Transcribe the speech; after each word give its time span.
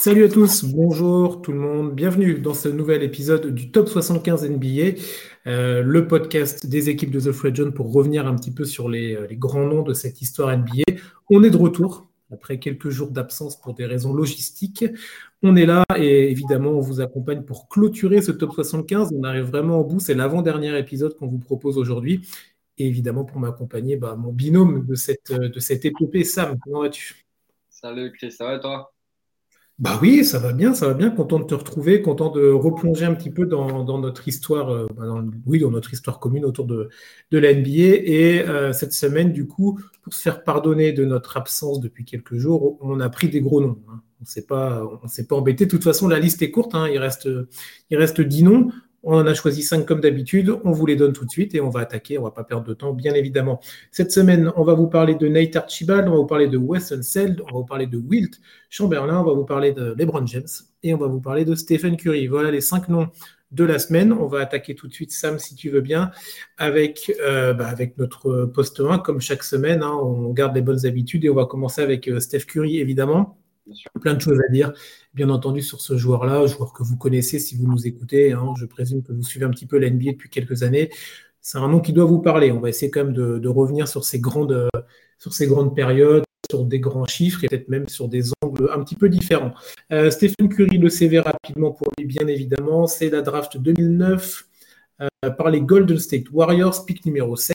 Salut 0.00 0.24
à 0.24 0.28
tous, 0.30 0.64
bonjour 0.64 1.42
tout 1.42 1.52
le 1.52 1.58
monde, 1.58 1.94
bienvenue 1.94 2.40
dans 2.40 2.54
ce 2.54 2.70
nouvel 2.70 3.02
épisode 3.02 3.48
du 3.48 3.70
Top 3.70 3.86
75 3.86 4.48
NBA, 4.48 4.98
euh, 5.46 5.82
le 5.82 6.08
podcast 6.08 6.66
des 6.66 6.88
équipes 6.88 7.10
de 7.10 7.20
The 7.20 7.32
Fred 7.32 7.54
John 7.54 7.74
pour 7.74 7.92
revenir 7.92 8.26
un 8.26 8.34
petit 8.34 8.50
peu 8.50 8.64
sur 8.64 8.88
les, 8.88 9.14
euh, 9.14 9.26
grands 9.32 9.66
noms 9.66 9.82
de 9.82 9.92
cette 9.92 10.22
histoire 10.22 10.56
NBA. 10.56 10.84
On 11.28 11.42
est 11.42 11.50
de 11.50 11.56
retour 11.58 12.08
après 12.32 12.58
quelques 12.58 12.88
jours 12.88 13.10
d'absence 13.10 13.60
pour 13.60 13.74
des 13.74 13.84
raisons 13.84 14.14
logistiques. 14.14 14.86
On 15.42 15.54
est 15.54 15.66
là 15.66 15.84
et 15.94 16.30
évidemment 16.30 16.70
on 16.70 16.80
vous 16.80 17.02
accompagne 17.02 17.42
pour 17.42 17.68
clôturer 17.68 18.22
ce 18.22 18.32
Top 18.32 18.54
75. 18.54 19.10
On 19.14 19.22
arrive 19.22 19.44
vraiment 19.44 19.80
au 19.80 19.84
bout, 19.84 20.00
c'est 20.00 20.14
l'avant-dernier 20.14 20.78
épisode 20.78 21.14
qu'on 21.18 21.26
vous 21.26 21.40
propose 21.40 21.76
aujourd'hui. 21.76 22.26
Et 22.78 22.86
évidemment 22.86 23.26
pour 23.26 23.38
m'accompagner, 23.38 23.96
bah, 23.96 24.16
mon 24.16 24.32
binôme 24.32 24.86
de 24.86 24.94
cette, 24.94 25.30
de 25.30 25.60
cette 25.60 25.84
épopée, 25.84 26.24
Sam, 26.24 26.56
comment 26.58 26.80
vas-tu? 26.80 27.26
Salut 27.68 28.10
Chris, 28.12 28.32
ça 28.32 28.46
va 28.46 28.58
toi? 28.58 28.94
Bah 29.80 29.98
oui, 30.02 30.26
ça 30.26 30.38
va 30.38 30.52
bien, 30.52 30.74
ça 30.74 30.88
va 30.88 30.92
bien. 30.94 31.10
Content 31.10 31.38
de 31.38 31.44
te 31.44 31.54
retrouver, 31.54 32.02
content 32.02 32.30
de 32.30 32.50
replonger 32.50 33.06
un 33.06 33.14
petit 33.14 33.30
peu 33.30 33.46
dans, 33.46 33.98
notre 33.98 34.28
histoire, 34.28 34.68
euh, 34.68 34.86
bah, 34.94 35.24
oui, 35.46 35.60
dans 35.60 35.70
notre 35.70 35.94
histoire 35.94 36.20
commune 36.20 36.44
autour 36.44 36.66
de, 36.66 36.90
de. 37.30 37.38
Et 37.42 38.42
euh, 38.42 38.74
cette 38.74 38.92
semaine, 38.92 39.32
du 39.32 39.46
coup, 39.46 39.80
pour 40.02 40.12
se 40.12 40.20
faire 40.20 40.44
pardonner 40.44 40.92
de 40.92 41.06
notre 41.06 41.38
absence 41.38 41.80
depuis 41.80 42.04
quelques 42.04 42.36
jours, 42.36 42.76
on 42.82 43.00
a 43.00 43.08
pris 43.08 43.30
des 43.30 43.40
gros 43.40 43.62
noms. 43.62 43.78
Hein. 43.88 44.02
On 44.20 44.24
ne 44.24 44.26
s'est 44.26 44.44
pas, 44.44 44.86
pas 45.28 45.36
embêté. 45.36 45.64
De 45.64 45.70
toute 45.70 45.84
façon, 45.84 46.08
la 46.08 46.18
liste 46.18 46.42
est 46.42 46.50
courte. 46.50 46.74
Hein. 46.74 46.86
Il 46.92 46.98
reste, 46.98 47.26
il 47.88 47.96
reste 47.96 48.20
10 48.20 48.42
noms. 48.42 48.68
On 49.02 49.14
en 49.14 49.26
a 49.26 49.34
choisi 49.34 49.62
cinq 49.62 49.86
comme 49.86 50.00
d'habitude. 50.00 50.54
On 50.64 50.72
vous 50.72 50.84
les 50.84 50.96
donne 50.96 51.12
tout 51.12 51.24
de 51.24 51.30
suite 51.30 51.54
et 51.54 51.60
on 51.60 51.70
va 51.70 51.80
attaquer. 51.80 52.18
On 52.18 52.22
va 52.22 52.30
pas 52.30 52.44
perdre 52.44 52.66
de 52.66 52.74
temps, 52.74 52.92
bien 52.92 53.14
évidemment. 53.14 53.60
Cette 53.90 54.12
semaine, 54.12 54.52
on 54.56 54.62
va 54.62 54.74
vous 54.74 54.88
parler 54.88 55.14
de 55.14 55.26
Nate 55.28 55.56
Archibald, 55.56 56.06
on 56.08 56.12
va 56.12 56.16
vous 56.18 56.26
parler 56.26 56.48
de 56.48 56.58
Wesson 56.58 57.02
Seld, 57.02 57.40
on 57.42 57.46
va 57.46 57.52
vous 57.52 57.64
parler 57.64 57.86
de 57.86 57.96
Wilt 57.96 58.40
Chamberlain, 58.68 59.20
on 59.20 59.24
va 59.24 59.32
vous 59.32 59.44
parler 59.44 59.72
de 59.72 59.94
LeBron 59.96 60.26
James 60.26 60.48
et 60.82 60.92
on 60.92 60.98
va 60.98 61.06
vous 61.06 61.20
parler 61.20 61.44
de 61.44 61.54
Stephen 61.54 61.96
Curry. 61.96 62.26
Voilà 62.26 62.50
les 62.50 62.60
cinq 62.60 62.88
noms 62.88 63.08
de 63.52 63.64
la 63.64 63.78
semaine. 63.78 64.12
On 64.12 64.26
va 64.26 64.40
attaquer 64.40 64.74
tout 64.74 64.86
de 64.86 64.92
suite, 64.92 65.12
Sam, 65.12 65.38
si 65.38 65.54
tu 65.54 65.70
veux 65.70 65.80
bien, 65.80 66.10
avec, 66.58 67.12
euh, 67.22 67.52
bah, 67.54 67.68
avec 67.68 67.98
notre 67.98 68.44
poste 68.46 68.80
1, 68.80 68.98
comme 68.98 69.20
chaque 69.20 69.42
semaine. 69.42 69.82
Hein. 69.82 69.94
on 69.94 70.30
garde 70.32 70.54
les 70.54 70.62
bonnes 70.62 70.86
habitudes 70.86 71.24
et 71.24 71.30
on 71.30 71.34
va 71.34 71.46
commencer 71.46 71.82
avec 71.82 72.08
euh, 72.08 72.20
Steph 72.20 72.44
Curry, 72.46 72.80
évidemment. 72.80 73.39
Plein 74.00 74.14
de 74.14 74.20
choses 74.20 74.40
à 74.46 74.50
dire, 74.50 74.72
bien 75.14 75.30
entendu, 75.30 75.62
sur 75.62 75.80
ce 75.80 75.96
joueur-là, 75.96 76.46
joueur 76.46 76.72
que 76.72 76.82
vous 76.82 76.96
connaissez 76.96 77.38
si 77.38 77.56
vous 77.56 77.66
nous 77.66 77.86
écoutez. 77.86 78.32
Hein. 78.32 78.54
je 78.58 78.66
présume 78.66 79.02
que 79.02 79.12
vous 79.12 79.22
suivez 79.22 79.44
un 79.46 79.50
petit 79.50 79.66
peu 79.66 79.78
la 79.78 79.90
NBA 79.90 80.12
depuis 80.12 80.30
quelques 80.30 80.62
années. 80.62 80.90
C'est 81.40 81.58
un 81.58 81.68
nom 81.68 81.80
qui 81.80 81.92
doit 81.92 82.04
vous 82.04 82.20
parler. 82.20 82.52
On 82.52 82.60
va 82.60 82.68
essayer 82.68 82.90
quand 82.90 83.04
même 83.04 83.14
de, 83.14 83.48
revenir 83.48 83.88
sur 83.88 84.04
ces, 84.04 84.20
grandes, 84.20 84.68
sur 85.18 85.32
ces 85.32 85.46
grandes 85.46 85.74
périodes, 85.74 86.24
sur 86.50 86.64
des 86.64 86.80
grands 86.80 87.06
chiffres 87.06 87.44
et 87.44 87.48
peut-être 87.48 87.68
même 87.68 87.88
sur 87.88 88.08
des 88.08 88.30
angles 88.42 88.70
un 88.74 88.82
petit 88.82 88.96
peu 88.96 89.08
différents. 89.08 89.52
Euh, 89.92 90.10
Stephen 90.10 90.48
Curry, 90.48 90.78
le 90.78 90.88
CV 90.88 91.20
rapidement 91.20 91.70
pour 91.70 91.88
lui, 91.96 92.06
bien 92.06 92.26
évidemment. 92.26 92.86
C'est 92.86 93.10
la 93.10 93.22
draft 93.22 93.56
2009 93.56 94.10
euh, 94.12 94.49
par 95.36 95.50
les 95.50 95.60
Golden 95.60 95.98
State 95.98 96.30
Warriors, 96.32 96.84
pick 96.86 97.04
numéro 97.04 97.36
7. 97.36 97.54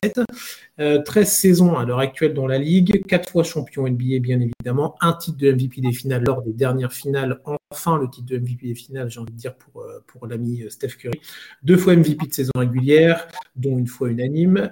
13 0.78 0.80
euh, 0.80 1.24
saisons 1.24 1.76
à 1.78 1.86
l'heure 1.86 2.00
actuelle 2.00 2.34
dans 2.34 2.48
la 2.48 2.58
ligue, 2.58 3.06
4 3.08 3.30
fois 3.30 3.44
champion 3.44 3.88
NBA 3.88 4.20
bien 4.20 4.40
évidemment, 4.40 4.96
un 5.02 5.14
titre 5.14 5.38
de 5.38 5.52
MVP 5.52 5.82
des 5.82 5.94
finales 5.94 6.24
lors 6.26 6.42
des 6.42 6.54
dernières 6.54 6.92
finales, 6.92 7.40
enfin 7.72 7.98
le 7.98 8.10
titre 8.10 8.28
de 8.28 8.38
MVP 8.38 8.68
des 8.68 8.76
finales, 8.76 9.10
j'ai 9.10 9.20
envie 9.20 9.32
de 9.32 9.38
dire 9.38 9.56
pour, 9.56 9.84
euh, 9.84 10.28
l'ami 10.28 10.64
Steph 10.70 10.96
Curry, 11.00 11.22
deux 11.64 11.78
fois 11.78 11.96
MVP 11.96 12.28
de 12.28 12.34
saison 12.34 12.52
régulière, 12.58 13.28
dont 13.56 13.78
une 13.78 13.88
fois 13.88 14.10
unanime, 14.10 14.72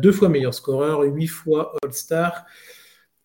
deux 0.00 0.12
fois 0.12 0.28
meilleur 0.28 0.54
scoreur, 0.54 1.02
huit 1.02 1.26
fois 1.26 1.74
All-Star. 1.82 2.46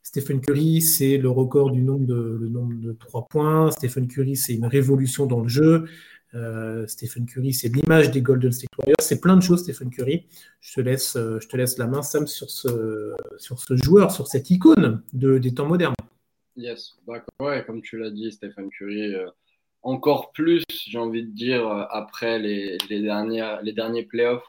Stephen 0.03 0.41
Curry, 0.41 0.81
c'est 0.81 1.17
le 1.17 1.29
record 1.29 1.71
du 1.71 1.81
nombre 1.81 2.05
de, 2.05 2.49
nombre 2.51 2.73
de 2.81 2.91
3 2.91 3.27
points. 3.29 3.71
Stephen 3.71 4.07
Curry, 4.07 4.35
c'est 4.35 4.53
une 4.53 4.65
révolution 4.65 5.25
dans 5.25 5.39
le 5.39 5.47
jeu. 5.47 5.85
Euh, 6.33 6.87
Stephen 6.87 7.25
Curry, 7.25 7.53
c'est 7.53 7.67
l'image 7.67 8.11
des 8.11 8.21
Golden 8.21 8.51
State 8.51 8.69
Warriors. 8.77 9.01
C'est 9.01 9.19
plein 9.19 9.35
de 9.35 9.41
choses, 9.41 9.63
Stephen 9.63 9.89
Curry. 9.89 10.27
Je 10.61 10.75
te 10.75 10.81
laisse, 10.81 11.15
euh, 11.15 11.39
je 11.39 11.47
te 11.47 11.57
laisse 11.57 11.77
la 11.77 11.87
main, 11.87 12.01
Sam, 12.01 12.27
sur 12.27 12.49
ce, 12.49 13.13
sur 13.37 13.59
ce 13.59 13.75
joueur, 13.75 14.11
sur 14.11 14.27
cette 14.27 14.49
icône 14.49 15.03
de, 15.13 15.37
des 15.37 15.53
temps 15.53 15.67
modernes. 15.67 15.95
Yes, 16.55 16.97
ouais, 17.07 17.63
comme 17.65 17.81
tu 17.81 17.97
l'as 17.97 18.11
dit, 18.11 18.31
Stephen 18.31 18.69
Curry, 18.69 19.13
euh, 19.13 19.29
encore 19.81 20.31
plus, 20.31 20.63
j'ai 20.69 20.99
envie 20.99 21.23
de 21.23 21.31
dire, 21.31 21.67
après 21.89 22.39
les, 22.39 22.77
les 22.89 23.01
derniers 23.73 24.03
playoffs, 24.03 24.45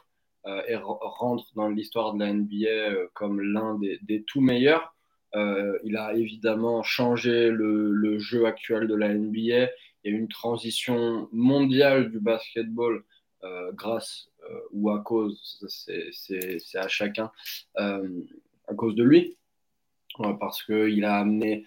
et 0.67 0.75
rentre 0.75 1.45
dans 1.55 1.69
l'histoire 1.69 2.13
de 2.13 2.19
la 2.19 2.33
NBA 2.33 3.07
comme 3.13 3.41
l'un 3.41 3.79
des, 3.79 3.97
des, 4.03 4.23
tout 4.23 4.41
meilleurs. 4.41 4.93
il 5.33 5.97
a 5.97 6.13
évidemment 6.13 6.83
changé 6.83 7.49
le, 7.49 7.91
le, 7.91 8.19
jeu 8.19 8.45
actuel 8.45 8.87
de 8.87 8.93
la 8.93 9.13
NBA 9.13 9.69
il 10.03 10.11
y 10.11 10.15
a 10.15 10.17
une 10.17 10.27
transition 10.27 11.29
mondiale 11.31 12.11
du 12.11 12.19
basketball 12.19 13.03
euh, 13.43 13.71
grâce 13.73 14.29
euh, 14.49 14.59
ou 14.71 14.89
à 14.89 14.99
cause, 14.99 15.65
c'est 15.67 16.77
à 16.77 16.87
chacun, 16.87 17.31
euh, 17.77 18.21
à 18.67 18.73
cause 18.73 18.95
de 18.95 19.03
lui, 19.03 19.37
parce 20.39 20.63
qu'il 20.63 21.03
a 21.05 21.17
amené 21.17 21.65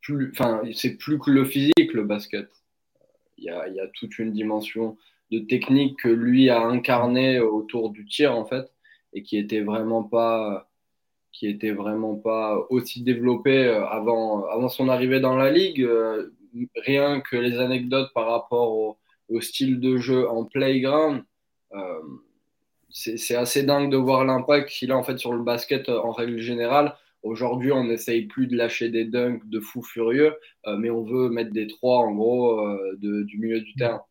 plus, 0.00 0.30
enfin, 0.32 0.62
c'est 0.74 0.96
plus 0.96 1.18
que 1.18 1.30
le 1.30 1.44
physique, 1.44 1.92
le 1.94 2.04
basket. 2.04 2.48
Il 3.38 3.44
y, 3.44 3.50
a, 3.50 3.68
il 3.68 3.74
y, 3.74 3.80
a, 3.80 3.88
toute 3.88 4.18
une 4.18 4.32
dimension 4.32 4.96
de 5.30 5.40
technique 5.40 5.98
que 5.98 6.08
lui 6.08 6.50
a 6.50 6.60
incarné 6.60 7.40
autour 7.40 7.90
du 7.90 8.04
tir, 8.04 8.34
en 8.34 8.44
fait, 8.44 8.70
et 9.12 9.22
qui 9.22 9.38
était 9.38 9.62
vraiment 9.62 10.02
pas 10.02 10.68
qui 11.32 11.48
était 11.48 11.72
vraiment 11.72 12.14
pas 12.14 12.64
aussi 12.70 13.02
développé 13.02 13.66
avant, 13.66 14.46
avant 14.46 14.68
son 14.68 14.88
arrivée 14.88 15.18
dans 15.18 15.34
la 15.34 15.50
ligue 15.50 15.84
rien 16.76 17.20
que 17.20 17.36
les 17.36 17.58
anecdotes 17.58 18.12
par 18.14 18.26
rapport 18.26 18.72
au, 18.72 18.98
style 19.40 19.80
de 19.80 19.96
jeu 19.96 20.28
en 20.28 20.44
playground, 20.44 21.24
euh, 21.72 22.00
c'est 22.90 23.34
assez 23.34 23.64
dingue 23.64 23.90
de 23.90 23.96
voir 23.96 24.24
l'impact 24.24 24.68
qu'il 24.68 24.92
a 24.92 24.96
en 24.96 25.02
fait 25.02 25.18
sur 25.18 25.32
le 25.32 25.42
basket 25.42 25.88
euh, 25.88 25.98
en 25.98 26.12
règle 26.12 26.38
générale. 26.38 26.94
Aujourd'hui, 27.22 27.72
on 27.72 27.84
n'essaye 27.84 28.26
plus 28.26 28.46
de 28.46 28.56
lâcher 28.56 28.90
des 28.90 29.04
dunks 29.04 29.42
de 29.48 29.58
fou 29.58 29.82
furieux, 29.82 30.36
euh, 30.66 30.76
mais 30.76 30.90
on 30.90 31.02
veut 31.02 31.30
mettre 31.30 31.52
des 31.52 31.66
trois 31.66 31.98
en 31.98 32.12
gros 32.12 32.62
du 32.98 33.38
milieu 33.38 33.60
du 33.60 33.74
terrain. 33.74 34.04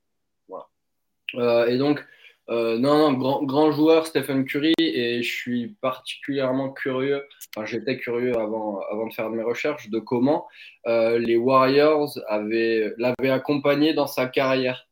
et 1.67 1.77
donc, 1.77 2.03
euh, 2.49 2.77
non, 2.77 3.13
grand, 3.13 3.43
grand, 3.43 3.71
joueur 3.71 4.05
Stephen 4.05 4.43
Curry 4.45 4.73
et 4.77 5.23
je 5.23 5.31
suis 5.31 5.67
particulièrement 5.79 6.71
curieux, 6.71 7.25
enfin 7.55 7.65
j'étais 7.65 7.97
curieux 7.97 8.37
avant, 8.37 8.81
avant 8.91 9.07
de 9.07 9.13
faire 9.13 9.29
mes 9.29 9.43
recherches 9.43 9.89
de 9.89 9.99
comment 9.99 10.45
euh, 10.87 11.19
les 11.19 11.37
Warriors 11.37 12.19
l'avaient 12.29 13.29
accompagné 13.29 13.93
dans 13.93 14.07
sa 14.07 14.27
carrière. 14.27 14.89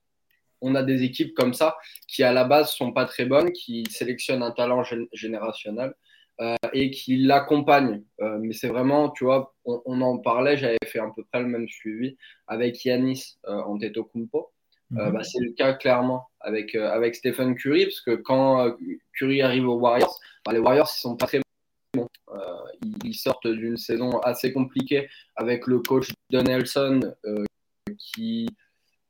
On 0.61 0.75
a 0.75 0.83
des 0.83 1.03
équipes 1.03 1.33
comme 1.33 1.53
ça 1.53 1.77
qui 2.07 2.23
à 2.23 2.31
la 2.31 2.45
base 2.45 2.71
sont 2.71 2.93
pas 2.93 3.05
très 3.05 3.25
bonnes, 3.25 3.51
qui 3.51 3.83
sélectionnent 3.89 4.43
un 4.43 4.51
talent 4.51 4.83
générationnel 5.11 5.93
euh, 6.39 6.55
et 6.71 6.89
qui 6.91 7.17
l'accompagnent. 7.17 8.03
mais 8.19 8.53
c'est 8.53 8.69
vraiment, 8.69 9.09
tu 9.09 9.25
vois, 9.25 9.53
on, 9.65 9.81
on 9.85 10.01
en 10.01 10.19
parlait, 10.19 10.55
j'avais 10.55 10.77
fait 10.85 10.99
à 10.99 11.09
peu 11.13 11.23
près 11.25 11.41
le 11.41 11.47
même 11.47 11.67
suivi 11.67 12.15
avec 12.47 12.85
Yanis 12.85 13.37
Antetokounmpo. 13.45 14.51
Euh, 14.97 15.05
mhm. 15.05 15.13
bah, 15.13 15.23
c'est 15.23 15.39
le 15.39 15.51
cas 15.51 15.73
clairement 15.73 16.27
avec, 16.41 16.75
euh, 16.75 16.91
avec 16.91 17.15
Stephen 17.15 17.55
Curry, 17.55 17.85
parce 17.85 18.01
que 18.01 18.15
quand 18.15 18.65
euh, 18.65 18.71
Curry 19.13 19.41
arrive 19.41 19.67
aux 19.67 19.77
Warriors, 19.77 20.19
bah, 20.45 20.51
les 20.51 20.59
Warriors 20.59 20.91
ils 20.95 20.99
sont 20.99 21.15
pas 21.15 21.27
très 21.27 21.39
bons. 21.93 22.07
ils 23.03 23.15
sortent 23.15 23.47
d'une 23.47 23.77
saison 23.77 24.19
assez 24.19 24.51
compliquée 24.51 25.09
avec 25.35 25.67
le 25.67 25.79
coach 25.79 26.11
Don 26.29 26.43
Nelson 26.43 27.13
qui 27.97 28.47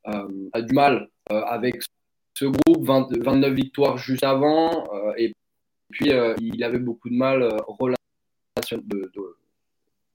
a 0.04 0.62
du 0.62 0.74
mal 0.74 1.10
avec 1.30 1.82
ce 2.34 2.46
groupe, 2.46 2.86
29 2.86 3.54
victoires 3.54 3.98
juste 3.98 4.24
avant, 4.24 4.88
et 5.18 5.32
puis 5.92 6.12
il 6.40 6.64
avait 6.64 6.80
beaucoup 6.80 7.10
de 7.10 7.16
mal 7.16 7.44
relation 7.68 8.82
de, 8.84 9.12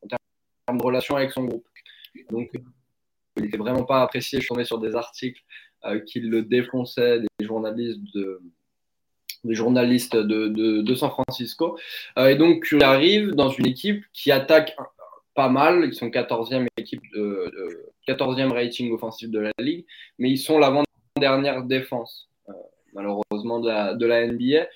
en 0.03 0.09
termes 0.09 0.79
de 0.79 0.83
relation 0.83 1.17
avec 1.17 1.31
son 1.31 1.45
groupe. 1.45 1.67
Donc 2.31 2.51
il 3.37 3.45
n'était 3.45 3.57
vraiment 3.59 3.85
pas 3.85 4.03
apprécié. 4.03 4.41
Je 4.41 4.49
tombais 4.49 4.65
sur 4.65 4.79
des 4.79 4.95
articles 4.95 5.43
euh, 5.85 6.01
qui 6.01 6.21
le 6.21 6.43
défonçaient, 6.43 7.21
des 7.21 7.47
journalistes 7.47 8.01
de, 8.15 8.41
des 9.45 9.55
journalistes 9.55 10.17
de, 10.17 10.49
de, 10.81 10.95
San 10.95 11.11
Francisco. 11.11 11.79
Euh, 12.19 12.29
et 12.29 12.37
donc, 12.37 12.67
il 12.73 12.83
arrive 12.83 13.33
dans 13.33 13.51
une 13.51 13.67
équipe 13.67 14.05
qui 14.13 14.33
attaque 14.33 14.77
pas 15.35 15.49
mal. 15.49 15.85
Ils 15.85 15.95
sont 15.95 16.09
14e 16.09 16.67
équipe 16.77 17.03
de, 17.15 17.53
14e 18.09 18.53
rating 18.53 18.93
offensif 18.93 19.31
de 19.31 19.39
la 19.39 19.53
ligue, 19.59 19.85
mais 20.19 20.31
ils 20.31 20.39
sont 20.39 20.59
l'avant-dernière 20.59 21.63
défense, 21.65 22.29
euh, 22.49 22.53
malheureusement, 22.95 23.61
de 23.61 24.07
la 24.07 24.27
NBA. 24.27 24.67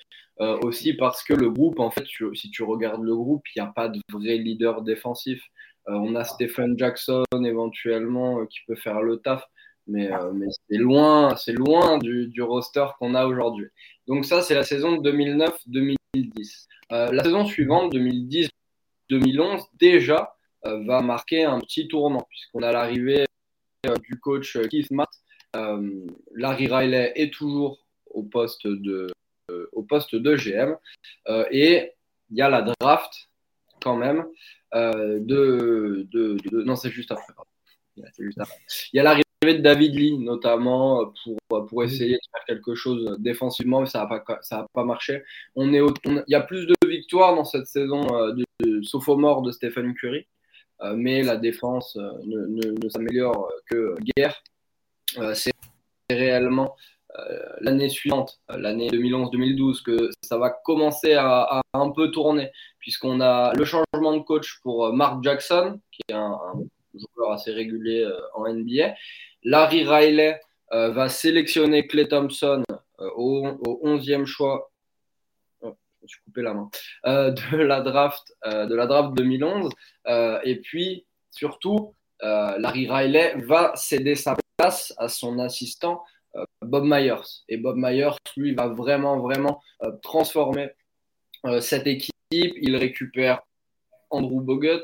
aussi 0.63 0.93
parce 0.93 1.23
que 1.23 1.33
le 1.33 1.49
groupe, 1.49 1.79
en 1.79 1.91
fait, 1.91 2.05
si 2.33 2.49
tu 2.51 2.63
regardes 2.63 3.03
le 3.03 3.15
groupe, 3.15 3.43
il 3.55 3.61
n'y 3.61 3.67
a 3.67 3.71
pas 3.71 3.89
de 3.89 3.99
vrai 4.11 4.37
leader 4.37 4.81
défensif. 4.81 5.41
Euh, 5.89 5.93
on 5.93 6.15
a 6.15 6.23
Stephen 6.23 6.77
Jackson 6.77 7.23
éventuellement 7.43 8.39
euh, 8.39 8.45
qui 8.45 8.59
peut 8.67 8.75
faire 8.75 9.01
le 9.01 9.17
taf, 9.17 9.43
mais, 9.87 10.11
euh, 10.11 10.31
c'est 10.69 10.77
loin, 10.77 11.35
c'est 11.35 11.53
loin 11.53 11.97
du, 11.97 12.41
roster 12.41 12.85
qu'on 12.99 13.15
a 13.15 13.25
aujourd'hui. 13.25 13.67
Donc 14.07 14.25
ça, 14.25 14.41
c'est 14.41 14.53
la 14.53 14.63
saison 14.63 15.01
2009-2010. 15.01 16.67
la 16.89 17.23
saison 17.23 17.45
suivante, 17.45 17.93
2010-2011, 17.93 19.63
déjà, 19.79 20.35
va 20.63 21.01
marquer 21.01 21.45
un 21.45 21.59
petit 21.59 21.87
tournant, 21.87 22.25
puisqu'on 22.29 22.61
a 22.61 22.71
l'arrivée 22.71 23.25
coach 24.21 24.59
Keith 24.69 24.91
Matt, 24.91 25.09
Larry 26.35 26.67
Riley 26.67 27.11
est 27.15 27.33
toujours 27.33 27.79
au 28.11 28.21
poste 28.21 28.67
de, 28.67 29.07
au 29.71 29.81
poste 29.81 30.15
de 30.15 30.35
GM. 30.35 30.75
et 31.51 31.91
il 32.29 32.37
y 32.37 32.41
a 32.41 32.49
la 32.49 32.61
draft 32.61 33.29
quand 33.81 33.95
même 33.95 34.25
de, 34.73 36.07
de, 36.11 36.63
Non, 36.63 36.75
c'est 36.75 36.91
juste 36.91 37.11
après. 37.11 37.33
Il 37.97 38.03
y 38.93 38.99
a 38.99 39.03
l'arrivée 39.03 39.23
de 39.43 39.57
David 39.57 39.95
Lee, 39.95 40.17
notamment, 40.17 41.13
pour, 41.23 41.65
pour 41.67 41.83
essayer 41.83 42.13
de 42.13 42.29
faire 42.31 42.45
quelque 42.45 42.75
chose 42.75 43.17
défensivement, 43.19 43.81
mais 43.81 43.87
ça 43.87 43.99
n'a 43.99 44.05
pas, 44.05 44.39
ça 44.41 44.65
pas 44.73 44.83
marché. 44.83 45.23
On 45.55 45.73
est 45.73 45.81
il 46.05 46.23
y 46.27 46.35
a 46.35 46.41
plus 46.41 46.65
de 46.67 46.75
victoires 46.87 47.35
dans 47.35 47.45
cette 47.45 47.67
saison 47.67 48.01
de, 48.01 48.43
de 48.59 48.81
sophomore 48.81 49.41
de 49.41 49.51
Stephen 49.51 49.93
Curry. 49.93 50.25
Euh, 50.83 50.95
mais 50.95 51.21
la 51.21 51.37
défense 51.37 51.95
euh, 51.97 52.11
ne, 52.25 52.89
s'améliore 52.89 53.51
que 53.69 53.95
guère. 54.15 54.41
Euh, 55.17 55.33
c'est 55.33 55.51
réellement 56.09 56.75
l'année 57.59 57.89
suivante, 57.89 58.39
l'année 58.49 58.89
2011-2012, 58.89 59.83
que 59.83 60.09
ça 60.21 60.37
va 60.37 60.49
commencer 60.49 61.13
à, 61.13 61.61
un 61.73 61.91
peu 61.91 62.11
tourner, 62.11 62.51
puisqu'on 62.79 63.21
a 63.21 63.53
le 63.53 63.65
changement 63.65 64.15
de 64.15 64.19
coach 64.19 64.59
pour 64.63 64.93
Mark 64.93 65.23
Jackson, 65.23 65.79
qui 65.91 66.01
est 66.09 66.13
un, 66.13 66.37
joueur 66.93 67.31
assez 67.31 67.51
régulier 67.51 68.09
en 68.33 68.51
NBA. 68.51 68.93
Larry 69.43 69.83
Riley 69.87 70.39
va 70.71 71.09
sélectionner 71.09 71.87
Clay 71.87 72.07
Thompson 72.07 72.63
au, 72.97 73.47
au, 73.65 73.97
11e 73.97 74.25
choix 74.25 74.71
me 76.01 76.07
suis 76.07 76.21
coupé 76.23 76.41
la 76.41 76.53
main, 76.53 76.69
euh, 77.05 77.31
de, 77.31 77.57
la 77.57 77.81
draft, 77.81 78.33
euh, 78.45 78.65
de 78.65 78.75
la 78.75 78.87
draft 78.87 79.13
2011. 79.15 79.71
Euh, 80.07 80.39
et 80.43 80.57
puis, 80.57 81.05
surtout, 81.29 81.95
Larry 82.23 82.87
Riley 82.87 83.33
va 83.47 83.71
céder 83.75 84.13
sa 84.13 84.37
place 84.55 84.93
à 84.97 85.07
son 85.07 85.39
assistant 85.39 86.03
Bob 86.61 86.85
Myers. 86.85 87.43
Et 87.49 87.57
Bob 87.57 87.75
Myers, 87.77 88.15
lui, 88.37 88.53
va 88.55 88.67
vraiment, 88.67 89.19
vraiment 89.19 89.61
transformer 90.01 90.69
cette 91.59 91.87
équipe. 91.87 92.13
Il 92.31 92.75
récupère 92.77 93.41
Andrew 94.09 94.41
Bogut, 94.41 94.83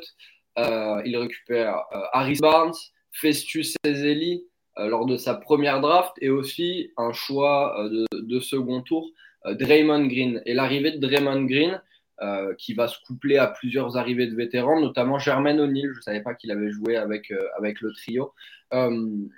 il 0.56 1.16
récupère 1.16 1.82
Harris 2.12 2.38
Barnes, 2.40 2.74
Festus 3.12 3.74
Ezeli 3.84 4.44
lors 4.76 5.06
de 5.06 5.16
sa 5.16 5.34
première 5.34 5.80
draft 5.80 6.12
et 6.20 6.30
aussi 6.30 6.92
un 6.96 7.12
choix 7.12 7.88
de 8.12 8.40
second 8.40 8.82
tour 8.82 9.10
euh, 9.46 9.54
Draymond 9.54 10.06
Green. 10.06 10.42
Et 10.46 10.54
l'arrivée 10.54 10.92
de 10.92 10.98
Draymond 10.98 11.44
Green, 11.44 11.80
euh, 12.20 12.54
qui 12.56 12.74
va 12.74 12.88
se 12.88 12.98
coupler 13.06 13.38
à 13.38 13.46
plusieurs 13.46 13.96
arrivées 13.96 14.26
de 14.26 14.34
vétérans, 14.34 14.80
notamment 14.80 15.18
Jermaine 15.18 15.60
O'Neal. 15.60 15.92
Je 15.92 15.98
ne 15.98 16.02
savais 16.02 16.22
pas 16.22 16.34
qu'il 16.34 16.50
avait 16.50 16.70
joué 16.70 16.96
avec, 16.96 17.30
euh, 17.30 17.46
avec 17.56 17.80
le 17.80 17.92
trio. 17.92 18.34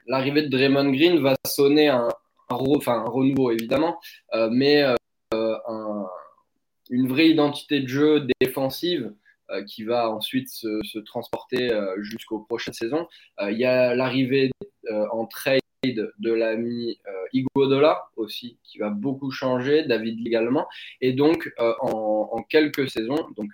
l'arrivée 0.06 0.43
de 0.43 0.49
Draymond 0.49 0.91
Green 0.91 1.19
va 1.21 1.35
sonner 1.47 1.88
un 1.88 2.09
renouveau, 2.49 3.50
évidemment, 3.50 4.00
mais 4.50 4.82
une 6.91 7.09
vraie 7.09 7.29
identité 7.29 7.81
de 7.81 7.87
jeu 7.87 8.27
défensive 8.41 9.12
qui 9.67 9.85
va 9.85 10.11
ensuite 10.11 10.49
se, 10.49 10.81
se 10.83 10.99
transporter 10.99 11.71
jusqu'aux 11.99 12.41
prochaines 12.41 12.75
saisons. 12.75 13.06
Il 13.41 13.56
y 13.59 13.65
a 13.65 13.94
l'arrivée 13.94 14.50
en 15.12 15.26
trade 15.26 15.61
de 15.82 16.32
l'ami 16.32 16.99
euh, 17.06 17.27
Iguodala 17.32 18.05
aussi, 18.17 18.59
qui 18.65 18.79
va 18.79 18.91
beaucoup 18.91 19.31
changer, 19.31 19.85
David 19.85 20.27
également. 20.27 20.69
Et 21.00 21.12
donc, 21.12 21.50
euh, 21.59 21.73
en, 21.81 22.43
quelques 22.49 22.91
saisons, 22.91 23.29
donc 23.37 23.50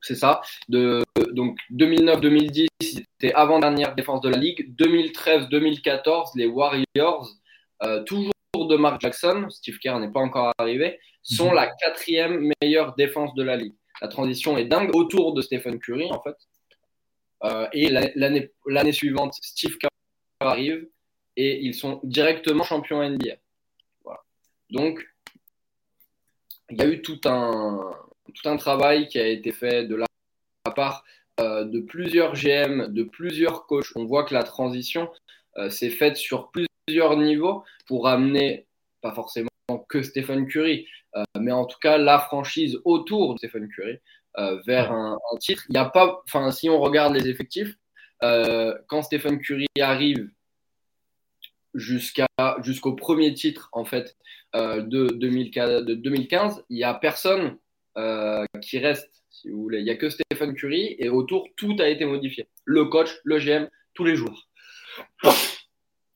c'est 0.00 0.14
ça, 0.16 0.40
de, 0.68 1.02
donc 1.32 1.58
2009-2010, 1.72 2.66
c'était 2.80 3.32
avant-dernière 3.34 3.94
défense 3.94 4.20
de 4.22 4.28
la 4.28 4.38
Ligue. 4.38 4.74
2013-2014, 4.76 6.32
les 6.36 6.46
Warriors, 6.46 7.30
euh, 7.82 8.02
toujours 8.04 8.32
de 8.54 8.76
Mark 8.76 9.00
Jackson, 9.00 9.46
Steve 9.50 9.78
Kerr 9.78 9.98
n'est 9.98 10.10
pas 10.10 10.20
encore 10.20 10.52
arrivé, 10.58 10.98
sont 11.22 11.48
mhm. 11.48 11.54
la 11.54 11.66
quatrième 11.68 12.52
meilleure 12.60 12.94
défense 12.96 13.34
de 13.34 13.42
la 13.42 13.56
Ligue. 13.56 13.74
La 14.00 14.08
transition 14.08 14.58
est 14.58 14.64
dingue 14.64 14.94
autour 14.94 15.34
de 15.34 15.42
Stephen 15.42 15.78
Curry, 15.78 16.10
en 16.10 16.22
fait. 16.22 16.36
et 17.72 17.88
l'année 17.88 18.92
suivante, 18.92 19.34
Steve 19.40 19.78
Kerr 19.78 19.90
arrive 20.46 20.88
et 21.36 21.60
ils 21.60 21.74
sont 21.74 22.00
directement 22.04 22.64
champions 22.64 23.02
NBA. 23.08 23.34
Donc, 24.70 25.06
il 26.70 26.78
y 26.78 26.82
a 26.82 26.86
eu 26.86 27.02
tout 27.02 27.20
un, 27.26 27.94
tout 28.34 28.48
un 28.48 28.56
travail 28.56 29.08
qui 29.08 29.18
a 29.18 29.26
été 29.26 29.52
fait 29.52 29.84
de 29.84 29.96
la 29.96 30.06
part 30.74 31.04
euh, 31.40 31.64
de 31.64 31.80
plusieurs 31.80 32.34
GM, 32.34 32.92
de 32.92 33.02
plusieurs 33.02 33.66
coachs. 33.66 33.90
On 33.94 34.04
voit 34.04 34.24
que 34.24 34.34
la 34.34 34.42
transition 34.42 35.10
euh, 35.58 35.70
s'est 35.70 35.90
faite 35.90 36.16
sur 36.16 36.50
plusieurs 36.50 37.16
niveaux 37.16 37.64
pour 37.86 38.08
amener, 38.08 38.66
pas 39.02 39.12
forcément 39.12 39.48
que 39.88 40.02
Stephen 40.02 40.46
Curry, 40.46 40.86
euh, 41.16 41.24
mais 41.38 41.52
en 41.52 41.66
tout 41.66 41.78
cas 41.80 41.98
la 41.98 42.18
franchise 42.18 42.80
autour 42.84 43.34
de 43.34 43.38
Stephen 43.38 43.68
Curry 43.68 43.98
vers 44.66 44.90
un, 44.90 45.16
un, 45.32 45.36
titre. 45.36 45.62
Il 45.68 45.74
n'y 45.74 45.78
a 45.78 45.84
pas, 45.84 46.20
enfin, 46.26 46.50
si 46.50 46.68
on 46.68 46.80
regarde 46.80 47.14
les 47.14 47.28
effectifs, 47.28 47.76
quand 48.20 49.02
Stephen 49.02 49.38
Curry 49.38 49.66
arrive 49.80 50.30
jusqu'à 51.74 52.26
jusqu'au 52.62 52.94
premier 52.94 53.34
titre 53.34 53.68
en 53.72 53.84
fait 53.84 54.16
euh, 54.54 54.82
de, 54.82 55.08
2015, 55.08 55.84
de 55.84 55.94
2015, 55.94 56.64
il 56.70 56.76
n'y 56.76 56.84
a 56.84 56.94
personne 56.94 57.58
euh, 57.96 58.44
qui 58.62 58.78
reste, 58.78 59.24
si 59.30 59.50
vous 59.50 59.62
voulez. 59.62 59.78
Il 59.78 59.84
n'y 59.84 59.90
a 59.90 59.96
que 59.96 60.08
Stephen 60.10 60.54
Curry 60.54 60.94
et 60.98 61.08
autour 61.08 61.48
tout 61.56 61.74
a 61.80 61.88
été 61.88 62.04
modifié. 62.04 62.46
Le 62.64 62.84
coach, 62.84 63.10
le 63.24 63.38
GM, 63.38 63.68
tous 63.94 64.04
les 64.04 64.14
joueurs. 64.14 64.48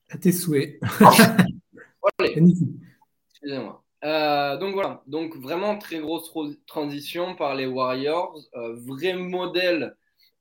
À 0.08 0.18
tes 0.18 0.32
souhaits. 0.32 0.78
Excusez-moi. 2.20 3.84
Euh, 4.04 4.56
donc 4.58 4.74
voilà, 4.74 5.02
donc 5.08 5.36
vraiment 5.36 5.76
très 5.76 5.98
grosse 5.98 6.32
transition 6.68 7.34
par 7.34 7.56
les 7.56 7.66
Warriors, 7.66 8.38
vrai 8.54 9.14
modèle 9.14 9.82
euh, 9.82 9.90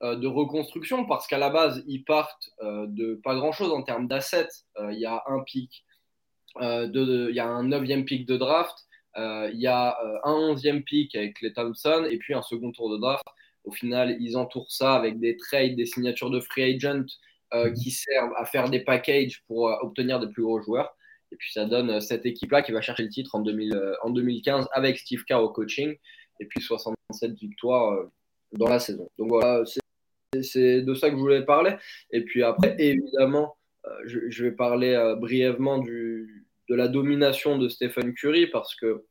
de 0.02 0.28
reconstruction 0.28 1.06
parce 1.06 1.28
qu'à 1.28 1.38
la 1.38 1.50
base, 1.50 1.84
ils 1.88 2.04
partent 2.04 2.50
euh, 2.62 2.86
de 2.88 3.20
pas 3.24 3.36
grand-chose 3.36 3.72
en 3.72 3.82
termes 3.82 4.08
d'assets. 4.08 4.48
Euh, 4.78 4.92
il 4.94 5.00
y 5.00 5.06
a 5.06 5.24
un 5.28 5.42
pic, 5.42 5.86
il 6.60 7.32
y 7.34 7.40
a 7.40 7.48
un 7.48 7.64
neuvième 7.64 8.06
pic 8.06 8.26
de 8.26 8.38
draft, 8.38 8.86
il 9.16 9.60
y 9.60 9.68
a 9.68 9.98
un 10.24 10.32
onzième 10.32 10.84
pic 10.84 11.16
avec 11.16 11.42
les 11.42 11.54
Thompson 11.54 12.08
et 12.10 12.18
puis 12.18 12.34
un 12.34 12.42
second 12.44 12.72
tour 12.72 12.92
de 12.92 12.98
draft. 12.98 13.24
Au 13.64 13.72
final, 13.72 14.16
ils 14.20 14.38
entourent 14.38 14.72
ça 14.72 14.96
avec 14.96 15.20
des 15.20 15.38
trades, 15.38 15.76
des 15.76 15.86
signatures 15.86 16.30
de 16.30 16.40
free 16.40 16.76
agent 16.76 17.06
qui 17.76 17.92
servent 17.92 18.34
à 18.38 18.46
faire 18.46 18.70
des 18.70 18.80
packages 18.82 19.44
pour 19.48 19.66
obtenir 19.82 20.20
des 20.20 20.28
plus 20.28 20.44
gros 20.44 20.62
joueurs. 20.62 20.96
Et 21.32 21.36
puis 21.36 21.52
ça 21.52 21.66
donne 21.66 22.00
cette 22.00 22.26
équipe-là 22.26 22.62
qui 22.62 22.72
va 22.72 22.82
chercher 22.82 23.04
le 23.04 23.10
titre 23.10 23.36
en, 23.36 23.42
2015 23.42 24.68
avec 24.72 25.00
Steve 25.00 25.24
Kerr 25.26 25.42
au 25.42 25.50
coaching 25.50 25.96
et 26.40 26.46
puis 26.46 26.62
67 26.62 27.34
victoires 27.34 28.06
dans 28.54 28.70
la 28.70 28.80
saison. 28.80 29.10
Donc 29.18 29.30
voilà, 29.30 29.66
c'est 29.66 29.80
de 30.34 30.94
ça 30.94 31.10
que 31.10 31.16
je 31.16 31.22
voulais 31.22 31.44
parler. 31.44 31.76
Et 32.12 32.22
puis 32.22 32.44
après, 32.44 32.76
évidemment, 32.80 33.56
euh, 33.86 33.90
je, 34.06 34.44
vais 34.44 34.52
parler 34.52 34.94
euh, 34.94 35.16
brièvement 35.16 35.78
de 35.80 36.28
la 36.70 36.88
domination 36.88 37.58
de 37.58 37.70
Stephen 37.70 38.14
Curry 38.14 38.48
parce 38.48 38.76
que 38.76 39.04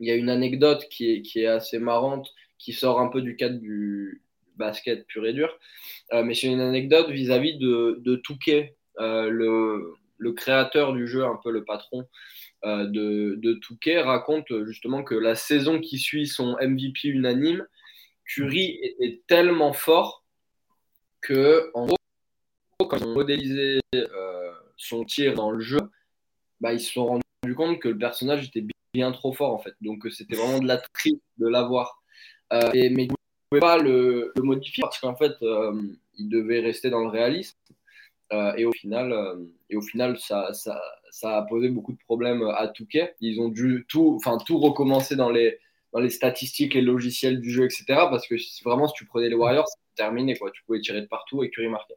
il 0.00 0.08
y 0.08 0.10
a 0.10 0.16
une 0.16 0.28
anecdote 0.28 0.86
qui 0.90 1.22
est, 1.34 1.46
assez 1.46 1.78
marrante, 1.78 2.32
qui 2.58 2.72
sort 2.72 3.00
un 3.00 3.08
peu 3.08 3.22
du 3.22 3.36
cadre 3.36 3.58
du 3.58 4.22
basket 4.56 5.06
pur 5.06 5.24
et 5.24 5.32
dur. 5.32 5.56
Euh, 6.12 6.24
mais 6.24 6.34
c'est 6.34 6.48
une 6.48 6.60
anecdote 6.60 7.10
vis-à-vis 7.10 7.58
de, 7.58 8.00
de 8.00 8.16
Touquet, 8.16 8.76
le, 8.98 9.94
le, 10.18 10.32
créateur 10.32 10.92
du 10.92 11.06
jeu, 11.06 11.24
un 11.24 11.38
peu 11.42 11.50
le 11.50 11.64
patron 11.64 12.08
de, 12.64 13.36
de 13.36 13.52
Touquet, 13.54 14.00
raconte 14.00 14.46
justement 14.64 15.04
que 15.04 15.14
la 15.14 15.36
saison 15.36 15.80
qui 15.80 15.98
suit 15.98 16.26
son 16.26 16.56
MVP 16.60 17.08
unanime, 17.08 17.64
Curry 18.24 18.78
était 18.82 19.22
tellement 19.28 19.72
fort 19.72 20.23
que, 21.24 21.70
gros, 21.74 21.96
quand 22.78 22.98
ils 22.98 23.04
ont 23.04 23.14
modélisé 23.14 23.80
euh, 23.94 24.52
son 24.76 25.04
tir 25.04 25.34
dans 25.34 25.50
le 25.50 25.60
jeu, 25.60 25.80
bah, 26.60 26.72
ils 26.72 26.80
se 26.80 26.92
sont 26.92 27.06
rendus 27.06 27.54
compte 27.56 27.80
que 27.80 27.88
le 27.88 27.98
personnage 27.98 28.48
était 28.48 28.64
bien 28.92 29.10
trop 29.12 29.32
fort, 29.32 29.52
en 29.52 29.58
fait. 29.58 29.74
Donc, 29.80 30.06
c'était 30.10 30.36
vraiment 30.36 30.60
de 30.60 30.68
la 30.68 30.78
tri 30.78 31.20
de 31.38 31.48
l'avoir. 31.48 32.02
Euh, 32.52 32.70
mais 32.74 33.04
ils 33.04 33.08
ne 33.08 33.14
pouvaient 33.48 33.60
pas 33.60 33.78
le, 33.78 34.32
modifier 34.36 34.82
parce 34.82 35.00
qu'en 35.00 35.16
fait, 35.16 35.34
euh, 35.42 35.82
il 36.18 36.28
devait 36.28 36.60
rester 36.60 36.90
dans 36.90 37.00
le 37.00 37.08
réalisme. 37.08 37.56
et 38.56 38.64
au 38.64 38.72
final, 38.72 39.14
et 39.70 39.76
au 39.76 39.82
final 39.82 40.18
ça, 40.18 40.50
a 41.22 41.42
posé 41.42 41.68
beaucoup 41.68 41.92
de 41.92 41.98
problèmes 41.98 42.42
à 42.56 42.68
Touquet. 42.68 43.14
Ils 43.20 43.40
ont 43.40 43.48
dû 43.48 43.86
tout, 43.88 44.20
tout 44.44 44.58
recommencer 44.58 45.16
dans 45.16 45.30
les, 45.30 45.58
dans 45.94 46.00
les 46.00 46.10
statistiques, 46.10 46.74
les 46.74 46.82
logiciels 46.82 47.40
du 47.40 47.50
jeu, 47.50 47.64
etc. 47.64 47.84
Parce 47.86 48.26
que 48.26 48.34
vraiment, 48.64 48.88
si 48.88 48.94
tu 48.94 49.06
prenais 49.06 49.28
les 49.28 49.36
Warriors, 49.36 49.68
terminé. 49.94 50.36
Quoi. 50.36 50.50
Tu 50.50 50.62
pouvais 50.64 50.80
tirer 50.80 51.00
de 51.00 51.06
partout 51.06 51.42
et 51.42 51.50
Curry 51.50 51.68
marquait. 51.68 51.94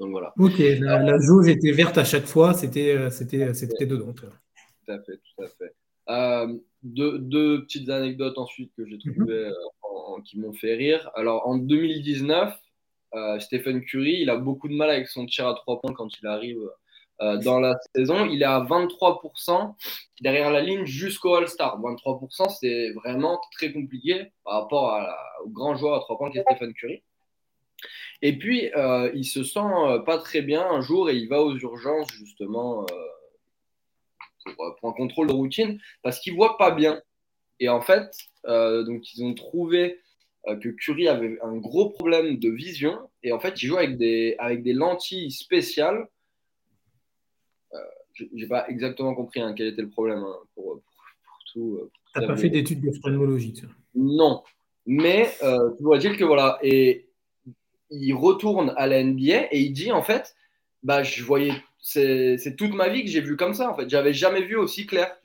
Donc 0.00 0.10
voilà. 0.10 0.32
Ok, 0.38 0.58
la, 0.58 0.98
la, 0.98 1.18
jauge 1.20 1.48
était 1.48 1.70
verte 1.70 1.96
à 1.96 2.04
chaque 2.04 2.26
fois, 2.26 2.52
c'était, 2.52 2.96
euh, 2.96 3.10
c'était, 3.10 3.54
c'était 3.54 3.86
dedans. 3.86 4.12
Tout 4.12 4.26
à 4.88 4.98
fait, 5.00 5.16
tout 5.16 5.42
à 5.42 5.46
fait. 5.46 5.74
Euh, 6.08 6.58
deux, 6.82 7.18
deux, 7.18 7.62
petites 7.62 7.88
anecdotes 7.88 8.36
ensuite 8.36 8.72
que 8.76 8.84
j'ai 8.86 8.98
trouvées 8.98 9.46
mhm. 9.46 9.52
euh, 9.52 10.20
qui 10.24 10.38
m'ont 10.40 10.52
fait 10.52 10.74
rire. 10.74 11.10
Alors 11.14 11.46
en 11.46 11.56
2019, 11.56 12.58
Stephen 13.38 13.84
Curry, 13.84 14.22
il 14.22 14.30
a 14.30 14.36
beaucoup 14.36 14.66
de 14.66 14.74
mal 14.74 14.90
avec 14.90 15.06
son 15.06 15.24
tir 15.26 15.46
à 15.46 15.54
trois 15.54 15.80
points 15.80 15.92
quand 15.92 16.08
il 16.20 16.26
arrive 16.26 16.58
dans 17.20 17.60
la 17.60 17.76
saison. 17.94 18.26
Il 18.26 18.42
est 18.42 18.46
à 18.46 18.60
23% 18.60 19.74
derrière 20.20 20.50
la 20.50 20.60
ligne 20.60 20.84
jusqu'au 20.84 21.34
All-Star. 21.34 21.80
23%, 21.80 22.56
c'est 22.60 22.92
vraiment 22.92 23.40
très 23.52 23.72
compliqué 23.72 24.32
par 24.44 24.62
rapport 24.62 25.00
au 25.44 25.48
grand 25.48 25.76
joueur 25.76 25.94
à 25.94 26.00
trois 26.00 26.18
points 26.18 26.30
qui 26.30 26.38
est 26.38 26.44
Stephen 26.50 26.74
Curry. 26.74 27.02
Et 28.22 28.38
puis, 28.38 28.70
euh, 28.74 29.10
il 29.14 29.24
se 29.24 29.44
sent 29.44 29.58
euh, 29.58 29.98
pas 29.98 30.18
très 30.18 30.42
bien 30.42 30.66
un 30.66 30.80
jour 30.80 31.10
et 31.10 31.16
il 31.16 31.28
va 31.28 31.42
aux 31.42 31.56
urgences 31.56 32.10
justement 32.12 32.86
euh, 34.46 34.52
pour, 34.80 34.90
un 34.90 34.92
contrôle 34.92 35.26
de 35.26 35.32
routine 35.32 35.80
parce 36.02 36.20
qu'il 36.20 36.34
voit 36.34 36.56
pas 36.56 36.70
bien. 36.70 37.00
Et 37.60 37.68
en 37.68 37.80
fait, 37.80 38.10
donc 38.44 39.14
ils 39.14 39.24
ont 39.24 39.34
trouvé 39.34 40.00
que 40.46 40.68
Curie 40.70 41.08
avait 41.08 41.38
un 41.42 41.56
gros 41.56 41.90
problème 41.90 42.38
de 42.38 42.50
vision 42.50 42.98
et 43.22 43.32
en 43.32 43.38
fait, 43.38 43.62
il 43.62 43.68
joue 43.68 43.76
avec 43.76 43.96
des, 43.96 44.34
avec 44.38 44.62
des 44.62 44.72
lentilles 44.72 45.30
spéciales. 45.30 46.08
J'ai 48.14 48.46
pas 48.46 48.68
exactement 48.68 49.14
compris 49.14 49.40
hein, 49.40 49.54
quel 49.56 49.68
était 49.68 49.82
le 49.82 49.90
problème 49.90 50.18
hein, 50.18 50.36
pour, 50.54 50.80
tout. 51.52 51.90
Tu 52.14 52.20
n'as 52.20 52.26
pas 52.26 52.36
fait 52.36 52.50
d'études 52.50 52.80
d'ophtalmologie 52.80 53.62
Non, 53.94 54.42
mais 54.86 55.30
tu 55.40 55.82
vois 55.82 55.98
dire 55.98 56.16
que 56.16 56.24
voilà. 56.24 56.58
Et 56.62 57.08
il 57.90 58.14
retourne 58.14 58.72
à 58.76 58.86
la 58.86 59.02
NBA 59.02 59.48
et 59.52 59.60
il 59.60 59.72
dit 59.72 59.92
en 59.92 60.02
fait, 60.02 60.34
bah, 60.82 61.02
je 61.02 61.22
voyais, 61.22 61.52
c'est 61.80 62.56
toute 62.56 62.74
ma 62.74 62.88
vie 62.88 63.04
que 63.04 63.10
j'ai 63.10 63.20
vu 63.20 63.36
comme 63.36 63.54
ça 63.54 63.70
en 63.70 63.74
fait. 63.74 63.88
J'avais 63.88 64.12
jamais 64.12 64.42
vu 64.42 64.56
aussi 64.56 64.86
clair. 64.86 65.16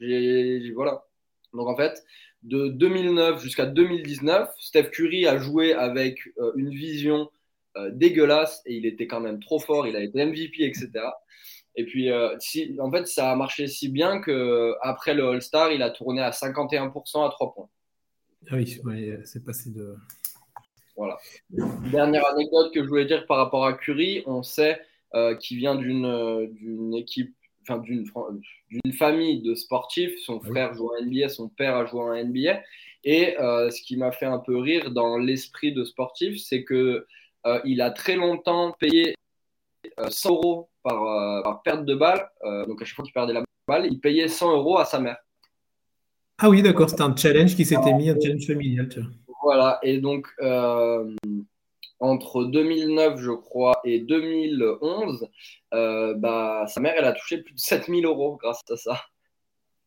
voilà. 0.74 1.06
Donc 1.54 1.68
en 1.68 1.76
fait, 1.76 2.04
de 2.44 2.68
2009 2.70 3.42
jusqu'à 3.42 3.66
2019, 3.66 4.50
Steph 4.60 4.90
Curry 4.92 5.28
a 5.28 5.38
joué 5.38 5.74
avec 5.74 6.20
euh, 6.38 6.52
une 6.56 6.70
vision 6.70 7.30
euh, 7.76 7.90
dégueulasse 7.92 8.62
et 8.66 8.76
il 8.76 8.86
était 8.86 9.08
quand 9.08 9.20
même 9.20 9.40
trop 9.40 9.60
fort. 9.60 9.88
Il 9.88 9.96
a 9.96 10.02
été 10.02 10.24
MVP, 10.26 10.64
etc. 10.64 10.90
Et 11.80 11.86
puis, 11.86 12.12
euh, 12.12 12.36
si, 12.40 12.76
en 12.82 12.92
fait, 12.92 13.08
ça 13.08 13.32
a 13.32 13.36
marché 13.38 13.68
si 13.68 13.88
bien 13.88 14.20
que 14.20 14.76
après 14.82 15.14
le 15.14 15.26
All-Star, 15.30 15.72
il 15.72 15.82
a 15.82 15.90
tourné 15.90 16.22
à 16.22 16.32
51% 16.32 17.26
à 17.26 17.30
3 17.30 17.54
points. 17.54 17.70
Ah 18.52 18.56
oui, 18.58 18.82
c'est 19.24 19.46
passé 19.46 19.70
de 19.70 19.96
voilà. 20.98 21.18
Dernière 21.90 22.28
anecdote 22.28 22.74
que 22.74 22.84
je 22.84 22.90
voulais 22.90 23.06
dire 23.06 23.26
par 23.28 23.38
rapport 23.38 23.66
à 23.66 23.72
Curry, 23.72 24.24
on 24.26 24.44
sait 24.44 24.82
euh, 25.16 25.36
qu'il 25.36 25.58
vient 25.58 25.76
d'une 25.76 26.94
équipe, 26.94 27.34
enfin 27.62 27.78
d'une 27.80 28.92
famille 28.92 29.42
de 29.42 29.56
sportifs. 29.56 30.20
Son 30.26 30.42
frère 30.42 30.74
joue 30.74 30.90
en 30.90 31.02
NBA, 31.02 31.30
son 31.30 31.48
père 31.48 31.78
a 31.78 31.86
joué 31.86 32.02
en 32.02 32.14
NBA. 32.14 32.62
Et 33.06 33.40
euh, 33.40 33.70
ce 33.70 33.82
qui 33.84 33.96
m'a 33.96 34.12
fait 34.12 34.26
un 34.26 34.40
peu 34.40 34.58
rire 34.58 34.92
dans 34.92 35.18
l'esprit 35.18 35.72
de 35.72 35.86
sportif, 35.86 36.42
c'est 36.42 36.66
que 36.66 37.08
il 37.64 37.82
a 37.82 37.90
très 37.92 38.18
longtemps 38.18 38.76
payé 38.78 39.16
100 40.10 40.30
euros 40.30 40.70
par, 41.44 41.62
perte 41.64 41.86
de 41.86 41.96
balle. 41.96 42.30
donc 42.68 42.82
à 42.82 42.86
chaque 42.86 42.96
fois 42.96 43.06
qu'il 43.06 43.14
perdait 43.14 43.34
la 43.34 43.44
balle, 43.68 43.88
il 43.90 44.00
payait 44.00 44.28
100 44.28 44.58
euros 44.58 44.78
à 44.78 44.86
sa 44.86 45.00
mère. 45.00 45.18
Ah 46.42 46.50
oui, 46.50 46.62
d'accord, 46.62 46.90
c'était 46.90 47.02
un 47.02 47.16
challenge 47.16 47.56
qui 47.56 47.66
s'était 47.66 47.94
mis, 47.94 48.10
un 48.10 48.20
challenge 48.20 48.48
familial. 48.48 48.88
Tu 48.88 49.02
vois. 49.02 49.10
Voilà, 49.44 49.80
et 49.84 50.00
donc 50.00 50.28
euh, 50.42 51.16
entre 52.00 52.46
2009, 52.46 53.20
je 53.20 53.32
crois, 53.32 53.80
et 53.84 54.00
2011, 54.00 55.28
euh, 55.74 56.14
bah, 56.16 56.66
sa 56.68 56.80
mère, 56.80 56.94
elle 56.98 57.06
a 57.06 57.14
touché 57.14 57.40
plus 57.40 57.54
de 57.54 57.60
7000 57.60 58.06
euros 58.06 58.38
grâce 58.42 58.62
à 58.70 58.78
ça. 58.78 59.02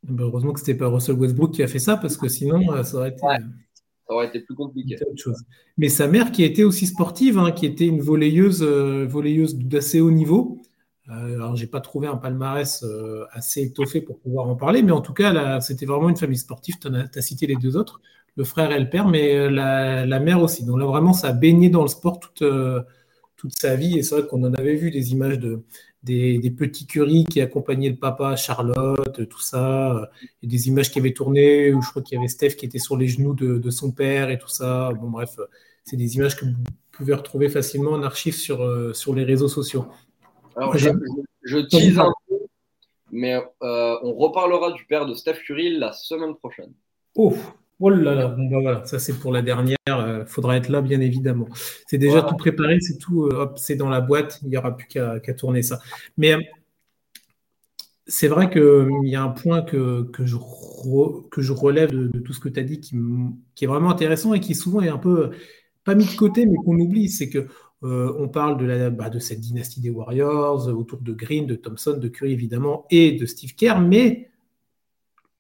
Bah, 0.03 0.25
heureusement 0.25 0.53
que 0.53 0.61
ce 0.61 0.67
n'était 0.67 0.79
pas 0.79 0.89
Russell 0.89 1.17
Westbrook 1.17 1.53
qui 1.53 1.63
a 1.63 1.69
fait 1.69 1.79
ça, 1.79 1.97
parce 1.97 2.17
que 2.17 2.29
sinon, 2.29 2.73
euh, 2.73 2.83
ça 2.83 2.99
aurait 2.99 3.11
été. 3.11 3.21
ça 3.21 4.15
aurait 4.15 4.27
été 4.27 4.41
plus 4.41 4.55
compliqué. 4.55 4.97
Chose. 5.17 5.43
Mais 5.79 5.89
sa 5.89 6.07
mère, 6.07 6.33
qui 6.33 6.45
était 6.45 6.65
aussi 6.65 6.87
sportive, 6.87 7.39
hein, 7.39 7.53
qui 7.53 7.65
était 7.65 7.87
une 7.87 8.01
volleyeuse, 8.01 8.63
volleyeuse 8.63 9.57
d'assez 9.57 10.01
haut 10.01 10.11
niveau, 10.11 10.62
alors, 11.09 11.57
j'ai 11.57 11.67
pas 11.67 11.81
trouvé 11.81 12.07
un 12.07 12.17
palmarès 12.17 12.85
assez 13.33 13.63
étoffé 13.63 14.01
pour 14.01 14.19
pouvoir 14.21 14.49
en 14.49 14.55
parler, 14.55 14.83
mais 14.83 14.93
en 14.93 15.01
tout 15.01 15.13
cas, 15.13 15.61
c'était 15.61 15.87
vraiment 15.87 16.09
une 16.09 16.17
famille 16.17 16.39
sportive. 16.39 16.77
Tu 16.81 16.89
as, 16.89 17.23
cité 17.23 17.47
les 17.47 17.57
deux 17.57 17.77
autres 17.77 18.01
le 18.37 18.45
frère 18.45 18.73
et 18.73 18.81
le 18.81 18.89
père, 18.89 19.09
mais 19.09 19.37
euh, 19.37 19.51
la, 19.51 20.21
mère 20.21 20.43
aussi. 20.43 20.65
Donc 20.65 20.79
là, 20.79 20.87
vraiment, 20.87 21.13
ça 21.13 21.29
a 21.29 21.33
baigné 21.33 21.69
dans 21.71 21.83
le 21.83 21.89
sport 21.89 22.21
toute, 22.21 22.43
euh, 22.43 22.83
toute 23.37 23.53
sa 23.53 23.77
vie. 23.77 23.99
Et 23.99 24.03
c'est 24.03 24.17
vrai 24.17 24.27
qu'on 24.27 24.43
en 24.45 24.55
avait 24.55 24.75
vu 24.75 24.91
des 24.91 25.13
images 25.13 25.39
de, 25.39 25.63
des, 26.03 26.51
petits 26.57 26.87
Curie 26.87 27.25
qui 27.25 27.41
accompagnaient 27.41 27.91
le 27.91 27.97
papa, 27.97 28.37
Charlotte, 28.37 29.29
tout 29.29 29.41
ça. 29.41 30.11
Et 30.43 30.47
des 30.47 30.69
images 30.69 30.91
qui 30.91 30.99
avaient 30.99 31.13
tourné, 31.13 31.73
où 31.75 31.83
je 31.83 31.91
crois 31.91 32.03
qu'il 32.03 32.17
y 32.17 32.19
avait 32.19 32.29
Steph 32.29 32.51
qui 32.51 32.67
était 32.67 32.79
sur 32.79 32.97
les 32.97 33.09
genoux 33.09 33.35
de, 33.35 33.71
son 33.71 33.93
père 33.93 34.31
et 34.31 34.39
tout 34.39 34.49
ça. 34.49 34.91
Bon, 35.01 35.11
bref, 35.11 35.39
c'est 35.85 35.97
des 35.97 36.17
images 36.17 36.37
que 36.37 36.45
vous 36.47 36.53
pouvez 36.91 37.15
retrouver 37.15 37.49
facilement 37.49 37.93
en 37.93 38.03
archive 38.03 38.35
sur, 38.35 38.63
euh, 38.63 38.93
sur 38.93 39.15
les 39.15 39.25
réseaux 39.25 39.49
sociaux. 39.49 39.87
Alors, 40.57 40.77
je, 40.77 40.91
je, 41.43 41.59
tease 41.59 41.99
un 41.99 42.13
peu, 42.29 42.37
mais 43.11 43.37
on 43.61 44.15
reparlera 44.15 44.73
du 44.73 44.85
père 44.85 45.07
de 45.07 45.15
Steph 45.15 45.41
Curry 45.47 45.79
la 45.79 45.93
semaine 45.93 46.35
prochaine. 46.35 46.73
Oh, 47.15 47.35
Oh 47.85 47.91
là 47.91 48.15
là, 48.15 48.29
bon 48.29 48.49
bah 48.49 48.59
voilà, 48.61 48.85
ça 48.85 49.01
c'est 49.01 49.19
pour 49.19 49.33
la 49.33 49.43
dernière. 49.43 49.77
Il 49.89 49.93
euh, 49.93 50.25
faudra 50.25 50.57
être 50.57 50.69
là, 50.69 50.83
bien 50.83 51.01
évidemment. 51.01 51.49
C'est 51.89 51.99
déjà 51.99 52.23
tout 52.23 52.37
préparé, 52.37 52.79
c'est 52.81 52.97
tout, 52.97 53.25
euh, 53.25 53.35
hop, 53.35 53.59
c'est 53.59 53.75
dans 53.75 53.89
la 53.89 54.01
boîte. 54.01 54.39
Il 54.45 54.51
n'y 54.51 54.57
aura 54.57 54.77
plus 54.77 54.87
qu'à 54.87 55.35
tourner 55.37 55.63
ça. 55.63 55.81
Mais 56.17 56.35
euh, 56.35 56.41
c'est 58.07 58.29
vrai 58.29 58.51
qu'il 58.51 59.09
y 59.09 59.17
a 59.17 59.23
un 59.25 59.31
point 59.31 59.63
que, 59.63 60.05
que, 60.13 60.25
je, 60.25 60.37
que 61.33 61.43
je 61.43 61.53
relève 61.53 61.91
de, 61.91 62.19
tout 62.21 62.33
ce 62.33 62.39
que 62.39 62.49
tu 62.49 62.61
as 62.61 62.63
dit 62.63 62.79
qui, 62.81 62.95
qui, 63.57 63.65
est 63.65 63.69
vraiment 63.69 63.91
intéressant 63.91 64.33
et 64.33 64.39
qui 64.39 64.55
souvent 64.55 64.81
est 64.81 64.89
un 64.89 64.99
peu 64.99 65.31
pas 65.83 65.97
mis 65.97 66.05
de 66.05 66.17
côté, 66.17 66.47
mais 66.47 66.57
qu'on 66.65 66.79
oublie. 66.79 67.09
C'est 67.09 67.31
que 67.31 67.49
on 67.83 68.29
parle 68.29 68.59
de, 68.59 68.65
la, 68.65 68.91
bah, 68.91 69.11
de 69.11 69.19
cette 69.19 69.41
dynastie 69.41 69.81
des 69.81 69.91
Warriors 69.91 70.69
autour 70.69 71.01
de 71.01 71.13
Green, 71.13 71.47
de 71.47 71.57
Thompson, 71.57 71.97
de 71.99 72.09
Curry 72.09 72.33
évidemment 72.33 72.87
et 72.91 73.13
de 73.13 73.27
Steve 73.27 73.55
Kerr, 73.55 73.81
mais 73.81 74.31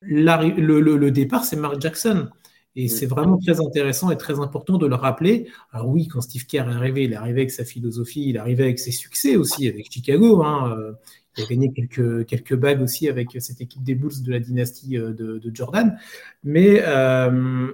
le, 0.02 1.10
départ, 1.10 1.44
c'est 1.44 1.56
Mark 1.56 1.80
Jackson. 1.80 2.28
Et 2.74 2.88
c'est 2.88 3.04
vraiment 3.04 3.38
très 3.38 3.60
intéressant 3.60 4.10
et 4.10 4.16
très 4.16 4.40
important 4.40 4.78
de 4.78 4.86
le 4.86 4.94
rappeler. 4.94 5.46
Alors 5.72 5.88
oui, 5.88 6.08
quand 6.08 6.22
Steve 6.22 6.46
Kerr 6.46 6.70
est 6.70 6.74
arrivé, 6.74 7.04
il 7.04 7.12
est 7.12 7.16
arrivé 7.16 7.42
avec 7.42 7.50
sa 7.50 7.66
philosophie, 7.66 8.30
il 8.30 8.36
est 8.36 8.38
arrivé 8.38 8.64
avec 8.64 8.78
ses 8.78 8.92
succès 8.92 9.36
aussi 9.36 9.68
avec 9.68 9.92
Chicago. 9.92 10.42
Hein. 10.42 10.74
Euh, 10.78 10.92
il 11.36 11.44
a 11.44 11.46
gagné 11.46 11.72
quelques, 11.72 12.26
quelques 12.26 12.56
bagues 12.56 12.80
aussi 12.80 13.10
avec 13.10 13.36
cette 13.40 13.60
équipe 13.60 13.82
des 13.82 13.94
Bulls 13.94 14.22
de 14.22 14.30
la 14.30 14.38
dynastie 14.38 14.96
euh, 14.96 15.12
de, 15.12 15.50
Jordan. 15.52 15.98
Mais 16.44 16.82
euh, 16.86 17.72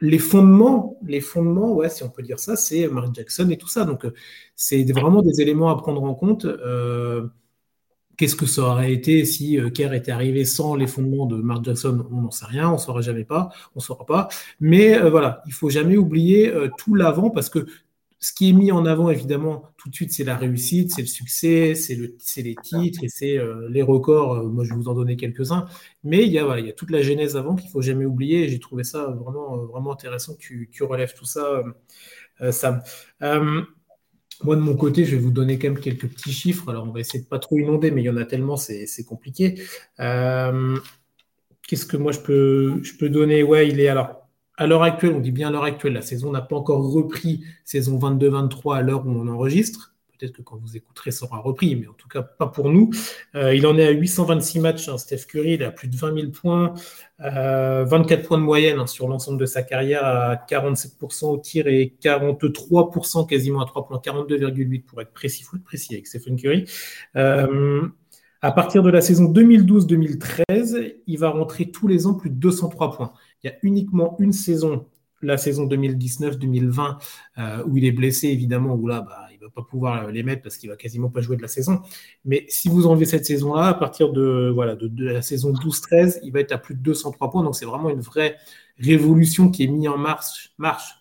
les 0.00 0.18
fondements, 0.18 0.98
les 1.04 1.20
fondements, 1.20 1.72
ouais, 1.74 1.88
si 1.90 2.02
on 2.02 2.08
peut 2.10 2.22
dire 2.22 2.38
ça, 2.38 2.56
c'est 2.56 2.88
Mark 2.88 3.14
Jackson 3.14 3.48
et 3.50 3.56
tout 3.56 3.68
ça. 3.68 3.84
Donc 3.84 4.06
c'est 4.56 4.84
vraiment 4.92 5.22
des 5.22 5.40
éléments 5.40 5.70
à 5.70 5.76
prendre 5.76 6.02
en 6.02 6.14
compte. 6.14 6.46
Qu'est-ce 8.20 8.36
que 8.36 8.44
ça 8.44 8.60
aurait 8.64 8.92
été 8.92 9.24
si 9.24 9.58
euh, 9.58 9.70
Kerr 9.70 9.94
était 9.94 10.12
arrivé 10.12 10.44
sans 10.44 10.74
les 10.74 10.86
fondements 10.86 11.24
de 11.24 11.36
Mark 11.36 11.64
Jackson? 11.64 12.06
On 12.12 12.20
n'en 12.20 12.30
sait 12.30 12.44
rien, 12.44 12.68
on 12.68 12.74
ne 12.74 12.78
saura 12.78 13.00
jamais 13.00 13.24
pas, 13.24 13.48
on 13.74 13.80
saura 13.80 14.04
pas. 14.04 14.28
Mais 14.60 14.94
euh, 14.94 15.08
voilà, 15.08 15.42
il 15.46 15.54
faut 15.54 15.70
jamais 15.70 15.96
oublier 15.96 16.52
euh, 16.52 16.68
tout 16.76 16.94
l'avant 16.94 17.30
parce 17.30 17.48
que 17.48 17.64
ce 18.20 18.32
qui 18.32 18.50
est 18.50 18.52
mis 18.52 18.70
en 18.70 18.84
avant, 18.86 19.10
évidemment, 19.10 19.64
tout 19.76 19.88
de 19.88 19.94
suite, 19.94 20.12
c'est 20.12 20.24
la 20.24 20.36
réussite, 20.36 20.92
c'est 20.94 21.02
le 21.02 21.08
succès, 21.08 21.74
c'est 21.74 21.94
le, 21.94 22.16
les 22.36 22.54
titres 22.62 23.02
et 23.02 23.08
c'est 23.08 23.38
les 23.70 23.82
records. 23.82 24.44
moi, 24.44 24.62
je 24.64 24.70
vais 24.70 24.76
vous 24.76 24.88
en 24.88 24.94
donner 24.94 25.16
quelques-uns. 25.16 25.66
Mais 26.04 26.26
il 26.26 26.32
y, 26.32 26.38
a, 26.38 26.44
voilà, 26.44 26.60
il 26.60 26.66
y 26.66 26.70
a 26.70 26.74
toute 26.74 26.90
la 26.90 27.02
genèse 27.02 27.36
avant 27.36 27.56
qu'il 27.56 27.70
faut 27.70 27.80
jamais 27.82 28.04
oublier. 28.04 28.48
J'ai 28.48 28.60
trouvé 28.60 28.84
ça 28.84 29.06
vraiment, 29.06 29.56
vraiment 29.66 29.92
intéressant 29.92 30.34
que 30.34 30.40
tu, 30.40 30.68
tu 30.70 30.84
relèves 30.84 31.14
tout 31.14 31.24
ça, 31.24 31.62
Sam. 32.50 32.82
Moi, 34.42 34.56
de 34.56 34.60
mon 34.60 34.74
côté, 34.74 35.04
je 35.04 35.16
vais 35.16 35.22
vous 35.22 35.30
donner 35.30 35.58
quand 35.58 35.68
même 35.68 35.80
quelques 35.80 36.08
petits 36.08 36.32
chiffres. 36.32 36.70
Alors, 36.70 36.84
on 36.88 36.92
va 36.92 37.00
essayer 37.00 37.22
de 37.22 37.28
pas 37.28 37.38
trop 37.38 37.58
inonder, 37.58 37.90
mais 37.90 38.00
il 38.02 38.06
y 38.06 38.10
en 38.10 38.16
a 38.16 38.24
tellement, 38.24 38.56
c'est 38.56 39.04
compliqué. 39.06 39.62
Euh, 40.00 40.78
qu'est-ce 41.68 41.84
que 41.84 41.96
moi 41.96 42.12
je 42.12 42.20
peux, 42.20 42.82
je 42.82 42.96
peux 42.96 43.10
donner? 43.10 43.42
Ouais, 43.42 43.68
il 43.68 43.80
est 43.80 43.88
alors 43.88 44.19
à 44.60 44.66
l'heure 44.66 44.82
actuelle, 44.82 45.14
on 45.16 45.20
dit 45.20 45.30
bien 45.30 45.48
à 45.48 45.50
l'heure 45.50 45.64
actuelle, 45.64 45.94
la 45.94 46.02
saison 46.02 46.30
n'a 46.32 46.42
pas 46.42 46.54
encore 46.54 46.92
repris, 46.92 47.42
saison 47.64 47.98
22-23 47.98 48.76
à 48.76 48.82
l'heure 48.82 49.06
où 49.06 49.10
on 49.10 49.26
enregistre. 49.26 49.94
Peut-être 50.18 50.32
que 50.32 50.42
quand 50.42 50.58
vous 50.60 50.76
écouterez, 50.76 51.12
ça 51.12 51.24
aura 51.24 51.38
repris, 51.38 51.74
mais 51.76 51.86
en 51.86 51.94
tout 51.94 52.08
cas, 52.08 52.20
pas 52.20 52.46
pour 52.46 52.68
nous. 52.68 52.90
Euh, 53.34 53.54
il 53.54 53.66
en 53.66 53.78
est 53.78 53.86
à 53.86 53.90
826 53.90 54.60
matchs, 54.60 54.88
hein, 54.90 54.98
Steph 54.98 55.24
Curry, 55.28 55.54
il 55.54 55.64
a 55.64 55.70
plus 55.70 55.88
de 55.88 55.96
20 55.96 56.14
000 56.14 56.30
points, 56.30 56.74
24 57.20 58.12
euh, 58.12 58.22
points 58.22 58.36
de 58.36 58.42
moyenne 58.42 58.78
hein, 58.78 58.86
sur 58.86 59.08
l'ensemble 59.08 59.38
de 59.38 59.46
sa 59.46 59.62
carrière, 59.62 60.04
à 60.04 60.36
47% 60.36 61.24
au 61.24 61.38
tir 61.38 61.66
et 61.66 61.94
43% 62.02 63.26
quasiment 63.26 63.62
à 63.62 63.64
3 63.64 63.86
points, 63.86 63.96
42,8 64.04 64.84
pour 64.84 65.00
être 65.00 65.12
précis, 65.14 65.42
faut 65.42 65.56
être 65.56 65.64
précis 65.64 65.94
avec 65.94 66.06
Stephen 66.06 66.36
Curry. 66.36 66.66
Euh, 67.16 67.88
à 68.42 68.52
partir 68.52 68.82
de 68.82 68.90
la 68.90 69.00
saison 69.00 69.30
2012-2013, 69.30 70.96
il 71.06 71.18
va 71.18 71.30
rentrer 71.30 71.70
tous 71.70 71.86
les 71.86 72.06
ans 72.06 72.14
plus 72.14 72.30
de 72.30 72.36
203 72.36 72.92
points. 72.92 73.12
Il 73.42 73.50
y 73.50 73.50
a 73.50 73.56
uniquement 73.62 74.16
une 74.18 74.32
saison 74.32 74.86
la 75.22 75.36
saison 75.36 75.66
2019-2020 75.66 76.96
euh, 77.38 77.64
où 77.66 77.76
il 77.76 77.84
est 77.84 77.92
blessé 77.92 78.28
évidemment, 78.28 78.74
où 78.74 78.86
là 78.86 79.02
bah, 79.02 79.26
il 79.32 79.38
va 79.38 79.50
pas 79.50 79.62
pouvoir 79.62 80.10
les 80.10 80.22
mettre 80.22 80.42
parce 80.42 80.56
qu'il 80.56 80.70
va 80.70 80.76
quasiment 80.76 81.10
pas 81.10 81.20
jouer 81.20 81.36
de 81.36 81.42
la 81.42 81.48
saison. 81.48 81.80
Mais 82.24 82.44
si 82.48 82.68
vous 82.68 82.86
enlevez 82.86 83.04
cette 83.04 83.26
saison-là, 83.26 83.68
à 83.68 83.74
partir 83.74 84.12
de, 84.12 84.50
voilà, 84.54 84.76
de, 84.76 84.90
la 85.04 85.22
saison 85.22 85.52
12-13, 85.52 86.20
il 86.22 86.32
va 86.32 86.40
être 86.40 86.52
à 86.52 86.58
plus 86.58 86.74
de 86.74 86.80
203 86.80 87.30
points. 87.30 87.42
Donc 87.42 87.56
c'est 87.56 87.66
vraiment 87.66 87.90
une 87.90 88.00
vraie 88.00 88.36
révolution 88.78 89.50
qui 89.50 89.64
est 89.64 89.66
mise 89.66 89.88
en 89.88 89.98
marche, 89.98 90.52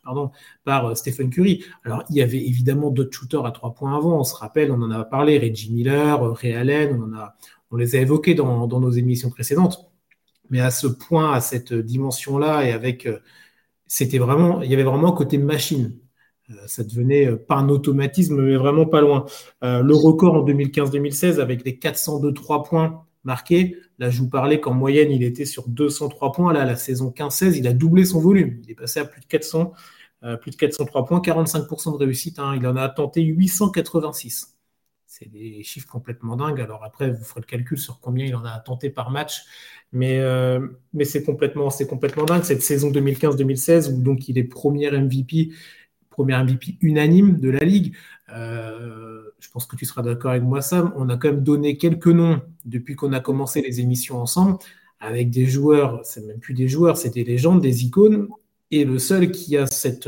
pardon, 0.04 0.32
par 0.66 0.88
euh, 0.88 0.96
Stephen 0.96 1.30
Curry. 1.30 1.64
Alors 1.86 2.04
il 2.10 2.18
y 2.18 2.22
avait 2.22 2.46
évidemment 2.46 2.90
d'autres 2.90 3.16
shooters 3.16 3.46
à 3.46 3.52
3 3.52 3.74
points 3.74 3.96
avant. 3.96 4.20
On 4.20 4.24
se 4.24 4.36
rappelle, 4.36 4.72
on 4.72 4.82
en 4.82 4.92
a 4.92 5.04
parlé, 5.06 5.40
Reggie 5.40 5.72
Miller, 5.72 6.22
Ray 6.34 6.54
Allen, 6.54 7.02
on, 7.02 7.16
a, 7.18 7.36
on 7.72 7.78
les 7.78 7.96
a 7.96 8.00
évoqués 8.00 8.36
dans 8.36 8.68
nos 8.68 8.92
émissions 8.92 9.30
précédentes. 9.30 9.90
Mais 10.50 10.62
à 10.62 10.72
ce 10.72 10.88
point, 10.88 11.34
à 11.34 11.42
cette 11.42 11.74
dimension-là, 11.74 12.66
et 12.66 12.72
avec 12.72 13.06
euh, 13.06 13.20
c'était 13.88 14.18
vraiment, 14.18 14.62
il 14.62 14.70
y 14.72 14.74
avait 14.74 14.84
vraiment 14.84 15.10
un 15.10 15.16
côté 15.18 15.38
machine. 15.38 15.96
Euh, 16.52 16.56
ça 16.68 16.84
devenait 16.84 17.28
euh, 17.28 17.38
pas 17.38 17.56
un 17.56 17.70
automatisme, 17.70 18.42
mais 18.42 18.56
vraiment 18.56 18.86
pas 18.86 19.02
loin. 19.02 19.26
Le 19.62 19.94
record 19.94 20.36
en 20.36 20.46
2015-2016 20.46 21.40
avec 21.40 21.66
les 21.66 21.78
402 21.78 22.34
points 22.34 23.06
marqués. 23.24 23.78
Là, 24.00 24.10
je 24.10 24.22
vous 24.22 24.30
parlais 24.30 24.60
qu'en 24.60 24.74
moyenne, 24.74 25.12
il 25.12 25.24
était 25.24 25.46
sur 25.46 25.68
203 25.68 26.32
points. 26.32 26.54
Là, 26.54 26.66
la 26.66 26.76
saison 26.76 27.14
15-16, 27.16 27.58
il 27.58 27.68
a 27.68 27.74
doublé 27.74 28.06
son 28.06 28.20
volume. 28.20 28.60
Il 28.64 28.72
est 28.72 28.76
passé 28.76 29.00
à 29.00 29.06
plus 29.06 29.22
de 29.22 29.26
400, 29.28 29.74
plus 30.42 30.52
de 30.52 30.56
403 30.56 31.06
points, 31.06 31.20
45% 31.20 31.94
de 31.94 31.98
réussite. 31.98 32.40
Hein. 32.40 32.56
Il 32.58 32.66
en 32.66 32.76
a 32.78 32.88
tenté 32.90 33.22
886. 33.22 34.59
C'est 35.12 35.28
des 35.28 35.64
chiffres 35.64 35.88
complètement 35.88 36.36
dingues. 36.36 36.62
Alors 36.62 36.84
après, 36.84 37.10
vous 37.10 37.24
ferez 37.24 37.42
le 37.42 37.48
calcul 37.48 37.80
sur 37.80 38.00
combien 38.00 38.28
il 38.28 38.36
en 38.36 38.46
a 38.46 38.60
tenté 38.60 38.92
par 38.92 39.10
match. 39.10 39.42
Mais, 39.92 40.20
euh, 40.20 40.68
mais 40.94 41.04
c'est 41.04 41.24
complètement, 41.24 41.70
complètement 41.90 42.26
dingue 42.26 42.44
cette 42.44 42.62
saison 42.62 42.92
2015-2016 42.92 43.92
où 43.92 44.04
donc 44.04 44.30
il 44.30 44.38
est 44.38 44.44
premier 44.44 44.92
MVP, 44.92 45.50
premier 46.12 46.38
MVP 46.44 46.78
unanime 46.82 47.40
de 47.40 47.50
la 47.50 47.66
ligue. 47.66 47.96
Euh, 48.32 49.24
je 49.40 49.50
pense 49.50 49.66
que 49.66 49.76
tu 49.76 49.86
seras 49.86 50.04
d'accord 50.04 50.30
avec 50.30 50.44
moi, 50.44 50.62
Sam. 50.62 50.94
On 50.96 51.10
a 51.10 51.18
quand 51.18 51.30
même 51.30 51.44
donné 51.44 51.76
quelques 51.78 52.06
noms 52.06 52.44
depuis 52.66 52.96
qu'on 52.96 53.12
a 53.12 53.20
commencé 53.20 53.64
les 53.64 53.80
émissions 53.80 54.22
ensemble 54.22 54.60
avec 55.00 55.32
des 55.32 55.48
joueurs, 55.48 56.02
c'est 56.04 56.24
même 56.24 56.40
plus 56.40 56.54
des 56.54 56.68
joueurs, 56.68 56.98
c'est 56.98 57.10
des 57.10 57.24
légendes, 57.24 57.62
des 57.62 57.84
icônes. 57.84 58.28
Et 58.70 58.86
le 58.86 59.00
seul 59.00 59.32
qui 59.32 59.58
a 59.58 59.66
cette 59.66 60.08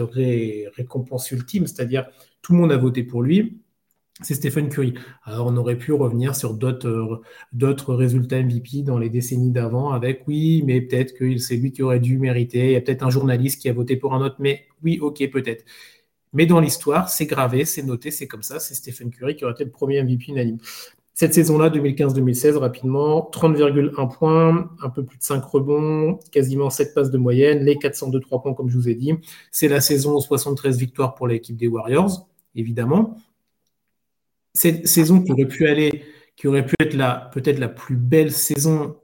récompense 0.76 1.32
ultime, 1.32 1.66
c'est-à-dire 1.66 2.06
tout 2.44 2.54
le 2.54 2.60
monde 2.60 2.72
a 2.72 2.78
voté 2.78 3.02
pour 3.02 3.24
lui, 3.24 3.61
c'est 4.24 4.36
Stephen 4.36 4.70
Curry. 4.70 4.94
Alors 5.24 5.48
on 5.48 5.58
aurait 5.58 5.78
pu 5.78 5.94
revenir 5.94 6.36
sur 6.36 6.54
d'autres 6.54 7.94
résultats 7.94 8.42
MVP 8.42 8.84
dans 8.84 8.98
les 8.98 9.10
décennies 9.10 9.52
d'avant 9.52 9.92
avec 9.92 10.24
oui, 10.28 10.64
mais 10.66 10.82
peut-être 10.82 11.14
que 11.14 11.38
c'est 11.38 11.56
lui 11.56 11.72
qui 11.72 11.84
aurait 11.84 12.00
dû 12.00 12.18
mériter. 12.18 12.68
Il 12.68 12.72
y 12.72 12.76
a 12.76 12.82
peut-être 12.82 13.04
un 13.04 13.10
journaliste 13.10 13.62
qui 13.62 13.70
a 13.70 13.74
voté 13.74 13.96
pour 13.98 14.14
un 14.14 14.22
autre, 14.22 14.36
mais 14.40 14.66
oui, 14.84 15.00
ok, 15.02 15.30
peut-être. 15.32 15.66
Mais 16.34 16.46
dans 16.46 16.60
l'histoire, 16.60 17.10
c'est 17.10 17.26
gravé, 17.26 17.66
c'est 17.66 17.84
noté, 17.84 18.12
c'est 18.12 18.28
comme 18.28 18.44
ça. 18.44 18.60
C'est 18.60 18.74
Stephen 18.74 19.10
Curry 19.10 19.36
qui 19.36 19.44
aurait 19.44 19.54
été 19.54 19.66
le 19.66 19.72
premier 19.72 20.02
MVP 20.02 20.26
unanime. 20.30 20.60
Cette 21.14 21.34
saison-là, 21.34 21.70
2015-2016, 21.70 22.56
rapidement, 22.56 23.30
30,1 23.34 24.18
points, 24.18 24.72
un 24.82 24.90
peu 24.90 25.04
plus 25.04 25.18
de 25.18 25.24
5 25.24 25.44
rebonds, 25.44 26.20
quasiment 26.32 26.70
7 26.70 26.96
passes 26.96 27.12
de 27.12 27.18
moyenne, 27.18 27.66
les 27.66 27.78
402 27.78 28.20
3 28.22 28.42
points, 28.42 28.54
comme 28.54 28.70
je 28.70 28.78
vous 28.78 28.88
ai 28.88 28.96
dit. 28.96 29.14
C'est 29.52 29.68
la 29.68 29.82
saison 29.82 30.20
73 30.20 30.78
victoires 30.78 31.14
pour 31.14 31.28
l'équipe 31.28 31.58
des 31.58 31.68
Warriors, 31.68 32.28
évidemment 32.56 33.18
cette 34.54 34.88
saison 34.88 35.22
qui 35.22 35.32
aurait 35.32 35.48
pu 35.48 35.68
aller, 35.68 36.04
qui 36.36 36.48
aurait 36.48 36.66
pu 36.66 36.76
être 36.80 37.30
peut-être 37.32 37.60
la 37.60 37.70
plus 37.70 37.96
belle 37.96 38.32
saison 38.32 38.98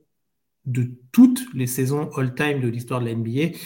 de 0.65 0.91
toutes 1.11 1.41
les 1.53 1.67
saisons 1.67 2.09
all-time 2.15 2.59
de 2.59 2.67
l'histoire 2.67 2.99
de 2.99 3.05
la 3.05 3.15
NBA. 3.15 3.57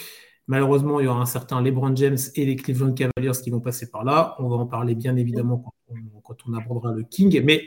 Malheureusement, 0.47 0.99
il 0.99 1.05
y 1.05 1.07
aura 1.07 1.21
un 1.21 1.25
certain 1.25 1.61
LeBron 1.61 1.95
James 1.95 2.17
et 2.35 2.45
les 2.45 2.55
Cleveland 2.55 2.93
Cavaliers 2.93 3.39
qui 3.43 3.49
vont 3.49 3.59
passer 3.59 3.89
par 3.89 4.03
là. 4.03 4.35
On 4.39 4.49
va 4.49 4.57
en 4.57 4.67
parler 4.67 4.95
bien 4.95 5.15
évidemment 5.15 5.73
quand 6.23 6.37
on, 6.45 6.53
abordera 6.53 6.93
le 6.93 7.03
King. 7.03 7.41
Mais 7.43 7.63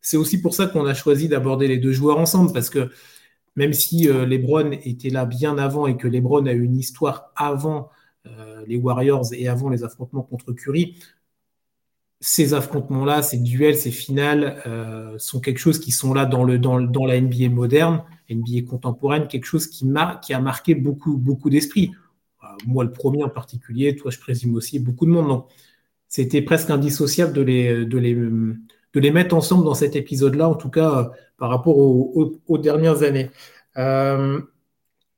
c'est 0.00 0.16
aussi 0.16 0.40
pour 0.40 0.54
ça 0.54 0.66
qu'on 0.66 0.86
a 0.86 0.94
choisi 0.94 1.28
d'aborder 1.28 1.68
les 1.68 1.78
deux 1.78 1.92
joueurs 1.92 2.18
ensemble, 2.18 2.52
parce 2.52 2.70
que 2.70 2.90
même 3.56 3.72
si 3.72 4.08
euh, 4.08 4.24
LeBron 4.24 4.70
était 4.84 5.10
là 5.10 5.26
bien 5.26 5.58
avant 5.58 5.86
et 5.86 5.96
que 5.96 6.06
LeBron 6.06 6.46
a 6.46 6.52
eu 6.52 6.62
une 6.62 6.76
histoire 6.76 7.32
avant 7.34 7.90
euh, 8.26 8.64
les 8.66 8.76
Warriors 8.76 9.26
et 9.32 9.48
avant 9.48 9.68
les 9.68 9.82
affrontements 9.82 10.22
contre 10.22 10.52
Curry, 10.52 10.96
ces 12.20 12.52
affrontements-là, 12.54 13.22
ces 13.22 13.38
duels, 13.38 13.76
ces 13.76 13.90
finales 13.90 14.60
euh, 14.66 15.16
sont 15.18 15.40
quelque 15.40 15.58
chose 15.58 15.78
qui 15.78 15.92
sont 15.92 16.14
là 16.14 16.26
dans, 16.26 16.44
la 16.44 17.20
NBA 17.20 17.48
moderne, 17.50 18.02
NBA 18.28 18.68
contemporaine, 18.68 19.28
quelque 19.28 19.44
chose 19.44 19.68
qui, 19.68 19.86
a 19.94 20.40
marqué 20.40 20.74
beaucoup, 20.74 21.16
beaucoup 21.16 21.48
d'esprits. 21.48 21.92
Euh, 22.42 22.46
moi, 22.66 22.82
le 22.84 22.90
premier 22.90 23.22
en 23.22 23.28
particulier, 23.28 23.94
toi, 23.94 24.10
je 24.10 24.18
présume 24.18 24.56
aussi, 24.56 24.80
beaucoup 24.80 25.06
de 25.06 25.10
monde. 25.10 25.44
C'était 26.08 26.42
presque 26.42 26.70
indissociable 26.70 27.32
de 27.32 27.42
les 28.98 29.10
mettre 29.12 29.36
ensemble 29.36 29.64
dans 29.64 29.74
cet 29.74 29.94
épisode-là, 29.94 30.48
en 30.48 30.54
tout 30.54 30.70
cas 30.70 30.98
euh, 30.98 31.04
par 31.36 31.50
rapport 31.50 31.78
aux, 31.78 32.58
dernières 32.58 33.04
années. 33.04 33.30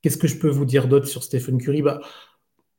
Qu'est-ce 0.03 0.19
que 0.19 0.29
je 0.29 0.39
peux 0.39 0.49
vous 0.49 0.67
dire 0.67 0.87
d'autre 0.87 1.07
sur 1.07 1.23
Stephen 1.23 1.59
Curry? 1.59 1.81
Bah, 1.81 2.01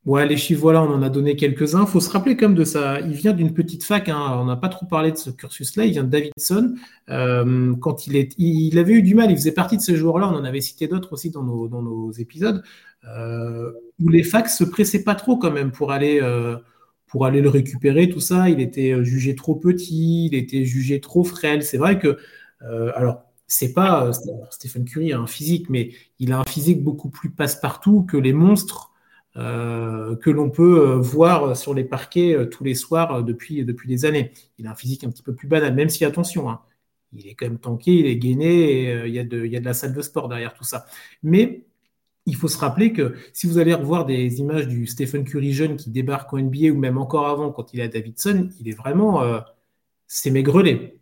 Ouais, 0.04 0.26
les 0.26 0.36
chiffres, 0.36 0.60
voilà, 0.60 0.82
on 0.82 0.92
en 0.92 1.00
a 1.02 1.08
donné 1.08 1.36
quelques-uns. 1.36 1.82
Il 1.82 1.86
faut 1.86 2.00
se 2.00 2.10
rappeler 2.10 2.36
quand 2.36 2.48
même 2.48 2.56
de 2.56 2.64
ça. 2.64 2.98
Il 3.00 3.12
vient 3.12 3.32
d'une 3.32 3.54
petite 3.54 3.84
fac. 3.84 4.08
Hein. 4.08 4.36
On 4.40 4.46
n'a 4.46 4.56
pas 4.56 4.68
trop 4.68 4.84
parlé 4.84 5.12
de 5.12 5.16
ce 5.16 5.30
cursus-là. 5.30 5.84
Il 5.84 5.92
vient 5.92 6.02
de 6.02 6.08
Davidson. 6.08 6.74
Euh, 7.08 7.76
quand 7.76 8.08
il, 8.08 8.16
est, 8.16 8.34
il 8.36 8.76
avait 8.80 8.94
eu 8.94 9.02
du 9.02 9.14
mal, 9.14 9.30
il 9.30 9.36
faisait 9.36 9.52
partie 9.52 9.76
de 9.76 9.82
ce 9.82 9.94
joueurs-là. 9.94 10.28
On 10.28 10.34
en 10.34 10.44
avait 10.44 10.60
cité 10.60 10.88
d'autres 10.88 11.12
aussi 11.12 11.30
dans 11.30 11.44
nos, 11.44 12.10
épisodes. 12.12 12.64
Euh, 13.16 13.70
où 14.00 14.08
les 14.08 14.24
facs 14.24 14.48
se 14.48 14.64
pressaient 14.64 15.04
pas 15.04 15.14
trop 15.14 15.36
quand 15.36 15.52
même 15.52 15.70
pour 15.70 15.92
aller, 15.92 16.20
euh, 16.20 16.56
le 17.14 17.48
récupérer, 17.48 18.08
tout 18.08 18.20
ça. 18.20 18.50
Il 18.50 18.60
était 18.60 19.04
jugé 19.04 19.36
trop 19.36 19.54
petit, 19.54 20.26
il 20.26 20.34
était 20.34 20.64
jugé 20.64 21.00
trop 21.00 21.22
frêle. 21.22 21.62
C'est 21.62 21.78
vrai 21.78 22.00
que, 22.00 22.18
alors, 22.96 23.22
c'est 23.46 23.72
pas 23.72 24.10
Stephen 24.50 24.84
Curry 24.84 25.12
a 25.12 25.20
un 25.20 25.26
physique, 25.28 25.70
mais 25.70 25.92
il 26.18 26.32
a 26.32 26.40
un 26.40 26.44
physique 26.44 26.82
beaucoup 26.82 27.10
plus 27.10 27.30
passe-partout 27.30 28.02
que 28.02 28.16
les 28.16 28.32
monstres 28.32 28.91
euh, 29.36 30.14
que 30.16 30.28
l'on 30.28 30.50
peut 30.50 30.90
euh, 30.90 30.96
voir 30.98 31.56
sur 31.56 31.72
les 31.72 31.84
parquets 31.84 32.34
euh, 32.36 32.44
tous 32.44 32.64
les 32.64 32.74
soirs 32.74 33.24
depuis, 33.24 33.64
depuis 33.64 33.88
des 33.88 34.04
années. 34.04 34.32
Il 34.58 34.66
a 34.66 34.72
un 34.72 34.74
physique 34.74 35.04
un 35.04 35.10
petit 35.10 35.22
peu 35.22 35.34
plus 35.34 35.48
banal, 35.48 35.74
même 35.74 35.88
si 35.88 36.04
attention, 36.04 36.50
hein, 36.50 36.60
il 37.14 37.26
est 37.26 37.34
quand 37.34 37.46
même 37.46 37.58
tanké, 37.58 37.92
il 37.92 38.06
est 38.06 38.16
gainé, 38.16 39.06
il, 39.06 39.14
y 39.14 39.18
a 39.18 39.24
de, 39.24 39.44
il 39.44 39.50
y 39.52 39.56
a 39.56 39.60
de 39.60 39.64
la 39.64 39.72
salle 39.74 39.94
de 39.94 40.02
sport 40.02 40.28
derrière 40.28 40.52
tout 40.52 40.64
ça. 40.64 40.84
Mais 41.22 41.64
il 42.26 42.36
faut 42.36 42.48
se 42.48 42.58
rappeler 42.58 42.92
que 42.92 43.14
si 43.32 43.46
vous 43.46 43.58
allez 43.58 43.74
revoir 43.74 44.04
des 44.06 44.40
images 44.40 44.68
du 44.68 44.86
Stephen 44.86 45.24
Curry 45.24 45.52
jeune 45.52 45.76
qui 45.76 45.90
débarque 45.90 46.32
en 46.32 46.38
NBA 46.38 46.68
ou 46.68 46.78
même 46.78 46.98
encore 46.98 47.26
avant 47.26 47.50
quand 47.52 47.72
il 47.74 47.80
est 47.80 47.84
à 47.84 47.88
Davidson, 47.88 48.50
il 48.60 48.68
est 48.68 48.76
vraiment 48.76 49.22
c'est 50.06 50.30
maigrelet. 50.30 50.98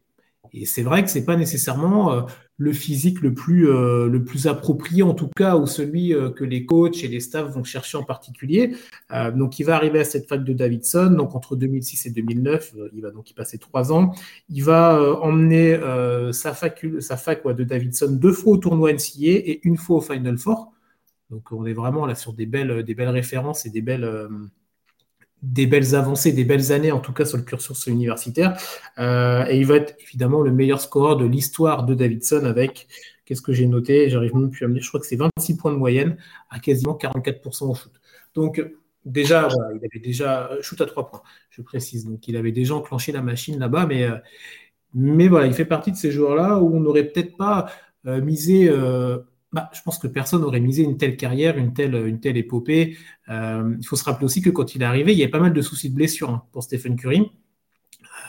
Et 0.52 0.66
c'est 0.66 0.82
vrai 0.82 1.04
que 1.04 1.10
c'est 1.10 1.24
pas 1.24 1.36
nécessairement 1.36 2.26
le 2.60 2.74
physique 2.74 3.22
le 3.22 3.32
plus, 3.32 3.70
euh, 3.70 4.06
le 4.06 4.22
plus 4.22 4.46
approprié, 4.46 5.02
en 5.02 5.14
tout 5.14 5.30
cas, 5.34 5.56
ou 5.56 5.66
celui 5.66 6.12
euh, 6.12 6.28
que 6.28 6.44
les 6.44 6.66
coachs 6.66 7.02
et 7.02 7.08
les 7.08 7.18
staffs 7.18 7.50
vont 7.54 7.64
chercher 7.64 7.96
en 7.96 8.04
particulier. 8.04 8.76
Euh, 9.12 9.30
donc, 9.30 9.58
il 9.58 9.64
va 9.64 9.76
arriver 9.76 9.98
à 9.98 10.04
cette 10.04 10.28
fac 10.28 10.44
de 10.44 10.52
Davidson. 10.52 11.10
Donc, 11.10 11.34
entre 11.34 11.56
2006 11.56 12.04
et 12.04 12.10
2009, 12.10 12.74
il 12.92 13.00
va 13.00 13.12
donc 13.12 13.30
y 13.30 13.34
passer 13.34 13.56
trois 13.56 13.94
ans. 13.94 14.12
Il 14.50 14.62
va 14.62 15.18
emmener 15.22 15.80
sa 16.32 16.52
fac, 16.52 16.84
sa 17.00 17.16
fac 17.16 17.46
de 17.46 17.64
Davidson 17.64 18.10
deux 18.10 18.32
fois 18.32 18.52
au 18.52 18.56
tournoi 18.58 18.92
NCA 18.92 19.20
et 19.20 19.60
une 19.64 19.78
fois 19.78 19.96
au 19.96 20.00
Final 20.02 20.36
Four. 20.36 20.72
Donc, 21.30 21.50
on 21.52 21.64
est 21.64 21.72
vraiment 21.72 22.04
là 22.04 22.14
sur 22.14 22.34
des 22.34 22.44
belles, 22.44 22.82
des 22.82 22.94
belles 22.94 23.08
références 23.08 23.64
et 23.64 23.70
des 23.70 23.80
belles 23.80 24.28
des 25.42 25.66
belles 25.66 25.94
avancées, 25.94 26.32
des 26.32 26.44
belles 26.44 26.72
années, 26.72 26.92
en 26.92 27.00
tout 27.00 27.12
cas 27.12 27.24
sur 27.24 27.38
le 27.38 27.44
cursus 27.44 27.86
universitaire. 27.86 28.58
Euh, 28.98 29.44
et 29.48 29.58
il 29.58 29.66
va 29.66 29.76
être 29.76 29.96
évidemment 30.00 30.42
le 30.42 30.52
meilleur 30.52 30.80
scoreur 30.80 31.16
de 31.16 31.24
l'histoire 31.24 31.84
de 31.84 31.94
Davidson 31.94 32.44
avec, 32.44 32.88
qu'est-ce 33.24 33.42
que 33.42 33.52
j'ai 33.52 33.66
noté? 33.66 34.10
J'arrive 34.10 34.34
même 34.34 34.50
plus 34.50 34.64
à 34.64 34.68
me 34.68 34.74
dire, 34.74 34.82
je 34.82 34.88
crois 34.88 35.00
que 35.00 35.06
c'est 35.06 35.16
26 35.16 35.56
points 35.56 35.72
de 35.72 35.78
moyenne 35.78 36.16
à 36.50 36.58
quasiment 36.58 36.94
44% 36.94 37.70
au 37.70 37.74
shoot. 37.74 37.92
Donc, 38.34 38.62
déjà, 39.04 39.48
il 39.74 39.78
avait 39.78 40.00
déjà 40.02 40.50
euh, 40.50 40.62
shoot 40.62 40.80
à 40.80 40.86
3 40.86 41.08
points, 41.08 41.22
je 41.50 41.62
précise. 41.62 42.06
Donc, 42.06 42.26
il 42.28 42.36
avait 42.36 42.52
déjà 42.52 42.74
enclenché 42.74 43.12
la 43.12 43.22
machine 43.22 43.58
là-bas, 43.58 43.86
mais, 43.86 44.04
euh, 44.04 44.16
mais 44.94 45.28
voilà, 45.28 45.46
il 45.46 45.54
fait 45.54 45.64
partie 45.64 45.92
de 45.92 45.96
ces 45.96 46.10
joueurs-là 46.10 46.58
où 46.58 46.76
on 46.76 46.80
n'aurait 46.80 47.04
peut-être 47.04 47.36
pas 47.36 47.66
misé 48.04 48.70
bah, 49.52 49.68
je 49.72 49.82
pense 49.82 49.98
que 49.98 50.06
personne 50.06 50.42
n'aurait 50.42 50.60
misé 50.60 50.82
une 50.84 50.96
telle 50.96 51.16
carrière, 51.16 51.58
une 51.58 51.72
telle, 51.72 51.94
une 51.94 52.20
telle 52.20 52.36
épopée. 52.36 52.96
Euh, 53.28 53.74
il 53.78 53.86
faut 53.86 53.96
se 53.96 54.04
rappeler 54.04 54.24
aussi 54.26 54.42
que 54.42 54.50
quand 54.50 54.74
il 54.74 54.82
est 54.82 54.84
arrivé, 54.84 55.12
il 55.12 55.18
y 55.18 55.22
avait 55.22 55.30
pas 55.30 55.40
mal 55.40 55.52
de 55.52 55.62
soucis 55.62 55.90
de 55.90 55.94
blessure 55.94 56.30
hein, 56.30 56.44
pour 56.52 56.62
Stephen 56.62 56.96
Curry. 56.96 57.30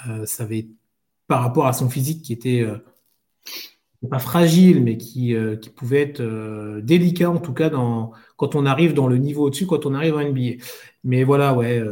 Euh, 0.10 0.26
ça 0.26 0.44
avait, 0.44 0.68
par 1.28 1.42
rapport 1.42 1.68
à 1.68 1.74
son 1.74 1.90
physique 1.90 2.24
qui 2.24 2.34
était 2.34 2.62
euh, 2.62 2.78
pas 4.10 4.20
fragile, 4.20 4.84
mais 4.84 4.98
qui, 4.98 5.36
qui 5.62 5.70
pouvait 5.70 6.02
être 6.02 6.80
délicat 6.82 7.30
en 7.30 7.38
tout 7.38 7.54
cas 7.54 7.70
dans, 7.70 8.14
quand 8.36 8.56
on 8.56 8.66
arrive 8.66 8.96
dans 8.96 9.08
le 9.08 9.18
niveau 9.18 9.46
au-dessus, 9.46 9.68
quand 9.68 9.86
on 9.86 9.94
arrive 9.94 10.16
en 10.16 10.24
NBA. 10.24 10.64
Mais 11.04 11.24
voilà, 11.24 11.54
ouais. 11.54 11.84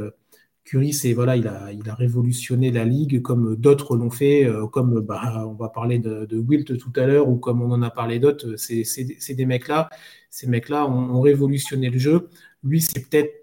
Curry, 0.69 0.93
c'est 0.93 1.13
voilà, 1.13 1.36
il 1.36 1.47
a, 1.47 1.71
il 1.73 1.89
a 1.89 1.95
révolutionné 1.95 2.69
la 2.71 2.86
ligue 2.86 3.23
comme 3.23 3.55
d'autres 3.55 3.95
l'ont 3.97 4.12
fait, 4.12 4.45
euh, 4.45 4.67
comme 4.67 4.99
bah, 5.01 5.43
on 5.47 5.53
va 5.55 5.69
parler 5.69 5.97
de, 5.97 6.38
Wilt 6.38 6.77
tout 6.77 6.93
à 6.95 7.08
l'heure 7.08 7.27
ou 7.27 7.38
comme 7.38 7.63
on 7.63 7.71
en 7.71 7.82
a 7.82 7.89
parlé 7.89 8.19
d'autres. 8.19 8.55
C'est 8.55 9.34
des 9.34 9.45
mecs-là, 9.47 9.89
ces 10.29 10.45
mecs-là 10.47 10.86
ont, 10.88 11.21
révolutionné 11.21 11.89
le 11.89 11.97
jeu. 11.97 12.29
Lui, 12.63 12.82
c'est 12.82 13.10
peut-être 13.10 13.34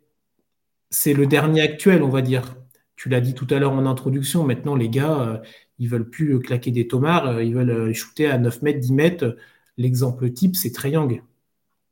c'est 0.90 1.14
le 1.14 1.26
dernier 1.26 1.62
actuel, 1.62 2.02
on 2.04 2.08
va 2.08 2.22
dire. 2.22 2.56
Tu 2.96 3.08
l'as 3.08 3.20
dit 3.20 3.34
tout 3.34 3.46
à 3.50 3.58
l'heure 3.58 3.72
en 3.72 3.86
introduction, 3.86 4.44
maintenant 4.44 4.76
les 4.76 4.88
gars, 4.88 5.20
euh, 5.20 5.38
ils 5.78 5.88
veulent 5.88 6.08
plus 6.08 6.38
claquer 6.40 6.70
des 6.70 6.86
tomards, 6.88 7.26
euh, 7.26 7.42
ils 7.44 7.54
veulent 7.54 7.70
euh, 7.70 7.92
shooter 7.92 8.28
à 8.28 8.38
9 8.38 8.62
mètres, 8.62 8.80
10 8.80 8.92
mètres. 8.92 9.36
L'exemple 9.76 10.30
type, 10.32 10.56
c'est 10.56 10.70
Triangle. 10.72 11.22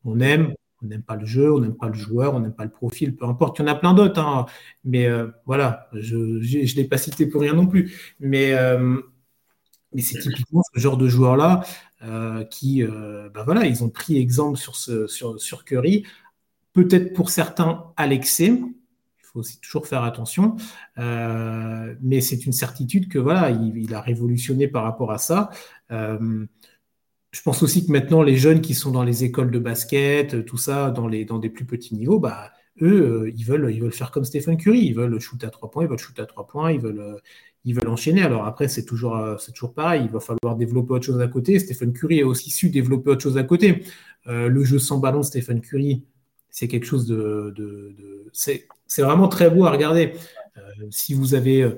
On 0.05 0.21
aime, 0.21 0.55
on 0.85 0.89
n'aime 0.89 1.03
pas 1.03 1.17
le 1.17 1.27
jeu, 1.27 1.53
on 1.53 1.61
n'aime 1.61 1.75
pas 1.75 1.89
le 1.89 1.95
joueur, 1.95 2.35
on 2.35 2.41
n'aime 2.41 2.55
pas 2.55 2.65
le 2.65 2.71
profil, 2.71 3.17
peu 3.17 3.25
importe. 3.25 3.59
Il 3.59 3.63
y 3.63 3.65
en 3.65 3.69
a 3.69 3.75
plein 3.75 3.95
d'autres, 3.95 4.21
hein. 4.21 4.47
mais 4.85 5.09
voilà, 5.47 5.89
je 5.93 6.17
ne 6.17 6.77
l'ai 6.77 6.85
pas 6.85 6.99
cité 6.99 7.27
pour 7.27 7.41
rien 7.41 7.55
non 7.55 7.67
plus. 7.67 8.15
Mais, 8.21 8.55
mais 9.93 10.03
c'est 10.03 10.19
typiquement 10.19 10.63
ce 10.75 10.81
genre 10.81 10.97
de 10.97 11.09
joueur-là 11.09 11.65
qui, 12.51 12.83
ben 12.83 13.43
voilà, 13.45 13.67
ils 13.67 13.83
ont 13.83 13.89
pris 13.89 14.19
exemple 14.19 14.59
sur, 14.59 14.77
sur, 14.77 15.65
Curry 15.65 16.05
peut-être 16.75 17.15
pour 17.15 17.31
certains 17.31 17.85
à 17.97 18.07
l'excès. 18.07 18.49
Il 18.49 19.25
faut 19.33 19.39
aussi 19.41 19.59
toujours 19.61 19.87
faire 19.87 20.03
attention. 20.03 20.57
Euh, 20.99 21.95
mais 22.03 22.21
c'est 22.21 22.45
une 22.45 22.53
certitude 22.53 23.09
que 23.09 23.19
voilà, 23.19 23.51
il, 23.51 23.95
a 23.95 24.01
révolutionné 24.03 24.69
par 24.69 24.83
rapport 24.83 25.11
à 25.11 25.19
ça. 25.19 25.51
Euh, 27.35 27.37
je 27.37 27.43
pense 27.43 27.63
aussi 27.63 27.87
que 27.87 27.93
maintenant, 27.93 28.23
les 28.23 28.37
jeunes 28.37 28.61
qui 28.61 28.75
sont 28.75 28.91
dans 28.91 29.03
les 29.03 29.25
écoles 29.25 29.51
de 29.51 29.59
basket, 29.59 30.45
tout 30.45 30.57
ça, 30.57 30.91
dans, 30.91 31.09
les, 31.09 31.25
des 31.25 31.51
plus 31.51 31.65
petits 31.65 31.95
niveaux, 31.95 32.19
bah, 32.19 32.53
eux, 32.83 33.25
euh, 33.25 33.33
ils 33.37 33.45
veulent, 33.45 33.93
faire 33.93 34.11
comme 34.11 34.25
Stephen 34.25 34.57
Curry. 34.57 34.81
Ils 34.81 34.95
veulent 34.95 35.19
shooter 35.21 35.47
à 35.47 35.51
trois 35.51 35.71
points, 35.71 35.85
ils 35.85 35.89
veulent 35.89 35.99
shooter 35.99 36.23
à 36.23 36.27
trois 36.27 36.47
points, 36.47 36.73
ils 36.73 36.81
veulent, 36.81 37.21
ils 37.65 37.75
veulent 37.75 37.89
enchaîner. 37.89 38.23
Alors 38.23 38.47
après, 38.47 38.69
c'est 38.69 38.85
toujours, 38.85 39.19
toujours 39.55 39.75
pareil. 39.75 40.03
Il 40.05 40.11
va 40.11 40.21
falloir 40.21 40.57
développer 40.57 40.95
autre 40.95 41.07
chose 41.07 41.21
à 41.21 41.29
côté. 41.29 41.59
Stephen 41.59 41.93
Curry 41.93 42.23
a 42.23 42.27
aussi 42.27 42.51
su 42.51 42.71
développer 42.71 43.11
autre 43.11 43.23
chose 43.23 43.39
à 43.39 43.45
côté. 43.45 43.85
le 44.27 44.65
jeu 44.65 44.79
sans 44.79 44.99
ballon, 44.99 45.23
Stephen 45.23 45.61
Curry, 45.61 46.05
c'est 46.51 46.69
quelque 46.69 46.87
chose 46.87 47.07
de. 47.07 47.55
c'est 48.33 48.69
vraiment 49.03 49.29
très 49.29 49.51
beau 49.51 49.65
à 49.65 49.71
regarder. 49.71 50.13
Euh, 50.57 50.61
si 50.91 51.15
vous 51.15 51.35
avez. 51.35 51.69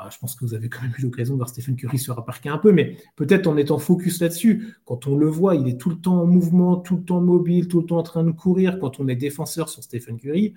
Euh, 0.00 0.04
bah, 0.04 0.10
je 0.12 0.18
pense 0.18 0.34
que 0.34 0.44
vous 0.44 0.54
avez 0.54 0.68
quand 0.68 0.82
même 0.82 0.92
eu 0.98 1.02
l'occasion 1.02 1.34
de 1.34 1.38
voir 1.38 1.48
Stephen 1.48 1.76
Curry 1.76 1.98
se 1.98 2.10
raparquer 2.10 2.48
un 2.48 2.58
peu, 2.58 2.72
mais 2.72 2.96
peut-être 3.16 3.46
en 3.46 3.56
étant 3.56 3.78
focus 3.78 4.20
là-dessus, 4.20 4.76
quand 4.84 5.06
on 5.06 5.16
le 5.16 5.26
voit, 5.26 5.54
il 5.54 5.68
est 5.68 5.80
tout 5.80 5.90
le 5.90 5.96
temps 5.96 6.20
en 6.22 6.26
mouvement, 6.26 6.76
tout 6.76 6.96
le 6.96 7.04
temps 7.04 7.20
mobile, 7.20 7.68
tout 7.68 7.80
le 7.80 7.86
temps 7.86 7.98
en 7.98 8.02
train 8.02 8.24
de 8.24 8.30
courir. 8.30 8.78
Quand 8.80 9.00
on 9.00 9.08
est 9.08 9.16
défenseur 9.16 9.68
sur 9.68 9.82
Stephen 9.82 10.18
Curry, 10.18 10.54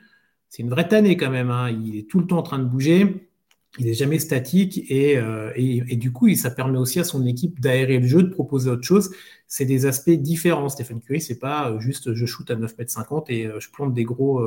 c'est 0.49 0.63
une 0.63 0.69
vraie 0.69 0.87
tannée 0.87 1.17
quand 1.17 1.29
même. 1.29 1.51
Hein. 1.51 1.69
Il 1.69 1.95
est 1.95 2.09
tout 2.09 2.19
le 2.19 2.27
temps 2.27 2.37
en 2.37 2.43
train 2.43 2.59
de 2.59 2.65
bouger 2.65 3.29
il 3.77 3.85
n'est 3.85 3.93
jamais 3.93 4.17
statique 4.17 4.91
euh, 4.91 5.51
et, 5.55 5.95
du 5.95 6.11
coup, 6.11 6.33
ça 6.33 6.49
permet 6.49 6.79
aussi 6.79 6.99
à 6.99 7.03
son 7.03 7.25
équipe 7.25 7.59
d'aérer 7.59 7.99
le 7.99 8.07
jeu, 8.07 8.23
de 8.23 8.29
proposer 8.29 8.69
autre 8.69 8.83
chose. 8.83 9.11
C'est 9.47 9.65
des 9.65 9.85
aspects 9.85 10.09
différents. 10.09 10.69
Stephen 10.69 10.99
Curry, 11.01 11.21
c'est 11.21 11.37
pas 11.37 11.69
euh, 11.69 11.79
juste 11.79 12.13
je 12.13 12.25
shoot 12.25 12.49
à 12.49 12.55
9,50 12.55 13.17
m 13.17 13.23
et 13.27 13.45
euh, 13.45 13.59
je 13.59 13.69
plante 13.69 13.93
des, 13.93 14.03
gros, 14.03 14.43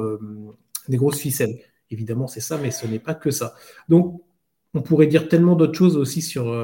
des 0.88 0.96
grosses 0.96 1.20
ficelles. 1.20 1.60
Évidemment, 1.90 2.26
c'est 2.26 2.40
ça, 2.40 2.58
mais 2.58 2.70
ce 2.70 2.86
n'est 2.86 2.98
pas 2.98 3.14
que 3.14 3.30
ça. 3.30 3.54
Donc, 3.88 4.22
on 4.74 4.82
pourrait 4.82 5.06
dire 5.06 5.28
tellement 5.28 5.54
d'autres 5.54 5.76
choses 5.76 5.96
aussi 5.96 6.22
sur, 6.22 6.54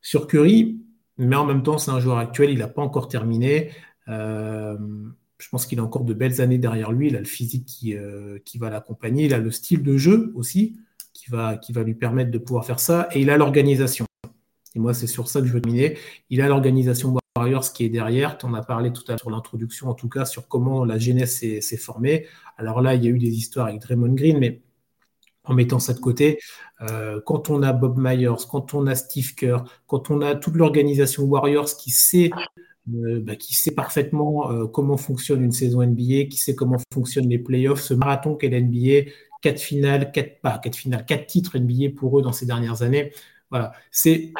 sur 0.00 0.26
Curry, 0.26 0.80
mais 1.18 1.36
en 1.36 1.44
même 1.44 1.62
temps, 1.62 1.78
c'est 1.78 1.90
un 1.90 2.00
joueur 2.00 2.18
actuel, 2.18 2.50
il 2.50 2.58
n'a 2.58 2.68
pas 2.68 2.82
encore 2.82 3.08
terminé. 3.08 3.70
je 4.08 5.48
pense 5.50 5.66
qu'il 5.66 5.78
a 5.78 5.84
encore 5.84 6.04
de 6.04 6.14
belles 6.14 6.40
années 6.40 6.58
derrière 6.58 6.92
lui. 6.92 7.08
Il 7.08 7.16
a 7.16 7.20
le 7.20 7.26
physique 7.26 7.66
qui, 7.66 7.94
qui 8.44 8.58
va 8.58 8.70
l'accompagner. 8.70 9.26
Il 9.26 9.34
a 9.34 9.38
le 9.38 9.50
style 9.50 9.82
de 9.82 9.96
jeu 9.96 10.32
aussi 10.34 10.76
qui 11.12 11.30
va, 11.30 11.56
qui 11.56 11.72
va 11.72 11.82
lui 11.82 11.94
permettre 11.94 12.30
de 12.30 12.38
pouvoir 12.38 12.66
faire 12.66 12.80
ça. 12.80 13.08
Et 13.12 13.20
il 13.20 13.30
a 13.30 13.36
l'organisation. 13.36 14.06
Et 14.74 14.78
moi, 14.78 14.92
c'est 14.92 15.06
sur 15.06 15.28
ça 15.28 15.40
que 15.40 15.46
je 15.46 15.52
veux 15.52 15.60
terminer. 15.60 15.96
Il 16.30 16.40
a 16.42 16.48
l'organisation 16.48 17.16
Warriors 17.36 17.72
qui 17.72 17.84
est 17.84 17.88
derrière. 17.88 18.36
Tu 18.36 18.46
en 18.46 18.54
as 18.54 18.62
parlé 18.62 18.92
tout 18.92 19.02
à 19.08 19.12
l'heure 19.12 19.20
sur 19.20 19.30
l'introduction, 19.30 19.88
en 19.88 19.94
tout 19.94 20.08
cas, 20.08 20.24
sur 20.24 20.48
comment 20.48 20.84
la 20.84 20.98
jeunesse 20.98 21.38
s'est 21.38 21.76
formée. 21.76 22.26
Alors 22.58 22.80
là, 22.82 22.94
il 22.94 23.04
y 23.04 23.06
a 23.06 23.10
eu 23.10 23.18
des 23.18 23.30
histoires 23.30 23.66
avec 23.66 23.80
Draymond 23.80 24.14
Green, 24.14 24.38
mais 24.38 24.62
en 25.44 25.54
mettant 25.54 25.78
ça 25.78 25.92
de 25.92 26.00
côté, 26.00 26.38
euh, 26.80 27.20
quand 27.24 27.50
on 27.50 27.62
a 27.62 27.72
Bob 27.72 27.98
Myers, 27.98 28.46
quand 28.50 28.74
on 28.74 28.86
a 28.86 28.94
Steve 28.94 29.34
Kerr, 29.34 29.64
quand 29.86 30.10
on 30.10 30.20
a 30.22 30.34
toute 30.34 30.54
l'organisation 30.56 31.24
Warriors 31.24 31.76
qui 31.76 31.90
sait, 31.90 32.30
euh, 32.94 33.20
bah, 33.20 33.36
qui 33.36 33.54
sait 33.54 33.74
parfaitement 33.74 34.50
euh, 34.50 34.66
comment 34.66 34.96
fonctionne 34.96 35.42
une 35.42 35.52
saison 35.52 35.82
NBA, 35.82 36.24
qui 36.30 36.36
sait 36.36 36.54
comment 36.54 36.78
fonctionnent 36.92 37.28
les 37.28 37.38
playoffs, 37.38 37.80
ce 37.80 37.94
marathon 37.94 38.34
qu'est 38.34 38.48
l'NBA, 38.48 39.10
quatre 39.42 39.60
finales, 39.60 40.12
quatre, 40.12 40.40
pas 40.40 40.58
quatre 40.58 40.76
finales, 40.76 41.04
quatre 41.06 41.26
titres 41.26 41.58
NBA 41.58 41.94
pour 41.96 42.18
eux 42.18 42.22
dans 42.22 42.32
ces 42.32 42.46
dernières 42.46 42.82
années. 42.82 43.12
Voilà, 43.50 43.72
c'est 43.90 44.32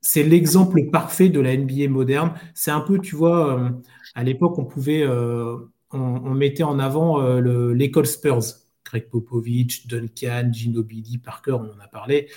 c'est 0.00 0.22
l'exemple 0.22 0.88
parfait 0.90 1.28
de 1.28 1.40
la 1.40 1.56
NBA 1.56 1.88
moderne. 1.88 2.32
C'est 2.54 2.70
un 2.70 2.80
peu, 2.80 3.00
tu 3.00 3.16
vois, 3.16 3.72
à 4.14 4.22
l'époque, 4.22 4.56
on 4.56 4.64
pouvait, 4.64 5.02
euh, 5.02 5.56
on, 5.92 6.30
mettait 6.30 6.62
en 6.62 6.78
avant 6.78 7.20
l'école 7.40 8.06
Spurs. 8.06 8.65
Greg 8.86 9.08
Popovich, 9.10 9.86
Duncan, 9.86 10.50
Ginobili, 10.52 11.18
Parker, 11.18 11.52
on 11.52 11.72
en 11.72 11.80
a 11.80 11.88
parlé. 11.88 12.28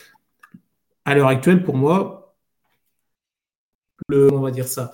À 1.06 1.16
l'heure 1.16 1.28
actuelle, 1.28 1.64
pour 1.64 1.76
moi, 1.76 2.36
le, 4.08 4.34
on 4.34 4.42
va 4.42 4.52
dire 4.52 4.68
ça, 4.68 4.92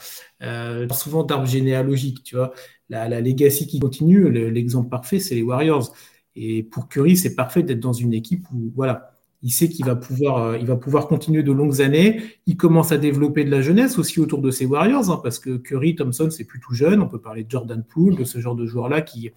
souvent 0.91 1.23
d'arbre 1.23 1.47
généalogique, 1.47 2.23
tu 2.23 2.35
vois, 2.35 2.53
la, 2.89 3.07
la 3.07 3.21
legacy 3.21 3.67
qui 3.67 3.79
continue, 3.79 4.29
l'exemple 4.29 4.89
parfait, 4.89 5.19
c'est 5.19 5.35
les 5.35 5.41
Warriors. 5.43 5.93
Et 6.35 6.63
pour 6.63 6.89
Curry, 6.89 7.15
c'est 7.15 7.35
parfait 7.35 7.63
d'être 7.63 7.79
dans 7.79 7.93
une 7.93 8.13
équipe 8.13 8.45
où, 8.53 8.71
voilà, 8.75 9.15
il 9.41 9.51
sait 9.51 9.69
qu'il 9.69 9.85
va 9.85 9.95
pouvoir, 9.95 10.37
euh, 10.37 11.01
continuer 11.07 11.43
de 11.43 11.51
longues 11.51 11.81
années. 11.81 12.21
Il 12.45 12.57
commence 12.57 12.91
à 12.91 12.97
développer 12.97 13.45
de 13.45 13.51
la 13.51 13.61
jeunesse 13.61 13.99
aussi 13.99 14.19
autour 14.19 14.41
de 14.41 14.51
ses 14.51 14.65
Warriors, 14.65 15.09
hein, 15.11 15.19
parce 15.23 15.39
que 15.39 15.57
Curry, 15.57 15.95
Thompson, 15.95 16.29
c'est 16.31 16.45
plus 16.45 16.59
tout 16.59 16.73
jeune. 16.73 17.01
On 17.01 17.07
peut 17.07 17.21
parler 17.21 17.43
de 17.43 17.51
Jordan 17.51 17.83
Poole, 17.83 18.15
de 18.15 18.23
ce 18.23 18.39
genre 18.39 18.55
de 18.55 18.65
joueurs-là 18.65 19.01
qui, 19.01 19.31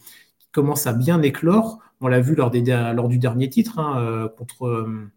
commence 0.52 0.86
à 0.86 0.92
bien 0.92 1.22
éclore. 1.22 1.78
On 2.00 2.08
l'a 2.08 2.20
vu 2.20 2.34
lors, 2.34 2.50
des, 2.50 2.62
lors, 2.62 3.08
du 3.08 3.18
dernier 3.18 3.48
titre 3.48 3.78
hein, 3.78 4.00
euh, 4.00 4.28
contre, 4.28 4.66
euh, 4.66 5.10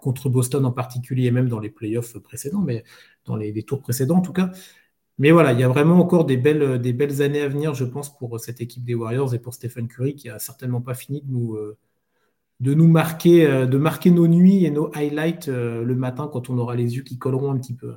contre 0.00 0.28
Boston 0.28 0.64
en 0.64 0.72
particulier, 0.72 1.26
et 1.26 1.30
même 1.30 1.48
dans 1.48 1.58
les 1.58 1.70
playoffs 1.70 2.18
précédents, 2.18 2.60
mais 2.60 2.84
dans 3.24 3.36
les, 3.36 3.62
tours 3.62 3.80
précédents 3.80 4.16
en 4.16 4.22
tout 4.22 4.32
cas. 4.32 4.50
Mais 5.18 5.30
voilà, 5.30 5.52
il 5.52 5.60
y 5.60 5.62
a 5.62 5.68
vraiment 5.68 5.98
encore 5.98 6.24
des 6.24 6.36
belles, 6.36 6.78
belles 6.78 7.22
années 7.22 7.42
à 7.42 7.48
venir, 7.48 7.74
je 7.74 7.84
pense, 7.84 8.16
pour 8.16 8.40
cette 8.40 8.60
équipe 8.60 8.84
des 8.84 8.94
Warriors 8.94 9.34
et 9.34 9.38
pour 9.38 9.54
Stephen 9.54 9.88
Curry, 9.88 10.14
qui 10.14 10.28
a 10.28 10.38
certainement 10.38 10.80
pas 10.80 10.94
fini 10.94 11.20
de 11.20 11.30
nous, 11.30 11.54
euh, 11.54 11.76
de 12.60 12.74
nous 12.74 12.88
marquer, 12.88 13.66
de 13.66 13.78
marquer 13.78 14.10
nos 14.10 14.28
nuits 14.28 14.64
et 14.64 14.70
nos 14.70 14.90
highlights 14.94 15.48
le 15.48 15.94
matin 15.94 16.30
quand 16.32 16.48
on 16.48 16.58
aura 16.58 16.76
les 16.76 16.96
yeux 16.96 17.02
qui 17.02 17.18
colleront 17.18 17.52
un 17.52 17.58
petit 17.58 17.74
peu. 17.74 17.96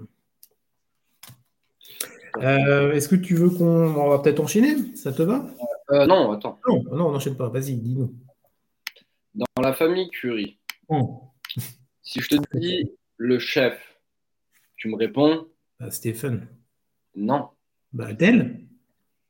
Est-ce 2.41 3.07
que 3.07 3.15
tu 3.15 3.35
veux 3.35 3.49
qu'on 3.49 3.95
on 3.95 4.09
va 4.09 4.19
peut-être 4.19 4.39
enchaîner? 4.39 4.75
Ça 4.95 5.13
te 5.13 5.21
va? 5.21 5.47
Non, 5.89 6.31
attends. 6.31 6.59
Non, 6.67 6.83
non 6.91 7.07
on 7.07 7.11
n'enchaîne 7.11 7.37
pas. 7.37 7.49
Vas-y, 7.49 7.75
dis-nous. 7.75 8.13
Dans 9.35 9.61
la 9.61 9.73
famille 9.73 10.09
oh. 10.89 11.21
si 12.01 12.21
je 12.21 12.29
te 12.29 12.57
dis 12.57 12.91
le 13.17 13.37
chef, 13.39 13.77
tu 14.77 14.87
me 14.87 14.95
réponds 14.95 15.47
bah, 15.79 15.91
Stephen. 15.91 16.47
Non. 17.15 17.49
Bah, 17.91 18.07
Adèle 18.07 18.65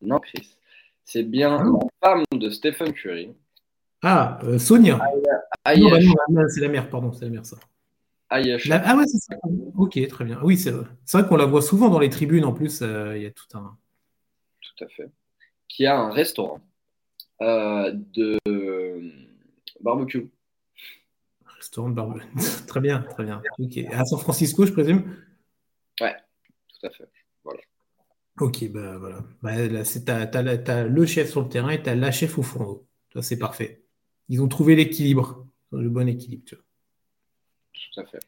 Non, 0.01 0.19
Chris. 0.19 0.57
C'est 1.03 1.23
bien 1.23 1.57
ah. 1.59 1.63
la 1.63 2.09
femme 2.09 2.23
de 2.31 2.49
Stephen 2.49 2.93
Curry. 2.93 3.33
Ah, 4.01 4.39
euh, 4.43 4.59
Sonia. 4.59 4.99
Ah, 5.63 5.75
bah 6.29 6.43
c'est 6.49 6.61
la 6.61 6.67
mère, 6.67 6.89
pardon, 6.89 7.11
c'est 7.11 7.25
la 7.25 7.31
mère, 7.31 7.45
ça. 7.45 7.57
Ah 8.29 8.39
ouais, 8.39 9.07
c'est 9.07 9.17
ça. 9.17 9.35
Ok, 9.75 9.99
très 10.07 10.25
bien. 10.25 10.39
Oui, 10.43 10.57
c'est 10.57 10.71
vrai 10.71 11.27
qu'on 11.27 11.37
la 11.37 11.45
voit 11.45 11.61
souvent 11.61 11.89
dans 11.89 11.99
les 11.99 12.09
tribunes 12.09 12.45
en 12.45 12.53
plus. 12.53 12.81
Euh, 12.81 13.17
il 13.17 13.23
y 13.23 13.25
a 13.25 13.31
tout 13.31 13.57
un. 13.57 13.77
Tout 14.61 14.83
à 14.83 14.87
fait. 14.89 15.09
Qui 15.67 15.85
a 15.85 15.97
un 15.97 16.11
restaurant 16.11 16.61
euh, 17.41 17.91
de 17.93 18.39
barbecue. 19.81 20.29
Restaurant 21.57 21.89
de 21.89 21.95
barbecue. 21.95 22.27
très 22.67 22.79
bien, 22.79 22.99
très 23.01 23.23
bien. 23.23 23.41
À 23.91 24.05
San 24.05 24.19
Francisco, 24.19 24.65
je 24.65 24.71
présume? 24.71 25.17
Ouais, 26.01 26.15
tout 26.69 26.87
à 26.87 26.89
fait. 26.89 27.09
Voilà. 27.43 27.61
Ok, 28.39 28.69
bah 28.69 28.97
voilà. 28.97 29.23
Bah, 29.41 29.53
t'as, 30.57 30.83
le 30.83 31.05
chef 31.05 31.29
sur 31.29 31.41
le 31.41 31.49
terrain 31.49 31.69
et 31.69 31.81
t'as 31.81 31.95
la 31.95 32.11
chef 32.11 32.37
au 32.37 32.43
fourneau. 32.43 32.87
Ça, 33.13 33.21
c'est 33.21 33.39
parfait. 33.39 33.85
Ils 34.27 34.41
ont 34.41 34.47
trouvé 34.47 34.75
l'équilibre, 34.75 35.47
le 35.71 35.89
bon 35.89 36.07
équilibre. 36.07 36.43
Tu 36.45 36.55
vois. 36.55 36.63
Tout 37.73 38.01
à 38.01 38.05
fait. 38.05 38.19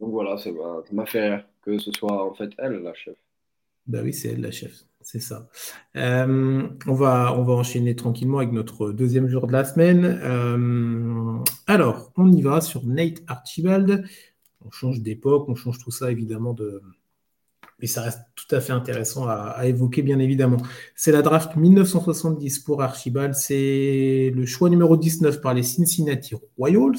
Donc 0.00 0.12
voilà, 0.12 0.38
ça 0.38 0.50
m'a 0.92 1.06
fait 1.06 1.28
rire 1.28 1.44
que 1.62 1.78
ce 1.78 1.92
soit 1.92 2.24
en 2.24 2.34
fait 2.34 2.50
elle 2.58 2.82
la 2.82 2.94
chef. 2.94 3.16
Bah 3.88 4.00
oui, 4.02 4.12
c'est 4.12 4.28
elle 4.28 4.42
la 4.42 4.50
chef, 4.50 4.84
c'est 5.00 5.20
ça. 5.20 5.48
Euh, 5.96 6.68
on, 6.86 6.92
va, 6.94 7.32
enchaîner 7.32 7.96
tranquillement 7.96 8.38
avec 8.38 8.52
notre 8.52 8.92
deuxième 8.92 9.28
jour 9.28 9.46
de 9.46 9.52
la 9.52 9.64
semaine. 9.64 10.20
Euh, 10.22 11.38
alors, 11.66 12.12
on 12.16 12.30
y 12.30 12.42
va 12.42 12.60
sur 12.60 12.84
Nate 12.86 13.22
Archibald. 13.26 14.04
On 14.64 14.70
change 14.70 15.00
d'époque, 15.00 15.48
on 15.48 15.54
change 15.54 15.78
tout 15.78 15.90
ça 15.90 16.10
évidemment 16.10 16.52
de, 16.52 16.82
mais 17.80 17.86
ça 17.86 18.02
reste 18.02 18.20
tout 18.34 18.52
à 18.54 18.60
fait 18.60 18.72
intéressant 18.72 19.28
à, 19.28 19.66
évoquer, 19.66 20.02
bien 20.02 20.18
évidemment. 20.18 20.58
C'est 20.96 21.12
la 21.12 21.22
draft 21.22 21.54
1970 21.56 22.58
pour 22.60 22.82
Archibald. 22.82 23.34
C'est 23.34 24.32
le 24.34 24.46
choix 24.46 24.68
numéro 24.68 24.96
19 24.96 25.40
par 25.40 25.54
les 25.54 25.62
Cincinnati 25.62 26.34
Royals. 26.56 26.98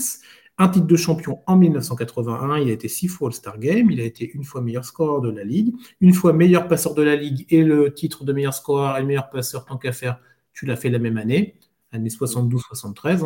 Un 0.61 0.67
titre 0.67 0.87
de 0.87 0.95
champion 0.97 1.39
en 1.47 1.55
1981. 1.55 2.57
Il 2.57 2.69
a 2.69 2.73
été 2.73 2.89
six 2.89 3.07
fois 3.07 3.29
All-Star 3.29 3.57
Game. 3.59 3.89
Il 3.91 4.01
a 4.01 4.03
été 4.03 4.29
une 4.33 4.43
fois 4.43 4.61
meilleur 4.61 4.83
scoreur 4.83 5.21
de 5.21 5.31
la 5.31 5.45
Ligue, 5.45 5.73
une 6.01 6.13
fois 6.13 6.33
meilleur 6.33 6.67
passeur 6.67 6.93
de 6.93 7.01
la 7.01 7.15
Ligue 7.15 7.45
et 7.49 7.63
le 7.63 7.93
titre 7.93 8.25
de 8.25 8.33
meilleur 8.33 8.53
scoreur 8.53 8.97
et 8.97 9.03
meilleur 9.03 9.29
passeur 9.29 9.63
tant 9.63 9.77
qu'à 9.77 9.93
faire, 9.93 10.19
tu 10.53 10.65
l'as 10.65 10.75
fait 10.75 10.89
la 10.89 10.99
même 10.99 11.17
année. 11.17 11.55
années 11.93 12.09
72-73. 12.09 13.23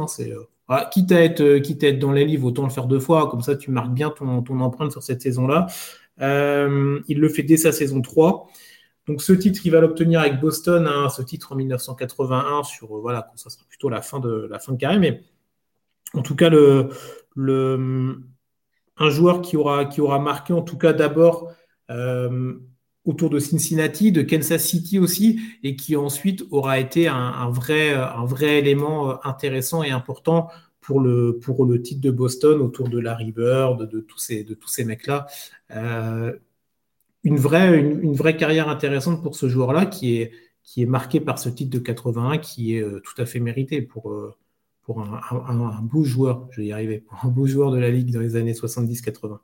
Hein, 0.70 0.86
quitte 0.92 1.12
à 1.12 1.24
être 1.24 1.58
quitte 1.58 1.84
à 1.84 1.88
être 1.88 2.00
dans 2.00 2.12
les 2.12 2.24
livres, 2.24 2.46
autant 2.46 2.64
le 2.64 2.70
faire 2.70 2.86
deux 2.86 3.00
fois. 3.00 3.30
Comme 3.30 3.42
ça, 3.42 3.56
tu 3.56 3.72
marques 3.72 3.94
bien 3.94 4.12
ton, 4.12 4.46
empreinte 4.62 4.92
sur 4.92 5.02
cette 5.02 5.24
saison-là. 5.24 5.66
il 6.20 7.20
le 7.20 7.30
fait 7.30 7.44
dès 7.44 7.58
sa 7.58 7.72
saison 7.72 8.02
3. 8.02 8.48
Donc 9.08 9.22
ce 9.22 9.34
titre, 9.34 9.62
il 9.66 9.72
va 9.72 9.82
l'obtenir 9.82 10.22
avec 10.22 10.40
Boston, 10.40 10.88
hein, 10.88 11.10
ce 11.10 11.22
titre 11.22 11.52
en 11.52 11.56
1981 11.56 12.64
sur 12.64 12.88
voilà, 13.00 13.32
ça 13.36 13.50
sera 13.50 13.66
plutôt 13.68 13.90
la 13.90 14.02
fin 14.02 14.20
de 14.20 14.48
la 14.50 14.60
fin 14.60 14.72
de 14.72 14.78
carrière, 14.78 15.02
mais 15.02 15.24
en 16.14 16.22
tout 16.22 16.36
cas 16.36 16.50
le, 16.50 16.90
un 17.38 19.10
joueur 19.10 19.42
qui 19.42 19.58
aura 19.58 19.86
qui 19.86 20.02
aura 20.02 20.20
marqué 20.20 20.54
en 20.54 20.62
tout 20.62 20.78
cas 20.78 20.94
d'abord 20.94 21.52
euh, 21.90 22.54
autour 23.06 23.30
de 23.30 23.38
Cincinnati, 23.40 24.14
de 24.14 24.22
Kansas 24.22 24.64
City 24.64 24.98
aussi, 24.98 25.40
et 25.62 25.76
qui 25.76 25.98
ensuite 25.98 26.46
aura 26.52 26.80
été 26.80 27.08
un, 27.10 27.50
vrai, 27.50 27.94
un 27.94 28.26
vrai 28.26 28.60
élément 28.60 29.12
euh, 29.12 29.16
intéressant 29.26 29.84
et 29.84 29.92
important 29.92 30.50
pour 30.80 31.02
le, 31.02 31.38
pour 31.38 31.66
le 31.66 31.82
titre 31.82 32.00
de 32.00 32.12
Boston 32.12 32.62
autour 32.62 32.88
de 32.88 33.00
Larry 33.00 33.34
Bird, 33.34 33.90
de, 33.90 34.00
tous 34.00 34.20
ces, 34.20 34.46
de 34.46 34.54
tous 34.54 34.70
ces 34.70 34.86
mecs-là. 34.86 35.28
Euh, 35.72 36.34
une, 37.26 37.38
vraie, 37.38 37.78
une, 37.78 38.14
vraie 38.14 38.38
carrière 38.38 38.70
intéressante 38.70 39.22
pour 39.22 39.36
ce 39.36 39.50
joueur-là 39.50 39.86
qui 39.86 40.22
est, 40.22 40.32
qui 40.64 40.82
est 40.82 40.86
marqué 40.86 41.20
par 41.20 41.40
ce 41.40 41.50
titre 41.50 41.72
de 41.72 41.80
81 41.80 42.38
qui 42.38 42.78
est 42.78 42.84
tout 43.02 43.22
à 43.22 43.26
fait 43.26 43.42
mérité 43.42 43.82
pour, 43.82 44.14
pour 44.84 45.02
un, 45.02 45.22
un, 45.32 45.82
beau 45.82 46.04
joueur, 46.04 46.48
je 46.52 46.62
vais 46.62 46.68
y 46.68 46.72
arriver, 46.72 47.00
pour 47.00 47.18
un 47.24 47.30
beau 47.30 47.48
joueur 47.48 47.72
de 47.72 47.78
la 47.78 47.90
Ligue 47.90 48.12
dans 48.12 48.20
les 48.20 48.36
années 48.36 48.54
70-80. 48.54 49.40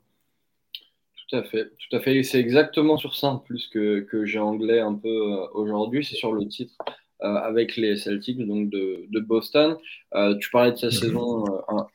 Tout 1.30 1.36
à 1.36 1.42
fait, 1.44 1.64
tout 1.64 1.96
à 1.96 2.00
fait. 2.00 2.22
C'est 2.22 2.40
exactement 2.40 2.96
sur 2.96 3.14
ça 3.14 3.28
en 3.28 3.38
plus 3.38 3.68
que, 3.68 4.00
que 4.00 4.26
j'ai 4.26 4.38
anglais 4.38 4.80
un 4.80 4.94
peu 4.94 5.08
euh, 5.08 5.46
aujourd'hui. 5.54 6.04
C'est 6.04 6.16
sur 6.16 6.32
le 6.32 6.46
titre 6.46 6.74
euh, 7.22 7.26
avec 7.26 7.76
les 7.76 7.96
Celtics 7.96 8.44
donc 8.46 8.68
de, 8.68 9.06
de 9.08 9.20
Boston. 9.20 9.76
Euh, 10.14 10.36
tu 10.38 10.50
parlais 10.50 10.72
de 10.72 10.76
sa 10.76 10.88
mhm. 10.88 10.92
saison 10.92 11.44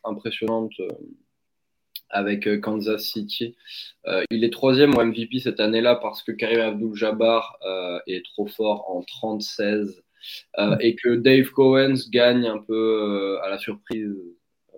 impressionnante 0.04 0.74
avec 2.10 2.62
Kansas 2.62 3.04
City. 3.04 3.56
il 4.32 4.44
est 4.44 4.54
troisième 4.54 4.96
au 4.96 5.04
MVP 5.04 5.40
cette 5.40 5.60
année-là 5.60 5.96
parce 5.96 6.24
que 6.24 6.32
Karim 6.32 6.62
Abdul-Jabbar 6.62 7.58
est 8.08 8.24
trop 8.24 8.48
fort 8.48 8.90
en 8.90 9.02
36 9.02 10.05
mhm. 10.58 10.78
et 10.80 10.96
que 10.96 11.16
Dave 11.16 11.50
Cowens 11.52 12.10
gagne 12.10 12.48
un 12.48 12.60
peu 12.60 13.40
à 13.44 13.50
la 13.50 13.58
surprise 13.58 14.16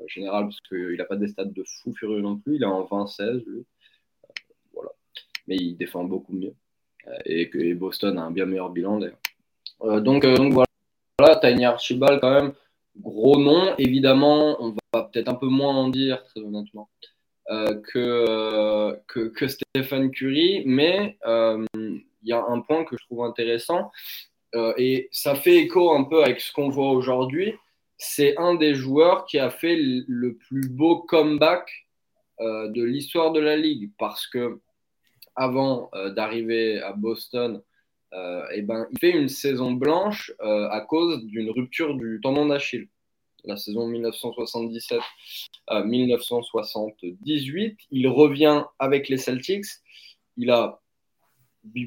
générale 0.07 0.45
parce 0.45 0.61
qu'il 0.61 0.95
n'a 0.97 1.05
pas 1.05 1.15
des 1.15 1.27
stats 1.27 1.45
de 1.45 1.63
fou 1.65 1.93
furieux 1.93 2.21
non 2.21 2.37
plus. 2.37 2.55
Il 2.55 2.63
est 2.63 2.65
en 2.65 2.83
20-16 2.83 3.43
lui 3.45 3.65
mais 5.47 5.55
il 5.55 5.75
défend 5.75 6.03
beaucoup 6.03 6.33
mieux. 6.33 6.53
Euh, 7.07 7.17
et 7.25 7.49
que 7.49 7.73
Boston 7.73 8.17
a 8.17 8.23
un 8.23 8.31
bien 8.31 8.45
meilleur 8.45 8.69
bilan 8.69 8.99
d'ailleurs. 8.99 9.17
Euh, 9.83 9.99
donc, 9.99 10.25
euh, 10.25 10.35
donc 10.35 10.53
voilà, 10.53 11.39
Tiny 11.39 11.65
Archibald 11.65 12.19
quand 12.19 12.31
même, 12.31 12.53
gros 12.99 13.39
nom. 13.39 13.75
Évidemment, 13.77 14.61
on 14.61 14.75
va 14.93 15.03
peut-être 15.03 15.29
un 15.29 15.35
peu 15.35 15.47
moins 15.47 15.75
en 15.75 15.89
dire, 15.89 16.23
très 16.25 16.41
honnêtement, 16.41 16.89
que, 17.47 18.99
que, 19.07 19.29
que, 19.29 19.47
Stephen 19.47 20.11
Curry, 20.11 20.63
mais 20.65 21.17
il 21.25 22.03
y 22.23 22.33
a 22.33 22.43
un 22.43 22.59
point 22.59 22.83
que 22.83 22.97
je 22.97 23.05
trouve 23.05 23.23
intéressant, 23.23 23.91
et 24.77 25.09
ça 25.11 25.35
fait 25.35 25.57
écho 25.57 25.91
un 25.91 26.03
peu 26.03 26.23
avec 26.23 26.39
ce 26.39 26.51
qu'on 26.51 26.69
voit 26.69 26.91
aujourd'hui. 26.91 27.53
C'est 27.97 28.37
un 28.37 28.55
des 28.55 28.75
joueurs 28.75 29.25
qui 29.25 29.39
a 29.39 29.49
fait 29.49 29.75
le 29.77 30.35
plus 30.35 30.69
beau 30.69 30.99
comeback 30.99 31.87
de 32.39 32.83
l'histoire 32.83 33.31
de 33.31 33.39
la 33.39 33.57
ligue, 33.57 33.91
parce 33.97 34.27
que 34.27 34.61
avant 35.37 35.89
euh, 35.93 36.09
d'arriver 36.09 36.81
à 36.81 36.91
Boston, 36.91 37.61
euh, 38.13 38.43
eh 38.53 38.63
ben, 38.63 38.87
il 38.91 38.99
fait 38.99 39.11
une 39.11 39.29
saison 39.29 39.71
blanche 39.71 40.33
euh, 40.41 40.67
à 40.69 40.81
cause 40.81 41.23
d'une 41.25 41.51
rupture 41.51 41.95
du 41.95 42.19
tendon 42.21 42.47
d'Achille. 42.47 42.89
La 43.45 43.55
saison 43.55 43.87
1977-1978, 45.69 47.77
il 47.91 48.07
revient 48.07 48.63
avec 48.79 49.09
les 49.09 49.17
Celtics. 49.17 49.67
Il 50.35 50.49
a 50.49 50.81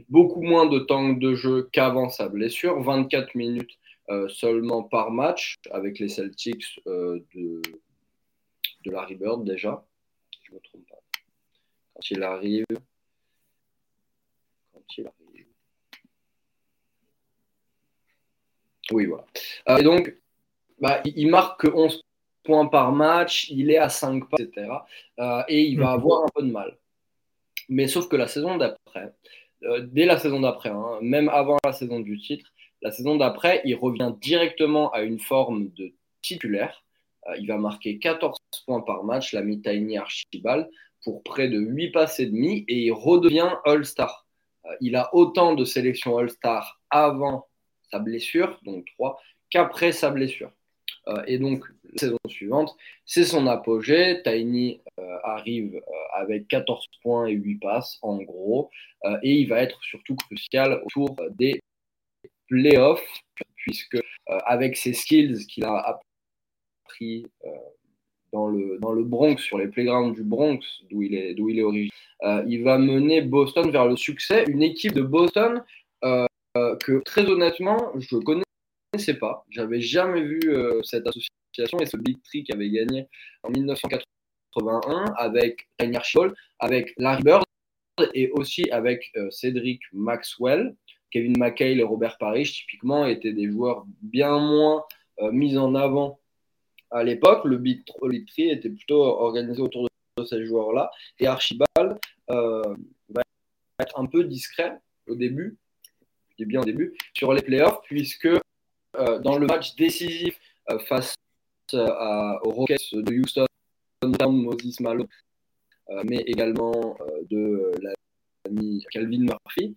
beaucoup 0.08 0.42
moins 0.42 0.66
de 0.66 0.78
temps 0.78 1.10
de 1.10 1.34
jeu 1.34 1.68
qu'avant 1.72 2.08
sa 2.08 2.28
blessure, 2.28 2.80
24 2.82 3.34
minutes 3.34 3.78
seulement 4.28 4.82
par 4.82 5.12
match 5.12 5.54
avec 5.70 6.00
les 6.00 6.08
Celtics 6.08 6.80
de, 6.86 7.22
de 7.34 8.90
Larry 8.90 9.14
Bird 9.14 9.44
déjà. 9.44 9.84
Je 10.42 10.50
ne 10.50 10.56
me 10.56 10.60
trompe 10.62 10.88
pas. 10.88 10.96
Quand 11.94 12.10
il 12.10 12.22
arrive, 12.24 12.64
oui, 18.92 19.06
voilà. 19.06 19.24
Euh, 19.68 19.76
et 19.76 19.82
donc, 19.82 20.16
bah, 20.80 21.00
il 21.04 21.28
marque 21.28 21.64
11 21.64 22.02
points 22.42 22.66
par 22.66 22.92
match, 22.92 23.48
il 23.50 23.70
est 23.70 23.78
à 23.78 23.88
5 23.88 24.28
pas, 24.28 24.36
etc. 24.40 24.68
Euh, 25.18 25.42
et 25.48 25.62
il 25.62 25.78
va 25.78 25.88
mhm. 25.88 25.94
avoir 25.94 26.24
un 26.24 26.28
peu 26.34 26.42
de 26.42 26.50
mal. 26.50 26.76
Mais 27.68 27.86
sauf 27.86 28.08
que 28.08 28.16
la 28.16 28.26
saison 28.26 28.56
d'après, 28.56 29.14
euh, 29.64 29.86
dès 29.90 30.06
la 30.06 30.18
saison 30.18 30.40
d'après, 30.40 30.70
hein, 30.70 30.98
même 31.02 31.28
avant 31.28 31.58
la 31.64 31.72
saison 31.72 32.00
du 32.00 32.18
titre, 32.18 32.52
la 32.82 32.90
saison 32.90 33.16
d'après, 33.16 33.60
il 33.64 33.74
revient 33.74 34.14
directement 34.20 34.90
à 34.92 35.02
une 35.02 35.20
forme 35.20 35.70
de 35.76 35.92
titulaire. 36.22 36.82
il 37.38 37.46
va 37.46 37.58
marquer 37.58 37.98
14 37.98 38.38
points 38.66 38.80
par 38.80 39.04
match, 39.04 39.34
la 39.34 39.42
Tiny 39.42 39.98
Archibald, 39.98 40.68
pour 41.04 41.22
près 41.22 41.48
de 41.48 41.58
8 41.58 41.92
passes 41.92 42.20
et 42.20 42.26
demi, 42.26 42.64
et 42.68 42.86
il 42.86 42.92
redevient 42.92 43.50
All-Star. 43.64 44.26
Euh, 44.66 44.76
il 44.80 44.96
a 44.96 45.14
autant 45.14 45.54
de 45.54 45.64
sélections 45.64 46.18
All-Star 46.18 46.80
avant 46.90 47.46
sa 47.90 47.98
blessure, 47.98 48.58
donc 48.64 48.86
3, 48.94 49.18
qu'après 49.50 49.92
sa 49.92 50.10
blessure. 50.10 50.50
Euh, 51.10 51.22
et 51.26 51.38
donc, 51.38 51.64
la 51.84 51.98
saison 51.98 52.16
suivante, 52.28 52.76
c'est 53.04 53.24
son 53.24 53.46
apogée. 53.46 54.22
Tiny 54.24 54.80
euh, 54.98 55.16
arrive 55.24 55.80
avec 56.14 56.48
14 56.48 56.86
points 57.02 57.26
et 57.26 57.32
8 57.32 57.56
passes, 57.56 57.98
en 58.02 58.18
gros. 58.18 58.70
et 59.22 59.34
il 59.34 59.48
va 59.48 59.60
être 59.60 59.82
surtout 59.82 60.16
crucial 60.16 60.82
autour 60.84 61.16
des 61.30 61.60
playoffs, 62.48 63.06
puisque 63.56 63.98
avec 64.26 64.76
ses 64.76 64.92
skills 64.92 65.46
qu'il 65.46 65.64
a 65.64 65.78
appris 65.78 67.26
dans 68.32 68.48
le, 68.48 69.04
Bronx, 69.04 69.38
sur 69.38 69.58
les 69.58 69.68
playgrounds 69.68 70.14
du 70.14 70.22
Bronx, 70.22 70.60
d'où 70.90 71.02
il 71.02 71.14
est, 71.14 71.32
est 71.32 71.62
originaire, 71.62 71.90
euh, 72.22 72.44
il 72.46 72.62
va 72.62 72.78
mener 72.78 73.22
Boston 73.22 73.70
vers 73.70 73.86
le 73.86 73.96
succès. 73.96 74.44
Une 74.48 74.62
équipe 74.62 74.92
de 74.92 75.02
Boston 75.02 75.62
euh, 76.04 76.26
que, 76.54 77.02
très 77.04 77.26
honnêtement, 77.26 77.92
je 77.98 78.16
ne 78.16 78.42
connaissais 78.92 79.14
pas. 79.14 79.44
J'avais 79.50 79.80
jamais 79.80 80.22
vu 80.22 80.40
euh, 80.46 80.82
cette 80.82 81.06
association 81.06 81.78
et 81.80 81.86
ce 81.86 81.96
Big 81.96 82.22
Tree 82.22 82.44
qui 82.44 82.52
avait 82.52 82.70
gagné 82.70 83.08
en 83.42 83.50
1981 83.50 85.12
avec 85.16 85.68
Tiny 85.78 85.96
Archibald, 85.96 86.34
avec 86.58 86.92
Larry 86.96 87.22
Bird 87.22 87.44
et 88.14 88.30
aussi 88.32 88.70
avec 88.70 89.12
Cédric 89.30 89.82
Maxwell. 89.92 90.74
Kevin 91.10 91.36
McHale 91.38 91.80
et 91.80 91.82
Robert 91.82 92.16
Parrish, 92.18 92.52
typiquement, 92.52 93.04
étaient 93.04 93.32
des 93.32 93.50
joueurs 93.50 93.84
bien 94.00 94.38
moins 94.38 94.84
mis 95.32 95.58
en 95.58 95.74
avant 95.74 96.20
à 96.90 97.04
l'époque, 97.04 97.44
le 97.44 97.56
Big 97.56 97.84
Tree 97.84 98.50
était 98.50 98.68
plutôt 98.68 99.02
organisé 99.02 99.60
autour 99.62 99.88
de 100.16 100.24
ces 100.24 100.44
joueurs-là. 100.44 100.90
Et 101.18 101.26
Archibald 101.26 101.98
euh, 102.30 102.74
va 103.08 103.22
être 103.78 103.98
un 103.98 104.06
peu 104.06 104.24
discret 104.24 104.78
au 105.06 105.14
début, 105.14 105.56
je 106.30 106.44
dis 106.44 106.44
bien 106.46 106.60
au 106.60 106.64
début, 106.64 106.96
sur 107.14 107.32
les 107.32 107.42
playoffs, 107.42 107.80
puisque 107.84 108.26
euh, 108.26 108.40
dans 109.22 109.38
le 109.38 109.46
match 109.46 109.74
décisif 109.76 110.38
euh, 110.70 110.78
face 110.80 111.14
aux 111.72 112.50
Rockets 112.50 112.92
de 112.92 113.14
Houston, 113.14 113.46
Moses 114.02 114.80
Malone, 114.80 115.06
mais 116.04 116.18
également 116.26 116.96
de 117.30 117.72
l'ami 118.44 118.84
Calvin 118.90 119.20
Murphy, 119.20 119.76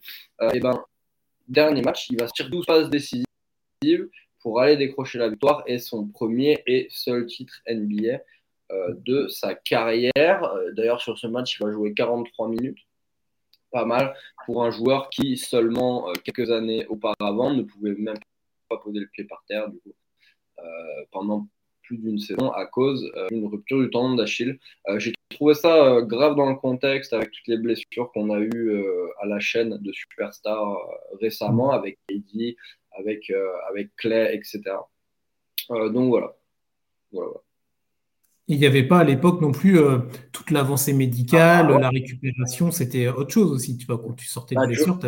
et 0.53 0.59
ben, 0.59 0.83
dernier 1.47 1.81
match, 1.81 2.07
il 2.09 2.19
va 2.19 2.27
tirer 2.27 2.49
12 2.49 2.65
passes 2.65 2.89
décisives 2.89 3.25
pour 4.41 4.59
aller 4.61 4.77
décrocher 4.77 5.19
la 5.19 5.29
victoire 5.29 5.63
et 5.67 5.79
son 5.79 6.07
premier 6.07 6.61
et 6.67 6.87
seul 6.91 7.25
titre 7.25 7.61
NBA 7.67 8.19
euh, 8.71 8.93
de 9.05 9.27
sa 9.27 9.55
carrière. 9.55 10.43
Euh, 10.43 10.71
d'ailleurs, 10.73 11.01
sur 11.01 11.17
ce 11.17 11.27
match, 11.27 11.57
il 11.59 11.65
va 11.65 11.71
jouer 11.71 11.93
43 11.93 12.49
minutes. 12.49 12.79
Pas 13.71 13.85
mal 13.85 14.13
pour 14.45 14.63
un 14.63 14.69
joueur 14.69 15.09
qui, 15.09 15.37
seulement 15.37 16.09
euh, 16.09 16.13
quelques 16.23 16.51
années 16.51 16.85
auparavant, 16.87 17.53
ne 17.53 17.63
pouvait 17.63 17.95
même 17.95 18.17
pas 18.75 18.83
poser 18.83 18.99
le 18.99 19.07
pied 19.07 19.23
par 19.23 19.43
terre 19.47 19.69
du 19.69 19.79
coup, 19.79 19.93
pendant 21.11 21.47
plus 21.83 21.97
d'une 21.97 22.19
saison 22.19 22.51
à 22.51 22.65
cause 22.65 23.11
d'une 23.29 23.47
rupture 23.47 23.79
du 23.79 23.89
tendon 23.89 24.15
d'Achille. 24.15 24.57
J'ai 24.97 25.13
trouvé 25.29 25.53
ça 25.53 26.01
grave 26.01 26.35
dans 26.35 26.49
le 26.49 26.55
contexte 26.55 27.11
avec 27.13 27.31
toutes 27.31 27.47
les 27.47 27.57
blessures 27.57 28.11
qu'on 28.13 28.31
a 28.33 28.39
eues 28.39 28.83
à 29.21 29.25
la 29.25 29.39
chaîne 29.39 29.77
de 29.77 29.91
Superstar 29.91 30.77
récemment 31.19 31.71
avec 31.71 31.99
Eddie, 32.09 32.55
avec, 32.97 33.29
euh, 33.29 33.51
avec 33.69 33.95
Clay, 33.95 34.35
etc. 34.35 34.61
Euh, 35.71 35.89
donc 35.89 36.09
voilà. 36.09 36.33
Il 38.47 38.59
n'y 38.59 38.65
avait 38.65 38.83
pas 38.83 38.99
à 38.99 39.03
l'époque 39.03 39.41
non 39.41 39.51
plus 39.51 39.79
euh, 39.79 39.99
toute 40.31 40.51
l'avancée 40.51 40.93
médicale, 40.93 41.71
ah, 41.73 41.79
la 41.79 41.89
récupération, 41.89 42.71
c'était 42.71 43.07
autre 43.07 43.31
chose 43.31 43.51
aussi. 43.51 43.77
Tu 43.77 43.85
vois, 43.85 43.99
quand 43.99 44.13
tu 44.13 44.25
sortais 44.25 44.55
de 44.55 44.59
bah, 44.59 44.67
blessure, 44.67 44.99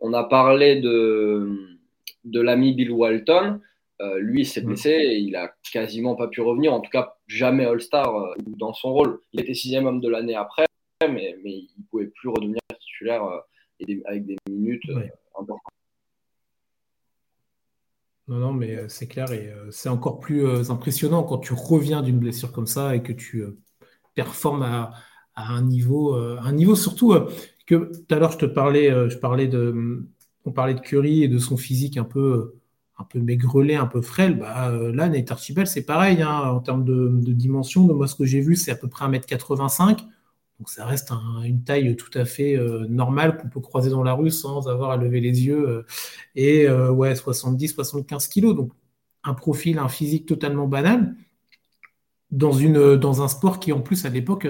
On 0.00 0.12
a 0.12 0.24
parlé 0.24 0.80
de, 0.80 1.71
de 2.24 2.40
l'ami 2.40 2.74
Bill 2.74 2.90
Walton. 2.90 3.60
lui, 4.18 4.42
il 4.42 4.46
s'est 4.46 4.62
mm. 4.62 4.66
blessé 4.66 4.90
et 4.90 5.18
il 5.18 5.36
a 5.36 5.52
quasiment 5.72 6.16
pas 6.16 6.28
pu 6.28 6.40
revenir. 6.40 6.72
En 6.72 6.80
tout 6.80 6.90
cas, 6.90 7.16
jamais 7.26 7.64
All-Star 7.64 8.34
dans 8.58 8.72
son 8.72 8.92
rôle. 8.92 9.20
Il 9.32 9.40
était 9.40 9.54
sixième 9.54 9.86
homme 9.86 10.00
de 10.00 10.08
l'année 10.08 10.34
après, 10.34 10.66
mais, 11.02 11.36
mais 11.42 11.52
il 11.52 11.70
ne 11.78 11.84
pouvait 11.90 12.06
plus 12.06 12.28
redevenir 12.28 12.60
titulaire 12.80 13.22
avec 14.06 14.26
des 14.26 14.36
minutes 14.48 14.88
importantes. 15.38 15.72
Non, 18.28 18.38
non, 18.38 18.52
mais 18.52 18.76
euh, 18.76 18.88
c'est 18.88 19.08
clair 19.08 19.30
et 19.32 19.48
euh, 19.50 19.70
c'est 19.70 19.88
encore 19.88 20.20
plus 20.20 20.46
euh, 20.46 20.70
impressionnant 20.70 21.24
quand 21.24 21.38
tu 21.38 21.54
reviens 21.54 22.02
d'une 22.02 22.18
blessure 22.18 22.52
comme 22.52 22.66
ça 22.66 22.94
et 22.94 23.02
que 23.02 23.12
tu 23.12 23.44
performes 24.14 24.62
à, 24.62 24.92
un 25.34 25.62
niveau, 25.62 26.14
un 26.14 26.52
niveau 26.52 26.74
surtout 26.74 27.14
que 27.66 27.74
tout 27.74 28.14
à 28.14 28.18
l'heure 28.18 28.32
je 28.32 28.38
te 28.38 28.46
parlais, 28.46 28.90
je 29.08 29.16
parlais 29.16 29.48
de, 29.48 30.06
on 30.44 30.52
parlait 30.52 30.74
de 30.74 30.80
Curry 30.80 31.22
et 31.22 31.28
de 31.28 31.38
son 31.38 31.56
physique 31.56 31.96
un 31.96 32.04
peu, 32.04 32.54
un 32.98 33.04
peu 33.04 33.20
maigrelet, 33.20 33.76
un 33.76 33.86
peu 33.86 34.02
frêle. 34.02 34.38
Bah, 34.38 34.72
là, 34.92 35.08
Nate 35.08 35.30
Archibald, 35.30 35.68
c'est 35.68 35.84
pareil 35.84 36.22
hein, 36.22 36.50
en 36.50 36.60
termes 36.60 36.84
de, 36.84 37.10
de, 37.12 37.32
dimension. 37.32 37.86
De 37.86 37.92
moi, 37.92 38.06
ce 38.06 38.14
que 38.14 38.24
j'ai 38.24 38.40
vu, 38.40 38.56
c'est 38.56 38.70
à 38.70 38.76
peu 38.76 38.88
près 38.88 39.06
1m85. 39.06 40.00
Donc 40.62 40.68
ça 40.70 40.86
reste 40.86 41.10
une 41.44 41.64
taille 41.64 41.96
tout 41.96 42.16
à 42.16 42.24
fait 42.24 42.56
euh, 42.56 42.86
normale 42.88 43.36
qu'on 43.36 43.48
peut 43.48 43.58
croiser 43.58 43.90
dans 43.90 44.04
la 44.04 44.12
rue 44.12 44.30
sans 44.30 44.68
avoir 44.68 44.92
à 44.92 44.96
lever 44.96 45.18
les 45.18 45.44
yeux. 45.44 45.68
Euh, 45.68 45.86
et 46.36 46.68
euh, 46.68 46.88
ouais, 46.92 47.14
70-75 47.14 48.28
kilos. 48.28 48.54
Donc 48.54 48.70
un 49.24 49.34
profil, 49.34 49.78
un 49.78 49.88
physique 49.88 50.24
totalement 50.24 50.68
banal 50.68 51.16
dans, 52.30 52.52
une, 52.52 52.94
dans 52.94 53.22
un 53.22 53.28
sport 53.28 53.58
qui 53.58 53.72
en 53.72 53.80
plus 53.80 54.04
à 54.04 54.08
l'époque, 54.08 54.46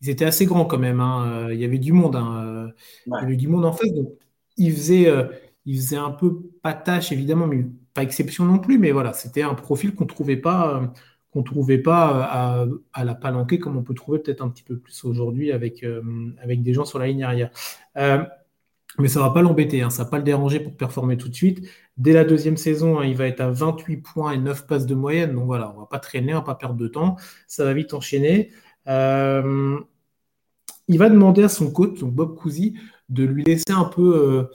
ils 0.00 0.10
étaient 0.10 0.24
assez 0.24 0.46
grands 0.46 0.64
quand 0.64 0.78
même. 0.78 0.98
Hein. 0.98 1.48
Il 1.52 1.60
y 1.60 1.64
avait 1.64 1.78
du 1.78 1.92
monde. 1.92 2.16
Hein. 2.16 2.72
Il 3.06 3.12
y 3.12 3.24
avait 3.24 3.36
du 3.36 3.46
monde 3.46 3.64
en 3.64 3.72
face. 3.72 3.92
Donc 3.92 4.18
il 4.56 4.72
faisait, 4.72 5.08
il 5.64 5.76
faisait 5.76 5.96
un 5.96 6.10
peu 6.10 6.42
pas 6.62 6.74
tâche 6.74 7.12
évidemment, 7.12 7.46
mais 7.46 7.66
pas 7.94 8.02
exception 8.02 8.44
non 8.44 8.58
plus. 8.58 8.78
Mais 8.78 8.92
voilà, 8.92 9.12
c'était 9.12 9.42
un 9.42 9.54
profil 9.54 9.94
qu'on 9.94 10.04
ne 10.04 10.08
trouvait 10.08 10.36
pas 10.36 10.92
qu'on 11.32 11.40
ne 11.40 11.44
trouvait 11.44 11.78
pas 11.78 12.64
euh, 12.66 12.78
à, 12.92 13.04
la 13.04 13.14
palanquée 13.14 13.58
comme 13.58 13.76
on 13.76 13.82
peut 13.82 13.94
trouver 13.94 14.18
peut-être 14.18 14.42
un 14.42 14.50
petit 14.50 14.62
peu 14.62 14.78
plus 14.78 15.04
aujourd'hui 15.04 15.50
avec, 15.50 15.82
euh, 15.82 16.02
avec 16.42 16.62
des 16.62 16.74
gens 16.74 16.84
sur 16.84 16.98
la 16.98 17.06
ligne 17.06 17.24
arrière. 17.24 17.50
Euh, 17.96 18.22
mais 18.98 19.08
ça 19.08 19.20
ne 19.20 19.24
va 19.24 19.30
pas 19.30 19.40
l'embêter, 19.40 19.80
hein, 19.80 19.88
ça 19.88 20.02
ne 20.02 20.06
va 20.06 20.10
pas 20.10 20.18
le 20.18 20.24
déranger 20.24 20.60
pour 20.60 20.76
performer 20.76 21.16
tout 21.16 21.30
de 21.30 21.34
suite. 21.34 21.66
Dès 21.96 22.12
la 22.12 22.24
deuxième 22.24 22.58
saison, 22.58 22.98
hein, 23.00 23.06
il 23.06 23.16
va 23.16 23.26
être 23.26 23.40
à 23.40 23.50
28 23.50 23.96
points 23.98 24.32
et 24.32 24.38
9 24.38 24.66
passes 24.66 24.86
de 24.86 24.94
moyenne. 24.94 25.32
Donc 25.34 25.46
voilà, 25.46 25.70
on 25.70 25.74
ne 25.74 25.80
va 25.80 25.86
pas 25.86 25.98
traîner, 25.98 26.34
on 26.34 26.36
ne 26.36 26.40
va 26.42 26.46
pas 26.46 26.54
perdre 26.54 26.76
de 26.76 26.88
temps. 26.88 27.16
Ça 27.46 27.64
va 27.64 27.72
vite 27.72 27.94
enchaîner. 27.94 28.50
il 28.86 28.92
va 30.98 31.08
demander 31.08 31.42
à 31.44 31.48
son 31.48 31.70
coach, 31.70 32.02
Bob 32.02 32.36
Cousy, 32.36 32.74
de 33.12 33.24
lui 33.24 33.44
laisser 33.44 33.72
un 33.72 33.84
peu 33.84 34.48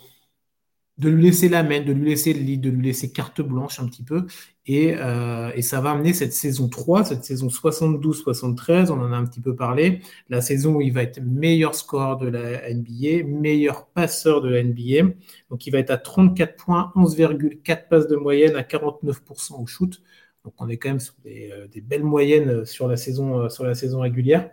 de 0.98 1.10
lui 1.10 1.24
laisser 1.24 1.48
la 1.48 1.63
main, 1.63 1.82
de 1.82 1.93
lui 1.93 2.10
laisser 2.10 2.34
le 2.34 2.39
lead, 2.39 2.62
de 2.62 2.70
lui 2.70 2.84
laisser 2.88 3.12
carte 3.12 3.41
blanche 3.41 3.80
un 3.80 3.86
petit 3.86 4.04
peu. 4.04 4.26
Euh, 4.70 5.52
et, 5.56 5.62
ça 5.62 5.80
va 5.80 5.91
amener 5.91 6.13
cette 6.13 6.34
saison 6.34 6.67
3, 6.67 7.06
cette 7.06 7.24
saison 7.24 7.48
72-73, 7.48 8.89
on 8.89 9.00
en 9.00 9.13
a 9.13 9.15
un 9.15 9.26
petit 9.26 9.39
peu 9.39 9.56
parlé, 9.56 10.02
la 10.30 10.41
saison 10.41 10.76
où 10.76 10.82
il 10.82 10.91
va 10.91 11.04
être 11.04 11.22
meilleur 11.22 11.76
score 11.76 12.17
de 12.17 12.28
la 12.28 12.74
NBA, 12.74 13.26
meilleur 13.26 13.88
passeur 13.88 14.41
de 14.41 14.50
la 14.50 14.63
NBA. 14.63 15.13
Donc 15.50 15.67
il 15.67 15.72
va 15.72 15.80
être 15.80 15.91
à 15.91 15.98
34 15.98 16.56
points, 16.56 16.91
11,4 16.96 17.88
passes 17.88 18.08
de 18.08 18.15
moyenne 18.15 18.56
à 18.56 18.63
49% 18.63 19.62
au 19.62 19.67
shoot. 19.67 20.02
Donc 20.43 20.54
on 20.58 20.67
est 20.67 20.78
quand 20.78 20.89
même 20.89 21.00
sur 21.00 21.13
des, 21.24 21.52
euh, 21.52 21.67
belles 21.84 22.04
moyennes 22.04 22.65
sur 22.65 22.88
la 22.88 22.98
saison, 22.98 23.41
euh, 23.41 23.50
sur 23.50 23.63
la 23.65 23.76
saison 23.76 24.00
régulière. 24.02 24.50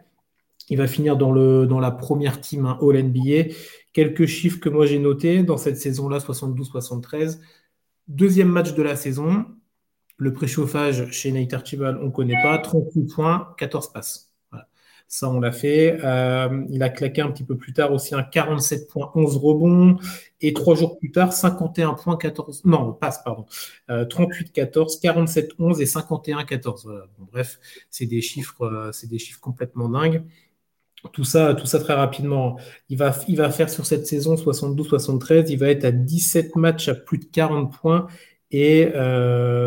Il 0.69 0.79
va 0.79 0.87
finir 0.87 1.17
dans, 1.17 1.33
le, 1.33 1.67
dans 1.67 1.81
la 1.81 1.91
première 1.91 2.41
team 2.41 2.67
hein, 2.67 2.79
All 2.81 3.03
NBA 3.03 3.53
Quelques 3.95 4.27
chiffres 4.27 4.61
que 4.61 4.69
moi 4.69 4.85
j'ai 4.85 4.99
notés 4.99 5.43
dans 5.45 5.57
cette 5.57 5.79
saison-là, 5.79 6.19
72-73. 6.19 7.39
Deuxième 8.09 8.49
match 8.49 8.75
de 8.75 8.83
la 8.83 8.97
saison, 8.97 9.47
le 10.19 10.33
préchauffage 10.33 11.11
chez 11.13 11.33
Nate 11.33 11.55
Archibald, 11.55 11.99
on 12.03 12.07
ne 12.07 12.11
connaît 12.11 12.43
pas. 12.43 12.59
38 12.59 13.07
points, 13.15 13.55
14 13.57 13.93
passes. 13.93 14.35
Ça, 15.07 15.31
on 15.31 15.39
l'a 15.39 15.53
fait. 15.53 16.01
Euh, 16.03 16.65
il 16.71 16.83
a 16.83 16.89
claqué 16.89 17.21
un 17.21 17.31
petit 17.31 17.45
peu 17.45 17.57
plus 17.57 17.73
tard 17.73 17.93
aussi 17.93 18.15
un 18.15 18.25
47 18.25 18.89
points, 18.89 19.13
11 19.15 19.37
rebonds. 19.37 19.97
Et 20.41 20.53
trois 20.53 20.75
jours 20.75 20.99
plus 20.99 21.13
tard, 21.13 21.33
51 21.33 21.95
points, 21.95 22.17
14. 22.17 22.65
Non, 22.65 22.93
passe, 22.93 23.23
pardon. 23.23 23.47
38, 23.89 24.53
14, 24.53 24.99
47, 24.99 25.53
11 25.59 25.81
et 25.81 25.87
51, 25.87 26.45
14. 26.45 26.91
bref, 27.31 27.61
c'est 27.91 28.07
des 28.07 28.21
euh, 28.61 28.91
c'est 28.93 29.07
des 29.07 29.19
chiffres 29.19 29.41
complètement 29.41 29.89
dingues. 29.89 30.25
Tout 31.13 31.25
ça, 31.25 31.55
tout 31.55 31.67
ça 31.67 31.81
très 31.81 31.95
rapidement. 31.95 32.59
Il 32.89 32.99
va, 32.99 33.15
il 33.29 33.37
va 33.37 33.51
faire 33.51 33.71
sur 33.71 33.87
cette 33.87 34.07
saison 34.07 34.35
72-73, 34.35 35.47
il 35.49 35.59
va 35.59 35.69
être 35.69 35.85
à 35.85 35.93
17 35.93 36.57
matchs 36.57 36.89
à 36.89 36.95
plus 36.95 37.19
de 37.19 37.27
40 37.27 37.73
points 37.73 38.07
et 38.51 38.91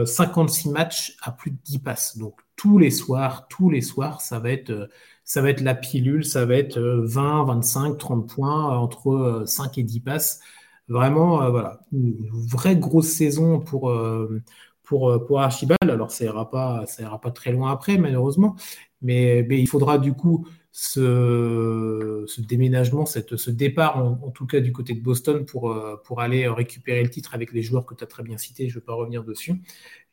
56 0.05 0.67
euh, 0.67 0.71
matchs 0.71 1.17
à 1.21 1.31
plus 1.31 1.51
de 1.51 1.57
10 1.63 1.79
passes. 1.79 2.17
Donc 2.17 2.39
tous 2.55 2.77
les 2.77 2.89
soirs, 2.89 3.47
tous 3.49 3.69
les 3.69 3.81
soirs, 3.81 4.21
ça 4.21 4.39
va 4.39 4.51
être, 4.51 4.89
ça 5.23 5.41
va 5.41 5.49
être 5.49 5.61
la 5.61 5.75
pilule, 5.75 6.25
ça 6.25 6.45
va 6.45 6.55
être 6.55 6.79
20, 6.79 7.45
25, 7.45 7.97
30 7.97 8.29
points 8.29 8.77
entre 8.77 9.43
5 9.45 9.77
et 9.77 9.83
10 9.83 9.99
passes. 9.99 10.39
Vraiment, 10.87 11.43
euh, 11.43 11.49
voilà, 11.49 11.81
une 11.91 12.29
vraie 12.31 12.77
grosse 12.77 13.09
saison 13.09 13.59
pour, 13.59 13.89
euh, 13.89 14.41
pour, 14.83 15.25
pour 15.27 15.41
Archibald. 15.41 15.77
Alors, 15.83 16.11
ça 16.11 16.23
ira 16.25 16.49
pas, 16.49 16.85
ça 16.87 17.03
ira 17.03 17.19
pas 17.19 17.31
très 17.31 17.51
loin 17.51 17.71
après, 17.71 17.97
malheureusement. 17.97 18.55
Mais, 19.01 19.45
mais 19.47 19.59
il 19.59 19.67
faudra 19.67 19.97
du 19.97 20.13
coup 20.13 20.47
ce, 20.79 22.39
déménagement, 22.39 23.07
cette, 23.07 23.35
ce 23.35 23.49
départ, 23.49 23.97
en, 23.97 24.29
tout 24.29 24.45
cas 24.45 24.59
du 24.59 24.71
côté 24.71 24.93
de 24.93 25.01
Boston, 25.01 25.43
pour, 25.43 25.71
euh, 25.71 25.95
pour 26.05 26.21
aller 26.21 26.47
récupérer 26.47 27.01
le 27.01 27.09
titre 27.09 27.33
avec 27.33 27.51
les 27.51 27.63
joueurs 27.63 27.83
que 27.83 27.95
tu 27.95 28.03
as 28.03 28.07
très 28.07 28.21
bien 28.21 28.37
cités. 28.37 28.69
Je 28.69 28.75
ne 28.75 28.79
vais 28.79 28.85
pas 28.85 28.93
revenir 28.93 29.23
dessus. 29.23 29.55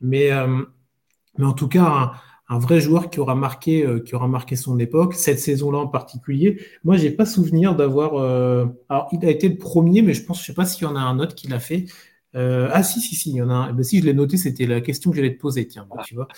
Mais, 0.00 0.32
euh, 0.32 0.62
mais 1.36 1.44
en 1.44 1.52
tout 1.52 1.68
cas, 1.68 2.12
un, 2.48 2.58
vrai 2.58 2.80
joueur 2.80 3.10
qui 3.10 3.20
aura, 3.20 3.34
marqué, 3.34 3.84
euh, 3.84 4.00
qui 4.00 4.14
aura 4.14 4.26
marqué 4.26 4.56
son 4.56 4.78
époque, 4.78 5.12
cette 5.12 5.38
saison-là 5.38 5.76
en 5.76 5.88
particulier. 5.88 6.58
Moi, 6.82 6.96
je 6.96 7.02
n'ai 7.02 7.10
pas 7.10 7.26
souvenir 7.26 7.76
d'avoir. 7.76 8.14
alors, 8.88 9.08
il 9.12 9.22
a 9.26 9.30
été 9.30 9.50
le 9.50 9.58
premier, 9.58 10.00
mais 10.00 10.14
je 10.14 10.24
pense, 10.24 10.40
je 10.40 10.46
sais 10.46 10.54
pas 10.54 10.64
s'il 10.64 10.84
y 10.84 10.86
en 10.86 10.96
a 10.96 11.00
un 11.00 11.18
autre 11.18 11.34
qui 11.34 11.46
l'a 11.46 11.60
fait. 11.60 11.84
Euh, 12.36 12.68
ah 12.72 12.82
si, 12.82 13.00
si, 13.00 13.14
si, 13.14 13.30
il 13.30 13.36
y 13.36 13.42
en 13.42 13.50
a 13.50 13.54
un. 13.54 13.70
Eh 13.70 13.72
ben, 13.72 13.82
si 13.82 14.00
je 14.00 14.04
l'ai 14.04 14.14
noté, 14.14 14.36
c'était 14.36 14.66
la 14.66 14.80
question 14.80 15.10
que 15.10 15.16
j'allais 15.16 15.34
te 15.34 15.40
poser, 15.40 15.66
tiens, 15.68 15.86
ah, 15.96 16.02
tu 16.04 16.14
vois. 16.14 16.28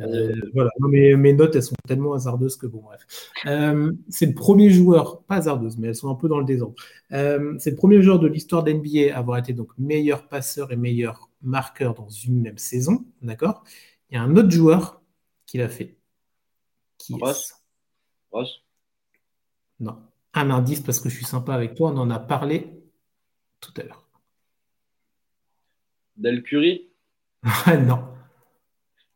Euh, 0.00 0.34
voilà, 0.54 0.70
mes, 0.80 1.32
notes, 1.32 1.56
elles 1.56 1.62
sont 1.62 1.74
tellement 1.86 2.12
hasardeuses 2.12 2.56
que 2.56 2.66
bon, 2.66 2.82
bref. 2.82 3.06
Euh, 3.46 3.92
c'est 4.08 4.26
le 4.26 4.34
premier 4.34 4.70
joueur, 4.70 5.22
pas 5.22 5.36
hasardeuse, 5.36 5.78
mais 5.78 5.88
elles 5.88 5.94
sont 5.94 6.10
un 6.10 6.14
peu 6.14 6.28
dans 6.28 6.38
le 6.38 6.44
désordre. 6.44 6.74
c'est 7.10 7.70
le 7.70 7.76
premier 7.76 8.02
joueur 8.02 8.18
de 8.18 8.26
l'histoire 8.26 8.62
d'NBA 8.64 9.14
à 9.14 9.18
avoir 9.18 9.38
été 9.38 9.52
donc 9.52 9.70
meilleur 9.78 10.28
passeur 10.28 10.72
et 10.72 10.76
meilleur 10.76 11.30
marqueur 11.42 11.94
dans 11.94 12.08
une 12.08 12.40
même 12.40 12.58
saison, 12.58 13.04
d'accord? 13.22 13.64
Il 14.10 14.14
y 14.14 14.18
a 14.18 14.22
un 14.22 14.36
autre 14.36 14.50
joueur 14.50 15.00
qui 15.46 15.58
l'a 15.58 15.68
fait. 15.68 15.96
Qui 16.98 17.14
Ross? 17.14 17.54
Ross? 18.30 18.62
Non. 19.80 19.96
Un 20.34 20.50
indice 20.50 20.80
parce 20.80 21.00
que 21.00 21.08
je 21.08 21.16
suis 21.16 21.24
sympa 21.24 21.54
avec 21.54 21.74
toi, 21.74 21.92
on 21.92 21.96
en 21.98 22.10
a 22.10 22.18
parlé 22.18 22.82
tout 23.60 23.72
à 23.80 23.84
l'heure. 23.84 24.05
Del 26.16 26.42
Non. 27.86 28.00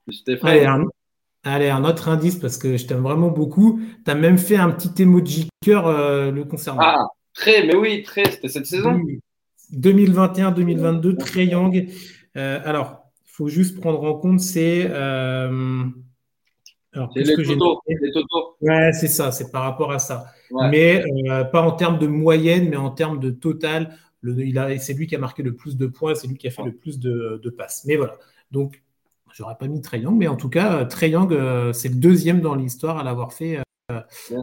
Stéphane. 0.08 0.86
Allez 1.42 1.70
un, 1.70 1.84
autre 1.84 2.08
indice 2.08 2.36
parce 2.36 2.58
que 2.58 2.76
je 2.76 2.86
t'aime 2.86 3.02
vraiment 3.02 3.28
beaucoup. 3.28 3.80
Tu 4.04 4.10
as 4.10 4.14
même 4.14 4.36
fait 4.36 4.56
un 4.56 4.70
petit 4.70 5.02
emoji 5.02 5.48
cœur 5.64 5.86
euh, 5.86 6.30
le 6.30 6.44
concernant. 6.44 6.82
Ah, 6.82 7.06
très, 7.32 7.66
mais 7.66 7.74
oui, 7.74 8.02
très, 8.02 8.24
c'était 8.30 8.48
cette 8.48 8.66
saison 8.66 9.00
2021-2022, 9.72 11.16
très 11.16 11.46
young. 11.46 11.88
Euh, 12.36 12.60
alors, 12.64 13.04
il 13.24 13.30
faut 13.30 13.48
juste 13.48 13.80
prendre 13.80 14.02
en 14.02 14.14
compte, 14.14 14.40
c'est. 14.40 14.86
Euh, 14.90 15.86
c'est 17.14 17.22
les, 17.22 17.56
Ouais, 18.60 18.92
c'est 18.92 19.08
ça, 19.08 19.30
c'est 19.30 19.50
par 19.50 19.62
rapport 19.62 19.92
à 19.92 19.98
ça. 19.98 20.26
Mais 20.70 21.04
pas 21.52 21.62
en 21.62 21.72
termes 21.72 21.98
de 21.98 22.08
moyenne, 22.08 22.68
mais 22.68 22.76
en 22.76 22.90
termes 22.90 23.20
de 23.20 23.30
total 23.30 23.96
c'est 24.22 24.94
lui 24.94 25.06
qui 25.06 25.16
a 25.16 25.18
marqué 25.18 25.42
le 25.42 25.54
plus 25.54 25.76
de 25.76 25.86
points, 25.86 26.14
c'est 26.14 26.28
lui 26.28 26.36
qui 26.36 26.46
a 26.46 26.50
fait 26.50 26.64
le 26.64 26.74
plus 26.74 26.98
de, 26.98 27.54
passes. 27.56 27.84
Mais 27.86 27.96
voilà. 27.96 28.16
Donc, 28.50 28.82
j'aurais 29.32 29.56
pas 29.56 29.68
mis 29.68 29.80
Trey 29.80 30.00
Young, 30.00 30.16
mais 30.16 30.28
en 30.28 30.36
tout 30.36 30.48
cas, 30.48 30.84
Trey 30.84 31.10
Young, 31.10 31.32
euh, 31.32 31.72
c'est 31.72 31.88
le 31.88 31.94
deuxième 31.94 32.40
dans 32.40 32.54
l'histoire 32.54 32.98
à 32.98 33.04
l'avoir 33.04 33.32
fait 33.32 33.58
euh, 33.90 34.00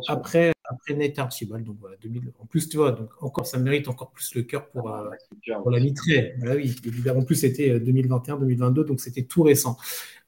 après, 0.07 0.53
après 0.65 0.93
Nate 0.93 1.19
Archibald. 1.19 1.65
Donc 1.65 1.77
voilà, 1.79 1.95
2000. 2.01 2.31
En 2.39 2.45
plus, 2.45 2.69
tu 2.69 2.77
vois, 2.77 2.91
donc 2.91 3.09
encore, 3.21 3.45
ça 3.45 3.59
mérite 3.59 3.87
encore 3.87 4.11
plus 4.11 4.33
le 4.35 4.43
cœur 4.43 4.67
pour, 4.69 4.93
euh, 4.93 5.09
pour 5.61 5.71
la 5.71 5.79
mitraille. 5.79 6.35
Voilà, 6.39 6.55
oui. 6.55 6.75
En 7.15 7.23
plus, 7.23 7.35
c'était 7.35 7.79
2021-2022, 7.79 8.85
donc 8.85 8.99
c'était 8.99 9.23
tout 9.23 9.43
récent. 9.43 9.77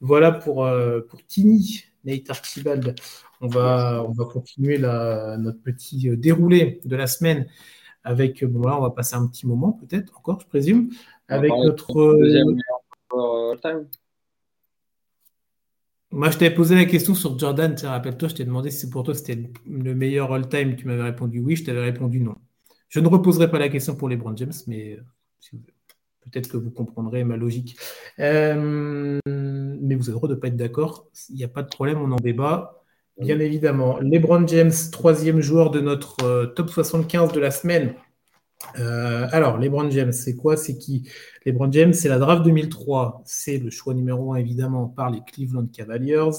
Voilà 0.02 0.32
pour, 0.32 0.70
pour 1.10 1.26
Tini, 1.26 1.84
Nate 2.06 2.30
Archibald. 2.30 2.96
On 3.42 3.48
va, 3.48 4.06
on 4.06 4.12
va 4.12 4.26
continuer 4.26 4.78
notre 4.80 5.62
petit 5.62 6.10
déroulé 6.18 6.82
de 6.84 6.96
la 6.96 7.08
semaine 7.08 7.48
avec, 8.04 8.44
bon 8.46 8.62
là, 8.62 8.78
on 8.78 8.82
va 8.82 8.92
passer 8.92 9.16
un 9.16 9.28
petit 9.28 9.48
moment 9.48 9.74
peut-être 9.74 10.18
encore, 10.18 10.40
je 10.40 10.48
présume, 10.48 10.90
avec 11.28 11.52
notre... 11.52 12.18
Deuxième 12.18 12.58
euh, 13.14 13.56
time. 13.58 13.88
Moi, 16.12 16.32
je 16.32 16.38
t'avais 16.40 16.54
posé 16.56 16.76
la 16.76 16.86
question 16.86 17.14
sur 17.14 17.38
Jordan. 17.38 17.76
Rappelle-toi, 17.82 18.30
je 18.30 18.36
t'ai 18.36 18.46
demandé 18.46 18.72
si 18.72 18.90
pour 18.90 19.04
toi 19.04 19.14
c'était 19.14 19.52
le 19.68 19.94
meilleur 19.94 20.34
all-time. 20.34 20.76
Tu 20.76 20.88
m'avais 20.88 21.04
répondu 21.04 21.40
oui, 21.40 21.56
je 21.56 21.66
t'avais 21.66 21.82
répondu 21.82 22.20
non. 22.20 22.36
Je 22.88 23.00
ne 23.00 23.08
reposerai 23.08 23.52
pas 23.52 23.60
la 23.60 23.70
question 23.70 23.96
pour 23.96 24.10
les 24.10 24.18
Brown 24.18 24.36
James, 24.36 24.54
mais 24.66 24.98
euh, 24.98 25.58
peut-être 26.22 26.50
que 26.50 26.58
vous 26.58 26.72
comprendrez 26.72 27.24
ma 27.24 27.38
logique. 27.38 27.78
Euh, 28.20 29.20
mais 29.28 29.96
vous 29.96 30.10
avez 30.10 30.14
le 30.14 30.18
droit 30.18 30.30
de 30.30 30.34
ne 30.34 30.40
pas 30.40 30.48
être 30.48 30.58
d'accord. 30.58 31.08
Il 31.30 31.36
n'y 31.36 31.44
a 31.44 31.48
pas 31.48 31.62
de 31.62 31.70
problème, 31.70 32.02
on 32.02 32.12
en 32.12 32.16
débat. 32.16 32.79
Bien 33.20 33.40
évidemment. 33.40 34.00
LeBron 34.00 34.48
James, 34.48 34.72
troisième 34.92 35.42
joueur 35.42 35.72
de 35.72 35.82
notre 35.82 36.24
euh, 36.24 36.46
top 36.46 36.70
75 36.70 37.34
de 37.34 37.40
la 37.40 37.52
semaine. 37.52 37.94
Euh, 38.78 39.28
alors, 39.32 39.58
LeBron 39.58 39.90
James, 39.90 40.12
c'est 40.12 40.36
quoi? 40.36 40.58
C'est 40.58 40.78
qui? 40.78 41.10
LeBron 41.46 41.72
James, 41.72 41.94
c'est 41.94 42.10
la 42.10 42.20
draft 42.20 42.44
2003. 42.44 43.22
C'est 43.26 43.58
le 43.58 43.70
choix 43.70 43.94
numéro 43.94 44.34
un, 44.34 44.38
évidemment, 44.38 44.88
par 44.88 45.10
les 45.10 45.22
Cleveland 45.26 45.68
Cavaliers. 45.68 46.30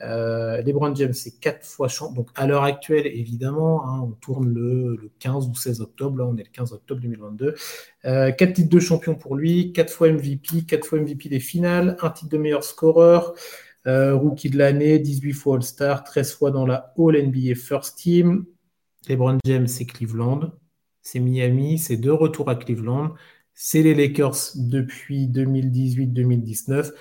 Euh, 0.00 0.62
LeBron 0.62 0.94
James, 0.94 1.12
c'est 1.12 1.38
quatre 1.40 1.64
fois 1.64 1.88
champion. 1.88 2.14
Donc, 2.14 2.30
à 2.34 2.46
l'heure 2.46 2.62
actuelle, 2.62 3.06
évidemment, 3.06 3.88
hein, 3.88 4.00
on 4.02 4.12
tourne 4.12 4.52
le, 4.52 5.10
15 5.18 5.48
ou 5.48 5.54
16 5.54 5.80
octobre. 5.80 6.18
Là, 6.18 6.24
on 6.26 6.36
est 6.36 6.44
le 6.44 6.50
15 6.52 6.72
octobre 6.72 7.00
2022. 7.00 7.54
Euh, 8.04 8.30
quatre 8.30 8.54
titres 8.54 8.70
de 8.70 8.80
champion 8.80 9.14
pour 9.14 9.36
lui, 9.36 9.72
quatre 9.72 9.92
fois 9.92 10.10
MVP, 10.10 10.64
quatre 10.66 10.86
fois 10.86 11.00
MVP 11.00 11.28
des 11.28 11.40
finales, 11.40 11.96
un 12.00 12.10
titre 12.10 12.30
de 12.30 12.38
meilleur 12.38 12.64
scoreur. 12.64 13.34
Euh, 13.86 14.14
rookie 14.14 14.50
de 14.50 14.58
l'année, 14.58 14.98
18 14.98 15.32
fois 15.32 15.56
All-Star, 15.56 16.04
13 16.04 16.34
fois 16.34 16.50
dans 16.50 16.66
la 16.66 16.92
All 16.98 17.28
NBA 17.28 17.54
First 17.54 17.98
Team. 17.98 18.44
LeBron 19.08 19.38
James, 19.44 19.68
c'est 19.68 19.84
Cleveland 19.86 20.50
c'est 21.06 21.20
Miami, 21.20 21.78
c'est 21.78 21.96
deux 21.96 22.12
retours 22.12 22.50
à 22.50 22.56
Cleveland, 22.56 23.14
c'est 23.54 23.82
les 23.82 23.94
Lakers 23.94 24.36
depuis 24.56 25.28
2018-2019. 25.28 26.92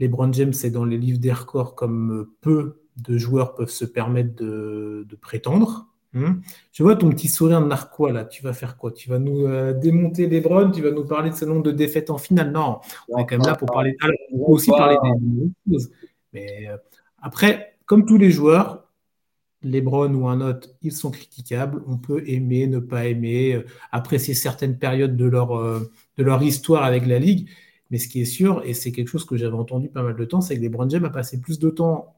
LeBron 0.00 0.32
James 0.32 0.52
c'est 0.52 0.70
dans 0.70 0.84
les 0.84 0.98
livres 0.98 1.20
des 1.20 1.32
records 1.32 1.76
comme 1.76 2.28
peu 2.40 2.82
de 2.96 3.16
joueurs 3.16 3.54
peuvent 3.54 3.70
se 3.70 3.84
permettre 3.84 4.34
de, 4.34 5.06
prétendre. 5.20 5.88
Hmm. 6.12 6.40
Je 6.72 6.82
vois 6.82 6.96
ton 6.96 7.08
petit 7.10 7.28
sourire 7.28 7.60
narquois 7.60 8.12
là. 8.12 8.24
Tu 8.24 8.42
vas 8.42 8.52
faire 8.52 8.76
quoi? 8.76 8.90
Tu 8.90 9.08
vas 9.08 9.18
nous 9.18 9.46
euh, 9.46 9.72
démonter 9.72 10.26
LeBron? 10.26 10.70
Tu 10.72 10.82
vas 10.82 10.90
nous 10.90 11.06
parler 11.06 11.30
de 11.30 11.36
ce 11.36 11.44
nombre 11.44 11.62
de 11.62 11.70
défaites 11.70 12.10
en 12.10 12.18
finale? 12.18 12.50
Non, 12.50 12.80
on 13.08 13.18
est 13.18 13.26
quand 13.26 13.38
même 13.38 13.46
là 13.46 13.54
pour 13.54 13.70
parler. 13.70 13.96
On 14.32 14.38
peut 14.38 14.52
aussi 14.52 14.70
parler 14.70 14.96
des 15.04 15.72
choses. 15.72 15.90
Mais 16.32 16.68
euh, 16.68 16.76
après, 17.20 17.76
comme 17.86 18.06
tous 18.06 18.18
les 18.18 18.30
joueurs, 18.30 18.88
LeBron 19.62 20.12
ou 20.14 20.28
un 20.28 20.40
autre, 20.40 20.68
ils 20.82 20.92
sont 20.92 21.10
critiquables. 21.10 21.82
On 21.86 21.98
peut 21.98 22.22
aimer, 22.26 22.66
ne 22.66 22.78
pas 22.78 23.06
aimer, 23.06 23.54
euh, 23.54 23.66
apprécier 23.92 24.34
certaines 24.34 24.78
périodes 24.78 25.16
de 25.16 25.26
leur, 25.26 25.56
euh, 25.56 25.90
de 26.16 26.24
leur 26.24 26.42
histoire 26.42 26.84
avec 26.84 27.06
la 27.06 27.18
Ligue. 27.18 27.48
Mais 27.90 27.98
ce 27.98 28.08
qui 28.08 28.22
est 28.22 28.26
sûr, 28.26 28.62
et 28.64 28.74
c'est 28.74 28.92
quelque 28.92 29.08
chose 29.08 29.24
que 29.24 29.36
j'avais 29.36 29.56
entendu 29.56 29.88
pas 29.88 30.02
mal 30.02 30.16
de 30.16 30.24
temps, 30.24 30.40
c'est 30.40 30.56
que 30.56 30.62
LeBron 30.62 30.88
James 30.88 31.04
a 31.04 31.10
passé 31.10 31.40
plus 31.40 31.58
de 31.58 31.70
temps 31.70 32.16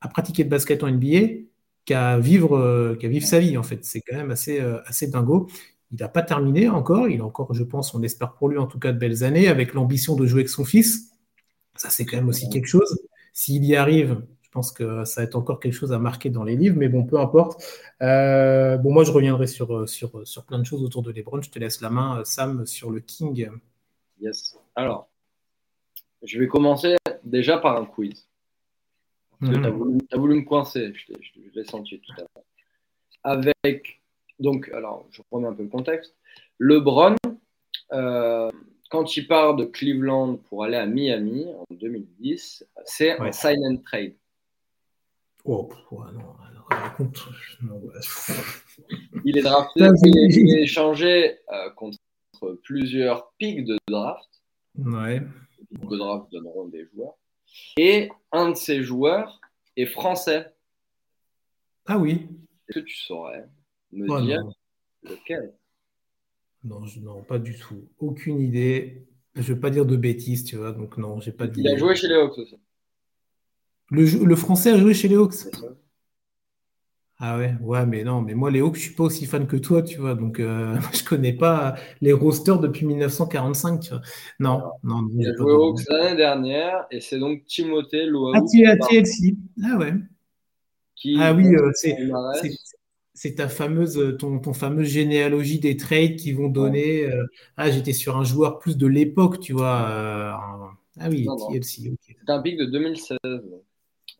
à 0.00 0.08
pratiquer 0.08 0.44
le 0.44 0.50
basket 0.50 0.82
en 0.82 0.88
NBA 0.88 1.44
qu'à 1.86 2.18
vivre, 2.18 2.94
qu'à 3.00 3.08
vivre 3.08 3.26
sa 3.26 3.40
vie, 3.40 3.56
en 3.56 3.62
fait. 3.62 3.84
C'est 3.84 4.02
quand 4.02 4.16
même 4.16 4.30
assez, 4.30 4.60
assez 4.86 5.06
dingo. 5.08 5.48
Il 5.90 5.98
n'a 6.00 6.08
pas 6.08 6.22
terminé 6.22 6.68
encore. 6.68 7.08
Il 7.08 7.20
a 7.22 7.24
encore, 7.24 7.54
je 7.54 7.64
pense, 7.64 7.94
on 7.94 8.02
espère 8.02 8.34
pour 8.34 8.48
lui 8.50 8.58
en 8.58 8.66
tout 8.66 8.78
cas 8.78 8.92
de 8.92 8.98
belles 8.98 9.24
années, 9.24 9.48
avec 9.48 9.72
l'ambition 9.74 10.16
de 10.16 10.26
jouer 10.26 10.40
avec 10.40 10.50
son 10.50 10.64
fils. 10.66 11.14
Ça, 11.76 11.90
c'est 11.90 12.04
quand 12.04 12.16
même 12.16 12.28
aussi 12.28 12.48
quelque 12.50 12.66
chose. 12.66 12.98
S'il 13.34 13.64
y 13.64 13.74
arrive, 13.74 14.22
je 14.42 14.48
pense 14.50 14.70
que 14.70 15.04
ça 15.04 15.20
va 15.20 15.24
être 15.26 15.34
encore 15.34 15.58
quelque 15.58 15.72
chose 15.72 15.92
à 15.92 15.98
marquer 15.98 16.30
dans 16.30 16.44
les 16.44 16.56
livres, 16.56 16.76
mais 16.78 16.88
bon, 16.88 17.04
peu 17.04 17.18
importe. 17.18 17.62
Euh, 18.00 18.76
bon, 18.78 18.92
moi, 18.92 19.02
je 19.02 19.10
reviendrai 19.10 19.48
sur, 19.48 19.88
sur, 19.88 20.26
sur 20.26 20.44
plein 20.44 20.60
de 20.60 20.64
choses 20.64 20.84
autour 20.84 21.02
de 21.02 21.10
LeBron. 21.10 21.42
Je 21.42 21.50
te 21.50 21.58
laisse 21.58 21.80
la 21.80 21.90
main, 21.90 22.24
Sam, 22.24 22.64
sur 22.64 22.92
le 22.92 23.00
King. 23.00 23.50
Yes. 24.20 24.56
Alors, 24.76 25.10
je 26.22 26.38
vais 26.38 26.46
commencer 26.46 26.96
déjà 27.24 27.58
par 27.58 27.76
un 27.76 27.84
quiz. 27.84 28.28
Tu 29.42 29.52
as, 29.52 30.16
voulu 30.16 30.36
me 30.36 30.44
coincer, 30.44 30.94
je, 30.94 31.12
l'ai 31.54 31.64
senti 31.64 32.00
tout 32.00 32.12
à 32.16 32.20
l'heure. 32.20 32.44
Avec, 33.24 34.00
donc, 34.38 34.70
alors, 34.72 35.06
je 35.10 35.20
remets 35.30 35.48
un 35.48 35.52
peu 35.52 35.64
le 35.64 35.68
contexte. 35.68 36.16
LeBron, 36.58 37.16
euh, 37.92 38.50
quand 38.94 39.16
il 39.16 39.26
part 39.26 39.56
de 39.56 39.64
Cleveland 39.64 40.36
pour 40.36 40.62
aller 40.62 40.76
à 40.76 40.86
Miami 40.86 41.46
en 41.52 41.74
2010, 41.74 42.64
c'est 42.84 43.18
un 43.18 43.32
silent 43.32 43.76
trade. 43.84 44.14
Oh, 45.44 45.68
non, 45.90 46.36
raconte. 46.70 47.24
il 49.24 49.36
est 49.36 49.42
drafté, 49.42 49.80
il 50.04 50.56
est 50.56 50.62
échangé 50.62 51.40
euh, 51.52 51.70
contre 51.70 51.98
plusieurs 52.62 53.32
pics 53.36 53.64
de 53.64 53.76
draft. 53.88 54.28
Ouais. 54.78 55.20
Les 55.58 55.66
pics 55.66 55.88
de 55.90 55.96
draft 55.96 56.30
donneront 56.30 56.68
des 56.68 56.86
joueurs. 56.86 57.14
Et 57.76 58.10
un 58.30 58.50
de 58.50 58.54
ces 58.54 58.84
joueurs 58.84 59.40
est 59.76 59.86
français. 59.86 60.54
Ah 61.86 61.98
oui. 61.98 62.28
Est-ce 62.68 62.78
que 62.78 62.84
tu 62.84 62.96
saurais 62.96 63.48
me 63.90 64.20
dire 64.22 64.44
lequel? 65.02 65.52
Non, 66.64 66.84
je, 66.86 67.00
non, 67.00 67.22
pas 67.22 67.38
du 67.38 67.56
tout. 67.58 67.88
Aucune 67.98 68.40
idée. 68.40 69.06
Je 69.34 69.40
ne 69.40 69.46
veux 69.54 69.60
pas 69.60 69.70
dire 69.70 69.84
de 69.84 69.96
bêtises, 69.96 70.44
tu 70.44 70.56
vois, 70.56 70.72
donc 70.72 70.96
non, 70.96 71.20
j'ai 71.20 71.32
pas. 71.32 71.46
Il 71.56 71.68
a 71.68 71.76
joué 71.76 71.94
chez 71.94 72.08
les 72.08 72.14
Hawks 72.14 72.38
aussi. 72.38 72.56
Le, 73.90 74.34
français 74.34 74.70
a 74.70 74.78
joué 74.78 74.94
chez 74.94 75.08
les 75.08 75.16
Hawks 75.16 75.34
Ah 77.18 77.36
ouais, 77.36 77.54
ouais, 77.60 77.84
mais 77.84 78.02
non, 78.02 78.22
mais 78.22 78.34
moi 78.34 78.50
les 78.50 78.60
Hawks, 78.60 78.76
je 78.76 78.80
suis 78.80 78.94
pas 78.94 79.04
aussi 79.04 79.26
fan 79.26 79.46
que 79.46 79.56
toi, 79.56 79.82
tu 79.82 79.98
vois, 79.98 80.14
donc 80.14 80.40
euh, 80.40 80.76
je 80.92 81.04
connais 81.04 81.32
pas 81.34 81.74
les 82.00 82.12
rosters 82.12 82.60
depuis 82.60 82.86
1945, 82.86 83.80
tu 83.80 83.90
vois. 83.90 84.00
Non, 84.38 84.62
non. 84.82 85.08
Il 85.12 85.28
a 85.28 85.34
joué 85.34 85.52
aux 85.52 85.70
Hawks 85.70 85.82
l'année 85.88 86.16
dernière 86.16 86.86
et 86.90 87.00
c'est 87.00 87.18
donc 87.18 87.44
Timothée 87.44 88.06
Loaou. 88.06 88.32
Ah, 88.34 88.40
TLC. 88.40 89.36
Ah 89.64 89.76
ouais. 89.76 89.92
ah 91.18 91.34
oui, 91.34 91.54
euh, 91.54 91.70
c'est 91.74 91.96
ta 93.32 93.48
fameuse, 93.48 94.16
ton, 94.18 94.38
ton, 94.40 94.52
fameuse 94.52 94.88
généalogie 94.88 95.60
des 95.60 95.76
trades 95.76 96.16
qui 96.16 96.32
vont 96.32 96.48
donner. 96.48 97.04
Euh, 97.04 97.24
ah, 97.56 97.70
j'étais 97.70 97.92
sur 97.92 98.16
un 98.16 98.24
joueur 98.24 98.58
plus 98.58 98.76
de 98.76 98.86
l'époque, 98.86 99.38
tu 99.40 99.52
vois. 99.52 99.88
ah 100.98 101.08
oui, 101.08 101.26
TLC. 101.50 101.94
C'est 102.00 102.30
un 102.30 102.42
pic 102.42 102.58
de 102.58 102.64
2016. 102.64 103.18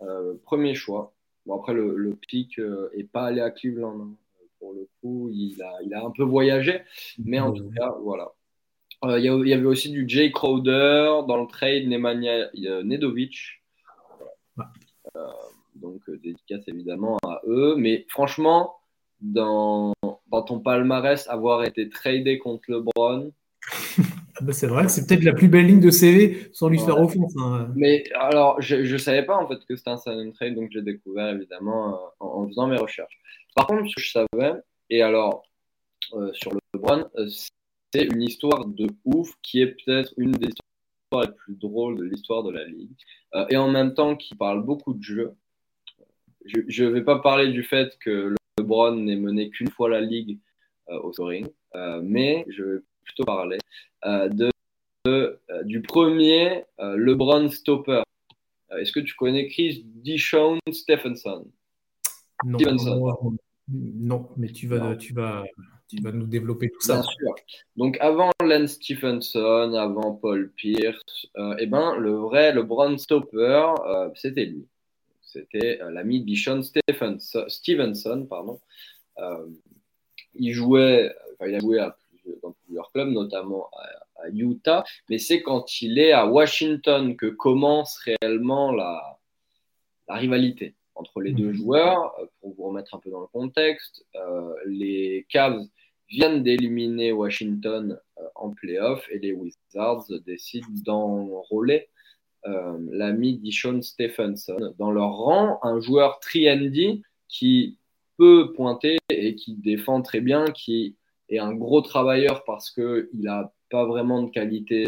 Euh, 0.03 0.35
premier 0.45 0.75
choix. 0.75 1.15
Bon, 1.47 1.57
après, 1.57 1.75
le, 1.75 2.17
pic 2.29 2.59
n'est 2.59 2.65
euh, 2.65 3.09
pas 3.13 3.27
allé 3.27 3.41
à 3.41 3.51
Cleveland. 3.51 4.01
Hein. 4.01 4.15
Pour 4.59 4.73
le 4.73 4.89
coup, 5.01 5.29
il 5.33 5.61
a, 5.63 5.83
il 5.85 5.93
a 5.95 6.05
un 6.05 6.11
peu 6.11 6.23
voyagé. 6.23 6.81
Mais 7.19 7.39
en 7.39 7.53
tout 7.53 7.71
cas, 7.77 7.95
voilà. 8.03 8.33
Euh, 9.05 9.19
il 9.19 9.25
y, 9.25 9.53
avait 9.53 9.67
aussi 9.67 9.91
du 9.91 10.09
Jay 10.09 10.31
Crowder 10.31 11.27
dans 11.29 11.37
le 11.37 11.47
trade 11.47 11.87
Nemanja 11.87 12.51
Nedovic. 12.55 13.63
donc, 15.75 16.01
dédicace 16.09 16.67
évidemment 16.69 17.19
à 17.25 17.43
eux. 17.47 17.75
Mais 17.77 18.07
franchement, 18.09 18.77
dans, 19.21 19.93
dans 20.03 20.43
ton 20.43 20.61
palmarès, 20.61 21.29
avoir 21.29 21.65
été 21.65 21.89
tradé 21.89 22.39
contre 22.39 22.65
LeBron, 22.69 23.33
ah 24.37 24.43
bah, 24.43 24.53
c'est 24.53 24.67
vrai, 24.67 24.89
c'est 24.89 25.07
peut-être 25.07 25.23
la 25.23 25.33
plus 25.33 25.49
belle 25.49 25.67
ligne 25.67 25.81
de 25.81 25.91
CV 25.91 26.51
sans 26.53 26.69
lui 26.69 26.79
faire 26.79 26.99
offense. 26.99 27.35
Hein. 27.39 27.73
Mais 27.77 28.05
alors, 28.15 28.61
je 28.61 28.77
ne 28.77 28.99
savais 28.99 29.25
pas 29.25 29.37
en 29.37 29.47
fait 29.47 29.65
que 29.65 29.77
c'était 29.77 29.91
un 29.91 29.97
silent 29.97 30.33
trade, 30.33 30.55
donc 30.55 30.71
j'ai 30.73 30.83
découvert 30.83 31.35
évidemment 31.35 31.95
euh, 31.95 31.99
en, 32.21 32.47
faisant 32.49 32.67
mes 32.67 32.77
recherches. 32.77 33.19
Par 33.55 33.67
contre, 33.67 33.89
ce 33.89 33.95
que 33.95 34.03
je 34.03 34.11
savais, 34.11 34.55
et 34.91 35.03
alors 35.03 35.45
euh, 36.15 36.33
sur 36.33 36.53
le 36.53 36.59
LeBron, 36.75 37.09
euh, 37.17 37.29
c'est 37.93 38.05
une 38.05 38.23
histoire 38.23 38.67
de 38.67 38.89
ouf 39.05 39.31
qui 39.43 39.63
est 39.63 39.77
peut-être 39.85 40.13
une 40.17 40.33
des 40.33 40.49
histoires 40.49 41.23
les 41.23 41.33
plus 41.33 41.55
drôles 41.55 41.99
de 41.99 42.05
l'histoire 42.05 42.43
de 42.43 42.51
la 42.51 42.65
ligue, 42.65 42.91
et 43.51 43.57
en 43.57 43.69
même 43.69 43.95
temps 43.95 44.17
qui 44.17 44.35
parle 44.35 44.65
beaucoup 44.65 44.95
de 44.95 45.03
jeu. 45.03 45.35
Je 46.45 46.85
ne 46.85 46.91
vais 46.91 47.03
pas 47.03 47.21
parler 47.21 47.53
du 47.53 47.63
fait 47.63 47.97
que 48.01 48.35
LeBron 48.59 48.97
n'ait 48.97 49.17
mené 49.17 49.51
qu'une 49.51 49.71
fois 49.71 49.89
la 49.89 50.01
ligue 50.01 50.39
au 50.89 51.13
scoring, 51.13 51.49
mais 52.03 52.45
je 52.49 52.63
vais 52.63 52.81
plutôt 53.05 53.25
parler, 53.25 53.59
euh, 54.05 54.29
de, 54.29 54.51
euh, 55.07 55.37
du 55.65 55.83
premier 55.83 56.65
euh, 56.81 56.97
LeBron 56.97 57.49
Stopper. 57.51 58.03
Est-ce 58.79 58.93
que 58.93 59.01
tu 59.01 59.15
connais 59.15 59.49
Chris 59.49 59.85
Dishon 59.87 60.59
Stephenson? 60.73 61.47
Non, 62.45 62.59
non, 63.69 64.29
mais 64.37 64.49
tu 64.49 64.67
vas, 64.67 64.97
Tu, 64.97 65.15
vas, 65.15 65.45
tu 65.89 66.03
vas 66.03 66.13
nous 66.13 66.27
développer 66.27 66.71
tout 66.71 66.81
ça. 66.81 66.95
Bien 66.95 67.03
sûr. 67.03 67.35
Donc 67.77 67.97
avant 68.01 68.31
Lance 68.43 68.73
Stephenson, 68.73 69.73
avant 69.75 70.15
Paul 70.15 70.53
Pierce, 70.57 71.27
eh 71.59 71.67
ben, 71.67 71.95
le 71.97 72.13
vrai 72.15 72.53
LeBron 72.53 72.99
Stopper, 72.99 73.73
c'était 74.17 74.47
lui. 74.47 74.67
C'était 75.35 75.79
l'ami 75.91 76.23
Dishon 76.23 76.63
Stephenson, 76.63 77.45
Stevenson. 77.49 78.27
Pardon. 78.29 78.61
il 80.35 80.53
jouait, 80.53 81.15
il 81.47 81.55
a 81.55 81.59
joué 81.59 81.81
à 81.81 81.97
dans 82.43 82.53
plusieurs 82.65 82.91
clubs, 82.93 83.11
notamment 83.11 83.71
à, 83.73 84.31
Utah. 84.33 84.85
Mais 85.11 85.19
c'est 85.19 85.43
quand 85.43 85.83
il 85.83 85.99
est 85.99 86.13
à 86.13 86.27
Washington 86.27 87.15
que 87.15 87.27
commence 87.27 87.99
réellement 87.99 88.73
la, 88.73 89.19
la 90.09 90.15
rivalité 90.15 90.75
entre 90.95 91.21
les 91.21 91.33
deux 91.33 91.49
mhm. 91.49 91.55
joueurs. 91.55 92.19
Euh, 92.19 92.27
pour 92.41 92.55
vous 92.55 92.65
remettre 92.65 92.95
un 92.95 92.99
peu 92.99 93.11
dans 93.11 93.21
le 93.21 93.27
contexte, 93.27 94.07
euh, 94.17 94.55
les 94.67 95.27
Cavs 95.29 95.63
viennent 96.09 96.43
d'éliminer 96.43 97.13
Washington 97.13 97.99
euh, 98.19 98.23
en 98.35 98.51
playoff 98.51 99.07
et 99.11 99.19
les 99.19 99.33
Wizards 99.33 100.07
décident 100.25 100.69
d'enrôler 100.85 101.89
l'ami 102.45 103.39
Dishon 103.39 103.83
Stephenson 103.83 104.75
dans 104.79 104.91
leur 104.91 105.13
rang, 105.13 105.59
un 105.63 105.81
joueur 105.81 106.21
3 106.21 106.41
qui 107.29 107.79
peut 108.17 108.53
pointer 108.55 108.99
et 109.09 109.35
qui 109.35 109.55
défend 109.55 110.03
très 110.03 110.21
bien, 110.21 110.47
qui 110.47 110.97
est 111.29 111.39
un 111.39 111.55
gros 111.55 111.81
travailleur 111.81 112.45
parce 112.45 112.71
qu'il 112.71 113.29
a 113.29 113.53
pas 113.71 113.87
vraiment 113.87 114.23
de 114.23 114.31
qualité 114.31 114.87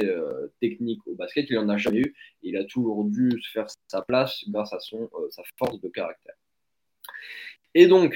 technique 0.61 1.01
au 1.07 1.15
basket, 1.15 1.47
il 1.51 1.59
en 1.59 1.69
a 1.69 1.77
jamais 1.77 2.01
eu. 2.01 2.15
Il 2.43 2.57
a 2.57 2.65
toujours 2.65 3.05
dû 3.05 3.31
se 3.43 3.51
faire 3.51 3.67
sa 3.89 4.03
place 4.03 4.45
grâce 4.49 4.73
à 4.73 4.81
son, 4.81 5.09
sa 5.31 5.43
force 5.59 5.81
de 5.81 5.89
caractère. 5.89 6.35
Et 7.75 7.87
donc, 7.87 8.15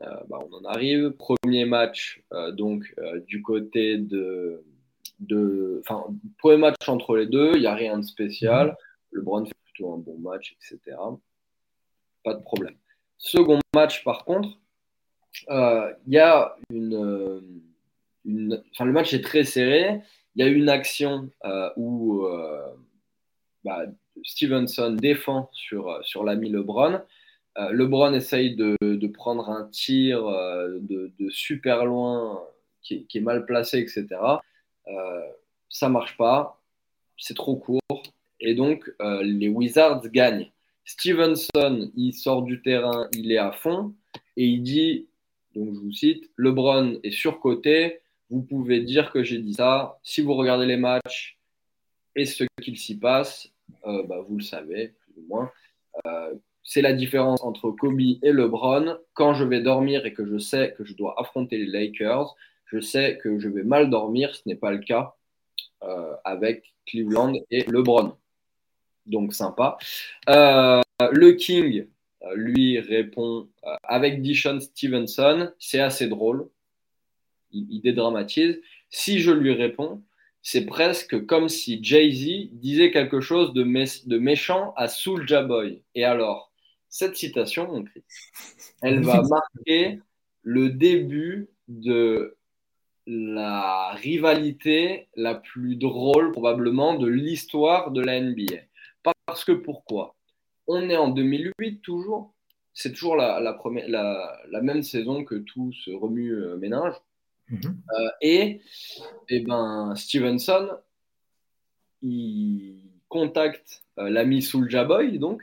bah, 0.00 0.38
on 0.40 0.52
en 0.54 0.64
arrive. 0.64 1.10
Premier 1.12 1.64
match 1.64 2.22
donc 2.52 2.94
du 3.26 3.42
côté 3.42 3.98
de, 3.98 4.62
de, 5.20 5.80
enfin, 5.80 6.06
premier 6.38 6.56
match 6.56 6.88
entre 6.88 7.16
les 7.16 7.26
deux, 7.26 7.52
il 7.54 7.60
n'y 7.60 7.66
a 7.66 7.74
rien 7.74 7.98
de 7.98 8.04
spécial. 8.04 8.76
LeBron 9.12 9.44
fait 9.44 9.54
plutôt 9.64 9.94
un 9.94 9.98
bon 9.98 10.18
match, 10.18 10.56
etc. 10.56 10.96
Pas 12.22 12.34
de 12.34 12.42
problème. 12.42 12.74
Second 13.18 13.60
match, 13.74 14.04
par 14.04 14.24
contre, 14.24 14.58
euh, 15.50 15.92
il 16.06 16.14
y 16.14 16.18
a 16.18 16.56
une, 16.70 17.62
une, 18.24 18.62
Enfin, 18.72 18.84
le 18.84 18.92
match 18.92 19.14
est 19.14 19.22
très 19.22 19.44
serré. 19.44 20.00
Il 20.36 20.44
y 20.44 20.48
a 20.48 20.50
une 20.50 20.68
action 20.68 21.30
euh, 21.44 21.70
où 21.76 22.24
euh, 22.24 22.66
bah, 23.64 23.84
Stevenson 24.22 24.92
défend 24.92 25.48
sur, 25.52 26.00
sur 26.04 26.24
l'ami 26.24 26.50
LeBron. 26.50 27.00
LeBron 27.56 28.12
essaye 28.14 28.56
de, 28.56 28.76
de, 28.80 29.06
prendre 29.06 29.48
un 29.48 29.68
tir 29.68 30.24
de, 30.24 31.12
super 31.30 31.84
loin 31.84 32.42
qui, 32.82 33.06
est 33.14 33.20
mal 33.20 33.46
placé, 33.46 33.78
etc. 33.78 34.06
ça 35.68 35.88
marche 35.88 36.16
pas. 36.16 36.60
C'est 37.16 37.34
trop 37.34 37.56
court. 37.56 38.02
Et 38.40 38.54
donc, 38.54 38.90
les 39.00 39.48
Wizards 39.48 40.02
gagnent. 40.08 40.50
Stevenson, 40.84 41.90
il 41.96 42.12
sort 42.12 42.42
du 42.42 42.60
terrain, 42.60 43.08
il 43.12 43.32
est 43.32 43.38
à 43.38 43.52
fond 43.52 43.94
et 44.36 44.46
il 44.46 44.62
dit, 44.62 45.08
donc 45.54 45.74
je 45.74 45.80
vous 45.80 45.92
cite, 45.92 46.30
LeBron 46.36 46.98
est 47.02 47.10
surcoté, 47.10 48.00
vous 48.30 48.42
pouvez 48.42 48.80
dire 48.80 49.12
que 49.12 49.22
j'ai 49.22 49.38
dit 49.38 49.54
ça. 49.54 49.98
Si 50.02 50.20
vous 50.20 50.34
regardez 50.34 50.66
les 50.66 50.76
matchs 50.76 51.38
et 52.16 52.26
ce 52.26 52.44
qu'il 52.62 52.78
s'y 52.78 52.98
passe, 52.98 53.48
euh, 53.86 54.02
bah, 54.04 54.24
vous 54.28 54.36
le 54.36 54.42
savez, 54.42 54.94
plus 55.00 55.22
ou 55.22 55.26
moins. 55.28 55.50
Euh, 56.06 56.34
c'est 56.62 56.82
la 56.82 56.92
différence 56.92 57.42
entre 57.42 57.70
Kobe 57.70 58.00
et 58.00 58.32
LeBron. 58.32 58.98
Quand 59.12 59.34
je 59.34 59.44
vais 59.44 59.60
dormir 59.60 60.06
et 60.06 60.14
que 60.14 60.26
je 60.26 60.38
sais 60.38 60.74
que 60.76 60.84
je 60.84 60.94
dois 60.94 61.14
affronter 61.20 61.58
les 61.58 61.66
Lakers, 61.66 62.34
je 62.74 62.80
sais 62.80 63.18
que 63.22 63.38
je 63.38 63.48
vais 63.48 63.62
mal 63.62 63.88
dormir. 63.88 64.34
Ce 64.34 64.42
n'est 64.46 64.56
pas 64.56 64.72
le 64.72 64.78
cas 64.78 65.14
euh, 65.82 66.14
avec 66.24 66.74
Cleveland 66.86 67.34
et 67.50 67.64
LeBron 67.64 68.16
donc 69.06 69.34
sympa. 69.34 69.76
Euh, 70.28 70.80
le 71.12 71.32
King, 71.32 71.86
euh, 72.22 72.34
lui, 72.34 72.78
répond 72.80 73.48
avec 73.82 74.22
Dishon 74.22 74.60
Stevenson, 74.60 75.52
c'est 75.58 75.80
assez 75.80 76.08
drôle. 76.08 76.48
Il, 77.52 77.80
dédramatise. 77.82 78.60
Si 78.90 79.20
je 79.20 79.30
lui 79.30 79.52
réponds, 79.52 80.02
c'est 80.42 80.66
presque 80.66 81.24
comme 81.26 81.48
si 81.48 81.82
Jay-Z 81.82 82.50
disait 82.52 82.90
quelque 82.90 83.20
chose 83.20 83.52
de, 83.52 83.62
de 83.62 84.18
méchant 84.18 84.74
à 84.76 84.88
Soulja 84.88 85.42
Boy. 85.42 85.82
Et 85.94 86.04
alors, 86.04 86.52
cette 86.88 87.16
citation, 87.16 87.68
mon 87.68 87.84
elle 88.82 89.02
va 89.02 89.22
marquer 89.28 90.00
le 90.42 90.70
début 90.70 91.48
de 91.68 92.36
la 93.06 93.92
rivalité 93.92 95.08
la 95.14 95.34
plus 95.34 95.76
drôle 95.76 96.32
probablement 96.32 96.94
de 96.94 97.06
l'histoire 97.06 97.90
de 97.90 98.00
la 98.00 98.20
NBA. 98.20 98.62
Parce 99.26 99.44
que 99.44 99.52
pourquoi? 99.52 100.14
On 100.66 100.88
est 100.88 100.96
en 100.96 101.08
2008 101.08 101.80
toujours. 101.82 102.34
C'est 102.72 102.92
toujours 102.92 103.16
la, 103.16 103.52
première, 103.52 103.88
la, 103.88 104.60
même 104.62 104.82
saison 104.82 105.24
que 105.24 105.36
tout 105.36 105.72
se 105.72 105.90
remue 105.90 106.32
euh, 106.32 106.56
ménage. 106.56 106.94
Mhm. 107.48 107.60
Euh, 107.64 108.08
et, 108.22 108.40
et 108.40 108.60
eh 109.28 109.40
ben, 109.40 109.94
Stevenson, 109.96 110.70
il 112.02 112.90
contacte 113.08 113.84
euh, 113.98 114.08
l'ami 114.08 114.42
Soulja 114.42 114.84
Boy, 114.84 115.18
donc, 115.18 115.42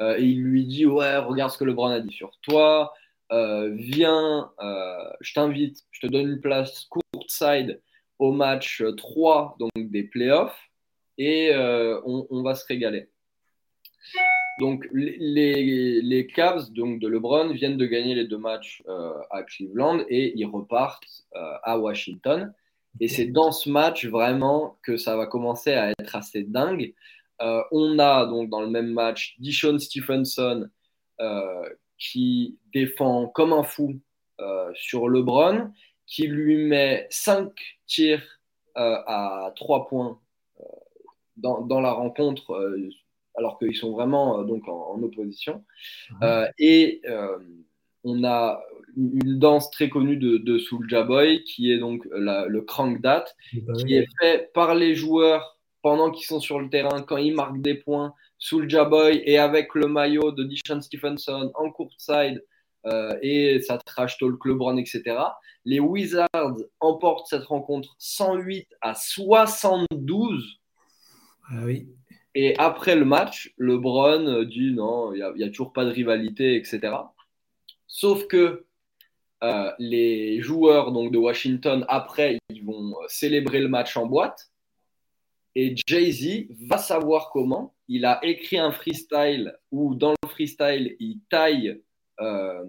et 0.00 0.24
il 0.24 0.42
lui 0.42 0.64
dit 0.64 0.84
Ouais, 0.84 1.16
regarde 1.18 1.52
ce 1.52 1.58
que 1.58 1.64
LeBron 1.64 1.90
a 1.90 2.00
dit 2.00 2.12
sur 2.12 2.36
toi. 2.40 2.92
Viens, 3.32 4.50
je 5.20 5.34
t'invite, 5.34 5.78
je 5.90 6.06
te 6.06 6.12
donne 6.12 6.28
une 6.28 6.40
place 6.40 6.86
courtside 6.86 7.80
au 8.18 8.32
match 8.32 8.82
3 8.96 9.56
donc 9.58 9.70
des 9.76 10.04
playoffs 10.04 10.58
et 11.18 11.52
on, 11.54 12.42
va 12.42 12.54
se 12.54 12.66
régaler. 12.66 13.08
Donc, 14.58 14.86
les, 14.92 16.02
les, 16.02 16.26
Cavs 16.26 16.70
donc, 16.72 17.00
de 17.00 17.08
LeBron 17.08 17.52
viennent 17.52 17.78
de 17.78 17.86
gagner 17.86 18.14
les 18.14 18.26
deux 18.26 18.38
matchs 18.38 18.82
euh, 18.86 19.14
à 19.30 19.42
Cleveland 19.42 20.04
et 20.08 20.38
ils 20.38 20.46
repartent 20.46 21.24
euh, 21.34 21.54
à 21.62 21.78
Washington. 21.78 22.52
Et 23.00 23.08
c'est 23.08 23.26
dans 23.26 23.52
ce 23.52 23.70
match 23.70 24.06
vraiment 24.06 24.78
que 24.82 24.96
ça 24.96 25.16
va 25.16 25.26
commencer 25.26 25.72
à 25.72 25.90
être 25.90 26.14
assez 26.14 26.42
dingue. 26.42 26.94
Euh, 27.40 27.62
on 27.72 27.98
a 27.98 28.26
donc 28.26 28.50
dans 28.50 28.60
le 28.60 28.68
même 28.68 28.92
match 28.92 29.36
Dishon 29.38 29.78
Stephenson 29.78 30.68
qui 32.10 32.58
défend 32.72 33.28
comme 33.28 33.52
un 33.52 33.62
fou 33.62 34.00
sur 34.74 35.08
LeBron, 35.08 35.70
qui 36.06 36.26
lui 36.26 36.56
met 36.56 37.06
5 37.10 37.52
tirs 37.86 38.40
à 38.74 39.52
3 39.54 39.86
points 39.86 40.20
dans, 41.36 41.60
dans, 41.60 41.80
la 41.80 41.92
rencontre 41.92 42.52
alors 43.34 43.58
qu'ils 43.58 43.76
sont 43.76 43.92
vraiment 43.92 44.40
euh, 44.40 44.44
donc 44.44 44.68
en, 44.68 45.02
opposition. 45.02 45.64
Euh, 46.22 46.46
et 46.58 47.00
euh, 47.06 47.38
on 48.04 48.24
a 48.24 48.62
une 48.96 49.38
danse 49.38 49.70
très 49.70 49.88
connue 49.88 50.16
de, 50.16 50.36
de 50.36 50.58
Soulja 50.58 51.02
Boy 51.02 51.44
qui 51.44 51.72
est 51.72 51.78
donc 51.78 52.06
le 52.10 52.60
crank 52.60 53.00
date, 53.00 53.34
qui 53.50 53.94
est 53.94 54.06
fait 54.20 54.52
par 54.52 54.74
les 54.74 54.94
joueurs 54.94 55.58
pendant 55.82 56.10
qu'ils 56.10 56.26
sont 56.26 56.40
sur 56.40 56.60
le 56.60 56.70
terrain, 56.70 57.02
quand 57.02 57.16
ils 57.16 57.34
marquent 57.34 57.60
des 57.60 57.74
points. 57.74 58.14
Soulja 58.38 58.84
Boy 58.84 59.22
et 59.24 59.38
avec 59.38 59.74
le 59.74 59.86
maillot 59.86 60.32
de 60.32 60.42
Dishon 60.42 60.80
Stephenson 60.80 61.52
en 61.54 61.70
courtside 61.70 62.44
euh, 62.86 63.16
et 63.22 63.60
ça 63.60 63.78
trash 63.78 64.18
talk 64.18 64.44
LeBron, 64.44 64.76
etc. 64.78 65.16
Les 65.64 65.78
Wizards 65.78 66.56
emportent 66.80 67.28
cette 67.28 67.44
rencontre 67.44 67.94
108 67.98 68.66
à 68.80 68.94
72. 68.94 70.58
Ah 71.50 71.60
oui. 71.64 71.88
Et 72.34 72.56
après 72.58 72.96
le 72.96 73.04
match, 73.04 73.52
LeBron 73.58 74.42
dit 74.44 74.72
non, 74.72 75.12
il 75.14 75.24
n'y 75.36 75.44
a, 75.44 75.48
toujours 75.48 75.72
pas 75.72 75.84
de 75.84 75.90
rivalité, 75.90 76.56
etc. 76.56 76.94
Sauf 77.86 78.26
que 78.26 78.64
euh, 79.44 79.72
les 79.78 80.40
joueurs 80.40 80.92
donc, 80.92 81.12
de 81.12 81.18
Washington, 81.18 81.84
après, 81.88 82.38
ils 82.48 82.64
vont 82.64 82.94
célébrer 83.08 83.60
le 83.60 83.68
match 83.68 83.96
en 83.96 84.06
boîte. 84.06 84.51
Et 85.54 85.74
Jay-Z 85.86 86.46
va 86.66 86.78
savoir 86.78 87.30
comment. 87.30 87.74
Il 87.88 88.04
a 88.04 88.20
écrit 88.24 88.58
un 88.58 88.72
freestyle 88.72 89.54
où, 89.70 89.94
dans 89.94 90.12
le 90.22 90.28
freestyle, 90.28 90.96
il 90.98 91.20
taille 91.28 91.80
euh, 92.20 92.64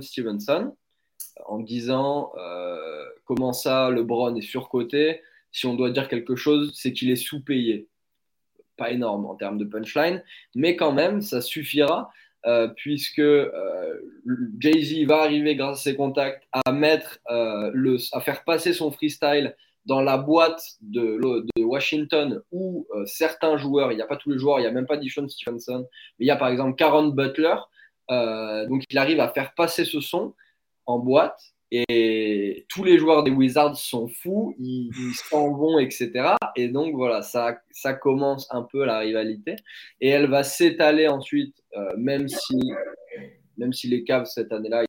Stevenson 0.00 0.76
en 1.46 1.58
disant 1.58 2.32
euh, 2.36 3.04
comment 3.24 3.52
ça, 3.52 3.90
LeBron 3.90 4.34
est 4.36 4.40
surcoté. 4.40 5.20
Si 5.52 5.66
on 5.66 5.74
doit 5.74 5.90
dire 5.90 6.08
quelque 6.08 6.36
chose, 6.36 6.72
c'est 6.74 6.92
qu'il 6.92 7.10
est 7.10 7.16
sous-payé 7.16 7.88
pas 8.80 8.90
énorme 8.90 9.26
en 9.26 9.34
termes 9.34 9.58
de 9.58 9.66
punchline, 9.66 10.24
mais 10.54 10.74
quand 10.74 10.92
même, 10.92 11.20
ça 11.20 11.42
suffira 11.42 12.10
euh, 12.46 12.68
puisque 12.68 13.18
euh, 13.18 14.00
Jay-Z 14.58 15.06
va 15.06 15.18
arriver 15.20 15.54
grâce 15.54 15.80
à 15.80 15.82
ses 15.82 15.96
contacts 15.96 16.42
à 16.52 16.72
mettre 16.72 17.20
euh, 17.30 17.70
le, 17.74 17.98
à 18.12 18.20
faire 18.22 18.42
passer 18.44 18.72
son 18.72 18.90
freestyle 18.90 19.54
dans 19.86 20.00
la 20.00 20.18
boîte 20.18 20.62
de, 20.80 21.18
Washington 21.58 22.42
où 22.52 22.86
certains 23.06 23.56
joueurs, 23.56 23.92
il 23.92 23.96
n'y 23.96 24.02
a 24.02 24.06
pas 24.06 24.16
tous 24.16 24.30
les 24.30 24.38
joueurs, 24.38 24.58
il 24.58 24.62
n'y 24.62 24.68
a 24.68 24.72
même 24.72 24.86
pas 24.86 24.96
Dishon 24.96 25.28
Stevenson, 25.28 25.86
mais 26.18 26.24
il 26.24 26.28
y 26.28 26.30
a 26.30 26.36
par 26.36 26.48
exemple 26.48 26.76
Caron 26.76 27.08
Butler, 27.08 27.56
donc 28.08 28.84
il 28.90 28.98
arrive 28.98 29.20
à 29.20 29.28
faire 29.28 29.54
passer 29.54 29.84
ce 29.84 30.00
son 30.00 30.34
en 30.86 30.98
boîte 30.98 31.54
et 31.72 32.66
tous 32.68 32.82
les 32.82 32.98
joueurs 32.98 33.22
des 33.22 33.30
Wizards 33.30 33.76
sont 33.76 34.08
fous, 34.08 34.54
ils 34.58 34.90
s'en 35.28 35.52
vont, 35.52 35.78
etc. 35.78 36.34
Et 36.56 36.68
donc 36.68 36.94
voilà, 36.96 37.22
ça, 37.22 37.60
ça 37.70 37.94
commence 37.94 38.48
un 38.50 38.62
peu 38.62 38.84
la 38.84 38.98
rivalité. 38.98 39.54
Et 40.00 40.08
elle 40.08 40.28
va 40.28 40.42
s'étaler 40.42 41.06
ensuite, 41.06 41.54
euh, 41.76 41.96
même, 41.96 42.28
si, 42.28 42.58
même 43.56 43.72
si 43.72 43.86
les 43.86 44.02
Cavs 44.02 44.26
cette 44.26 44.52
année-là 44.52 44.84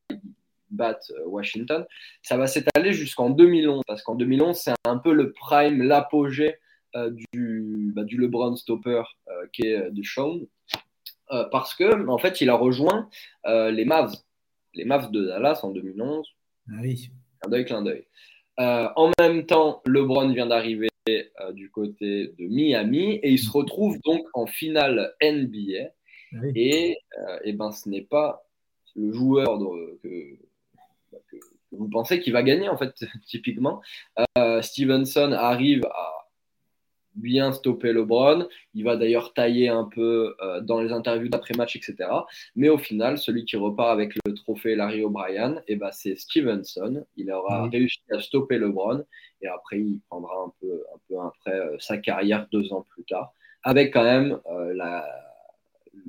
battent 0.72 1.12
euh, 1.12 1.26
Washington, 1.26 1.86
ça 2.22 2.38
va 2.38 2.48
s'étaler 2.48 2.94
jusqu'en 2.94 3.30
2011. 3.30 3.82
Parce 3.88 4.02
qu'en 4.04 4.16
2011, 4.16 4.56
c'est 4.56 4.74
un 4.86 4.98
peu 4.98 5.14
le 5.14 5.32
prime, 5.32 5.84
l'apogée 5.84 6.56
euh, 6.96 7.12
du, 7.34 7.92
bah, 7.96 8.04
du 8.04 8.18
LeBron 8.18 8.56
Stopper 8.56 9.04
qui 9.54 9.68
est 9.68 9.92
de 9.92 10.04
Sean. 10.04 10.40
parce 11.52 11.74
que 11.76 12.08
en 12.08 12.18
fait, 12.18 12.42
il 12.42 12.50
a 12.50 12.56
rejoint 12.56 13.10
les 13.46 13.86
Mavs. 13.86 14.16
Les 14.74 14.86
Mavs 14.86 15.12
de 15.12 15.26
Dallas 15.26 15.60
en 15.64 15.72
2011 15.72 16.26
ah 16.70 16.80
oui. 16.82 17.10
Clin 17.42 17.50
d'œil, 17.50 17.66
clin 17.66 17.82
d'œil. 17.82 18.06
Euh, 18.60 18.88
en 18.96 19.12
même 19.20 19.46
temps, 19.46 19.82
LeBron 19.86 20.32
vient 20.34 20.48
d'arriver 20.48 20.90
euh, 21.10 21.52
du 21.52 21.70
côté 21.72 22.34
de 22.38 22.48
Miami 22.48 23.16
et 23.24 23.32
il 23.32 23.40
se 23.40 23.50
retrouve 23.50 24.00
donc 24.04 24.26
en 24.34 24.46
finale 24.46 25.16
NBA. 25.22 25.90
Ah 26.34 26.38
et, 26.56 26.98
euh, 27.18 27.40
et 27.44 27.54
ben, 27.54 27.72
ce 27.72 27.90
n'est 27.90 28.04
pas 28.04 28.46
le 28.96 29.12
joueur 29.12 29.60
que, 30.04 30.38
vous 31.72 31.90
pensez 31.90 32.20
qu'il 32.20 32.34
va 32.34 32.44
gagner, 32.44 32.70
en 32.70 32.78
fait, 32.78 32.94
typiquement. 33.28 33.82
Stevenson 34.62 35.32
arrive 35.32 35.86
à 35.86 36.22
bien 37.16 37.52
stopper 37.52 37.94
LeBron. 37.94 38.48
Il 38.74 38.84
va 38.84 38.96
d'ailleurs 38.96 39.34
tailler 39.34 39.70
un 39.70 39.84
peu 39.84 40.36
euh, 40.42 40.62
dans 40.62 40.82
les 40.82 40.92
interviews 40.92 41.30
d'après-match, 41.30 41.76
etc. 41.76 42.10
Mais 42.56 42.70
au 42.70 42.78
final, 42.78 43.18
celui 43.18 43.46
qui 43.46 43.58
repart 43.58 43.92
avec 43.92 44.14
le 44.26 44.34
trophée 44.34 44.76
Larry 44.76 45.04
O'Brien, 45.04 45.58
et 45.68 45.74
eh 45.74 45.76
ben, 45.76 45.92
c'est 45.92 46.16
Stevenson. 46.16 47.06
Il 47.18 47.32
aura 47.32 47.70
réussi 47.70 48.02
à 48.12 48.20
stopper 48.20 48.58
LeBron 48.58 49.04
et 49.42 49.48
après, 49.48 49.80
il 49.80 50.00
prendra 50.10 50.36
un 50.36 50.54
peu, 50.60 50.84
un 50.94 51.00
peu 51.08 51.20
après 51.20 51.60
euh, 51.60 51.76
sa 51.80 51.98
carrière 51.98 52.48
deux 52.52 52.72
ans 52.74 52.86
plus 52.90 53.04
tard, 53.04 53.34
avec 53.64 53.94
quand 53.94 54.04
même 54.04 54.40
euh, 54.52 54.74
la, 54.74 55.06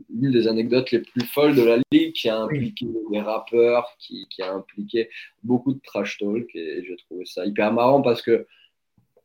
l'une 0.09 0.33
des 0.33 0.49
anecdotes 0.49 0.91
les 0.91 1.01
plus 1.01 1.25
folles 1.27 1.55
de 1.55 1.63
la 1.63 1.79
ligue 1.91 2.13
qui 2.13 2.29
a 2.29 2.39
impliqué 2.41 2.87
les 3.11 3.21
rappeurs, 3.21 3.97
qui, 3.99 4.27
qui, 4.31 4.43
a 4.43 4.53
impliqué 4.53 5.09
beaucoup 5.43 5.73
de 5.73 5.81
trash 5.85 6.19
talk. 6.19 6.49
Et 6.55 6.85
j'ai 6.87 6.97
trouvé 7.09 7.25
ça 7.25 7.45
hyper 7.47 7.73
marrant 7.73 8.03
parce 8.03 8.23
que 8.23 8.47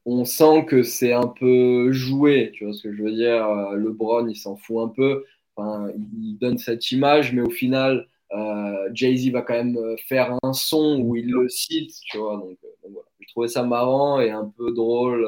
on 0.06 0.24
sent 0.24 0.66
que 0.66 0.84
c'est 0.84 1.12
un 1.12 1.28
peu 1.28 1.92
joué, 1.92 2.52
tu 2.54 2.64
vois 2.64 2.74
ce 2.74 2.84
que 2.84 2.94
je 2.94 3.04
veux 3.04 3.12
dire. 3.12 3.46
Euh, 3.46 3.76
LeBron, 3.76 4.28
il 4.28 4.38
s'en 4.38 4.56
fout 4.56 4.78
un 4.80 4.88
peu. 4.88 5.26
il 5.58 6.38
donne 6.40 6.58
cette 6.58 6.92
image, 6.92 7.34
mais 7.34 7.42
au 7.42 7.50
final, 7.50 8.08
euh, 8.32 8.90
Jay-Z 8.94 9.32
va 9.32 9.42
quand 9.42 9.54
même 9.54 9.78
euh, 9.78 9.98
faire 10.08 10.38
un 10.44 10.54
son 10.54 11.02
où 11.02 11.16
il 11.18 11.30
le 11.30 11.50
cite, 11.50 11.92
tu 12.06 12.18
vois. 12.18 12.38
Donc, 12.38 12.58
voilà. 12.82 13.08
Je 13.20 13.28
trouvais 13.28 13.50
ça 13.50 13.64
marrant 13.64 14.22
et 14.22 14.32
un 14.32 14.46
peu 14.58 14.72
drôle 14.72 15.28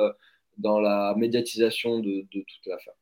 dans 0.57 0.79
la 0.79 1.13
médiatisation 1.17 1.99
de, 1.99 2.21
de 2.21 2.39
toute 2.39 2.65
l'affaire. 2.65 2.93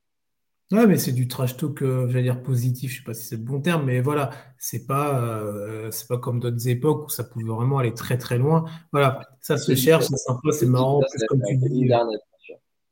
Ouais, 0.72 0.86
mais 0.86 0.98
c'est 0.98 1.14
du 1.14 1.30
trash 1.30 1.56
talk, 1.56 1.82
euh, 1.82 2.10
j'allais 2.10 2.24
dire 2.24 2.44
positif, 2.44 2.92
je 2.92 2.98
sais 2.98 3.04
pas 3.04 3.14
si 3.14 3.24
c'est 3.26 3.38
le 3.38 3.42
bon 3.44 3.62
terme, 3.62 3.86
mais 3.86 4.02
voilà, 4.02 4.32
c'est 4.58 4.86
pas, 4.86 5.18
euh, 5.22 5.90
c'est 5.92 6.08
pas 6.10 6.18
comme 6.18 6.42
d'autres 6.42 6.68
époques 6.68 7.06
où 7.06 7.10
ça 7.10 7.24
pouvait 7.24 7.46
vraiment 7.46 7.78
aller 7.78 7.94
très 7.94 8.18
très 8.18 8.38
loin. 8.38 8.66
Voilà, 8.92 9.22
ça 9.40 9.58
se 9.58 9.76
cherche, 9.76 10.06
c'est 10.08 10.18
sympa, 10.18 10.52
c'est 10.52 10.66
marrant, 10.66 11.02
comme 11.30 11.42
tu 11.48 11.56
dis. 11.56 11.90
Euh, 11.94 11.98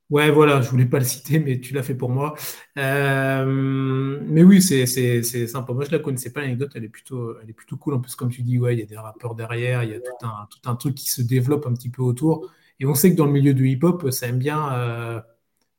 ouais, 0.09 0.32
voilà, 0.32 0.61
je 0.61 0.69
voulais 0.69 0.86
pas 0.86 0.99
le 0.99 1.05
citer, 1.05 1.39
mais 1.39 1.59
tu 1.59 1.73
l'as 1.73 1.84
fait 1.84 1.95
pour 1.95 2.09
moi. 2.09 2.36
mais 2.76 4.43
oui, 4.43 4.61
c'est, 4.61 4.86
c'est, 4.86 5.21
c'est 5.23 5.45
sympa. 5.47 5.73
Moi, 5.73 5.84
je 5.86 5.91
la 5.91 5.99
connaissais 5.99 6.32
pas 6.32 6.41
l'anecdote, 6.41 6.71
elle 6.76 6.86
est 6.86 6.89
plutôt, 6.89 7.38
elle 7.41 7.49
est 7.49 7.53
plutôt 7.53 7.78
cool. 7.78 7.95
En 7.95 7.99
plus, 7.99 8.15
comme 8.15 8.30
tu 8.30 8.41
dis, 8.41 8.57
ouais, 8.57 8.76
il 8.76 8.80
y 8.80 8.84
a 8.84 8.86
des 8.86 8.97
rappeurs 8.97 9.36
derrière, 9.36 9.84
il 9.84 9.89
y 9.91 9.93
a 9.95 9.99
tout 9.99 10.26
un, 10.26 10.47
tout 10.49 10.69
un 10.69 10.76
truc 10.78 10.95
qui 10.95 11.09
se 11.09 11.21
développe 11.21 11.65
un 11.67 11.73
petit 11.73 11.89
peu 11.89 12.01
autour. 12.03 12.49
Et 12.80 12.86
on 12.86 12.95
sait 12.95 13.11
que 13.11 13.17
dans 13.17 13.26
le 13.26 13.32
milieu 13.32 13.53
du 13.53 13.67
hip-hop, 13.69 14.11
ça 14.11 14.28
aime 14.28 14.39
bien 14.39 15.23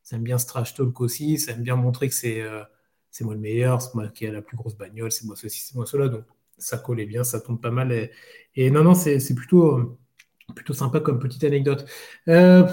ça 0.07 0.15
aime 0.15 0.23
bien 0.23 0.39
ce 0.39 0.47
trash 0.47 0.73
talk 0.75 1.01
aussi, 1.01 1.37
ça 1.37 1.51
aime 1.51 1.65
bien 1.65 1.75
montrer 1.75 2.09
que 2.09 2.15
c'est 2.15 2.41
euh, 2.41 2.63
moi 3.23 3.35
le 3.35 3.41
meilleur, 3.41 3.83
c'est 3.83 3.93
moi 3.93 4.07
qui 4.07 4.25
ai 4.25 4.31
la 4.31 4.41
plus 4.41 4.57
grosse 4.57 4.77
bagnole, 4.77 5.11
c'est 5.11 5.25
moi 5.25 5.35
ceci, 5.35 5.61
c'est 5.61 5.75
moi 5.75 5.85
cela. 5.85 6.07
Donc 6.09 6.23
ça 6.59 6.79
collait 6.79 7.07
bien, 7.07 7.25
ça 7.25 7.41
tombe 7.41 7.61
pas 7.61 7.73
mal. 7.73 8.11
Et, 8.55 8.71
non, 8.71 8.85
non, 8.85 8.95
c'est 8.95 9.35
plutôt, 9.35 9.99
plutôt 10.55 10.75
sympa 10.75 11.01
comme 11.01 11.19
petite 11.19 11.43
anecdote. 11.43 11.87
Euh, 12.29 12.69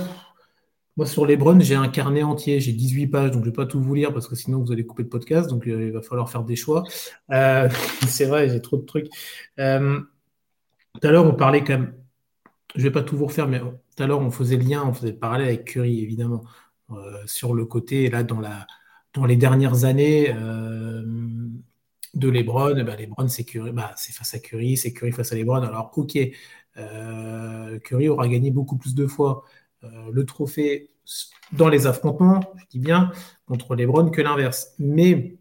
moi, 0.95 1.07
sur 1.07 1.25
les 1.25 1.36
Browns, 1.36 1.61
j'ai 1.61 1.73
un 1.73 1.88
carnet 1.88 2.21
entier, 2.21 2.59
j'ai 2.59 2.71
18 2.71 3.07
pages, 3.07 3.31
donc 3.31 3.41
je 3.41 3.49
ne 3.49 3.51
vais 3.51 3.55
pas 3.55 3.65
tout 3.65 3.81
vous 3.81 3.95
lire 3.95 4.13
parce 4.13 4.27
que 4.27 4.36
sinon 4.36 4.59
vous 4.63 4.71
allez 4.71 4.86
couper 4.86 5.01
le 5.01 5.09
podcast, 5.09 5.49
donc 5.49 5.67
euh, 5.67 5.88
il 5.88 5.91
va 5.91 6.03
falloir 6.03 6.29
faire 6.29 6.43
des 6.43 6.55
choix. 6.55 6.84
c'est 7.29 8.25
vrai, 8.25 8.47
j'ai 8.47 8.61
trop 8.61 8.77
de 8.77 8.86
trucs. 8.86 9.09
tout 9.57 9.63
à 11.01 11.11
l'heure, 11.11 11.25
on 11.25 11.34
parlait 11.34 11.63
quand 11.63 11.79
même, 11.79 11.95
je 12.75 12.81
ne 12.81 12.84
vais 12.84 12.91
pas 12.91 13.01
tout 13.01 13.17
vous 13.17 13.25
refaire, 13.25 13.47
mais 13.47 13.59
tout 13.59 14.03
à 14.03 14.05
l'heure, 14.05 14.19
on 14.19 14.29
faisait 14.29 14.57
le 14.57 14.65
lien, 14.65 14.84
on 14.86 14.93
faisait 14.93 15.13
le 15.13 15.17
parallèle 15.17 15.47
avec 15.47 15.65
Curry, 15.65 16.01
évidemment. 16.01 16.43
Euh, 16.91 17.25
sur 17.25 17.53
le 17.53 17.65
côté, 17.65 18.09
là, 18.09 18.23
dans, 18.23 19.25
les 19.25 19.36
dernières 19.36 19.86
années 19.86 20.34
euh, 20.34 21.03
de 22.13 22.29
Lebron, 22.29 22.75
eh 22.77 22.84
ben 22.84 22.95
Lebron, 22.97 23.27
c'est 23.27 23.45
bah, 23.71 23.93
face 23.97 24.34
à 24.34 24.39
Curry, 24.39 24.77
c'est 24.77 24.93
Curry 24.93 25.11
face 25.11 25.31
à 25.31 25.36
Lebron. 25.36 25.61
Alors, 25.61 25.91
ok, 25.95 26.17
euh, 26.77 27.79
Curry 27.79 28.09
aura 28.09 28.27
gagné 28.27 28.51
beaucoup 28.51 28.77
plus 28.77 28.95
de 28.95 29.07
fois 29.07 29.43
le 30.13 30.25
trophée 30.25 30.91
dans 31.51 31.67
les 31.67 31.88
affrontements, 31.88 32.39
je 32.57 32.63
dis 32.69 32.79
bien, 32.79 33.11
contre 33.45 33.75
Lebron 33.75 34.09
que 34.09 34.21
l'inverse. 34.21 34.73
Mais 34.79 35.38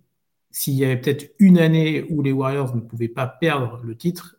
s'il 0.51 0.75
y 0.75 0.85
avait 0.85 1.01
peut-être 1.01 1.33
une 1.39 1.59
année 1.59 2.05
où 2.11 2.23
les 2.23 2.33
Warriors 2.33 2.75
ne 2.75 2.81
pouvaient 2.81 3.09
pas 3.09 3.29
perdre 3.29 3.81
le 3.85 3.97
titre, 3.97 4.37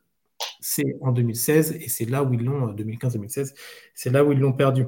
c'est 0.60 0.98
en 1.02 1.12
2016 1.12 1.78
et 1.82 1.90
c'est 1.90 2.06
là 2.06 2.24
où 2.24 2.34
ils 2.34 2.44
l'ont, 2.44 2.74
2015-2016, 2.74 3.54
c'est 3.96 4.12
là 4.12 4.24
où 4.24 4.32
ils 4.32 4.40
l'ont 4.40 4.54
perdu 4.54 4.88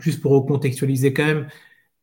juste 0.00 0.20
pour 0.20 0.32
recontextualiser 0.32 1.12
quand 1.12 1.26
même, 1.26 1.46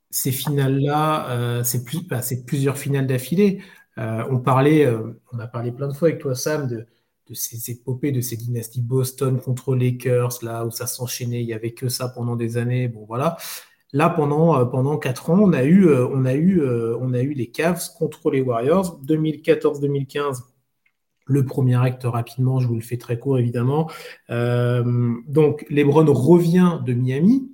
ces 0.09 0.31
finales-là, 0.31 1.29
euh, 1.29 1.63
c'est 1.63 1.83
bah, 2.07 2.21
plusieurs 2.45 2.77
finales 2.77 3.07
d'affilée. 3.07 3.61
Euh, 3.97 4.23
on 4.29 4.39
parlait, 4.39 4.85
euh, 4.85 5.19
on 5.33 5.39
a 5.39 5.47
parlé 5.47 5.71
plein 5.71 5.87
de 5.87 5.93
fois 5.93 6.09
avec 6.09 6.21
toi, 6.21 6.35
Sam, 6.35 6.67
de, 6.67 6.85
ces 7.33 7.71
épopées, 7.71 8.11
de 8.11 8.21
ces 8.21 8.37
dynasties 8.37 8.81
Boston 8.81 9.39
contre 9.39 9.75
Lakers, 9.75 10.39
là 10.43 10.65
où 10.65 10.71
ça 10.71 10.87
s'enchaînait, 10.87 11.41
il 11.41 11.47
n'y 11.47 11.53
avait 11.53 11.73
que 11.73 11.89
ça 11.89 12.07
pendant 12.07 12.35
des 12.35 12.57
années. 12.57 12.87
Bon, 12.87 13.05
voilà. 13.05 13.37
Là, 13.93 14.09
pendant, 14.09 14.65
pendant 14.67 14.97
4 14.97 15.29
ans, 15.29 15.39
on 15.39 15.53
a, 15.53 15.63
eu, 15.63 15.89
on, 15.89 16.25
a 16.25 16.35
eu, 16.35 16.61
on 16.65 17.13
a 17.13 17.21
eu 17.21 17.33
les 17.33 17.47
Cavs 17.47 17.81
contre 17.97 18.31
les 18.31 18.41
Warriors. 18.41 18.99
2014-2015, 19.05 20.43
le 21.25 21.45
premier 21.45 21.75
acte 21.75 22.03
rapidement, 22.03 22.59
je 22.59 22.67
vous 22.67 22.75
le 22.75 22.81
fais 22.81 22.97
très 22.97 23.19
court 23.19 23.39
évidemment. 23.39 23.89
donc, 24.29 25.65
LeBron 25.69 26.05
revient 26.13 26.79
de 26.85 26.93
Miami, 26.93 27.49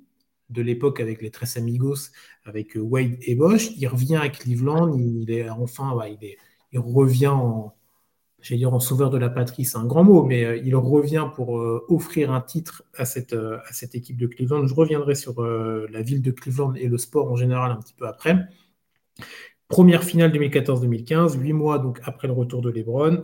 de 0.50 0.62
l'époque 0.62 1.00
avec 1.00 1.22
les 1.22 1.30
Tres 1.30 1.56
Amigos, 1.56 2.10
avec 2.44 2.76
euh, 2.76 2.80
Wade 2.80 3.16
et 3.22 3.34
Bosch. 3.34 3.70
Il 3.76 3.86
revient 3.86 4.16
à 4.16 4.28
Cleveland, 4.28 4.96
il 4.96 5.30
est 5.30 5.48
enfin, 5.48 5.98
il, 6.72 6.78
revient 6.78 7.28
en, 7.28 7.74
dire 8.50 8.74
en 8.74 8.80
sauveur 8.80 9.10
de 9.10 9.18
la 9.18 9.30
patrie, 9.30 9.64
c'est 9.64 9.78
un 9.78 9.86
grand 9.86 10.04
mot, 10.04 10.24
mais 10.24 10.44
euh, 10.44 10.56
il 10.58 10.76
revient 10.76 11.28
pour 11.34 11.58
euh, 11.58 11.84
offrir 11.88 12.30
un 12.32 12.40
titre 12.40 12.84
à 12.96 13.04
cette, 13.04 13.32
à 13.32 13.72
cette 13.72 13.94
équipe 13.94 14.16
de 14.16 14.26
Cleveland. 14.26 14.66
Je 14.66 14.74
reviendrai 14.74 15.14
sur 15.14 15.42
la 15.42 16.02
ville 16.02 16.22
de 16.22 16.30
Cleveland 16.30 16.74
et 16.74 16.88
le 16.88 16.98
sport 16.98 17.30
en 17.30 17.36
général 17.36 17.70
un 17.72 17.76
petit 17.76 17.94
peu 17.94 18.06
après. 18.06 18.46
Première 19.68 20.04
finale 20.04 20.30
2014-2015, 20.32 21.38
huit 21.38 21.52
mois 21.52 21.78
donc 21.78 22.00
après 22.04 22.28
le 22.28 22.34
retour 22.34 22.60
de 22.60 22.70
LeBron. 22.70 23.22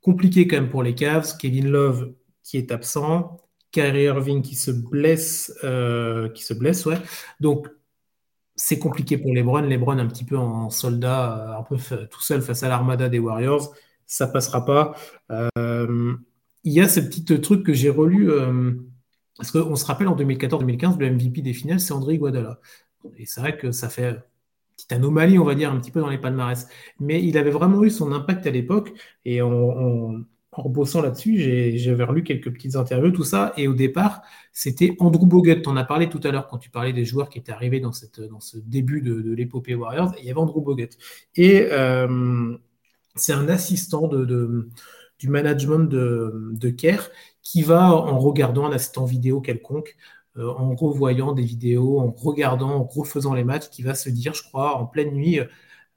Compliqué 0.00 0.46
quand 0.46 0.56
même 0.56 0.68
pour 0.68 0.82
les 0.82 0.94
Cavs. 0.94 1.36
Kevin 1.38 1.68
Love 1.68 2.12
qui 2.42 2.58
est 2.58 2.70
absent. 2.72 3.40
Kyrie 3.76 4.04
Irving 4.04 4.40
qui 4.40 4.54
se 4.54 4.70
blesse, 4.70 5.52
euh, 5.62 6.30
qui 6.30 6.42
se 6.42 6.54
blesse, 6.54 6.86
ouais. 6.86 6.96
Donc 7.40 7.68
c'est 8.54 8.78
compliqué 8.78 9.18
pour 9.18 9.34
LeBron. 9.34 9.60
LeBron 9.60 9.98
un 9.98 10.06
petit 10.06 10.24
peu 10.24 10.38
en 10.38 10.70
soldat, 10.70 11.56
euh, 11.56 11.60
un 11.60 11.62
peu 11.62 11.76
tout 12.06 12.22
seul 12.22 12.40
face 12.40 12.62
à 12.62 12.68
l'armada 12.68 13.10
des 13.10 13.18
Warriors, 13.18 13.74
ça 14.06 14.26
passera 14.28 14.64
pas. 14.64 14.94
Euh, 15.30 16.14
il 16.64 16.72
y 16.72 16.80
a 16.80 16.88
ce 16.88 17.00
petit 17.00 17.24
truc 17.24 17.64
que 17.64 17.74
j'ai 17.74 17.90
relu, 17.90 18.30
parce 19.36 19.50
qu'on 19.50 19.76
se 19.76 19.84
rappelle 19.84 20.08
en 20.08 20.16
2014-2015, 20.16 20.98
le 20.98 21.10
MVP 21.10 21.42
des 21.42 21.52
finales, 21.52 21.80
c'est 21.80 21.92
André 21.92 22.16
Guadala. 22.16 22.60
Et 23.18 23.26
c'est 23.26 23.40
vrai 23.40 23.58
que 23.58 23.72
ça 23.72 23.88
fait 23.90 24.18
petite 24.76 24.92
anomalie, 24.92 25.38
on 25.38 25.44
va 25.44 25.54
dire, 25.54 25.70
un 25.70 25.78
petit 25.78 25.90
peu 25.90 26.00
dans 26.00 26.08
les 26.08 26.18
palmarès. 26.18 26.66
Mais 26.98 27.22
il 27.22 27.36
avait 27.38 27.50
vraiment 27.50 27.84
eu 27.84 27.90
son 27.90 28.10
impact 28.12 28.46
à 28.46 28.50
l'époque, 28.50 28.94
et 29.26 29.42
on 29.42 30.24
en 30.56 30.62
rebossant 30.62 31.02
là-dessus, 31.02 31.76
j'avais 31.78 32.04
relu 32.04 32.22
quelques 32.22 32.50
petites 32.50 32.76
interviews, 32.76 33.10
tout 33.10 33.24
ça. 33.24 33.52
Et 33.58 33.68
au 33.68 33.74
départ, 33.74 34.22
c'était 34.52 34.96
Andrew 35.00 35.26
Bogut. 35.26 35.60
Tu 35.62 35.68
en 35.68 35.76
as 35.76 35.84
parlé 35.84 36.08
tout 36.08 36.20
à 36.24 36.30
l'heure 36.30 36.46
quand 36.46 36.56
tu 36.56 36.70
parlais 36.70 36.94
des 36.94 37.04
joueurs 37.04 37.28
qui 37.28 37.38
étaient 37.38 37.52
arrivés 37.52 37.78
dans, 37.78 37.92
ce 37.92 38.58
début 38.58 39.02
de, 39.02 39.34
l'épopée 39.34 39.74
Warriors. 39.74 40.14
il 40.18 40.24
y 40.24 40.30
avait 40.30 40.40
Andrew 40.40 40.62
Bogut. 40.62 40.88
Et 41.34 41.68
euh, 41.70 42.56
c'est 43.16 43.34
un 43.34 43.48
assistant 43.48 44.08
du 44.08 45.28
management 45.28 45.90
de, 45.90 46.50
de 46.52 46.70
Kerr 46.70 47.10
qui 47.42 47.62
va, 47.62 47.92
en 47.92 48.18
regardant 48.18 48.64
un 48.66 48.72
assistant 48.72 49.04
vidéo 49.04 49.42
quelconque, 49.42 49.96
euh, 50.38 50.48
en 50.48 50.74
revoyant 50.74 51.32
des 51.32 51.44
vidéos, 51.44 52.00
en 52.00 52.10
regardant, 52.10 52.70
en 52.70 52.84
refaisant 52.84 53.34
les 53.34 53.44
matchs, 53.44 53.68
qui 53.68 53.82
va 53.82 53.94
se 53.94 54.08
dire, 54.08 54.32
je 54.32 54.42
crois, 54.42 54.76
en 54.76 54.86
pleine 54.86 55.10
nuit, 55.10 55.38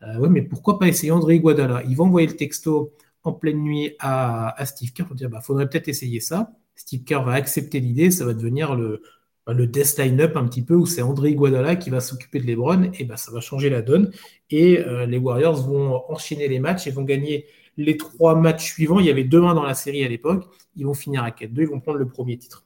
euh, 0.03 0.29
mais 0.29 0.41
pourquoi 0.41 0.79
pas 0.79 0.87
essayer 0.87 1.11
André 1.11 1.39
Guadala 1.39 1.83
Il 1.87 1.95
va 1.95 2.03
envoyer 2.03 2.27
le 2.27 2.35
texto 2.35 2.93
en 3.23 3.33
pleine 3.33 3.59
nuit 3.59 3.95
à, 3.99 4.55
Steve 4.65 4.93
Kerr 4.93 5.05
pour 5.05 5.15
dire 5.15 5.29
bah, 5.29 5.41
faudrait 5.41 5.69
peut-être 5.69 5.87
essayer 5.87 6.19
ça. 6.19 6.51
Steve 6.75 7.03
Kerr 7.03 7.23
va 7.23 7.33
accepter 7.33 7.79
l'idée, 7.79 8.11
ça 8.11 8.25
va 8.25 8.33
devenir 8.33 8.75
le, 8.75 9.01
bah, 9.45 9.53
le 9.53 9.67
death 9.67 9.97
line-up 9.97 10.37
un 10.37 10.47
petit 10.47 10.61
peu 10.61 10.75
où 10.75 10.85
c'est 10.85 11.01
André 11.01 11.31
Iguodala 11.31 11.75
qui 11.75 11.89
va 11.89 11.99
s'occuper 11.99 12.39
de 12.39 12.45
LeBron 12.45 12.91
et 12.97 13.03
bah, 13.03 13.17
ça 13.17 13.31
va 13.31 13.41
changer 13.41 13.69
la 13.69 13.81
donne. 13.81 14.11
Et 14.49 14.79
euh, 14.79 15.05
les 15.05 15.17
Warriors 15.17 15.67
vont 15.67 16.03
enchaîner 16.09 16.47
les 16.47 16.59
matchs 16.59 16.87
et 16.87 16.91
vont 16.91 17.03
gagner 17.03 17.45
les 17.77 17.97
trois 17.97 18.35
matchs 18.35 18.73
suivants. 18.73 18.99
Il 18.99 19.05
y 19.05 19.09
avait 19.09 19.23
deux 19.23 19.41
mains 19.41 19.55
dans 19.55 19.63
la 19.63 19.73
série 19.73 20.03
à 20.03 20.07
l'époque. 20.07 20.45
Ils 20.75 20.85
vont 20.85 20.93
finir 20.93 21.23
à 21.23 21.31
4-2, 21.31 21.63
ils 21.63 21.67
vont 21.67 21.79
prendre 21.79 21.97
le 21.97 22.07
premier 22.07 22.37
titre. 22.37 22.65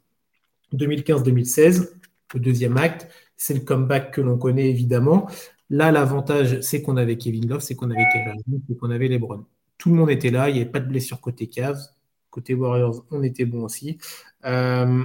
2015-2016, 0.73 1.93
le 2.33 2.39
deuxième 2.39 2.77
acte, 2.77 3.07
c'est 3.37 3.53
le 3.53 3.59
comeback 3.61 4.11
que 4.11 4.21
l'on 4.21 4.37
connaît 4.37 4.69
évidemment. 4.69 5.29
Là, 5.69 5.91
l'avantage, 5.91 6.59
c'est 6.61 6.81
qu'on 6.81 6.97
avait 6.97 7.17
Kevin 7.17 7.47
Love, 7.47 7.61
c'est 7.61 7.75
qu'on 7.75 7.89
avait 7.89 8.05
Kevin 8.11 8.61
c'est 8.67 8.77
qu'on 8.77 8.91
avait 8.91 9.07
LeBron. 9.07 9.45
Tout 9.83 9.89
le 9.89 9.95
monde 9.95 10.11
était 10.11 10.31
là, 10.31 10.47
il 10.47 10.53
n'y 10.53 10.61
avait 10.61 10.71
pas 10.71 10.79
de 10.79 10.87
blessure 10.87 11.19
côté 11.19 11.47
Cavs. 11.47 11.89
Côté 12.29 12.53
Warriors, 12.53 13.05
on 13.11 13.21
était 13.21 13.43
bon 13.43 13.65
aussi. 13.65 13.97
Euh, 14.45 15.03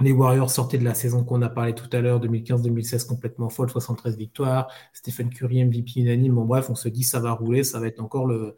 les 0.00 0.12
Warriors 0.12 0.50
sortaient 0.50 0.76
de 0.76 0.84
la 0.84 0.92
saison 0.92 1.24
qu'on 1.24 1.40
a 1.40 1.48
parlé 1.48 1.74
tout 1.74 1.88
à 1.92 2.02
l'heure, 2.02 2.20
2015-2016, 2.20 3.06
complètement 3.06 3.48
folle, 3.48 3.70
73 3.70 4.18
victoires. 4.18 4.70
Stephen 4.92 5.30
Curry, 5.30 5.64
MVP 5.64 6.00
unanime. 6.00 6.34
Bon, 6.34 6.44
bref, 6.44 6.68
on 6.68 6.74
se 6.74 6.90
dit 6.90 7.04
ça 7.04 7.20
va 7.20 7.32
rouler, 7.32 7.64
ça 7.64 7.80
va 7.80 7.86
être 7.86 7.98
encore 7.98 8.26
le, 8.26 8.54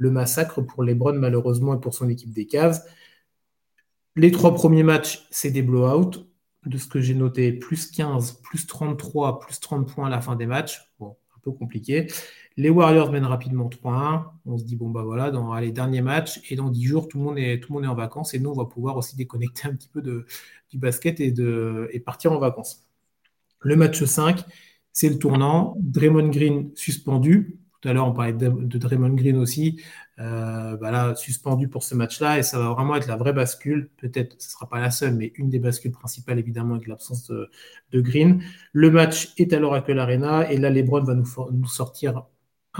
massacre 0.00 0.60
pour 0.60 0.82
LeBron, 0.82 1.12
malheureusement, 1.12 1.74
et 1.74 1.80
pour 1.80 1.94
son 1.94 2.08
équipe 2.08 2.32
des 2.32 2.48
Cavs. 2.48 2.82
Les 4.16 4.32
trois 4.32 4.54
premiers 4.56 4.82
matchs, 4.82 5.24
c'est 5.30 5.52
des 5.52 5.62
blowouts. 5.62 6.26
De 6.66 6.78
ce 6.78 6.88
que 6.88 7.00
j'ai 7.00 7.14
noté, 7.14 7.52
plus 7.52 7.86
15, 7.92 8.40
plus 8.42 8.66
33, 8.66 9.38
plus 9.38 9.60
30 9.60 9.88
points 9.88 10.08
à 10.08 10.10
la 10.10 10.20
fin 10.20 10.34
des 10.34 10.46
matchs. 10.46 10.90
Bon, 10.98 11.16
un 11.36 11.40
peu 11.44 11.52
compliqué. 11.52 12.08
Les 12.56 12.68
Warriors 12.68 13.10
mènent 13.12 13.24
rapidement 13.24 13.68
3-1. 13.68 14.24
On 14.44 14.58
se 14.58 14.64
dit, 14.64 14.76
bon, 14.76 14.90
bah 14.90 15.02
voilà, 15.02 15.30
dans 15.30 15.54
les 15.56 15.72
derniers 15.72 16.02
matchs, 16.02 16.40
et 16.50 16.56
dans 16.56 16.68
10 16.68 16.84
jours, 16.84 17.08
tout 17.08 17.18
le, 17.18 17.24
monde 17.24 17.38
est, 17.38 17.60
tout 17.60 17.72
le 17.72 17.76
monde 17.76 17.84
est 17.84 17.88
en 17.88 17.94
vacances. 17.94 18.34
Et 18.34 18.38
nous, 18.38 18.50
on 18.50 18.54
va 18.54 18.66
pouvoir 18.66 18.96
aussi 18.96 19.16
déconnecter 19.16 19.68
un 19.68 19.74
petit 19.74 19.88
peu 19.88 20.02
de, 20.02 20.26
du 20.70 20.78
basket 20.78 21.20
et, 21.20 21.30
de, 21.30 21.88
et 21.92 22.00
partir 22.00 22.32
en 22.32 22.38
vacances. 22.38 22.86
Le 23.60 23.76
match 23.76 24.02
5, 24.02 24.44
c'est 24.92 25.08
le 25.08 25.18
tournant. 25.18 25.76
Draymond 25.80 26.28
Green 26.28 26.70
suspendu. 26.74 27.58
Tout 27.80 27.88
à 27.88 27.92
l'heure, 27.94 28.06
on 28.06 28.12
parlait 28.12 28.34
de, 28.34 28.48
Draymond 28.78 29.14
Green 29.14 29.36
aussi. 29.38 29.80
Euh, 30.18 30.76
bah 30.76 31.14
suspendu 31.14 31.68
pour 31.68 31.82
ce 31.82 31.94
match-là. 31.94 32.38
Et 32.38 32.42
ça 32.42 32.58
va 32.58 32.70
vraiment 32.74 32.96
être 32.96 33.06
la 33.06 33.16
vraie 33.16 33.32
bascule. 33.32 33.90
Peut-être, 33.96 34.36
ce 34.38 34.48
ne 34.48 34.50
sera 34.50 34.68
pas 34.68 34.80
la 34.80 34.90
seule, 34.90 35.14
mais 35.14 35.32
une 35.36 35.48
des 35.48 35.58
bascules 35.58 35.92
principales, 35.92 36.38
évidemment, 36.38 36.74
avec 36.74 36.88
l'absence 36.88 37.30
de, 37.30 38.00
Green. 38.00 38.42
Le 38.72 38.90
match 38.90 39.32
est 39.38 39.52
à 39.52 39.58
l'Oracle 39.58 39.98
Arena. 39.98 40.50
Et 40.52 40.58
là, 40.58 40.68
LeBron 40.68 41.04
va 41.04 41.14
nous 41.14 41.66
sortir 41.66 42.24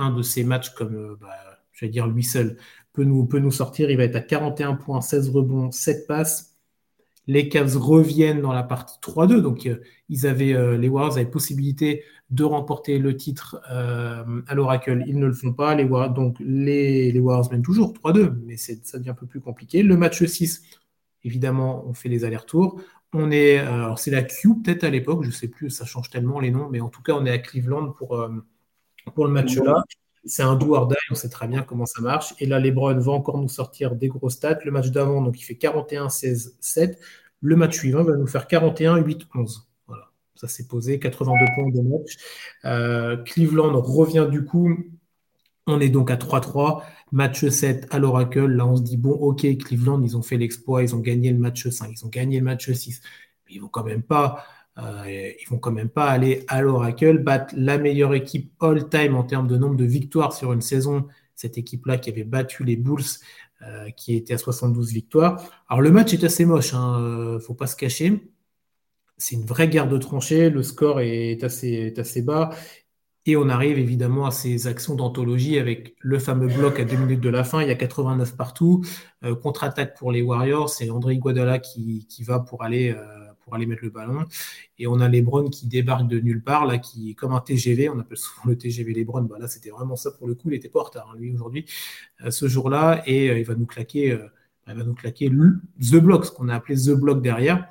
de 0.09 0.23
ces 0.23 0.45
matchs 0.45 0.71
comme, 0.71 0.95
euh, 0.95 1.17
bah, 1.21 1.29
je 1.73 1.85
vais 1.85 1.91
dire, 1.91 2.07
lui 2.07 2.25
seul 2.25 2.57
peut 2.95 3.05
nous, 3.05 3.27
peut 3.27 3.39
nous 3.39 3.51
sortir. 3.51 3.91
Il 3.91 3.99
va 3.99 4.05
être 4.05 4.17
à 4.17 4.21
41 4.21 4.75
points, 4.77 5.03
16 5.03 5.29
rebonds, 5.31 5.71
7 5.71 6.07
passes 6.07 6.51
les 7.27 7.49
Cavs 7.49 7.77
reviennent 7.77 8.41
dans 8.41 8.53
la 8.53 8.65
partie 8.65 8.99
3-2. 9.01 9.41
Donc, 9.41 9.67
euh, 9.67 9.77
ils 10.09 10.27
avaient, 10.27 10.55
euh, 10.55 10.77
les 10.77 10.89
Warriors 10.89 11.17
avaient 11.17 11.31
possibilité 11.31 12.03
de 12.31 12.43
remporter 12.45 12.99
le 12.99 13.17
titre 13.17 13.61
à 13.67 14.55
l'Oracle. 14.55 15.05
Ils 15.07 15.19
ne 15.19 15.27
le 15.27 15.33
font 15.33 15.53
pas. 15.53 15.75
Les 15.75 15.85
donc, 15.85 16.37
les, 16.41 17.13
les, 17.13 17.21
Warriors 17.21 17.51
mènent 17.53 17.63
toujours 17.63 17.93
3-2, 17.93 18.35
mais 18.47 18.57
ça 18.57 18.99
devient 18.99 19.11
un 19.11 19.15
peu 19.15 19.27
plus 19.27 19.41
compliqué. 19.41 19.83
Le 19.83 19.97
match 19.97 20.25
6, 20.25 20.63
évidemment, 21.25 21.85
on 21.89 21.95
fait 21.95 22.09
les 22.09 22.25
allers-retours. 22.25 22.81
On 23.13 23.33
est, 23.33 23.59
alors 23.59 23.99
c'est 23.99 24.13
la 24.13 24.23
Q 24.23 24.63
peut-être 24.63 24.85
à 24.85 24.91
l'époque, 24.91 25.23
je 25.25 25.29
ne 25.29 25.33
sais 25.33 25.49
plus, 25.49 25.71
ça 25.71 25.85
change 25.85 26.11
tellement 26.11 26.39
les 26.39 26.53
noms, 26.53 26.69
mais 26.71 26.81
en 26.81 26.89
tout 26.89 27.03
cas, 27.03 27.15
on 27.15 27.27
est 27.27 27.33
à 27.33 27.39
Cleveland 27.39 27.91
pour, 27.91 28.25
pour 29.15 29.27
le 29.27 29.33
match-là. 29.33 29.85
C'est 30.25 30.43
un 30.43 30.55
do 30.55 30.75
or 30.75 30.87
die, 30.87 30.97
on 31.11 31.15
sait 31.15 31.31
très 31.31 31.49
bien 31.49 31.63
comment 31.63 31.87
ça 31.87 32.03
marche. 32.03 32.35
Et 32.41 32.47
là, 32.47 32.61
LeBron 32.61 32.99
va 32.99 33.13
encore 33.13 33.39
nous 33.39 33.49
sortir 33.49 33.97
des 33.97 34.09
gros 34.09 34.29
stats. 34.29 34.59
Le 34.65 34.71
match 34.71 34.91
d'avant, 34.91 35.23
donc 35.23 35.41
il 35.41 35.45
fait 35.45 35.55
41-16-7. 35.55 36.97
Le 37.41 37.57
match 37.57 37.79
suivant 37.79 38.03
va 38.03 38.17
nous 38.17 38.27
faire 38.27 38.47
41-8-11. 38.47 39.63
Voilà, 39.87 40.11
ça 40.35 40.47
s'est 40.47 40.67
posé, 40.67 40.99
82 40.99 41.33
points 41.55 41.71
de 41.71 41.81
match. 41.81 42.17
Euh, 42.67 43.17
Cleveland 43.17 43.81
revient 43.81 44.29
du 44.31 44.45
coup. 44.45 44.77
On 45.67 45.81
est 45.81 45.89
donc 45.89 46.11
à 46.11 46.17
3-3. 46.17 46.83
Match 47.13 47.49
7 47.49 47.87
à 47.91 47.99
l'Oracle. 47.99 48.47
Là, 48.47 48.67
on 48.67 48.77
se 48.77 48.83
dit, 48.83 48.99
bon, 48.99 49.13
ok, 49.13 49.47
Cleveland, 49.59 50.03
ils 50.03 50.17
ont 50.19 50.23
fait 50.23 50.37
l'exploit, 50.37 50.83
ils 50.83 50.95
ont 50.95 51.01
gagné 51.01 51.33
le 51.33 51.39
match 51.39 51.69
5, 51.69 51.91
ils 51.93 52.05
ont 52.05 52.09
gagné 52.09 52.39
le 52.39 52.45
match 52.45 52.71
6. 52.71 53.01
Mais 53.47 53.55
ils 53.55 53.61
vont 53.61 53.69
quand 53.69 53.85
même 53.85 54.03
pas 54.03 54.45
euh, 54.79 55.33
ils 55.41 55.49
vont 55.49 55.59
quand 55.59 55.73
même 55.73 55.89
pas 55.89 56.09
aller 56.09 56.45
à 56.49 56.63
l'Oracle, 56.63 57.19
battre 57.19 57.55
la 57.57 57.79
meilleure 57.79 58.15
équipe 58.15 58.53
all-time 58.61 59.17
en 59.17 59.25
termes 59.25 59.49
de 59.49 59.57
nombre 59.57 59.77
de 59.77 59.85
victoires 59.85 60.33
sur 60.33 60.53
une 60.53 60.63
saison. 60.63 61.07
Cette 61.35 61.59
équipe-là 61.59 61.99
qui 61.99 62.11
avait 62.11 62.25
battu 62.25 62.65
les 62.65 62.77
Bulls, 62.77 63.03
euh, 63.63 63.91
qui 63.91 64.15
était 64.15 64.35
à 64.35 64.39
72 64.39 64.93
victoires. 64.93 65.43
Alors 65.69 65.83
le 65.83 65.91
match 65.91 66.13
est 66.15 66.25
assez 66.25 66.45
moche, 66.45 66.75
hein, 66.75 67.01
euh, 67.01 67.41
faut 67.41 67.55
pas 67.55 67.67
se 67.67 67.77
cacher. 67.77 68.31
C'est 69.19 69.37
une 69.37 69.45
vraie 69.45 69.69
guerre 69.69 69.89
de 69.89 69.99
tranchées. 69.99 70.51
Le 70.51 70.63
score 70.63 71.01
est 71.01 71.43
assez, 71.45 72.23
bas. 72.23 72.51
Et 73.27 73.37
on 73.37 73.51
arrive 73.51 73.79
évidemment 73.79 74.27
à 74.27 74.31
ces 74.31 74.67
actions 74.67 74.95
d'anthologie 74.95 75.59
avec 75.59 75.95
le 75.99 76.19
fameux 76.19 76.49
bloc 76.49 76.81
à 76.81 76.85
deux 76.85 76.97
minutes 76.97 77.21
de 77.21 77.29
la 77.29 77.45
fin. 77.45 77.61
Il 77.61 77.69
y 77.69 77.71
a 77.71 77.75
89 77.75 78.35
partout. 78.37 78.83
Contre-attaque 79.43 79.99
pour 79.99 80.11
les 80.11 80.23
Warriors. 80.23 80.71
C'est 80.71 80.89
André 80.89 81.19
Guadala 81.19 81.59
qui, 81.59 82.07
va 82.27 82.41
pour 82.41 82.63
aller 82.63 82.97
aller 83.57 83.67
mettre 83.67 83.85
le 83.85 83.91
ballon. 83.91 84.25
Et 84.79 84.87
on 84.87 85.01
a 85.01 85.09
Lebron 85.09 85.49
qui 85.49 85.67
débarque 85.67 86.09
de 86.09 86.21
nulle 86.21 86.43
part, 86.43 86.67
là, 86.67 86.79
qui 86.79 87.15
comme 87.15 87.33
un 87.33 87.41
TGV, 87.41 87.89
on 87.89 87.99
appelle 87.99 88.19
souvent 88.19 88.49
le 88.49 88.57
TGV 88.57 88.93
Lebron. 88.93 89.23
Bah, 89.23 89.37
là, 89.39 89.49
c'était 89.49 89.71
vraiment 89.71 89.97
ça 89.97 90.11
pour 90.11 90.27
le 90.27 90.35
coup. 90.35 90.51
Il 90.51 90.55
était 90.55 90.69
pas 90.69 90.81
en 90.81 90.85
retard, 90.85 91.11
hein, 91.13 91.19
lui, 91.19 91.33
aujourd'hui, 91.33 91.65
euh, 92.25 92.31
ce 92.31 92.49
jour-là. 92.49 93.03
Et 93.07 93.31
euh, 93.31 93.39
il 93.39 93.45
va 93.45 93.55
nous 93.55 93.67
claquer, 93.67 94.13
euh, 94.13 94.27
il 94.69 94.75
va 94.75 94.85
nous 94.85 94.95
claquer 94.95 95.29
le, 95.29 95.61
The 95.81 95.97
Block, 95.97 96.27
ce 96.27 96.33
qu'on 96.33 96.49
a 96.49 96.55
appelé 96.55 96.77
The 96.77 96.91
Block 96.91 97.23
derrière. 97.23 97.69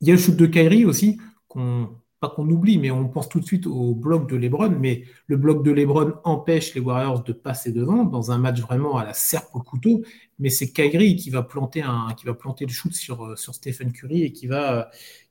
Il 0.00 0.08
y 0.08 0.10
a 0.10 0.14
le 0.14 0.20
shoot 0.20 0.36
de 0.36 0.46
Kyrie 0.46 0.84
aussi, 0.84 1.20
qu'on 1.48 1.99
pas 2.20 2.28
qu'on 2.28 2.48
oublie, 2.50 2.78
mais 2.78 2.90
on 2.90 3.08
pense 3.08 3.30
tout 3.30 3.40
de 3.40 3.46
suite 3.46 3.66
au 3.66 3.94
bloc 3.94 4.28
de 4.28 4.36
Lebron. 4.36 4.76
Mais 4.78 5.04
le 5.26 5.38
bloc 5.38 5.64
de 5.64 5.70
Lebron 5.70 6.12
empêche 6.24 6.74
les 6.74 6.80
Warriors 6.80 7.24
de 7.24 7.32
passer 7.32 7.72
devant 7.72 8.04
dans 8.04 8.30
un 8.30 8.38
match 8.38 8.60
vraiment 8.60 8.98
à 8.98 9.04
la 9.04 9.14
serpe 9.14 9.48
au 9.54 9.60
couteau. 9.60 10.02
Mais 10.38 10.50
c'est 10.50 10.70
Kyrie 10.70 11.16
qui 11.16 11.30
va 11.30 11.42
planter 11.42 11.82
un, 11.82 12.08
qui 12.16 12.26
va 12.26 12.34
planter 12.34 12.66
le 12.66 12.72
shoot 12.72 12.92
sur, 12.92 13.24
euh, 13.24 13.36
sur 13.36 13.54
Stephen 13.54 13.92
Curry 13.92 14.22
et 14.22 14.32
qui 14.32 14.46
va, 14.46 14.80
euh, 14.80 14.84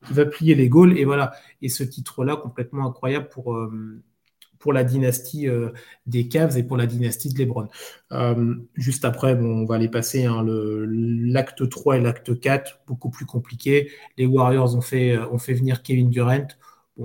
qui 0.08 0.14
va 0.14 0.26
plier 0.26 0.56
les 0.56 0.68
goals. 0.68 0.98
Et 0.98 1.06
voilà. 1.06 1.32
Et 1.62 1.70
ce 1.70 1.84
titre-là, 1.84 2.36
complètement 2.36 2.88
incroyable 2.88 3.30
pour, 3.30 3.54
euh, 3.54 4.02
pour 4.58 4.74
la 4.74 4.84
dynastie 4.84 5.48
des 6.06 6.28
Cavs 6.28 6.58
et 6.58 6.64
pour 6.64 6.76
la 6.76 6.86
dynastie 6.86 7.30
de 7.30 7.40
LeBron. 7.40 7.70
juste 8.76 9.06
après, 9.06 9.34
bon, 9.34 9.62
on 9.62 9.66
va 9.66 9.76
aller 9.76 9.88
passer 9.88 10.26
hein, 10.26 10.44
l'acte 10.46 11.70
3 11.70 11.98
et 11.98 12.02
l'acte 12.02 12.38
4, 12.38 12.82
beaucoup 12.86 13.10
plus 13.10 13.26
compliqué. 13.26 13.90
Les 14.18 14.26
Warriors 14.26 14.76
ont 14.76 14.82
fait, 14.82 15.18
ont 15.18 15.38
fait 15.38 15.54
venir 15.54 15.82
Kevin 15.82 16.10
Durant 16.10 16.48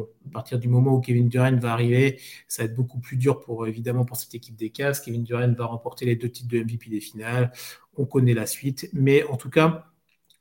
à 0.00 0.30
partir 0.32 0.58
du 0.58 0.68
moment 0.68 0.94
où 0.94 1.00
Kevin 1.00 1.28
Durant 1.28 1.56
va 1.58 1.72
arriver, 1.72 2.20
ça 2.48 2.62
va 2.62 2.66
être 2.66 2.74
beaucoup 2.74 2.98
plus 2.98 3.16
dur 3.16 3.40
pour 3.40 3.66
évidemment 3.66 4.04
pour 4.04 4.16
cette 4.16 4.34
équipe 4.34 4.56
des 4.56 4.70
Cavs. 4.70 5.00
Kevin 5.00 5.24
Durant 5.24 5.52
va 5.52 5.66
remporter 5.66 6.06
les 6.06 6.16
deux 6.16 6.30
titres 6.30 6.48
de 6.48 6.60
MVP 6.60 6.90
des 6.90 7.00
finales. 7.00 7.52
On 7.96 8.06
connaît 8.06 8.34
la 8.34 8.46
suite, 8.46 8.88
mais 8.92 9.24
en 9.24 9.36
tout 9.36 9.50
cas, 9.50 9.86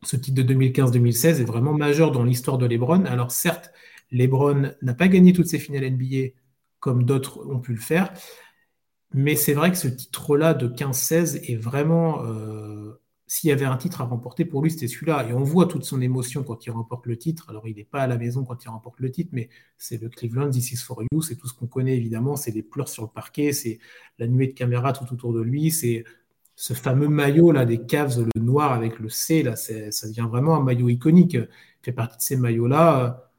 ce 0.04 0.16
titre 0.16 0.44
de 0.44 0.54
2015-2016 0.54 1.42
est 1.42 1.46
vraiment 1.46 1.74
majeur 1.74 2.12
dans 2.12 2.24
l'histoire 2.24 2.58
de 2.58 2.66
LeBron. 2.66 3.06
Alors 3.06 3.32
certes, 3.32 3.72
LeBron 4.12 4.74
n'a 4.82 4.94
pas 4.94 5.08
gagné 5.08 5.34
toutes 5.34 5.48
ses 5.48 5.60
finales 5.60 5.90
NBA 5.92 6.34
comme 6.80 7.06
d'autres 7.06 7.46
ont 7.48 7.60
pu 7.60 7.74
le 7.74 7.80
faire, 7.80 8.14
mais 9.14 9.36
c'est 9.36 9.54
vrai 9.54 9.72
que 9.72 9.78
ce 9.78 9.88
titre-là 9.88 10.54
de 10.54 10.68
15-16 10.68 11.50
est 11.50 11.56
vraiment 11.56 12.26
euh, 12.26 13.00
s'il 13.34 13.50
y 13.50 13.52
avait 13.52 13.66
un 13.66 13.78
titre 13.78 14.02
à 14.02 14.04
remporter 14.04 14.46
pour 14.46 14.62
lui, 14.62 14.70
c'était 14.70 14.88
celui-là. 14.88 15.28
Et 15.28 15.34
on 15.34 15.42
voit 15.44 15.66
toute 15.66 15.86
son 15.86 16.00
émotion 16.02 16.44
quand 16.44 16.68
il 16.68 16.70
remporte 16.70 17.08
le 17.08 17.18
titre. 17.18 17.50
Alors, 17.50 17.68
il 17.68 17.76
n'est 17.76 17.84
pas 17.84 18.02
à 18.02 18.06
la 18.06 18.16
maison 18.16 18.46
quand 18.46 18.64
il 18.64 18.70
remporte 18.70 19.00
le 19.00 19.10
titre, 19.10 19.32
mais 19.34 19.50
c'est 19.76 20.00
le 20.00 20.08
Cleveland, 20.08 20.52
This 20.52 20.72
is 20.72 20.78
for 20.78 21.02
you, 21.12 21.24
c'est 21.24 21.36
tout 21.36 21.48
ce 21.48 21.56
qu'on 21.56 21.66
connaît 21.66 21.98
évidemment. 21.98 22.36
C'est 22.36 22.52
les 22.52 22.62
pleurs 22.62 22.90
sur 22.90 23.02
le 23.02 23.10
parquet, 23.10 23.52
c'est 23.52 23.80
la 24.20 24.28
nuée 24.28 24.50
de 24.50 24.54
caméras 24.54 24.94
tout 24.94 25.12
autour 25.12 25.34
de 25.34 25.42
lui, 25.42 25.72
c'est 25.72 26.04
ce 26.56 26.76
fameux 26.76 27.08
maillot 27.08 27.52
là 27.52 27.66
des 27.66 27.84
Cavs, 27.84 28.24
le 28.36 28.40
noir 28.40 28.72
avec 28.72 29.00
le 29.00 29.10
C, 29.10 29.42
là, 29.42 29.56
ça 29.56 30.08
devient 30.08 30.28
vraiment 30.30 30.56
un 30.56 30.62
maillot 30.62 30.90
iconique. 30.90 31.34
Il 31.34 31.50
fait 31.82 31.92
partie 31.92 32.18
de 32.18 32.22
ces 32.22 32.36
maillots-là. 32.36 33.32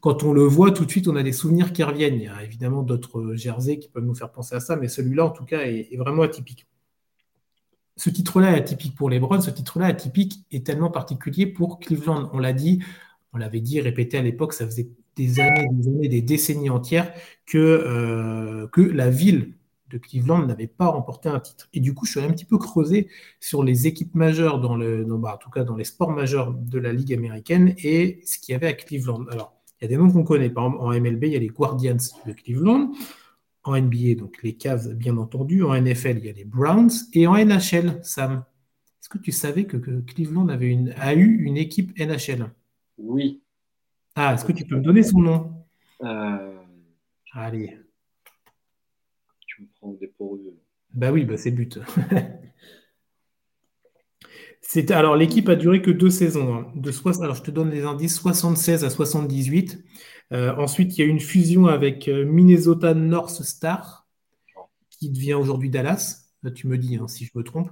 Quand 0.00 0.22
on 0.22 0.32
le 0.32 0.44
voit, 0.44 0.70
tout 0.70 0.84
de 0.84 0.90
suite, 0.92 1.08
on 1.08 1.16
a 1.16 1.24
des 1.24 1.32
souvenirs 1.32 1.72
qui 1.72 1.82
reviennent. 1.82 2.14
Il 2.14 2.22
y 2.22 2.28
a 2.28 2.44
évidemment 2.44 2.84
d'autres 2.84 3.34
jerseys 3.34 3.80
qui 3.80 3.88
peuvent 3.88 4.04
nous 4.04 4.14
faire 4.14 4.30
penser 4.30 4.54
à 4.54 4.60
ça, 4.60 4.76
mais 4.76 4.86
celui-là, 4.86 5.26
en 5.26 5.30
tout 5.30 5.44
cas, 5.44 5.62
est 5.62 5.96
vraiment 5.96 6.22
atypique 6.22 6.68
ce 8.00 8.08
titre-là 8.08 8.52
est 8.52 8.60
atypique 8.60 8.96
pour 8.96 9.10
les 9.10 9.20
Browns, 9.20 9.42
ce 9.42 9.50
titre-là 9.50 9.84
atypique 9.84 10.46
est 10.50 10.64
tellement 10.64 10.90
particulier 10.90 11.46
pour 11.46 11.78
Cleveland. 11.80 12.30
On 12.32 12.38
l'a 12.38 12.54
dit, 12.54 12.82
on 13.34 13.36
l'avait 13.36 13.60
dit, 13.60 13.78
répété 13.78 14.16
à 14.16 14.22
l'époque, 14.22 14.54
ça 14.54 14.64
faisait 14.64 14.88
des 15.16 15.38
années, 15.38 15.66
des 15.70 15.88
années, 15.88 16.08
des 16.08 16.22
décennies 16.22 16.70
entières 16.70 17.12
que, 17.44 17.58
euh, 17.58 18.66
que 18.68 18.80
la 18.80 19.10
ville 19.10 19.52
de 19.90 19.98
Cleveland 19.98 20.46
n'avait 20.46 20.66
pas 20.66 20.86
remporté 20.86 21.28
un 21.28 21.40
titre. 21.40 21.68
Et 21.74 21.80
du 21.80 21.92
coup, 21.92 22.06
je 22.06 22.12
suis 22.12 22.20
un 22.20 22.30
petit 22.30 22.46
peu 22.46 22.56
creusé 22.56 23.08
sur 23.38 23.62
les 23.62 23.86
équipes 23.86 24.14
majeures, 24.14 24.60
dans 24.60 24.76
le, 24.76 25.04
bah, 25.04 25.34
en 25.34 25.36
tout 25.36 25.50
cas 25.50 25.64
dans 25.64 25.76
les 25.76 25.84
sports 25.84 26.10
majeurs 26.10 26.54
de 26.54 26.78
la 26.78 26.94
Ligue 26.94 27.12
américaine 27.12 27.74
et 27.84 28.22
ce 28.24 28.38
qu'il 28.38 28.54
y 28.54 28.56
avait 28.56 28.68
à 28.68 28.72
Cleveland. 28.72 29.26
Alors, 29.30 29.52
il 29.78 29.84
y 29.84 29.86
a 29.86 29.88
des 29.88 29.98
noms 29.98 30.10
qu'on 30.10 30.24
connaît. 30.24 30.48
Par 30.48 30.64
exemple, 30.64 30.82
en 30.82 30.98
MLB, 30.98 31.24
il 31.24 31.32
y 31.34 31.36
a 31.36 31.38
les 31.38 31.48
Guardians 31.48 31.96
de 32.24 32.32
Cleveland. 32.32 32.92
En 33.62 33.78
NBA, 33.78 34.14
donc 34.16 34.42
les 34.42 34.56
Cavs, 34.56 34.94
bien 34.94 35.16
entendu. 35.18 35.62
En 35.64 35.74
NFL, 35.74 36.18
il 36.18 36.24
y 36.24 36.28
a 36.30 36.32
les 36.32 36.44
Browns. 36.44 36.90
Et 37.12 37.26
en 37.26 37.34
NHL, 37.34 38.00
Sam, 38.02 38.44
est-ce 39.00 39.08
que 39.08 39.18
tu 39.18 39.32
savais 39.32 39.64
que, 39.64 39.76
Cleveland 39.76 40.48
avait 40.48 40.68
une, 40.68 40.94
a 40.96 41.14
eu 41.14 41.42
une 41.42 41.56
équipe 41.56 41.98
NHL 41.98 42.50
Oui. 42.98 43.42
Ah, 44.14 44.34
est-ce 44.34 44.44
que 44.44 44.52
tu 44.52 44.64
peux 44.64 44.76
me 44.76 44.82
donner 44.82 45.02
son 45.02 45.20
nom? 45.20 45.52
Euh... 46.02 46.56
Allez. 47.32 47.78
Tu 49.46 49.62
me 49.62 49.68
prends 49.78 49.92
des 49.92 49.98
dépourvu. 49.98 50.50
Bah 50.92 51.12
oui, 51.12 51.24
bah 51.24 51.36
c'est 51.36 51.50
but. 51.50 51.78
alors 54.90 55.16
l'équipe 55.16 55.48
a 55.48 55.56
duré 55.56 55.82
que 55.82 55.90
deux 55.90 56.10
saisons. 56.10 56.54
Hein. 56.54 56.72
De 56.74 56.92
alors 57.22 57.34
je 57.34 57.42
te 57.42 57.50
donne 57.50 57.70
les 57.70 57.84
indices 57.84 58.16
76 58.16 58.84
à 58.84 58.90
78. 58.90 59.84
Euh, 60.32 60.54
ensuite, 60.56 60.96
il 60.96 61.00
y 61.00 61.04
a 61.04 61.10
une 61.10 61.20
fusion 61.20 61.66
avec 61.66 62.06
euh, 62.06 62.24
Minnesota 62.24 62.94
North 62.94 63.42
Star, 63.42 64.06
qui 64.90 65.10
devient 65.10 65.34
aujourd'hui 65.34 65.70
Dallas. 65.70 66.30
tu 66.54 66.68
me 66.68 66.78
dis 66.78 66.96
hein, 66.96 67.08
si 67.08 67.24
je 67.24 67.32
me 67.34 67.42
trompe. 67.42 67.70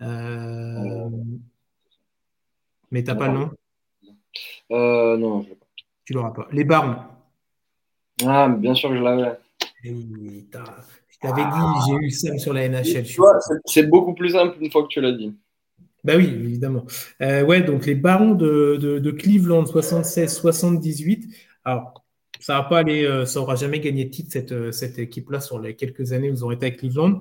Euh, 0.00 1.10
mais 2.90 3.04
tu 3.04 3.10
n'as 3.10 3.16
pas 3.16 3.28
le 3.28 3.34
nom? 3.34 3.50
Non, 4.70 5.42
je 5.42 5.48
pas. 5.50 5.66
Tu 6.04 6.12
l'auras 6.14 6.30
pas. 6.30 6.48
Les 6.52 6.64
Barnes. 6.64 7.04
Ah, 8.24 8.48
bien 8.48 8.74
sûr 8.74 8.88
que 8.88 8.96
je 8.96 9.02
l'avais. 9.02 9.38
je 9.84 11.18
t'avais 11.20 11.42
dit, 11.42 11.80
j'ai 11.86 12.06
eu 12.06 12.10
Sam 12.10 12.38
sur 12.38 12.54
la 12.54 12.66
NHL. 12.68 13.04
C'est 13.66 13.86
beaucoup 13.88 14.14
plus 14.14 14.30
simple 14.30 14.56
une 14.60 14.70
fois 14.70 14.82
que 14.84 14.88
tu 14.88 15.02
l'as 15.02 15.12
dit. 15.12 15.34
Bah 16.04 16.14
oui, 16.16 16.24
évidemment. 16.24 16.86
Euh, 17.20 17.44
ouais, 17.44 17.62
donc 17.62 17.86
les 17.86 17.94
Barons 17.94 18.34
de, 18.34 19.10
Cleveland 19.10 19.64
76-78. 19.64 21.28
Alors, 21.64 22.04
ça 22.40 22.54
va 22.54 22.62
pas 22.64 22.78
aller, 22.78 23.04
euh, 23.04 23.26
ça 23.26 23.40
aura 23.40 23.54
jamais 23.54 23.80
gagné 23.80 24.06
de 24.06 24.10
titre 24.10 24.30
cette, 24.32 24.52
euh, 24.52 24.72
cette 24.72 24.98
équipe-là 24.98 25.40
sur 25.40 25.60
les 25.60 25.76
quelques 25.76 26.12
années 26.12 26.30
où 26.30 26.34
ils 26.34 26.44
ont 26.44 26.50
été 26.50 26.66
à 26.66 26.70
Cleveland. 26.70 27.20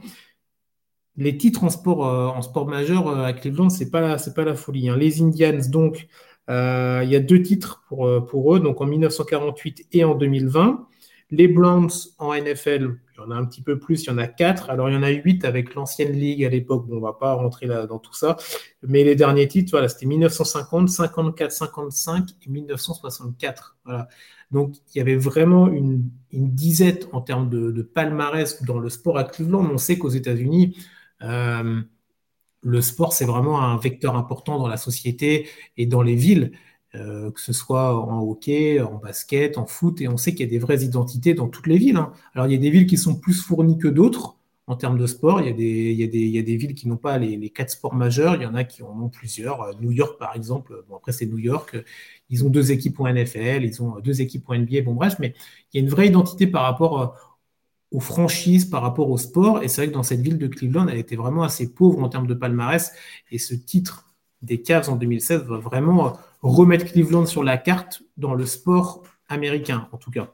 Les 1.17 1.37
titres 1.37 1.65
en 1.65 1.69
sport, 1.69 1.99
en 1.99 2.41
sport 2.41 2.67
majeur 2.67 3.09
à 3.09 3.33
Cleveland, 3.33 3.69
c'est 3.69 3.91
pas 3.91 4.17
c'est 4.17 4.33
pas 4.33 4.45
la 4.45 4.55
folie. 4.55 4.87
Hein. 4.87 4.95
Les 4.95 5.21
Indians, 5.21 5.59
donc, 5.69 6.07
il 6.47 6.53
y 7.09 7.15
a 7.15 7.19
deux 7.19 7.41
titres 7.41 7.83
pour, 7.89 8.25
pour 8.27 8.55
eux, 8.55 8.61
donc 8.61 8.79
en 8.79 8.85
1948 8.85 9.87
et 9.91 10.05
en 10.05 10.15
2020. 10.15 10.87
Les 11.31 11.47
Browns 11.47 11.91
en 12.17 12.33
NFL, 12.33 12.97
il 13.13 13.17
y 13.17 13.19
en 13.19 13.29
a 13.29 13.35
un 13.35 13.45
petit 13.45 13.61
peu 13.61 13.77
plus, 13.77 14.03
il 14.03 14.07
y 14.07 14.09
en 14.09 14.17
a 14.17 14.27
quatre. 14.27 14.69
Alors, 14.69 14.89
il 14.89 14.95
y 14.95 14.97
en 14.97 15.03
a 15.03 15.09
huit 15.09 15.45
avec 15.45 15.75
l'ancienne 15.75 16.13
ligue 16.13 16.43
à 16.43 16.49
l'époque. 16.49 16.87
Bon, 16.87 16.97
on 16.97 17.01
va 17.01 17.13
pas 17.13 17.33
rentrer 17.33 17.67
là 17.67 17.85
dans 17.85 17.99
tout 17.99 18.13
ça. 18.13 18.37
Mais 18.81 19.03
les 19.03 19.15
derniers 19.15 19.47
titres, 19.47 19.71
voilà, 19.71 19.89
c'était 19.89 20.07
1950, 20.07 20.89
54, 20.89 21.51
55 21.51 22.29
et 22.45 22.49
1964. 22.49 23.77
Voilà. 23.85 24.07
Donc, 24.49 24.75
il 24.93 24.97
y 24.97 25.01
avait 25.01 25.17
vraiment 25.17 25.67
une, 25.67 26.09
une 26.31 26.49
disette 26.55 27.07
en 27.11 27.21
termes 27.21 27.49
de, 27.49 27.81
palmarès 27.83 28.63
dans 28.63 28.79
le 28.79 28.89
sport 28.89 29.17
à 29.17 29.23
Cleveland. 29.23 29.69
On 29.71 29.77
sait 29.77 29.99
qu'aux 29.99 30.09
États-Unis, 30.09 30.77
euh, 31.21 31.81
le 32.61 32.81
sport, 32.81 33.13
c'est 33.13 33.25
vraiment 33.25 33.61
un 33.61 33.77
vecteur 33.77 34.15
important 34.15 34.57
dans 34.57 34.67
la 34.67 34.77
société 34.77 35.47
et 35.77 35.85
dans 35.85 36.01
les 36.01 36.15
villes. 36.15 36.51
Euh, 36.95 37.29
que 37.29 37.39
ce 37.39 37.53
soit 37.53 37.95
en 37.95 38.21
hockey, 38.21 38.81
en 38.81 38.95
basket, 38.95 39.59
en 39.59 39.67
foot, 39.67 40.01
et 40.01 40.07
on 40.07 40.17
sait 40.17 40.31
qu'il 40.31 40.41
y 40.47 40.49
a 40.49 40.49
des 40.49 40.57
vraies 40.57 40.83
identités 40.83 41.35
dans 41.35 41.47
toutes 41.47 41.67
les 41.67 41.77
villes. 41.77 41.97
Hein. 41.97 42.11
Alors 42.33 42.47
il 42.47 42.53
y 42.53 42.55
a 42.55 42.59
des 42.59 42.71
villes 42.71 42.87
qui 42.87 42.97
sont 42.97 43.15
plus 43.15 43.39
fournies 43.39 43.77
que 43.77 43.87
d'autres 43.87 44.37
en 44.65 44.75
termes 44.75 44.97
de 44.97 45.05
sport. 45.05 45.39
Il 45.41 45.47
y 45.47 45.49
a 45.49 45.53
des, 45.53 45.91
il 45.91 45.99
y 45.99 46.03
a 46.03 46.07
des, 46.07 46.19
il 46.19 46.31
y 46.31 46.39
a 46.39 46.41
des 46.41 46.55
villes 46.57 46.73
qui 46.73 46.87
n'ont 46.87 46.97
pas 46.97 47.19
les, 47.19 47.49
quatre 47.51 47.69
sports 47.69 47.93
majeurs, 47.93 48.35
il 48.35 48.41
y 48.41 48.45
en 48.47 48.55
a 48.55 48.63
qui 48.63 48.81
en 48.81 48.99
ont 48.99 49.09
plusieurs. 49.09 49.61
Euh, 49.61 49.73
New 49.79 49.91
York, 49.91 50.17
par 50.17 50.35
exemple, 50.35 50.83
bon, 50.89 50.95
après 50.95 51.11
c'est 51.11 51.27
New 51.27 51.37
York, 51.37 51.77
ils 52.31 52.43
ont 52.43 52.49
deux 52.49 52.71
équipes 52.71 52.99
en 52.99 53.07
NFL, 53.07 53.63
ils 53.63 53.83
ont 53.83 53.99
deux 53.99 54.21
équipes 54.21 54.49
en 54.49 54.55
NBA, 54.57 54.81
bon 54.81 54.95
bref, 54.95 55.17
mais 55.19 55.35
il 55.73 55.79
y 55.79 55.81
a 55.81 55.83
une 55.83 55.91
vraie 55.91 56.07
identité 56.07 56.47
par 56.47 56.63
rapport 56.63 57.01
euh, 57.01 57.07
aux 57.91 57.99
franchises, 57.99 58.65
par 58.65 58.81
rapport 58.81 59.11
au 59.11 59.17
sport, 59.17 59.61
et 59.61 59.67
c'est 59.67 59.81
vrai 59.81 59.89
que 59.89 59.93
dans 59.93 60.03
cette 60.03 60.21
ville 60.21 60.39
de 60.39 60.47
Cleveland, 60.47 60.87
elle 60.87 60.97
était 60.97 61.15
vraiment 61.15 61.43
assez 61.43 61.71
pauvre 61.71 62.01
en 62.03 62.09
termes 62.09 62.27
de 62.27 62.33
palmarès, 62.33 62.93
et 63.31 63.37
ce 63.37 63.53
titre 63.53 64.07
des 64.41 64.61
Cavs 64.61 64.89
en 64.89 64.95
2016 64.95 65.43
va 65.43 65.57
vraiment 65.57 66.17
remettre 66.41 66.85
Cleveland 66.85 67.25
sur 67.25 67.43
la 67.43 67.57
carte 67.57 68.03
dans 68.17 68.33
le 68.33 68.45
sport 68.45 69.03
américain, 69.27 69.87
en 69.91 69.97
tout 69.97 70.11
cas. 70.11 70.33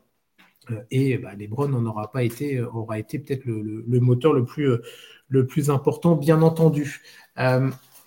Euh, 0.71 0.81
et 0.91 1.17
bah, 1.17 1.33
LeBron 1.35 1.67
n'en 1.67 1.85
aura 1.85 2.11
pas 2.11 2.23
été, 2.23 2.57
euh, 2.57 2.69
aura 2.71 2.99
été 2.99 3.19
peut-être 3.19 3.45
le, 3.45 3.99
moteur 3.99 4.33
le 4.33 4.45
plus, 4.45 4.69
euh, 4.69 4.81
le 5.29 5.45
plus 5.45 5.69
important, 5.69 6.15
bien 6.15 6.41
entendu. 6.41 7.01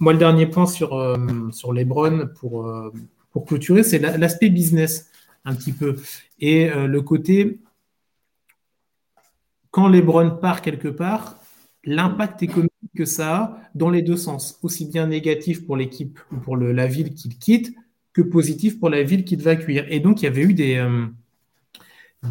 moi, 0.01 0.12
le 0.12 0.18
dernier 0.18 0.46
point 0.46 0.66
sur, 0.66 0.90
sur 1.53 1.72
LeBron 1.72 2.28
pour, 2.38 2.70
pour 3.32 3.44
clôturer, 3.44 3.82
c'est 3.82 3.99
l'aspect 3.99 4.49
business, 4.49 5.11
un 5.44 5.55
petit 5.55 5.72
peu. 5.72 5.96
Et 6.38 6.70
le 6.70 7.03
côté, 7.03 7.61
quand 9.72 9.88
LeBron 9.88 10.38
part 10.40 10.62
quelque 10.62 10.86
part, 10.86 11.40
l'impact 11.84 12.44
économique 12.44 12.70
que 12.96 13.05
ça 13.05 13.36
a 13.36 13.59
dans 13.74 13.90
les 13.90 14.03
deux 14.03 14.16
sens, 14.16 14.61
aussi 14.62 14.86
bien 14.86 15.09
négatif 15.09 15.66
pour 15.66 15.76
l'équipe 15.76 16.20
ou 16.30 16.36
pour 16.36 16.57
la 16.57 16.86
ville 16.86 17.12
qu'il 17.14 17.36
quitte, 17.36 17.74
positif 18.22 18.78
pour 18.78 18.90
la 18.90 19.02
ville 19.02 19.24
qu'il 19.24 19.42
va 19.42 19.52
accueillir. 19.52 19.84
Et 19.88 20.00
donc, 20.00 20.22
il 20.22 20.24
y 20.24 20.28
avait 20.28 20.42
eu 20.42 20.54
des, 20.54 20.76
euh, 20.76 21.06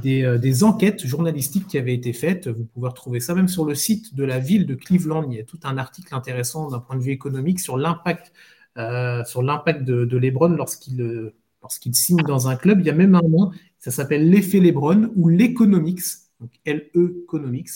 euh, 0.06 0.38
des, 0.38 0.64
enquêtes 0.64 1.06
journalistiques 1.06 1.68
qui 1.68 1.78
avaient 1.78 1.94
été 1.94 2.14
faites. 2.14 2.48
Vous 2.48 2.66
pouvez 2.66 2.90
retrouver 2.90 3.20
ça 3.20 3.34
même 3.34 3.48
sur 3.48 3.66
le 3.66 3.76
site 3.76 4.16
de 4.16 4.24
la 4.24 4.40
ville 4.40 4.66
de 4.66 4.76
Cleveland. 4.76 5.30
Il 5.32 5.38
y 5.38 5.40
a 5.40 5.44
tout 5.44 5.60
un 5.64 5.78
article 5.78 6.14
intéressant 6.14 6.70
d'un 6.70 6.80
point 6.80 6.96
de 6.96 7.02
vue 7.02 7.12
économique 7.12 7.60
sur 7.60 7.78
l'impact 7.78 8.34
euh, 8.78 9.24
sur 9.26 9.42
l'impact 9.42 9.86
de, 9.86 10.06
de 10.06 10.18
Lebron 10.18 10.50
lorsqu'il 10.50 11.32
lorsqu'il 11.64 11.96
signe 11.96 12.22
dans 12.22 12.48
un 12.48 12.56
club. 12.56 12.80
Il 12.82 12.86
y 12.86 12.92
a 12.92 12.94
même 12.94 13.16
un 13.16 13.22
nom, 13.22 13.52
ça 13.80 13.90
s'appelle 13.90 14.30
l'effet 14.30 14.60
Lebron 14.60 15.12
ou 15.16 15.30
l'Economics, 15.30 16.04
donc 16.40 16.52
LE 16.66 17.24
Economics. 17.24 17.70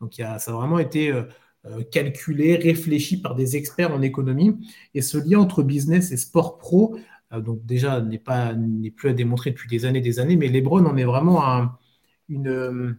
Donc 0.00 0.16
il 0.16 0.22
y 0.22 0.24
a, 0.24 0.38
ça 0.38 0.52
a 0.52 0.54
vraiment 0.54 0.78
été 0.78 1.12
calculé, 1.90 2.56
réfléchi 2.56 3.20
par 3.20 3.34
des 3.34 3.56
experts 3.56 3.92
en 3.92 4.00
économie. 4.00 4.56
Et 4.94 5.02
ce 5.02 5.18
lien 5.18 5.38
entre 5.38 5.62
business 5.62 6.12
et 6.12 6.16
sport 6.16 6.56
pro 6.56 6.96
donc 7.30 7.64
déjà 7.66 8.00
n'est 8.00 8.18
pas 8.18 8.54
n'est 8.54 8.90
plus 8.90 9.10
à 9.10 9.12
démontrer 9.12 9.50
depuis 9.50 9.68
des 9.68 9.84
années 9.84 10.00
des 10.00 10.18
années, 10.18 10.36
mais 10.36 10.48
LeBron 10.48 10.84
en 10.86 10.96
est 10.96 11.04
vraiment 11.04 11.68
une, 12.28 12.48
euh, 12.48 12.92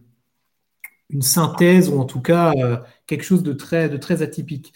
une 1.10 1.22
synthèse 1.22 1.88
ou 1.88 1.98
en 1.98 2.04
tout 2.04 2.20
cas 2.20 2.52
euh, 2.56 2.76
quelque 3.06 3.24
chose 3.24 3.42
de 3.42 3.52
très, 3.52 4.22
atypique. 4.22 4.72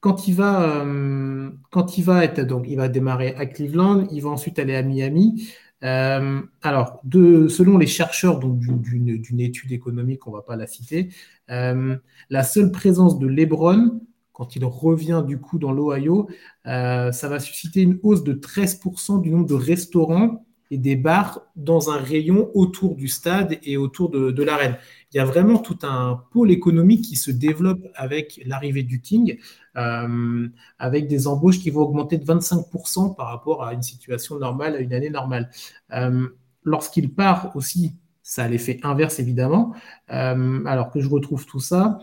quand 0.00 0.28
il 0.28 0.34
va 0.34 2.24
être 2.24 2.40
donc 2.46 2.66
il 2.68 2.76
va 2.76 2.88
démarrer 2.88 3.34
à 3.34 3.46
Cleveland, 3.46 4.06
il 4.12 4.22
va 4.22 4.30
ensuite 4.30 4.58
aller 4.58 4.76
à 4.76 4.82
Miami. 4.82 5.48
alors, 5.82 7.00
selon 7.12 7.78
les 7.78 7.86
chercheurs 7.86 8.38
d'une 8.38 9.40
étude 9.40 9.72
économique, 9.72 10.26
on 10.26 10.32
va 10.32 10.42
pas 10.42 10.56
la 10.56 10.66
citer, 10.68 11.10
la 11.48 12.42
seule 12.44 12.70
présence 12.70 13.18
de 13.18 13.26
LeBron 13.26 14.00
quand 14.36 14.54
il 14.54 14.66
revient 14.66 15.24
du 15.26 15.40
coup 15.40 15.58
dans 15.58 15.72
l'Ohio, 15.72 16.28
euh, 16.66 17.10
ça 17.10 17.26
va 17.26 17.40
susciter 17.40 17.80
une 17.80 17.98
hausse 18.02 18.22
de 18.22 18.34
13% 18.34 19.22
du 19.22 19.30
nombre 19.30 19.46
de 19.46 19.54
restaurants 19.54 20.44
et 20.70 20.76
des 20.76 20.94
bars 20.94 21.40
dans 21.56 21.88
un 21.88 21.96
rayon 21.96 22.50
autour 22.52 22.96
du 22.96 23.08
stade 23.08 23.58
et 23.62 23.78
autour 23.78 24.10
de, 24.10 24.42
l'arène. 24.42 24.76
Il 25.10 25.16
y 25.16 25.20
a 25.20 25.24
vraiment 25.24 25.56
tout 25.56 25.78
un 25.84 26.22
pôle 26.32 26.50
économique 26.50 27.06
qui 27.06 27.16
se 27.16 27.30
développe 27.30 27.80
avec 27.94 28.42
l'arrivée 28.44 28.82
du 28.82 29.00
King, 29.00 29.38
euh, 29.78 30.48
avec 30.78 31.08
des 31.08 31.28
embauches 31.28 31.58
qui 31.58 31.70
vont 31.70 31.80
augmenter 31.80 32.18
de 32.18 32.24
25% 32.26 33.14
par 33.14 33.28
rapport 33.28 33.64
à 33.64 33.72
une 33.72 33.82
situation 33.82 34.38
normale, 34.38 34.76
à 34.76 34.80
une 34.80 34.92
année 34.92 35.08
normale. 35.08 35.48
Euh, 35.94 36.28
lorsqu'il 36.62 37.14
part 37.14 37.56
aussi, 37.56 37.94
ça 38.22 38.44
a 38.44 38.48
l'effet 38.48 38.80
inverse 38.82 39.18
évidemment. 39.18 39.72
alors 40.08 40.90
que 40.90 41.00
je 41.00 41.08
retrouve 41.08 41.46
tout 41.46 41.60
ça, 41.60 42.00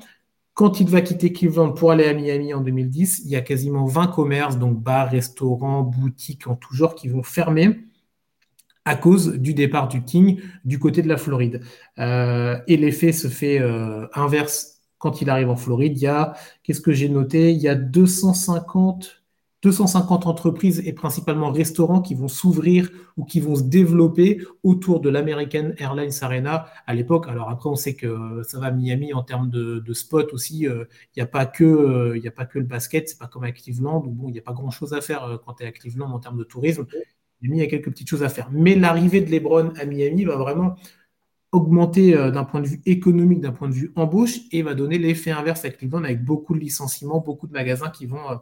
quand 0.53 0.79
il 0.79 0.87
va 0.87 1.01
quitter 1.01 1.33
Cleveland 1.33 1.71
pour 1.71 1.91
aller 1.91 2.05
à 2.05 2.13
Miami 2.13 2.53
en 2.53 2.61
2010, 2.61 3.23
il 3.25 3.31
y 3.31 3.35
a 3.35 3.41
quasiment 3.41 3.85
20 3.85 4.07
commerces, 4.07 4.57
donc 4.57 4.79
bars, 4.79 5.09
restaurants, 5.09 5.81
boutiques 5.81 6.47
en 6.47 6.55
tout 6.55 6.75
genre, 6.75 6.95
qui 6.95 7.07
vont 7.07 7.23
fermer 7.23 7.85
à 8.85 8.95
cause 8.95 9.33
du 9.33 9.53
départ 9.53 9.87
du 9.87 10.03
King 10.03 10.41
du 10.65 10.77
côté 10.77 11.01
de 11.01 11.07
la 11.07 11.17
Floride. 11.17 11.61
Euh, 11.99 12.59
et 12.67 12.77
l'effet 12.77 13.13
se 13.13 13.29
fait 13.29 13.59
euh, 13.59 14.07
inverse 14.13 14.81
quand 14.97 15.21
il 15.21 15.29
arrive 15.29 15.49
en 15.49 15.55
Floride. 15.55 15.97
Il 15.97 16.01
y 16.01 16.07
a, 16.07 16.33
qu'est-ce 16.63 16.81
que 16.81 16.91
j'ai 16.91 17.09
noté? 17.09 17.51
Il 17.51 17.61
y 17.61 17.67
a 17.67 17.75
250 17.75 19.22
250 19.63 20.27
entreprises 20.27 20.81
et 20.85 20.91
principalement 20.91 21.49
restaurants 21.49 22.01
qui 22.01 22.15
vont 22.15 22.27
s'ouvrir 22.27 22.89
ou 23.15 23.23
qui 23.23 23.39
vont 23.39 23.55
se 23.55 23.63
développer 23.63 24.41
autour 24.61 24.99
de 24.99 25.09
l'American 25.09 25.71
Airlines 25.77 26.11
Arena 26.21 26.65
à 26.85 26.93
l'époque. 26.93 27.27
Alors 27.29 27.49
après, 27.49 27.69
on 27.69 27.75
sait 27.75 27.95
que 27.95 28.41
ça 28.43 28.59
va 28.59 28.67
à 28.67 28.71
Miami 28.71 29.13
en 29.13 29.23
termes 29.23 29.49
de, 29.49 29.79
de 29.79 29.93
spot 29.93 30.33
aussi. 30.33 30.67
Euh, 30.67 30.83
il 31.15 31.19
n'y 31.19 31.23
a 31.23 31.27
pas 31.27 31.45
que 31.45 31.63
euh, 31.63 32.27
a 32.27 32.31
pas 32.31 32.45
que 32.45 32.59
le 32.59 32.65
basket. 32.65 33.07
C'est 33.07 33.17
pas 33.17 33.27
comme 33.27 33.45
à 33.45 33.53
Cleveland 33.53 34.03
où 34.05 34.11
bon, 34.11 34.27
il 34.27 34.33
n'y 34.33 34.39
a 34.39 34.41
pas 34.43 34.51
grand 34.51 34.69
chose 34.69 34.93
à 34.93 34.99
faire 34.99 35.23
euh, 35.23 35.37
quand 35.43 35.53
tu 35.53 35.63
es 35.63 35.67
à 35.67 35.71
Cleveland 35.71 36.11
en 36.11 36.19
termes 36.19 36.37
de 36.37 36.43
tourisme. 36.43 36.85
Miami, 37.41 37.59
il 37.59 37.61
y 37.61 37.65
a 37.65 37.69
quelques 37.69 37.89
petites 37.89 38.09
choses 38.09 38.23
à 38.23 38.29
faire. 38.29 38.49
Mais 38.51 38.75
l'arrivée 38.75 39.21
de 39.21 39.31
LeBron 39.31 39.71
à 39.79 39.85
Miami 39.85 40.25
va 40.25 40.35
vraiment 40.35 40.75
augmenter 41.53 42.13
d'un 42.31 42.45
point 42.45 42.61
de 42.61 42.67
vue 42.67 42.81
économique, 42.87 43.39
d'un 43.39 43.51
point 43.51 43.69
de 43.69 43.73
vue 43.73 43.91
embauche, 43.95 44.39
et 44.51 44.63
va 44.63 44.73
donner 44.73 44.97
l'effet 44.97 45.29
inverse 45.29 45.63
à 45.65 45.69
Cleveland 45.69 46.03
avec 46.03 46.23
beaucoup 46.23 46.55
de 46.55 46.59
licenciements, 46.59 47.19
beaucoup 47.19 47.45
de 47.45 47.53
magasins 47.53 47.89
qui 47.89 48.07
vont 48.07 48.39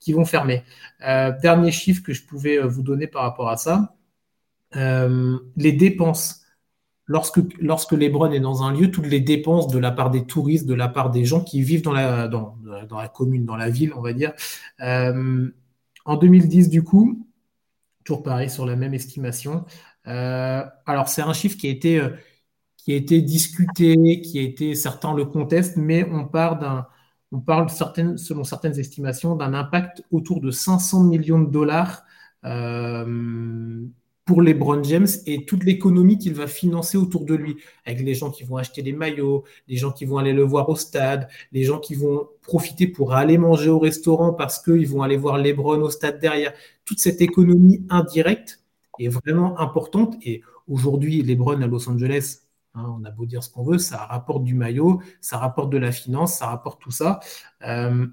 qui 0.00 0.12
vont 0.12 0.24
fermer. 0.24 0.64
Euh, 1.06 1.32
dernier 1.40 1.70
chiffre 1.70 2.02
que 2.02 2.12
je 2.12 2.24
pouvais 2.24 2.58
euh, 2.58 2.66
vous 2.66 2.82
donner 2.82 3.06
par 3.06 3.22
rapport 3.22 3.48
à 3.48 3.56
ça, 3.56 3.96
euh, 4.76 5.38
les 5.56 5.72
dépenses. 5.72 6.42
Lorsque, 7.06 7.40
lorsque 7.58 7.92
Lebron 7.92 8.30
est 8.32 8.40
dans 8.40 8.62
un 8.62 8.72
lieu, 8.72 8.90
toutes 8.90 9.06
les 9.06 9.20
dépenses 9.20 9.68
de 9.68 9.78
la 9.78 9.90
part 9.90 10.10
des 10.10 10.26
touristes, 10.26 10.66
de 10.66 10.74
la 10.74 10.88
part 10.88 11.10
des 11.10 11.24
gens 11.24 11.42
qui 11.42 11.62
vivent 11.62 11.82
dans 11.82 11.92
la, 11.92 12.28
dans, 12.28 12.54
la 12.90 13.08
commune, 13.08 13.46
dans 13.46 13.56
la 13.56 13.70
ville, 13.70 13.94
on 13.96 14.02
va 14.02 14.12
dire. 14.12 14.34
en 14.78 16.16
2010, 16.16 16.68
du 16.68 16.82
coup, 16.84 17.26
toujours 18.04 18.22
pareil 18.22 18.50
sur 18.50 18.66
la 18.66 18.76
même 18.76 18.92
estimation. 18.92 19.64
alors, 20.04 21.08
c'est 21.08 21.22
un 21.22 21.32
chiffre 21.32 21.56
qui 21.56 21.68
a 21.68 21.70
été, 21.70 22.06
qui 22.76 22.92
a 22.92 22.96
été 22.96 23.22
discuté, 23.22 24.20
qui 24.20 24.38
a 24.38 24.42
été, 24.42 24.74
certains 24.74 25.14
le 25.14 25.24
contestent, 25.24 25.78
mais 25.78 26.06
on 26.12 26.26
part 26.26 26.58
d'un 26.58 26.86
on 27.32 27.40
parle, 27.40 27.68
selon 27.70 28.44
certaines 28.44 28.78
estimations, 28.78 29.36
d'un 29.36 29.54
impact 29.54 30.02
autour 30.10 30.40
de 30.40 30.50
500 30.50 31.04
millions 31.04 31.40
de 31.40 31.50
dollars 31.50 32.04
euh, 32.44 33.84
pour 34.24 34.42
LeBron 34.42 34.82
James 34.84 35.06
et 35.26 35.44
toute 35.44 35.64
l'économie 35.64 36.18
qu'il 36.18 36.34
va 36.34 36.46
financer 36.46 36.96
autour 36.96 37.24
de 37.24 37.34
lui, 37.34 37.56
avec 37.86 38.00
les 38.00 38.14
gens 38.14 38.30
qui 38.30 38.44
vont 38.44 38.56
acheter 38.56 38.82
des 38.82 38.92
maillots, 38.92 39.44
les 39.68 39.76
gens 39.76 39.90
qui 39.90 40.04
vont 40.04 40.18
aller 40.18 40.32
le 40.32 40.42
voir 40.42 40.68
au 40.68 40.76
stade, 40.76 41.28
les 41.52 41.64
gens 41.64 41.78
qui 41.78 41.94
vont 41.94 42.28
profiter 42.42 42.86
pour 42.86 43.14
aller 43.14 43.38
manger 43.38 43.70
au 43.70 43.78
restaurant 43.78 44.32
parce 44.32 44.62
qu'ils 44.62 44.88
vont 44.88 45.02
aller 45.02 45.16
voir 45.16 45.38
LeBron 45.38 45.80
au 45.80 45.90
stade 45.90 46.20
derrière. 46.20 46.52
Toute 46.84 46.98
cette 46.98 47.20
économie 47.20 47.84
indirecte 47.90 48.62
est 48.98 49.08
vraiment 49.08 49.58
importante 49.60 50.16
et 50.22 50.42
aujourd'hui, 50.66 51.22
LeBron 51.22 51.60
à 51.62 51.66
Los 51.66 51.88
Angeles, 51.88 52.47
Hein, 52.74 52.84
on 53.00 53.04
a 53.04 53.10
beau 53.10 53.26
dire 53.26 53.42
ce 53.42 53.50
qu'on 53.50 53.64
veut, 53.64 53.78
ça 53.78 53.98
rapporte 53.98 54.44
du 54.44 54.54
maillot, 54.54 55.02
ça 55.20 55.38
rapporte 55.38 55.70
de 55.70 55.78
la 55.78 55.92
finance, 55.92 56.38
ça 56.38 56.46
rapporte 56.46 56.80
tout 56.80 56.90
ça. 56.90 57.20
Euh, 57.62 58.06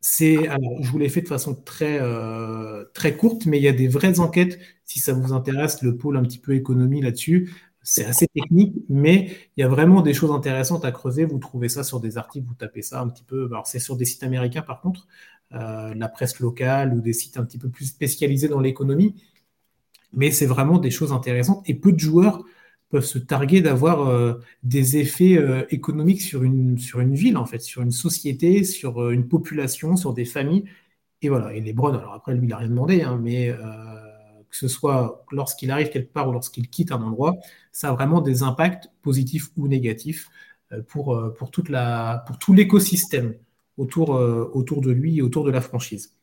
je 0.00 0.90
vous 0.90 0.98
l'ai 0.98 1.08
fait 1.08 1.22
de 1.22 1.28
façon 1.28 1.54
très, 1.54 1.98
euh, 2.00 2.84
très 2.94 3.16
courte, 3.16 3.46
mais 3.46 3.58
il 3.58 3.62
y 3.62 3.68
a 3.68 3.72
des 3.72 3.88
vraies 3.88 4.20
enquêtes, 4.20 4.58
si 4.84 5.00
ça 5.00 5.12
vous 5.12 5.32
intéresse, 5.32 5.82
le 5.82 5.96
pôle 5.96 6.16
un 6.16 6.22
petit 6.22 6.38
peu 6.38 6.54
économie 6.54 7.00
là-dessus. 7.02 7.52
C'est 7.82 8.04
assez 8.04 8.26
technique, 8.28 8.76
mais 8.88 9.30
il 9.56 9.60
y 9.60 9.64
a 9.64 9.68
vraiment 9.68 10.02
des 10.02 10.12
choses 10.12 10.30
intéressantes 10.30 10.84
à 10.84 10.92
creuser. 10.92 11.24
Vous 11.24 11.38
trouvez 11.38 11.68
ça 11.70 11.84
sur 11.84 12.00
des 12.00 12.18
articles, 12.18 12.46
vous 12.46 12.54
tapez 12.54 12.82
ça 12.82 13.00
un 13.00 13.08
petit 13.08 13.24
peu. 13.24 13.46
Alors, 13.46 13.66
c'est 13.66 13.78
sur 13.78 13.96
des 13.96 14.04
sites 14.04 14.22
américains, 14.24 14.62
par 14.62 14.82
contre, 14.82 15.06
euh, 15.54 15.94
la 15.94 16.08
presse 16.08 16.38
locale 16.40 16.92
ou 16.92 17.00
des 17.00 17.14
sites 17.14 17.38
un 17.38 17.44
petit 17.44 17.58
peu 17.58 17.70
plus 17.70 17.86
spécialisés 17.86 18.48
dans 18.48 18.60
l'économie. 18.60 19.14
Mais 20.12 20.30
c'est 20.30 20.46
vraiment 20.46 20.78
des 20.78 20.90
choses 20.90 21.12
intéressantes 21.12 21.62
et 21.68 21.74
peu 21.74 21.92
de 21.92 21.98
joueurs 21.98 22.44
peuvent 22.88 23.04
se 23.04 23.18
targuer 23.18 23.60
d'avoir 23.60 24.08
euh, 24.08 24.34
des 24.62 24.96
effets 24.96 25.36
euh, 25.36 25.64
économiques 25.70 26.22
sur 26.22 26.42
une, 26.42 26.78
sur 26.78 27.00
une 27.00 27.14
ville, 27.14 27.36
en 27.36 27.46
fait, 27.46 27.60
sur 27.60 27.82
une 27.82 27.90
société, 27.90 28.64
sur 28.64 29.02
euh, 29.02 29.10
une 29.12 29.28
population, 29.28 29.96
sur 29.96 30.14
des 30.14 30.24
familles. 30.24 30.64
Et 31.22 31.28
voilà, 31.28 31.52
et 31.54 31.60
Lebron, 31.60 31.94
alors 31.94 32.14
après, 32.14 32.34
lui, 32.34 32.46
il 32.46 32.50
n'a 32.50 32.56
rien 32.58 32.68
demandé, 32.68 33.02
hein, 33.02 33.18
mais 33.20 33.48
que 34.50 34.56
ce 34.56 34.68
soit 34.68 35.24
lorsqu'il 35.32 35.70
arrive 35.72 35.90
quelque 35.90 36.12
part 36.12 36.28
ou 36.28 36.32
lorsqu'il 36.32 36.70
quitte 36.70 36.92
un 36.92 37.02
endroit, 37.02 37.34
ça 37.72 37.88
a 37.88 37.92
vraiment 37.92 38.20
des 38.20 38.42
impacts 38.44 38.88
positifs 39.02 39.48
ou 39.56 39.66
négatifs 39.66 40.28
pour, 40.86 41.20
pour, 41.36 41.50
toute 41.50 41.70
la, 41.70 42.22
pour 42.26 42.38
tout 42.38 42.54
l'écosystème 42.54 43.34
autour, 43.78 44.10
autour 44.10 44.80
de 44.80 44.92
lui 44.92 45.18
et 45.18 45.22
autour 45.22 45.44
de 45.44 45.50
la 45.50 45.60
franchise. 45.60 46.14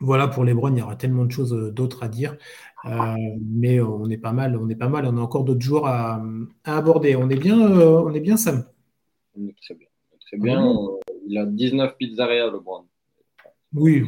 Voilà 0.00 0.26
pour 0.26 0.44
Lebron, 0.44 0.72
il 0.74 0.78
y 0.78 0.82
aura 0.82 0.96
tellement 0.96 1.24
de 1.24 1.30
choses 1.30 1.52
d'autres 1.72 2.02
à 2.02 2.08
dire. 2.08 2.36
Euh, 2.84 3.16
mais 3.40 3.80
on 3.80 4.08
est 4.08 4.18
pas 4.18 4.32
mal, 4.32 4.56
on 4.56 4.68
est 4.68 4.76
pas 4.76 4.88
mal. 4.88 5.06
On 5.06 5.16
a 5.16 5.20
encore 5.20 5.44
d'autres 5.44 5.60
jours 5.60 5.88
à, 5.88 6.22
aborder. 6.64 7.16
On 7.16 7.28
est 7.28 7.36
bien, 7.36 7.60
euh, 7.60 8.02
on 8.04 8.12
est 8.12 8.20
bien 8.20 8.36
Sam. 8.36 8.64
On 9.36 9.46
est 9.46 9.56
très 9.60 9.74
bien. 9.74 9.88
Très 10.20 10.38
bien. 10.38 10.76
il 11.26 11.38
a 11.38 11.46
19 11.46 11.96
pizzerias 11.96 12.50
le 12.50 12.60
Brown. 12.60 12.84
Oui, 13.74 14.04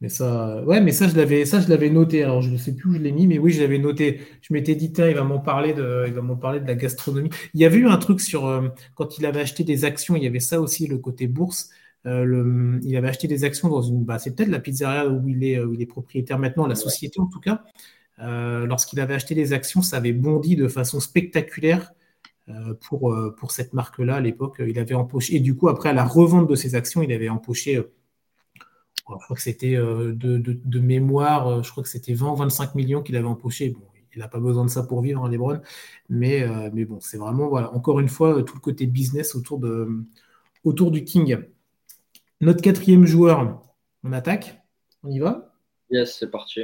mais 0.00 0.08
ça, 0.08 0.62
ouais, 0.64 0.80
mais 0.80 0.92
ça 0.92 1.08
je 1.08 1.16
l'avais, 1.16 1.44
ça 1.44 1.60
je 1.60 1.68
l'avais 1.68 1.90
noté. 1.90 2.22
Alors 2.22 2.40
je 2.40 2.50
ne 2.50 2.56
sais 2.56 2.74
plus 2.74 2.90
où 2.90 2.92
je 2.94 2.98
l'ai 2.98 3.10
mis, 3.10 3.26
mais 3.26 3.38
oui, 3.38 3.50
je 3.52 3.60
l'avais 3.60 3.78
noté. 3.78 4.20
Je 4.42 4.52
m'étais 4.52 4.76
dit, 4.76 4.92
tiens, 4.92 5.08
il 5.08 5.14
va 5.14 5.24
m'en 5.24 5.40
parler 5.40 5.74
de, 5.74 6.04
il 6.06 6.12
va 6.12 6.22
m'en 6.22 6.36
parler 6.36 6.60
de 6.60 6.66
la 6.66 6.76
gastronomie. 6.76 7.30
Il 7.54 7.60
y 7.60 7.64
avait 7.64 7.78
eu 7.78 7.88
un 7.88 7.96
truc 7.98 8.20
sur 8.20 8.46
euh, 8.46 8.68
quand 8.94 9.18
il 9.18 9.26
avait 9.26 9.40
acheté 9.40 9.64
des 9.64 9.84
actions. 9.84 10.14
Il 10.14 10.22
y 10.22 10.26
avait 10.26 10.40
ça 10.40 10.60
aussi, 10.60 10.86
le 10.86 10.98
côté 10.98 11.26
bourse. 11.26 11.70
Euh, 12.06 12.78
il 12.82 12.96
avait 12.96 13.08
acheté 13.08 13.28
des 13.28 13.44
actions 13.44 13.68
dans 13.68 13.82
une, 13.82 14.04
bah, 14.04 14.18
c'est 14.18 14.34
peut-être 14.34 14.50
la 14.50 14.60
pizzeria 14.60 15.08
où 15.08 15.28
il, 15.28 15.44
est, 15.44 15.60
où 15.60 15.74
il 15.74 15.82
est 15.82 15.86
propriétaire 15.86 16.38
maintenant, 16.38 16.66
la 16.66 16.74
société 16.74 17.20
en 17.20 17.26
tout 17.26 17.40
cas. 17.40 17.64
Euh, 18.20 18.66
lorsqu'il 18.66 19.00
avait 19.00 19.14
acheté 19.14 19.34
des 19.34 19.52
actions, 19.52 19.82
ça 19.82 19.98
avait 19.98 20.12
bondi 20.12 20.56
de 20.56 20.68
façon 20.68 21.00
spectaculaire 21.00 21.92
euh, 22.48 22.74
pour, 22.74 23.14
pour 23.36 23.52
cette 23.52 23.74
marque-là 23.74 24.16
à 24.16 24.20
l'époque. 24.20 24.62
Il 24.66 24.78
avait 24.78 24.94
empoché, 24.94 25.36
et 25.36 25.40
du 25.40 25.56
coup, 25.56 25.68
après, 25.68 25.90
à 25.90 25.92
la 25.92 26.04
revente 26.04 26.48
de 26.48 26.54
ses 26.54 26.74
actions, 26.74 27.02
il 27.02 27.12
avait 27.12 27.28
empoché, 27.28 27.74
je 27.76 29.24
crois 29.24 29.36
que 29.36 29.42
c'était 29.42 29.76
de, 29.76 30.14
de, 30.38 30.80
mémoire, 30.80 31.62
je 31.62 31.70
crois 31.70 31.82
que 31.82 31.88
c'était 31.88 32.14
20 32.14 32.34
25 32.34 32.74
millions 32.74 33.02
qu'il 33.02 33.16
avait 33.16 33.26
empoché. 33.26 33.70
Bon, 33.70 33.80
il 34.14 34.18
n'a 34.20 34.28
pas 34.28 34.40
besoin 34.40 34.64
de 34.64 34.70
ça 34.70 34.82
pour 34.82 35.02
vivre, 35.02 35.24
hein, 35.24 35.30
Lebron. 35.30 35.60
Mais, 36.08 36.46
mais 36.72 36.84
bon, 36.84 37.00
c'est 37.00 37.18
vraiment, 37.18 37.48
voilà, 37.48 37.72
encore 37.74 38.00
une 38.00 38.08
fois, 38.08 38.42
tout 38.42 38.54
le 38.54 38.60
côté 38.60 38.86
business 38.86 39.34
autour, 39.34 39.58
de, 39.58 40.04
autour 40.64 40.90
du 40.90 41.04
King. 41.04 41.38
Notre 42.40 42.62
quatrième 42.62 43.04
joueur, 43.04 43.62
on 44.04 44.12
attaque 44.12 44.62
On 45.02 45.10
y 45.10 45.18
va? 45.18 45.52
Yes, 45.90 46.18
c'est 46.20 46.30
parti. 46.30 46.60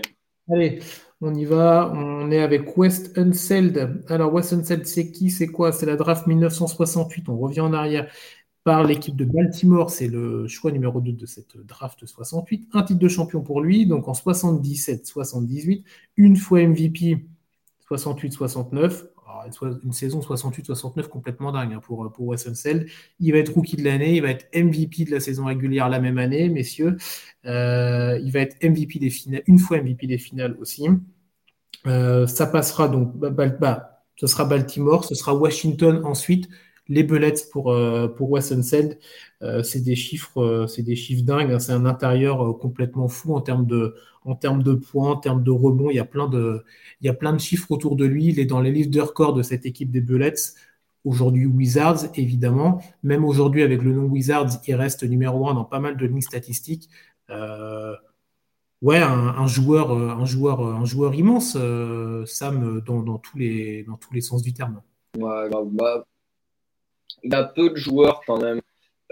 Allez, 0.49 0.79
on 1.21 1.35
y 1.35 1.45
va. 1.45 1.91
On 1.93 2.31
est 2.31 2.41
avec 2.41 2.77
West 2.77 3.19
Unseld. 3.19 4.05
Alors, 4.09 4.33
West 4.33 4.53
Unseld, 4.53 4.87
c'est 4.87 5.11
qui? 5.11 5.31
C'est 5.31 5.49
quoi? 5.49 5.73
C'est 5.73 5.87
la 5.87 5.97
draft 5.97 6.29
1968. 6.29 7.29
On 7.29 7.39
revient 7.39 7.63
en 7.63 7.73
arrière 7.73 8.09
par 8.63 8.85
l'équipe 8.85 9.17
de 9.17 9.25
Baltimore. 9.25 9.91
C'est 9.91 10.07
le 10.07 10.47
choix 10.47 10.71
numéro 10.71 11.01
2 11.01 11.11
de 11.11 11.27
cette 11.27 11.57
draft 11.57 12.07
68. 12.07 12.69
Un 12.73 12.85
titre 12.85 13.01
de 13.01 13.09
champion 13.09 13.41
pour 13.41 13.61
lui. 13.61 13.87
Donc, 13.87 14.07
en 14.07 14.13
77-78, 14.13 15.83
une 16.17 16.37
fois 16.37 16.65
MVP 16.65 17.27
68-69 17.91 19.07
une 19.83 19.93
saison 19.93 20.21
68-69 20.21 21.09
complètement 21.09 21.53
dingue 21.53 21.75
hein, 21.75 21.81
pour, 21.83 22.11
pour 22.13 22.27
Wes 22.27 22.47
Il 23.21 23.33
va 23.33 23.39
être 23.39 23.53
rookie 23.55 23.77
de 23.77 23.85
l'année, 23.85 24.17
il 24.17 24.23
va 24.23 24.31
être 24.31 24.47
MVP 24.55 25.05
de 25.05 25.11
la 25.11 25.21
saison 25.21 25.47
régulière 25.47 25.89
la 25.89 26.01
même 26.01 26.19
année, 26.19 26.49
messieurs. 26.49 26.97
Euh, 27.47 28.19
il 28.23 28.31
va 28.33 28.41
être 28.41 28.57
MVP 28.63 28.99
des 28.99 29.11
finales, 29.11 29.43
une 29.47 29.59
fois 29.59 29.81
MVP 29.81 30.07
des 30.07 30.19
finales 30.19 30.57
aussi. 30.61 30.89
Euh, 31.87 32.27
ça 32.27 32.47
passera 32.47 32.89
donc, 32.89 33.17
bah, 33.17 33.31
bah, 33.31 34.05
ce 34.17 34.27
sera 34.27 34.45
Baltimore, 34.45 35.05
ce 35.05 35.15
sera 35.15 35.35
Washington 35.35 36.01
ensuite 36.05 36.49
les 36.89 37.03
Bullets 37.03 37.35
pour, 37.51 37.73
euh, 37.73 38.09
pour 38.09 38.37
euh, 38.37 38.41
c'est 39.63 39.81
des 39.81 39.97
chiffres, 39.97 40.41
euh, 40.41 40.67
c'est 40.67 40.83
des 40.83 40.97
chiffres 40.97 41.25
dingues. 41.25 41.53
Hein. 41.53 41.59
c'est 41.59 41.73
un 41.73 41.87
intérieur 41.87 42.59
complètement 42.59 43.09
fou 43.09 43.35
en 43.35 43.41
termes 43.41 43.67
de, 43.67 43.95
en 44.25 44.35
termes 44.35 44.63
de 44.63 44.75
points, 44.75 45.13
en 45.13 45.17
termes 45.17 45.43
de 45.43 45.51
rebonds. 45.51 45.91
Il 45.91 45.97
y 45.97 46.01
a 46.01 46.05
plein 46.05 46.29
de, 46.29 46.65
il 47.01 47.07
y 47.07 47.09
a 47.09 47.15
plein 47.15 47.33
de 47.33 47.39
chiffres 47.39 47.71
autour 47.71 47.97
de 47.97 48.05
lui. 48.05 48.27
Il 48.27 48.39
est 48.39 48.47
dans 48.47 48.61
les 48.61 48.71
livres 48.71 48.91
de 48.91 49.01
record 49.01 49.35
de 49.35 49.43
cette 49.43 49.67
équipe 49.67 49.91
des 49.91 50.01
Bullets. 50.01 50.35
Aujourd'hui 51.05 51.47
Wizards, 51.47 52.07
évidemment. 52.17 52.81
Même 53.03 53.25
aujourd'hui, 53.25 53.63
avec 53.63 53.83
le 53.83 53.93
nom 53.93 54.05
Wizards, 54.05 54.61
il 54.67 54.75
reste 54.75 55.05
numéro 55.05 55.49
un 55.49 55.55
dans 55.55 55.65
pas 55.65 55.81
mal 55.81 55.97
de 55.97 56.07
lignes 56.07 56.23
statistiques. 56.23 56.89
ouais, 58.83 58.99
un, 58.99 59.47
joueur, 59.47 59.93
un 59.93 60.25
joueur, 60.25 60.61
un 60.61 60.85
joueur 60.85 61.15
immense, 61.15 61.59
Sam, 62.27 62.81
dans, 62.81 63.19
tous 63.19 63.39
les, 63.39 63.85
dans 63.85 63.97
tous 63.97 64.15
les 64.15 64.21
sens 64.23 64.43
du 64.43 64.53
terme. 64.55 64.81
Ouais, 65.19 65.49
bah, 65.51 66.05
il 67.23 67.33
y 67.33 67.35
a 67.35 67.45
peu 67.45 67.71
de 67.71 67.77
joueurs 67.77 68.21
quand 68.27 68.41
même 68.41 68.61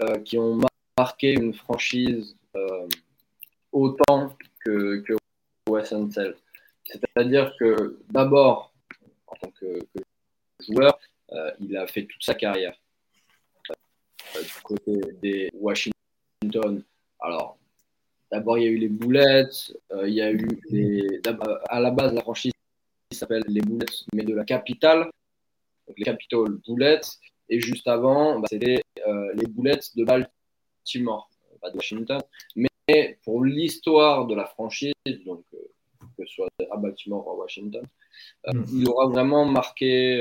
euh, 0.01 0.19
qui 0.19 0.37
ont 0.37 0.59
marqué 0.97 1.33
une 1.33 1.53
franchise 1.53 2.35
euh, 2.55 2.87
autant 3.71 4.35
que, 4.63 4.97
que 5.01 5.13
Wes 5.69 5.93
C'est-à-dire 6.85 7.53
que 7.59 7.99
d'abord, 8.09 8.73
en 9.27 9.35
tant 9.35 9.51
que, 9.59 9.79
joueur, 10.59 10.99
euh, 11.31 11.51
il 11.59 11.75
a 11.77 11.87
fait 11.87 12.05
toute 12.05 12.23
sa 12.23 12.35
carrière 12.35 12.75
du 14.35 14.61
côté 14.63 14.99
des 15.21 15.51
Washington. 15.53 16.83
Alors, 17.19 17.57
d'abord, 18.31 18.57
il 18.57 18.63
y 18.63 18.67
a 18.67 18.71
eu 18.71 18.77
les 18.77 18.89
Bullets, 18.89 19.73
il 20.05 20.13
y 20.13 20.21
a 20.21 20.31
eu 20.31 20.47
à 21.69 21.79
la 21.79 21.91
base, 21.91 22.13
la 22.13 22.21
franchise 22.21 22.53
s'appelle 23.11 23.43
les 23.47 23.61
Bullets, 23.61 24.05
mais 24.13 24.23
de 24.23 24.33
la 24.33 24.43
capitale, 24.43 25.09
donc 25.87 25.97
les 25.97 26.05
Capitol 26.05 26.59
Bullets. 26.65 27.01
Et 27.53 27.59
juste 27.59 27.87
avant, 27.87 28.39
bah, 28.39 28.47
c'était 28.49 28.81
euh, 29.05 29.31
les 29.35 29.45
boulettes 29.45 29.95
de 29.95 30.03
Baltimore, 30.03 31.29
pas 31.61 31.69
de 31.69 31.75
Washington. 31.75 32.19
Mais 32.55 33.19
pour 33.23 33.45
l'histoire 33.45 34.25
de 34.25 34.33
la 34.33 34.45
franchise, 34.45 34.95
donc 35.23 35.45
euh, 35.53 35.57
que 36.17 36.25
ce 36.25 36.33
soit 36.33 36.49
à 36.71 36.77
Baltimore 36.77 37.27
ou 37.27 37.29
à 37.29 37.35
Washington, 37.35 37.85
euh, 38.47 38.53
mm. 38.53 38.65
il 38.73 38.89
aura 38.89 39.05
vraiment 39.05 39.45
marqué 39.45 40.17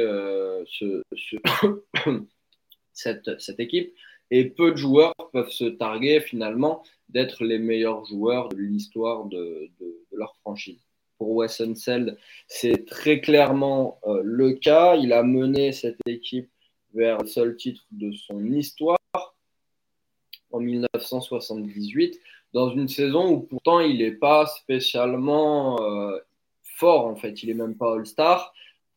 ce, 0.67 1.03
cette, 2.93 3.41
cette, 3.41 3.61
équipe. 3.61 3.95
Et 4.31 4.51
peu 4.51 4.73
de 4.73 4.77
joueurs 4.77 5.15
peuvent 5.33 5.49
se 5.49 5.65
targuer 5.65 6.21
finalement 6.21 6.83
d'être 7.09 7.45
les 7.45 7.59
meilleurs 7.59 8.05
joueurs 8.05 8.51
de 8.51 8.57
l'histoire 8.57 9.25
de, 9.25 9.71
de, 9.81 9.99
leur 10.13 10.37
franchise. 10.37 10.85
Pour 11.17 11.31
Wes 11.31 11.63
Unseld, 11.63 12.19
c'est 12.47 12.85
très 12.85 13.23
clairement 13.23 13.99
le 14.23 14.53
cas. 14.53 14.97
Il 14.97 15.15
a 15.15 15.23
mené 15.23 15.73
cette 15.73 15.97
équipe 16.07 16.52
vers 16.95 17.19
le 17.19 17.27
seul 17.27 17.57
titre 17.57 17.85
de 17.91 18.13
son 18.13 18.45
histoire 18.53 18.99
en 20.53 20.61
1978, 20.61 22.21
dans 22.53 22.71
une 22.71 22.89
saison 22.89 23.31
où 23.31 23.41
pourtant 23.41 23.81
il 23.81 23.99
n'est 23.99 24.13
pas 24.13 24.47
spécialement 24.47 25.83
euh, 25.83 26.19
fort 26.63 27.07
en 27.07 27.17
fait, 27.17 27.43
il 27.43 27.49
n'est 27.49 27.63
même 27.63 27.77
pas 27.77 27.95
All-Star. 27.95 28.53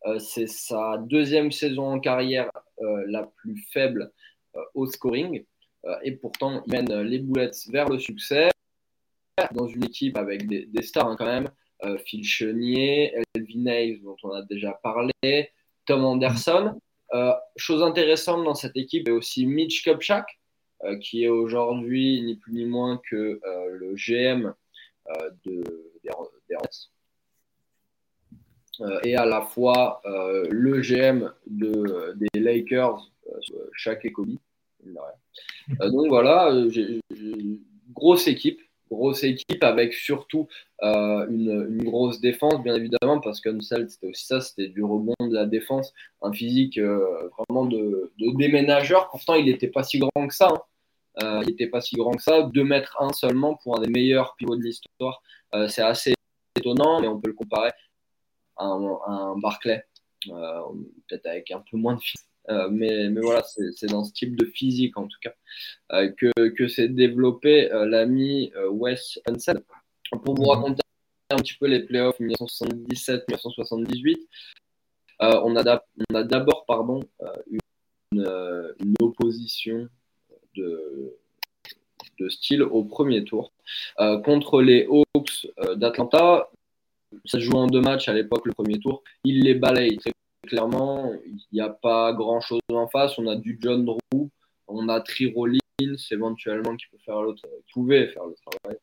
Euh, 0.05 0.19
c'est 0.19 0.47
sa 0.47 0.97
deuxième 0.97 1.51
saison 1.51 1.93
en 1.93 1.99
carrière 1.99 2.51
euh, 2.81 3.05
la 3.07 3.23
plus 3.23 3.57
faible 3.71 4.11
au 4.73 4.85
scoring. 4.85 5.43
et 6.03 6.11
pourtant, 6.13 6.63
il 6.65 6.71
mène 6.71 7.01
les 7.01 7.19
Bullets 7.19 7.51
vers 7.67 7.89
le 7.89 7.99
succès 7.99 8.49
dans 9.51 9.67
une 9.67 9.83
équipe 9.83 10.17
avec 10.17 10.47
des, 10.47 10.81
stars 10.81 11.07
hein, 11.09 11.15
quand 11.17 11.25
même. 11.25 11.49
Phil 12.05 12.23
Chenier, 12.23 13.13
Elvin 13.33 13.65
Hayes, 13.65 13.99
dont 13.99 14.15
on 14.23 14.31
a 14.31 14.43
déjà 14.43 14.71
parlé, 14.81 15.11
Tom 15.85 16.05
Anderson. 16.05 16.79
Euh, 17.13 17.33
chose 17.55 17.83
intéressante 17.83 18.43
dans 18.43 18.55
cette 18.55 18.75
équipe 18.75 19.07
est 19.07 19.11
aussi 19.11 19.45
Mitch 19.45 19.83
Kupchak, 19.83 20.25
euh, 20.83 20.97
qui 20.97 21.23
est 21.23 21.29
aujourd'hui 21.29 22.21
ni 22.21 22.35
plus 22.35 22.53
ni 22.53 22.65
moins 22.65 22.99
que 23.09 23.39
euh, 23.45 23.69
le 23.71 23.93
GM 23.93 24.53
de, 25.45 25.63
des, 26.03 26.11
et 29.03 29.15
à 29.15 29.25
la 29.25 29.41
fois 29.41 30.01
le 30.03 30.81
GM 30.81 31.31
de, 31.45 32.13
des 32.15 32.39
Lakers, 32.39 33.11
Shaq 33.73 34.03
et 34.05 34.11
Kobe. 34.11 34.35
donc 35.79 36.07
voilà, 36.07 36.51
grosse 37.93 38.27
équipe 38.27 38.59
grosse 38.89 39.23
équipe 39.23 39.63
avec 39.63 39.93
surtout 39.93 40.47
euh, 40.83 41.27
une, 41.29 41.83
grosse 41.83 42.19
défense, 42.19 42.61
bien 42.63 42.75
évidemment, 42.75 43.19
parce 43.19 43.41
que 43.41 43.49
c'était 43.61 44.07
aussi 44.07 44.25
ça, 44.25 44.41
c'était 44.41 44.67
du 44.67 44.83
rebond 44.83 45.13
de 45.19 45.33
la 45.33 45.45
défense, 45.45 45.93
un 46.21 46.31
physique 46.31 46.77
euh, 46.77 47.29
vraiment 47.37 47.65
de, 47.65 48.11
déménageur. 48.17 49.09
Pourtant, 49.09 49.35
il 49.35 49.45
n'était 49.45 49.67
pas 49.67 49.83
si 49.83 49.99
grand 49.99 50.27
que 50.27 50.33
ça. 50.33 50.53
Hein. 51.21 51.41
il 51.43 51.49
n'était 51.49 51.67
pas 51.67 51.81
si 51.81 51.95
grand 51.95 52.11
que 52.11 52.23
ça. 52.23 52.43
2 52.43 52.63
mètres 52.63 52.95
1 52.99 53.13
seulement 53.13 53.55
pour 53.55 53.77
un 53.77 53.81
des 53.81 53.89
meilleurs 53.89 54.35
pivots 54.35 54.55
de 54.55 54.63
l'histoire. 54.63 55.21
c'est 55.67 55.81
assez 55.81 56.13
étonnant, 56.57 57.01
mais 57.01 57.07
on 57.07 57.19
peut 57.19 57.29
le 57.29 57.35
comparer 57.35 57.71
à 58.57 58.65
un, 58.65 59.37
Barclay, 59.37 59.83
peut-être 60.25 61.25
avec 61.25 61.51
un 61.51 61.63
peu 61.69 61.77
moins 61.77 61.95
de 61.95 62.01
physique. 62.01 62.27
Mais, 62.71 63.09
mais, 63.09 63.21
voilà, 63.21 63.43
c'est 63.43 63.87
dans 63.87 64.03
ce 64.03 64.13
type 64.13 64.35
de 64.35 64.45
physique 64.45 64.97
en 64.97 65.07
tout 65.07 65.17
cas 65.21 65.33
que, 66.17 66.49
que 66.49 66.67
s'est 66.67 66.89
développé 66.89 67.69
l'ami 67.71 68.51
Wes 68.69 69.19
Unseld. 69.27 69.63
Pour 70.11 70.35
vous 70.35 70.43
mhm. 70.43 70.49
raconter 70.49 70.81
un 71.29 71.37
petit 71.37 71.55
peu 71.55 71.67
les 71.67 71.81
playoffs 71.81 72.19
1977-1978, 72.19 74.17
euh, 75.21 75.41
on 75.43 75.55
a 75.55 75.63
d'abord 76.23 76.65
pardon, 76.65 76.99
euh, 77.21 77.31
euh, 78.15 78.73
une, 78.79 78.95
opposition 79.01 79.87
de, 80.55 81.15
de, 82.19 82.29
style 82.29 82.63
au 82.63 82.83
premier 82.83 83.23
tour 83.23 83.51
contre 84.23 84.61
les 84.61 84.85
Hawks 84.85 85.47
d'Atlanta. 85.75 86.49
Ça 87.25 87.39
se 87.39 87.43
joue 87.43 87.53
en 87.53 87.67
deux 87.67 87.81
matchs 87.81 88.09
à 88.09 88.13
l'époque, 88.13 88.45
le 88.45 88.53
premier 88.53 88.79
tour. 88.79 89.03
Il 89.23 89.43
les 89.43 89.55
balaye 89.55 89.97
très 89.97 90.11
clairement. 90.45 91.11
Il 91.25 91.39
n'y 91.51 91.61
a 91.61 91.69
pas 91.69 92.13
grand-chose 92.13 92.61
en 92.69 92.87
face. 92.87 93.17
On 93.17 93.27
a 93.27 93.35
du 93.35 93.57
John 93.61 93.85
Drew, 93.85 94.29
on 94.67 94.89
a 94.89 95.01
Tri 95.01 95.31
Rollins 95.33 95.59
éventuellement 96.11 96.75
qui 96.75 96.85
peut 96.91 96.97
faire 97.05 97.21
l'autre, 97.21 97.43
qui 97.67 97.73
pouvait 97.73 98.07
faire 98.07 98.25
le 98.25 98.35
travail. 98.45 98.79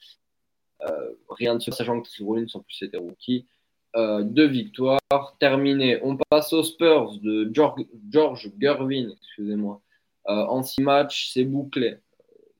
rien 1.31 1.55
de 1.57 1.61
ce 1.61 1.71
sachant 1.71 2.01
que 2.01 2.09
Tri 2.09 2.25
Rollins 2.25 2.47
en 2.55 2.61
plus 2.61 2.75
c'était 2.75 2.99
rookie. 2.99 3.47
Euh, 3.95 4.23
deux 4.23 4.47
victoires. 4.47 5.01
Terminé. 5.39 6.01
On 6.03 6.17
passe 6.17 6.53
aux 6.53 6.63
Spurs 6.63 7.19
de 7.23 7.51
George, 7.53 7.85
George 8.11 8.51
Gervin, 8.59 9.11
excusez-moi. 9.11 9.83
Euh, 10.29 10.33
en 10.33 10.63
six 10.63 10.83
matchs, 10.83 11.31
c'est 11.33 11.45
bouclé. 11.45 11.97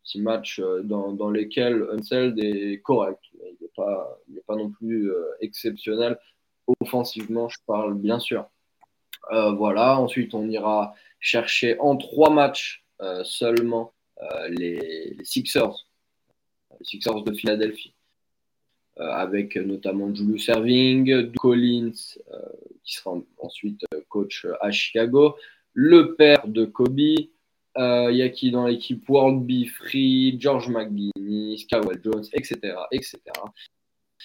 Six 0.05 0.21
matchs 0.21 0.61
euh, 0.61 0.83
dans, 0.83 1.13
dans, 1.13 1.31
lesquels 1.31 1.87
Unseld 1.93 2.39
est 2.39 2.83
correct. 2.83 3.21
Il 3.35 3.57
n'est 3.63 3.71
pas, 3.75 4.19
pas, 4.47 4.57
non 4.57 4.71
plus 4.71 5.11
exceptionnel. 5.41 6.19
Offensivement, 6.81 7.49
je 7.49 7.59
parle 7.67 7.95
bien 7.95 8.19
sûr. 8.19 8.47
Voilà. 9.31 9.99
Ensuite, 9.99 10.35
on 10.35 10.49
ira 10.49 10.95
chercher 11.21 11.79
en 11.81 11.97
trois 11.97 12.31
matchs 12.31 12.85
seulement 13.25 13.93
les, 14.49 15.15
les 15.17 15.25
Sixers. 15.25 15.87
Les 16.79 16.85
Sixers 16.85 17.23
de 17.23 17.33
Philadelphie. 17.33 17.95
Euh, 19.01 19.11
avec 19.11 19.57
notamment 19.57 20.15
Julius 20.15 20.45
Serving, 20.45 21.33
Collins, 21.33 21.93
euh, 22.31 22.39
qui 22.85 22.97
sera 22.97 23.17
ensuite 23.39 23.81
euh, 23.95 24.03
coach 24.11 24.47
à 24.61 24.71
Chicago, 24.71 25.35
le 25.73 26.15
père 26.15 26.47
de 26.47 26.67
Kobe, 26.67 26.99
il 26.99 27.27
y 27.75 28.23
a 28.23 28.29
qui 28.29 28.51
dans 28.51 28.67
l'équipe? 28.67 29.09
World 29.09 29.47
Be 29.47 29.67
Free, 29.67 30.37
George 30.39 30.69
McGuinness, 30.69 31.65
Kawhi 31.65 31.97
Jones, 32.05 32.25
etc., 32.35 32.59
etc. 32.91 33.19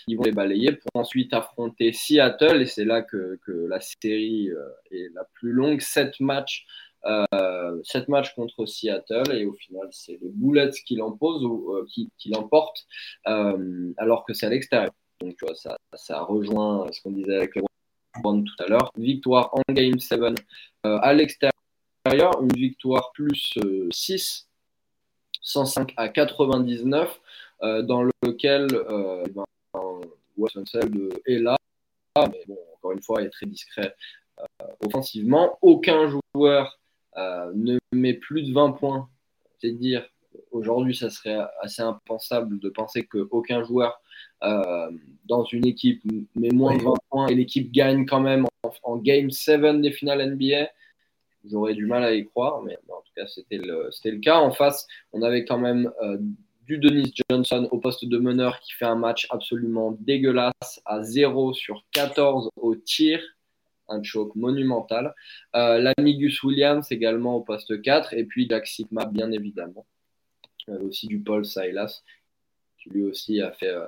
Ils 0.07 0.17
vont 0.17 0.23
les 0.23 0.31
balayer 0.31 0.71
pour 0.73 1.01
ensuite 1.01 1.33
affronter 1.33 1.93
Seattle, 1.93 2.61
et 2.61 2.65
c'est 2.65 2.85
là 2.85 3.01
que, 3.01 3.39
que, 3.45 3.51
la 3.67 3.79
série 3.79 4.49
est 4.91 5.13
la 5.13 5.23
plus 5.33 5.51
longue. 5.51 5.81
Sept 5.81 6.19
matchs 6.19 6.65
euh, 7.05 7.81
matchs 8.07 8.33
contre 8.35 8.65
Seattle 8.65 9.31
et 9.33 9.45
au 9.45 9.53
final 9.53 9.87
c'est 9.91 10.19
les 10.21 10.29
Bullets 10.29 10.71
qui 10.85 10.95
l'emposent 10.95 11.43
ou 11.43 11.73
euh, 11.73 11.85
qui, 11.89 12.09
qui 12.17 12.29
l'emportent 12.29 12.85
euh, 13.27 13.93
alors 13.97 14.25
que 14.25 14.33
c'est 14.33 14.47
à 14.47 14.49
l'extérieur. 14.49 14.91
Donc 15.21 15.35
tu 15.37 15.45
vois, 15.45 15.55
ça, 15.55 15.77
ça 15.93 16.21
rejoint 16.21 16.85
ce 16.91 17.01
qu'on 17.01 17.11
disait 17.11 17.37
avec 17.37 17.55
le 17.55 17.61
tout 18.23 18.63
à 18.63 18.67
l'heure. 18.67 18.91
Victoire 18.97 19.51
en 19.53 19.61
Game 19.71 19.99
7 19.99 20.19
à 20.83 21.13
l'extérieur, 21.13 21.51
une 22.41 22.51
victoire 22.55 23.11
plus 23.13 23.59
6, 23.91 24.49
105 25.43 25.93
à 25.97 26.09
99, 26.09 27.21
dans 27.61 28.03
lequel 28.23 28.67
est 30.45 31.39
là, 31.39 31.57
mais 32.15 32.43
bon, 32.47 32.57
encore 32.75 32.91
une 32.91 33.01
fois, 33.01 33.21
il 33.21 33.27
est 33.27 33.31
très 33.31 33.45
discret 33.45 33.95
offensivement. 34.85 35.57
Aucun 35.61 36.09
joueur 36.33 36.79
euh, 37.17 37.51
ne 37.55 37.79
met 37.91 38.13
plus 38.13 38.43
de 38.43 38.53
20 38.53 38.73
points, 38.73 39.09
c'est 39.59 39.71
dire 39.71 40.07
aujourd'hui, 40.51 40.95
ça 40.95 41.09
serait 41.09 41.37
assez 41.61 41.81
impensable 41.81 42.59
de 42.59 42.69
penser 42.69 43.05
qu'aucun 43.05 43.63
joueur 43.63 43.99
euh, 44.43 44.91
dans 45.25 45.43
une 45.45 45.65
équipe 45.65 46.01
met 46.35 46.49
moins 46.49 46.77
de 46.77 46.83
20 46.83 46.93
points 47.09 47.27
et 47.27 47.35
l'équipe 47.35 47.71
gagne 47.71 48.05
quand 48.05 48.19
même 48.19 48.45
en, 48.83 48.97
Game 48.97 49.31
7 49.31 49.81
des 49.81 49.91
finales 49.91 50.33
NBA. 50.33 50.69
J'aurais 51.45 51.73
du 51.73 51.85
mal 51.85 52.03
à 52.03 52.13
y 52.13 52.25
croire, 52.25 52.61
mais 52.61 52.77
en 52.89 53.01
tout 53.01 53.13
cas, 53.15 53.25
c'était 53.27 53.57
le, 53.57 53.89
le, 54.03 54.19
cas. 54.19 54.37
En 54.37 54.51
face, 54.51 54.85
on 55.13 55.21
avait 55.21 55.45
quand 55.45 55.57
même 55.57 55.91
euh, 56.03 56.17
du 56.67 56.77
Dennis 56.77 57.13
Johnson 57.29 57.67
au 57.71 57.79
poste 57.79 58.05
de 58.05 58.17
meneur 58.17 58.59
qui 58.59 58.73
fait 58.73 58.85
un 58.85 58.95
match 58.95 59.27
absolument 59.29 59.97
dégueulasse 60.01 60.81
à 60.85 61.01
0 61.01 61.53
sur 61.53 61.83
14 61.91 62.49
au 62.57 62.75
tir 62.75 63.19
un 63.89 64.03
choc 64.03 64.35
monumental. 64.35 65.13
Euh, 65.55 65.79
L'ami 65.79 66.17
Gus 66.17 66.43
Williams 66.43 66.91
également 66.91 67.35
au 67.35 67.41
poste 67.41 67.81
4, 67.81 68.13
et 68.13 68.25
puis 68.25 68.47
Jack 68.49 68.67
Sigma, 68.67 69.05
bien 69.05 69.31
évidemment. 69.31 69.85
Euh, 70.69 70.79
aussi 70.81 71.07
du 71.07 71.19
Paul 71.19 71.45
Silas, 71.45 72.03
qui 72.77 72.89
lui 72.89 73.03
aussi 73.03 73.41
a 73.41 73.51
fait, 73.51 73.69
euh, 73.69 73.87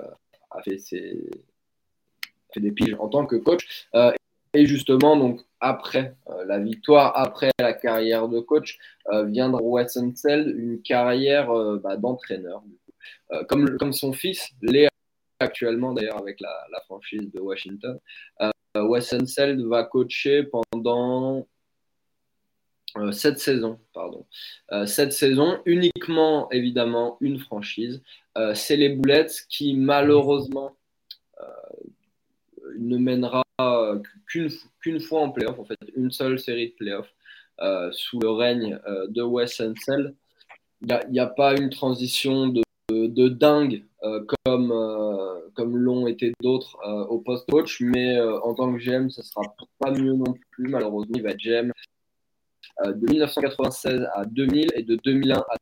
des 2.56 2.72
piges 2.72 2.96
en 2.98 3.08
tant 3.08 3.26
que 3.26 3.36
coach. 3.36 3.86
Euh, 3.94 4.12
et 4.54 4.66
justement, 4.66 5.16
donc, 5.16 5.42
après 5.60 6.16
la 6.46 6.58
victoire, 6.58 7.12
après 7.16 7.50
la 7.58 7.72
carrière 7.72 8.28
de 8.28 8.40
coach, 8.40 8.78
viendra 9.26 9.60
Wessenseld 9.62 10.54
une 10.56 10.80
carrière 10.82 11.52
bah, 11.82 11.96
d'entraîneur. 11.96 12.62
comme, 13.48 13.92
son 13.92 14.12
fils, 14.12 14.48
l'est 14.62 14.88
actuellement 15.40 15.92
d'ailleurs 15.92 16.18
avec 16.18 16.40
la, 16.40 16.80
franchise 16.86 17.30
de 17.32 17.40
Washington. 17.40 17.98
Euh, 18.40 18.50
Wes 18.84 19.12
Unseld 19.12 19.60
va 19.66 19.84
coacher 19.84 20.44
pendant 20.44 21.46
euh, 22.96 23.12
sept 23.12 23.38
saisons, 23.38 23.78
pardon. 23.92 24.26
Euh, 24.72 24.86
sept 24.86 25.12
saisons, 25.12 25.60
uniquement 25.64 26.50
évidemment 26.50 27.16
une 27.20 27.38
franchise. 27.38 28.02
c'est 28.54 28.76
les 28.76 28.90
Bullets 28.90 29.26
qui 29.48 29.74
malheureusement 29.74 30.76
ne 32.78 32.98
mènera 32.98 33.42
qu'une 34.26 35.00
fois 35.00 35.22
en 35.22 35.30
playoff, 35.30 35.58
en 35.58 35.64
fait, 35.64 35.78
une 35.96 36.10
seule 36.10 36.38
série 36.38 36.70
de 36.70 36.74
playoffs 36.74 37.14
sous 37.92 38.18
le 38.20 38.30
règne 38.30 38.78
de 39.08 39.22
Wes 39.22 39.60
Unseld. 39.60 40.14
Il 40.82 40.98
n'y 41.10 41.20
a, 41.20 41.26
pas 41.26 41.54
une 41.54 41.68
transition 41.68 42.48
de, 42.48 42.62
de 42.88 43.28
dingue 43.28 43.84
comme 44.44 44.72
comme 45.54 45.76
l'ont 45.76 46.06
été 46.06 46.32
d'autres 46.42 46.78
euh, 46.86 47.04
au 47.06 47.18
post-coach, 47.18 47.80
mais 47.80 48.16
euh, 48.16 48.40
en 48.40 48.54
tant 48.54 48.72
que 48.72 48.78
GM, 48.78 49.10
ça 49.10 49.22
sera 49.22 49.42
pas 49.78 49.90
mieux 49.90 50.14
non 50.14 50.34
plus. 50.50 50.68
Malheureusement, 50.68 51.12
il 51.14 51.22
va 51.22 51.30
être 51.30 51.40
GM 51.40 51.70
euh, 52.84 52.92
de 52.92 53.06
1996 53.06 54.08
à 54.14 54.24
2000 54.24 54.68
et 54.74 54.82
de 54.82 54.96
2001 54.96 55.36
à 55.36 55.56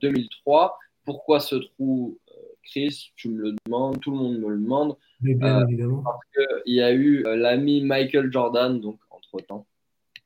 2003. 0.00 0.78
Pourquoi 1.04 1.40
ce 1.40 1.56
trou, 1.56 2.18
Chris? 2.62 3.12
Tu 3.16 3.28
me 3.28 3.42
le 3.42 3.56
demandes, 3.66 4.00
tout 4.00 4.12
le 4.12 4.16
monde 4.16 4.38
me 4.38 4.48
le 4.48 4.58
demande. 4.58 4.96
Bien 5.22 5.66
évidemment. 5.66 6.02
Parce 6.02 6.24
qu'il 6.64 6.74
y 6.74 6.82
a 6.82 6.92
eu 6.92 7.22
l'ami 7.22 7.82
Michael 7.82 8.32
Jordan, 8.32 8.80
donc 8.80 8.98
entre-temps. 9.10 9.66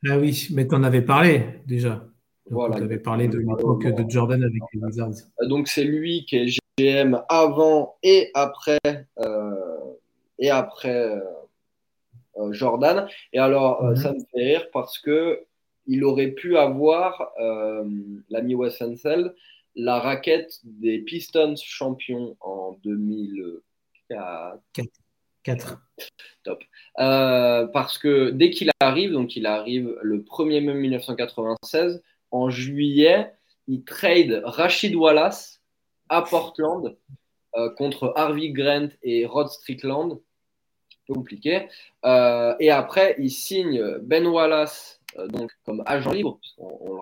Ah 0.08 0.18
oui, 0.18 0.48
mais 0.52 0.66
tu 0.66 0.74
en 0.74 0.82
avais 0.82 1.02
parlé 1.02 1.60
déjà. 1.66 2.04
voilà. 2.50 2.76
Tu 2.76 2.82
avais 2.82 2.98
parlé 2.98 3.28
de 3.28 3.38
l'époque 3.38 3.86
de 3.86 4.08
Jordan 4.08 4.42
avec 4.42 4.62
les 4.72 4.80
Wizards. 4.80 5.14
Donc 5.42 5.68
c'est 5.68 5.84
lui 5.84 6.24
qui 6.26 6.36
est 6.36 6.58
GM 6.78 7.20
avant 7.28 7.96
et 8.02 8.30
après, 8.34 8.78
euh, 9.18 9.54
et 10.38 10.50
après 10.50 11.08
euh, 11.08 11.20
euh, 12.38 12.52
Jordan. 12.52 13.08
Et 13.32 13.38
alors, 13.38 13.82
mhm. 13.82 13.96
ça 13.96 14.12
me 14.12 14.18
fait 14.18 14.44
rire 14.44 14.68
parce 14.72 14.98
que 14.98 15.40
il 15.88 16.02
aurait 16.04 16.32
pu 16.32 16.56
avoir, 16.56 17.30
l'ami 18.28 18.56
Wes 18.56 18.82
la 19.76 20.00
raquette 20.00 20.58
des 20.64 20.98
Pistons 20.98 21.54
champions 21.62 22.36
en 22.40 22.76
2004. 24.10 24.90
4. 25.42 25.80
Top. 26.42 26.62
parce 26.96 27.98
que 27.98 28.30
dès 28.30 28.50
qu'il 28.50 28.70
arrive, 28.80 29.12
donc 29.12 29.36
il 29.36 29.46
arrive 29.46 29.96
le 30.02 30.18
1er 30.22 30.60
mai 30.60 30.74
1996, 30.74 32.02
en 32.30 32.50
juillet, 32.50 33.32
il 33.68 33.84
trade 33.84 34.42
Rachid 34.44 34.94
Wallace 34.94 35.62
à 36.08 36.22
Portland 36.22 36.96
euh, 37.56 37.70
contre 37.70 38.12
Harvey 38.16 38.50
Grant 38.50 38.88
et 39.02 39.26
Rod 39.26 39.48
Strickland. 39.48 40.20
Compliqué. 41.08 41.68
Euh, 42.04 42.54
et 42.58 42.70
après, 42.70 43.14
il 43.18 43.30
signe 43.30 43.98
Ben 44.00 44.26
Wallace 44.26 45.00
euh, 45.18 45.28
donc, 45.28 45.52
comme 45.64 45.82
agent 45.86 46.12
libre. 46.12 46.40
On, 46.58 46.96
le 46.96 47.00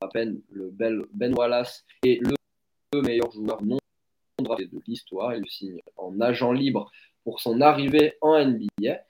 rappelle, 0.00 0.40
le 0.50 0.70
Ben 0.70 1.34
Wallace 1.34 1.84
est 2.04 2.20
le 2.22 3.02
meilleur 3.02 3.30
joueur 3.32 3.62
non 3.62 3.78
de 4.44 4.80
l'histoire. 4.86 5.34
Il 5.34 5.48
signe 5.48 5.80
en 5.96 6.20
agent 6.20 6.52
libre 6.52 6.90
pour 7.24 7.40
son 7.40 7.60
arrivée 7.60 8.14
en 8.20 8.38
NBA. 8.44 9.00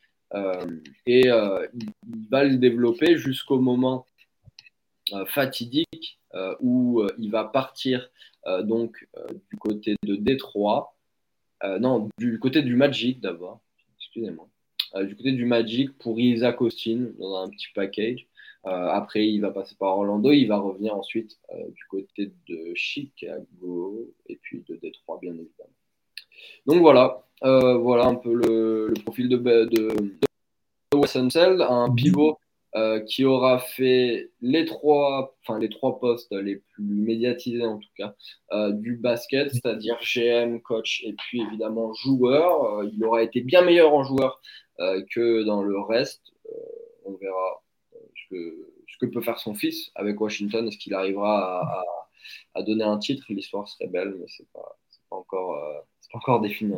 et 1.07 1.27
il, 1.27 2.29
va 2.31 2.45
le 2.45 2.57
développer 2.57 3.17
jusqu'au 3.17 3.59
moment 3.59 4.07
fatidique 5.27 6.19
où 6.61 7.03
il 7.19 7.31
va 7.31 7.45
partir 7.45 8.11
donc 8.63 9.07
du 9.51 9.59
côté 9.59 9.97
de 10.05 10.17
Détroit. 10.17 10.97
non, 11.81 12.09
du 12.19 12.39
côté 12.39 12.63
du 12.63 12.77
Magic 12.77 13.21
d'abord. 13.21 13.61
Excusez-moi. 13.99 14.49
du 15.05 15.17
côté 15.17 15.33
du 15.33 15.45
Magic 15.45 15.97
pour 15.99 16.19
Isaac 16.21 16.61
Austin 16.61 17.09
dans 17.19 17.37
un 17.37 17.49
petit 17.49 17.69
package. 17.75 18.27
Après, 18.65 19.27
il 19.27 19.41
va 19.41 19.51
passer 19.51 19.75
par 19.79 19.99
Orlando. 19.99 20.33
Il 20.33 20.47
va 20.47 20.59
revenir 20.59 20.97
ensuite 20.97 21.39
du 21.69 21.85
côté 21.91 22.33
de 22.49 22.73
Chicago 22.75 24.11
et 24.27 24.37
puis 24.37 24.65
de 24.69 24.77
Détroit, 24.77 25.19
bien 25.21 25.33
évidemment. 25.33 25.71
Donc 26.67 26.81
voilà, 26.81 27.25
voilà 27.43 28.07
un 28.07 28.15
peu 28.15 28.35
le, 28.35 28.95
profil 29.05 29.29
de, 29.29 29.37
de, 29.37 29.89
de 30.93 31.63
un 31.63 31.95
pivot 31.95 32.39
euh, 32.77 32.99
qui 32.99 33.25
aura 33.25 33.61
fait 33.61 34.33
les 34.41 34.65
trois, 34.65 35.37
enfin 35.43 35.61
les 35.61 35.69
trois 35.69 36.01
postes 36.01 36.33
les 36.33 36.57
plus 36.57 36.83
médiatisés 36.83 37.65
en 37.65 37.79
tout 37.79 37.89
cas 37.97 38.17
euh, 38.51 38.73
du 38.73 38.97
basket, 38.97 39.53
c'est-à-dire 39.53 39.97
GM, 40.01 40.59
coach 40.59 41.05
et 41.05 41.13
puis 41.13 41.43
évidemment 41.43 41.95
joueur. 41.95 42.65
Euh, 42.65 42.91
il 42.93 43.05
aura 43.05 43.23
été 43.23 43.43
bien 43.43 43.63
meilleur 43.63 43.95
en 43.95 44.03
joueur 44.03 44.41
que 45.13 45.45
dans 45.45 45.63
le 45.63 45.79
reste. 45.79 46.33
on 47.05 47.13
verra 47.13 47.63
que, 48.35 48.73
ce 48.89 48.99
que, 48.99 49.07
peut 49.07 49.21
faire 49.23 49.39
son 49.39 49.55
fils 49.55 49.91
avec 49.95 50.21
Washington. 50.21 50.67
Est-ce 50.67 50.79
qu'il 50.79 50.95
arrivera 50.95 51.61
à, 51.61 51.85
à, 52.55 52.63
donner 52.63 52.85
un 52.85 52.99
titre? 52.99 53.27
L'histoire 53.29 53.69
serait 53.69 53.89
belle, 53.89 54.17
mais 54.19 54.27
c'est 54.29 54.49
pas, 54.53 54.79
pas 55.11 55.17
encore 55.17 55.57
encore 56.15 56.41
défini. 56.41 56.75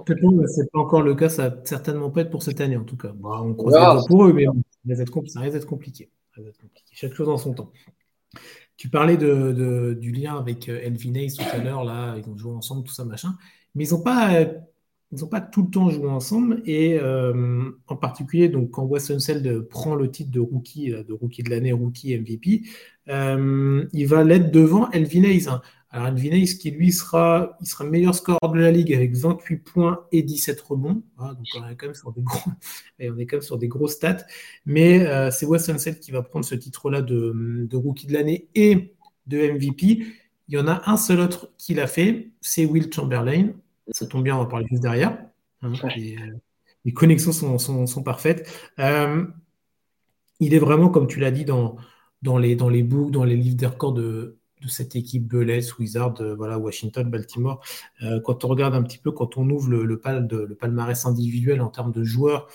C'est 0.47 0.71
pas 0.73 0.79
encore 0.79 1.03
le 1.03 1.15
cas, 1.15 1.29
ça 1.29 1.51
va 1.51 1.57
certainement 1.65 2.11
pas 2.11 2.23
être 2.23 2.31
pour 2.31 2.43
cette 2.43 2.61
année 2.61 2.77
en 2.77 2.85
tout 2.85 2.97
cas. 2.97 3.13
on 3.23 3.55
croise 3.55 4.07
pour 4.07 4.25
eux, 4.25 4.33
mais 4.33 4.47
ça 5.27 5.41
risque 5.41 5.53
d'être 5.53 5.67
compliqué. 5.67 6.11
Chaque 6.93 7.15
chose 7.15 7.29
en 7.29 7.37
son 7.37 7.55
temps. 7.55 7.73
Tu 8.77 8.91
parlais 8.91 9.17
de, 9.17 9.97
du 9.99 10.13
lien 10.13 10.37
avec 10.37 10.69
euh, 10.69 10.81
Elvin 10.83 11.15
Hayes 11.15 11.35
tout 11.35 11.45
à 11.51 11.57
l'heure, 11.59 11.83
là, 11.83 12.17
ils 12.19 12.29
ont 12.29 12.37
joué 12.37 12.53
ensemble, 12.53 12.85
tout 12.85 12.93
ça, 12.93 13.07
machin. 13.07 13.31
Mais 13.75 13.87
ils 13.87 13.95
n'ont 13.95 14.03
pas, 14.03 14.45
ils 15.17 15.25
ont 15.25 15.29
pas 15.29 15.41
tout 15.41 15.63
le 15.63 15.71
temps 15.71 15.91
joué 15.91 16.09
ensemble. 16.09 16.63
Et 16.67 16.99
euh, 17.01 17.71
en 17.87 17.97
particulier, 17.97 18.49
donc, 18.49 18.71
quand 18.71 18.85
Weston 18.85 19.19
Seld 19.19 19.69
prend 19.69 19.95
le 19.95 20.11
titre 20.11 20.31
de 20.31 20.41
rookie, 20.41 20.91
de 20.91 21.13
rookie 21.13 21.43
de 21.43 21.51
l'année, 21.51 21.73
rookie 21.73 22.17
MVP, 22.19 22.63
euh, 23.09 23.87
il 23.93 24.07
va 24.07 24.25
l'être 24.25 24.51
devant 24.51 24.91
Elvin 24.91 25.25
Hayes. 25.25 25.49
Hein. 25.49 25.63
Alors 25.91 26.09
Elvin 26.09 26.45
qui 26.45 26.71
lui 26.71 26.93
sera, 26.93 27.57
il 27.61 27.67
sera 27.67 27.85
meilleur 27.85 28.15
score 28.15 28.39
de 28.53 28.59
la 28.59 28.71
ligue 28.71 28.93
avec 28.93 29.15
28 29.15 29.57
points 29.59 30.05
et 30.13 30.23
17 30.23 30.61
rebonds. 30.61 31.03
Donc 31.19 31.47
on 31.57 31.69
est 31.69 31.77
quand 31.77 31.87
même 31.87 31.95
sur 31.95 32.13
des 32.13 32.23
gros, 32.23 32.51
on 33.01 33.19
est 33.19 33.27
quand 33.27 33.37
même 33.37 33.43
sur 33.43 33.57
des 33.57 33.69
gros 33.69 33.89
stats. 33.89 34.25
Mais 34.67 35.07
euh, 35.07 35.31
c'est 35.31 35.47
Wes 35.47 35.65
Sunset 35.65 35.99
qui 35.99 36.11
va 36.11 36.23
prendre 36.23 36.45
ce 36.45 36.55
titre-là 36.55 37.03
de, 37.03 37.69
rookie 37.73 38.07
de 38.07 38.13
l'année 38.13 38.49
et 38.55 38.95
de 39.27 39.53
MVP. 39.53 40.07
Il 40.49 40.55
y 40.55 40.59
en 40.59 40.69
a 40.69 40.83
un 40.87 40.97
seul 40.97 41.21
autre 41.21 41.53
qui 41.57 41.75
l'a 41.75 41.87
fait, 41.87 42.31
c'est 42.41 42.67
Will 42.67 42.93
Chamberlain. 42.93 43.53
Ça 43.91 44.07
tombe 44.07 44.25
bien, 44.25 44.37
on 44.37 44.41
va 44.41 44.47
parler 44.47 44.67
juste 44.69 44.83
derrière. 44.83 45.19
Hein, 45.63 45.73
les, 46.85 46.93
connexions 46.93 47.33
sont, 47.33 48.03
parfaites. 48.03 48.49
Euh, 48.79 49.25
il 50.41 50.55
est 50.55 50.59
vraiment, 50.59 50.89
comme 50.89 51.07
tu 51.07 51.21
l'as 51.21 51.31
dit, 51.31 51.45
dans, 51.45 51.77
dans, 52.23 52.39
les, 52.39 52.57
dans 52.57 52.69
les 52.69 52.83
books, 52.83 53.11
dans 53.11 53.25
les 53.25 53.37
livres 53.37 53.57
des 53.57 53.67
records 53.67 53.95
de, 53.95 54.39
de 54.63 54.69
cette 54.69 54.97
équipe 54.97 55.27
Belets, 55.27 55.73
Wizard, 55.79 56.15
euh, 56.21 56.35
voilà, 56.35 56.59
Washington, 56.59 57.09
Baltimore. 57.11 57.63
Euh, 58.03 58.21
quand 58.21 58.45
on 58.45 58.49
regarde 58.49 58.75
un 58.75 58.83
petit 58.83 58.99
peu, 58.99 59.13
quand 59.13 59.37
on 59.37 59.49
ouvre 59.51 59.71
le, 59.71 60.01
pal 60.01 60.27
de, 60.27 60.39
le 60.39 60.55
palmarès 60.55 61.07
individuel 61.07 61.61
en 61.61 61.69
termes 61.69 61.93
de 61.93 62.05
joueurs 62.05 62.49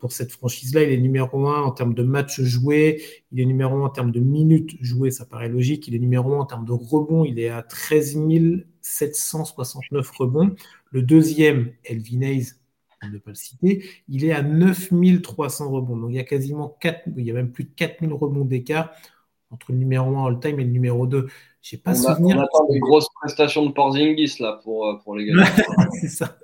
pour 0.00 0.12
cette 0.12 0.32
franchise-là, 0.32 0.82
il 0.82 0.90
est 0.90 0.98
numéro 0.98 1.46
un 1.48 1.62
en 1.62 1.70
termes 1.70 1.94
de 1.94 2.02
matchs 2.02 2.40
joués, 2.40 3.02
il 3.30 3.40
est 3.40 3.44
numéro 3.44 3.76
un 3.76 3.86
en 3.86 3.90
termes 3.90 4.10
de 4.10 4.20
minutes 4.20 4.76
jouées, 4.80 5.10
ça 5.10 5.24
paraît 5.24 5.48
logique, 5.48 5.86
il 5.88 5.94
est 5.94 6.00
numéro 6.00 6.34
un 6.34 6.40
en 6.40 6.46
termes 6.46 6.64
de 6.64 6.72
rebonds, 6.72 7.24
il 7.24 7.38
est 7.38 7.48
à 7.48 7.62
13 7.62 8.18
769 8.82 10.10
rebonds. 10.10 10.54
Le 10.90 11.02
deuxième, 11.02 11.72
Elvin 11.84 12.22
Hayes, 12.22 12.52
on 13.02 13.08
ne 13.08 13.18
pas 13.18 13.30
le 13.30 13.36
citer, 13.36 13.84
il 14.08 14.24
est 14.24 14.32
à 14.32 14.42
9300 14.42 15.70
rebonds. 15.70 15.96
Donc 15.96 16.10
il 16.10 16.16
y 16.16 16.20
a 16.20 16.24
quasiment 16.24 16.76
4, 16.80 17.02
il 17.16 17.24
y 17.24 17.30
a 17.30 17.34
même 17.34 17.52
plus 17.52 17.64
de 17.64 17.70
4000 17.76 18.12
rebonds 18.12 18.44
d'écart 18.44 18.90
entre 19.50 19.72
le 19.72 19.78
numéro 19.78 20.16
1 20.16 20.26
all-time 20.26 20.60
et 20.60 20.64
le 20.64 20.70
numéro 20.70 21.06
2. 21.06 21.28
J'ai 21.62 21.76
pas 21.76 21.92
on 21.92 21.94
souvenir. 21.94 22.36
on 22.36 22.40
attend 22.40 22.66
des 22.70 22.78
grosses 22.78 23.08
prestations 23.20 23.66
de 23.66 23.72
Porzingis 23.72 24.36
là 24.40 24.60
pour, 24.62 24.86
euh, 24.86 24.94
pour 25.04 25.16
les 25.16 25.26
gars. 25.26 25.44
c'est 26.00 26.08
ça, 26.08 26.38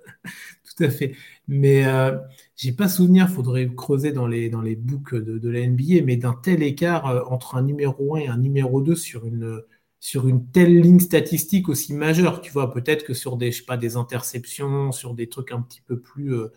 tout 0.76 0.84
à 0.84 0.90
fait. 0.90 1.14
Mais 1.48 1.86
euh, 1.86 2.16
j'ai 2.56 2.72
pas 2.72 2.88
souvenir, 2.88 3.28
faudrait 3.28 3.68
creuser 3.74 4.12
dans 4.12 4.26
les, 4.26 4.48
dans 4.48 4.62
les 4.62 4.76
de, 4.76 5.48
la 5.48 5.66
NBA, 5.66 6.02
mais 6.04 6.16
d'un 6.16 6.34
tel 6.34 6.62
écart 6.62 7.06
euh, 7.06 7.22
entre 7.26 7.56
un 7.56 7.62
numéro 7.62 8.16
1 8.16 8.20
et 8.20 8.28
un 8.28 8.38
numéro 8.38 8.80
2 8.80 8.94
sur 8.94 9.26
une, 9.26 9.62
sur 10.00 10.28
une 10.28 10.46
telle 10.50 10.80
ligne 10.80 11.00
statistique 11.00 11.68
aussi 11.68 11.94
majeure. 11.94 12.40
Tu 12.40 12.52
vois, 12.52 12.72
peut-être 12.72 13.04
que 13.04 13.14
sur 13.14 13.36
des, 13.36 13.52
je 13.52 13.58
sais 13.58 13.64
pas, 13.64 13.76
des 13.76 13.96
interceptions, 13.96 14.92
sur 14.92 15.14
des 15.14 15.28
trucs 15.28 15.52
un 15.52 15.62
petit 15.62 15.80
peu 15.80 15.98
plus, 15.98 16.34
euh, 16.34 16.52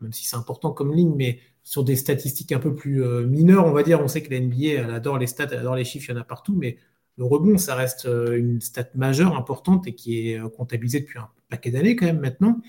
même 0.00 0.12
si 0.12 0.26
c'est 0.26 0.36
important 0.36 0.72
comme 0.72 0.94
ligne, 0.94 1.14
mais 1.16 1.40
sur 1.62 1.84
des 1.84 1.96
statistiques 1.96 2.52
un 2.52 2.60
peu 2.60 2.74
plus 2.74 3.02
euh, 3.04 3.26
mineures, 3.26 3.66
on 3.66 3.72
va 3.72 3.82
dire. 3.82 4.00
On 4.00 4.08
sait 4.08 4.22
que 4.22 4.30
la 4.32 4.40
NBA, 4.40 4.84
elle 4.84 4.90
adore 4.90 5.18
les 5.18 5.26
stats, 5.26 5.48
elle 5.52 5.58
adore 5.58 5.76
les 5.76 5.84
chiffres, 5.84 6.10
il 6.10 6.14
y 6.14 6.18
en 6.18 6.20
a 6.20 6.24
partout, 6.24 6.54
mais 6.56 6.78
le 7.18 7.24
rebond, 7.24 7.58
ça 7.58 7.74
reste 7.74 8.04
une 8.06 8.60
stat 8.60 8.88
majeure, 8.94 9.36
importante 9.36 9.88
et 9.88 9.94
qui 9.94 10.30
est 10.30 10.40
comptabilisée 10.56 11.00
depuis 11.00 11.18
un 11.18 11.28
paquet 11.48 11.70
d'années 11.72 11.96
quand 11.96 12.06
même 12.06 12.20
maintenant. 12.20 12.60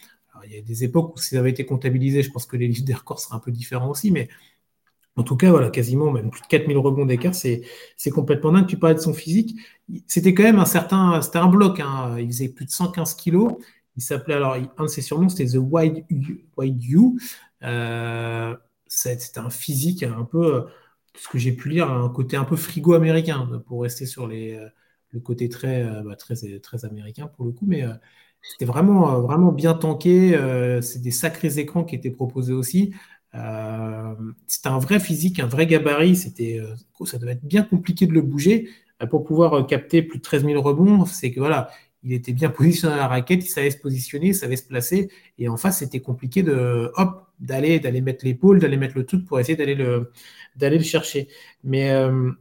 Il 0.46 0.54
y 0.54 0.58
a 0.58 0.62
des 0.62 0.84
époques 0.84 1.16
où 1.16 1.20
ça 1.20 1.40
avait 1.40 1.52
été 1.52 1.66
comptabilisé, 1.66 2.24
je 2.24 2.32
pense 2.32 2.46
que 2.46 2.58
les 2.58 2.68
livres 2.68 2.86
des 2.86 2.94
records 2.94 3.20
seraient 3.20 3.36
un 3.36 3.40
peu 3.40 3.52
différents 3.52 3.90
aussi, 3.90 4.12
mais 4.12 4.30
en 5.16 5.24
tout 5.24 5.36
cas, 5.36 5.52
voilà, 5.52 5.70
quasiment 5.70 6.12
même 6.12 6.30
plus 6.32 6.42
de 6.42 6.48
4000 6.48 6.78
rebonds 6.78 7.06
d'écart, 7.06 7.36
c'est, 7.36 7.62
complètement 8.12 8.54
dingue. 8.54 8.68
Tu 8.68 8.78
parlais 8.78 8.96
de 8.96 9.02
son 9.02 9.14
physique. 9.14 9.56
C'était 10.08 10.34
quand 10.34 10.44
même 10.44 10.60
un 10.60 10.66
certain. 10.66 11.22
C'était 11.22 11.40
un 11.40 11.48
bloc. 11.48 11.80
Hein. 11.82 12.18
Il 12.20 12.28
faisait 12.28 12.50
plus 12.50 12.66
de 12.66 12.72
115 12.72 13.16
kilos. 13.16 13.54
Il 13.98 14.02
s'appelait 14.02 14.36
alors, 14.36 14.56
un 14.78 14.84
de 14.84 14.88
ses 14.88 15.02
surnoms, 15.02 15.30
c'était 15.30 15.52
The 15.52 15.58
Wide 15.60 16.06
U. 16.10 17.20
c'était 18.88 19.40
un 19.40 19.50
physique 19.50 20.04
un 20.04 20.24
peu, 20.24 20.68
ce 21.16 21.28
que 21.28 21.38
j'ai 21.38 21.52
pu 21.54 21.70
lire, 21.70 21.92
un 21.92 22.10
côté 22.10 22.38
un 22.38 22.46
peu 22.46 22.56
frigo 22.56 22.94
américain, 22.94 23.62
pour 23.68 23.82
rester 23.84 24.06
sur 24.06 24.28
les, 24.28 24.54
euh, 24.56 24.70
le 25.12 25.20
côté 25.20 25.50
très, 25.50 25.84
euh, 25.84 26.04
bah, 26.04 26.16
très, 26.16 26.36
très 26.60 26.86
américain 26.86 27.28
pour 27.28 27.46
le 27.46 27.52
coup, 27.52 27.66
mais 27.68 27.84
euh, 27.84 27.94
c'était 28.42 28.66
vraiment, 28.66 29.22
vraiment 29.22 29.52
bien 29.52 29.74
tanké. 29.74 30.38
c'est 30.82 31.02
des 31.02 31.12
sacrés 31.12 31.60
écrans 31.60 31.84
qui 31.84 31.96
étaient 31.96 32.12
proposés 32.12 32.54
aussi. 32.54 32.94
c'était 34.48 34.70
un 34.70 34.80
vrai 34.80 35.00
physique, 35.00 35.40
un 35.40 35.48
vrai 35.48 35.68
gabarit. 35.68 36.16
C'était, 36.16 36.62
ça 37.06 37.18
devait 37.18 37.34
être 37.34 37.46
bien 37.46 37.64
compliqué 37.64 38.08
de 38.08 38.14
le 38.14 38.22
bouger 38.22 38.70
pour 39.10 39.24
pouvoir 39.24 39.66
capter 39.68 40.02
plus 40.02 40.20
de 40.20 40.24
13 40.24 40.46
000 40.46 40.62
rebonds. 40.62 41.06
C'est 41.06 41.32
que 41.32 41.40
voilà, 41.40 41.70
il 42.04 42.14
était 42.14 42.34
bien 42.34 42.50
positionné 42.50 42.96
à 42.96 42.98
la 42.98 43.08
raquette, 43.08 43.44
il 43.46 43.50
savait 43.50 43.72
se 43.72 43.78
positionner, 43.78 44.28
il 44.28 44.36
savait 44.36 44.56
se 44.56 44.66
placer. 44.66 45.10
Et 45.38 45.50
en 45.50 45.58
face, 45.58 45.80
c'était 45.80 46.00
compliqué 46.00 46.44
de, 46.44 46.92
hop, 46.96 47.28
d'aller, 47.40 47.80
d'aller 47.80 48.02
mettre 48.02 48.26
l'épaule, 48.26 48.60
d'aller 48.60 48.78
mettre 48.78 48.98
le 48.98 49.06
truc 49.06 49.26
pour 49.26 49.40
essayer 49.40 49.56
d'aller 49.56 49.76
le, 49.76 50.12
d'aller 50.56 50.78
le 50.78 50.84
chercher. 50.84 51.28
Mais, 51.64 51.92
euh, 51.92 52.32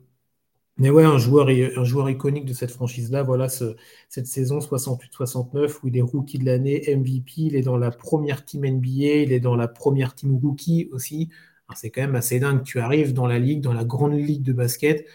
mais 0.78 0.90
ouais, 0.90 1.04
un 1.04 1.18
joueur, 1.18 1.48
un 1.48 1.84
joueur 1.84 2.08
iconique 2.10 2.44
de 2.44 2.52
cette 2.52 2.70
franchise-là, 2.70 3.22
voilà, 3.22 3.48
cette 3.48 4.26
saison 4.26 4.58
68-69 4.60 5.78
où 5.82 5.88
il 5.88 5.96
est 5.96 6.02
rookie 6.02 6.38
de 6.38 6.44
l'année, 6.44 6.82
MVP, 6.88 7.32
il 7.36 7.56
est 7.56 7.62
dans 7.62 7.76
la 7.76 7.90
première 7.90 8.44
team 8.44 8.64
NBA, 8.64 9.22
il 9.22 9.32
est 9.32 9.40
dans 9.40 9.56
la 9.56 9.68
première 9.68 10.14
team 10.14 10.36
rookie 10.36 10.88
aussi. 10.92 11.30
C'est 11.74 11.90
quand 11.90 12.00
même 12.00 12.14
assez 12.14 12.40
dingue. 12.40 12.62
Tu 12.62 12.80
arrives 12.80 13.12
dans 13.12 13.26
la 13.26 13.38
ligue, 13.38 13.60
dans 13.60 13.74
la 13.74 13.84
grande 13.84 14.14
ligue 14.14 14.42
de 14.42 14.54
basket 14.54 15.06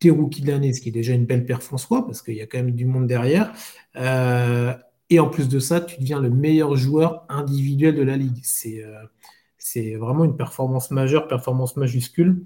t'es 0.00 0.10
rookie 0.10 0.40
de 0.42 0.50
l'année, 0.50 0.72
ce 0.72 0.80
qui 0.80 0.88
est 0.88 0.92
déjà 0.92 1.12
une 1.12 1.26
belle 1.26 1.46
en 1.70 1.78
soi, 1.78 2.04
parce 2.06 2.22
qu'il 2.22 2.34
y 2.34 2.40
a 2.40 2.46
quand 2.46 2.58
même 2.58 2.72
du 2.72 2.86
monde 2.86 3.06
derrière. 3.06 3.52
Euh, 3.96 4.74
et 5.10 5.20
en 5.20 5.28
plus 5.28 5.48
de 5.48 5.58
ça, 5.58 5.80
tu 5.80 6.00
deviens 6.00 6.20
le 6.20 6.30
meilleur 6.30 6.74
joueur 6.74 7.26
individuel 7.28 7.94
de 7.94 8.02
la 8.02 8.16
ligue. 8.16 8.40
C'est 8.42 8.82
euh, 8.82 9.98
vraiment 9.98 10.24
une 10.24 10.36
performance 10.36 10.90
majeure, 10.90 11.28
performance 11.28 11.76
majuscule. 11.76 12.42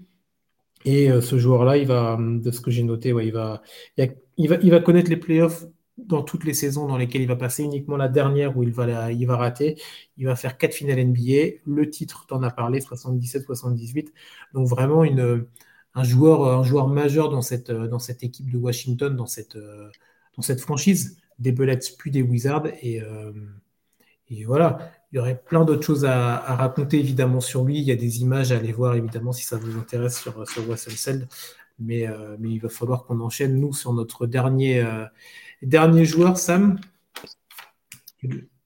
Et 0.84 1.10
euh, 1.10 1.20
ce 1.20 1.38
joueur-là, 1.38 1.76
il 1.78 1.86
va, 1.86 2.18
de 2.20 2.50
ce 2.50 2.60
que 2.60 2.70
j'ai 2.70 2.82
noté, 2.82 3.12
ouais, 3.12 3.26
il, 3.26 3.32
va, 3.32 3.62
il, 3.96 4.48
va, 4.48 4.56
il 4.62 4.70
va 4.70 4.80
connaître 4.80 5.10
les 5.10 5.16
playoffs 5.16 5.64
dans 5.96 6.22
toutes 6.22 6.44
les 6.44 6.54
saisons 6.54 6.86
dans 6.86 6.96
lesquelles 6.96 7.22
il 7.22 7.28
va 7.28 7.36
passer, 7.36 7.62
uniquement 7.62 7.96
la 7.96 8.08
dernière 8.08 8.56
où 8.56 8.62
il 8.62 8.72
va, 8.72 9.12
il 9.12 9.26
va 9.26 9.36
rater. 9.36 9.80
Il 10.16 10.26
va 10.26 10.36
faire 10.36 10.58
quatre 10.58 10.74
finales 10.74 11.04
NBA. 11.04 11.60
Le 11.64 11.88
titre, 11.88 12.26
tu 12.28 12.34
en 12.34 12.42
as 12.42 12.50
parlé, 12.50 12.80
77-78. 12.80 14.08
Donc 14.52 14.68
vraiment 14.68 15.04
une, 15.04 15.46
un 15.94 16.04
joueur, 16.04 16.58
un 16.58 16.64
joueur 16.64 16.88
majeur 16.88 17.30
dans 17.30 17.42
cette, 17.42 17.70
dans 17.70 18.00
cette 18.00 18.22
équipe 18.22 18.50
de 18.50 18.58
Washington, 18.58 19.14
dans 19.14 19.26
cette, 19.26 19.56
dans 20.36 20.42
cette 20.42 20.60
franchise 20.60 21.16
des 21.38 21.52
Bullets 21.52 21.78
puis 21.98 22.10
des 22.10 22.22
Wizards. 22.22 22.66
Et, 22.82 23.00
euh, 23.00 23.32
et, 24.28 24.44
voilà, 24.44 24.92
il 25.14 25.18
y 25.18 25.20
aurait 25.20 25.40
plein 25.40 25.64
d'autres 25.64 25.84
choses 25.84 26.04
à, 26.04 26.38
raconter 26.56 26.98
évidemment 26.98 27.40
sur 27.40 27.64
lui. 27.64 27.78
Il 27.78 27.84
y 27.84 27.92
a 27.92 27.96
des 27.96 28.20
images 28.22 28.50
à 28.50 28.56
aller 28.56 28.72
voir 28.72 28.96
évidemment 28.96 29.30
si 29.30 29.44
ça 29.44 29.56
vous 29.56 29.78
intéresse 29.78 30.20
sur, 30.20 30.44
sur. 30.48 30.64
Mais, 31.78 32.08
euh, 32.08 32.36
mais 32.40 32.50
il 32.50 32.58
va 32.58 32.68
falloir 32.68 33.04
qu'on 33.04 33.20
enchaîne 33.20 33.60
nous 33.60 33.72
sur 33.72 33.92
notre 33.92 34.26
dernier, 34.26 34.82
euh, 34.82 35.04
dernier 35.62 36.04
joueur, 36.04 36.36
Sam. 36.36 36.80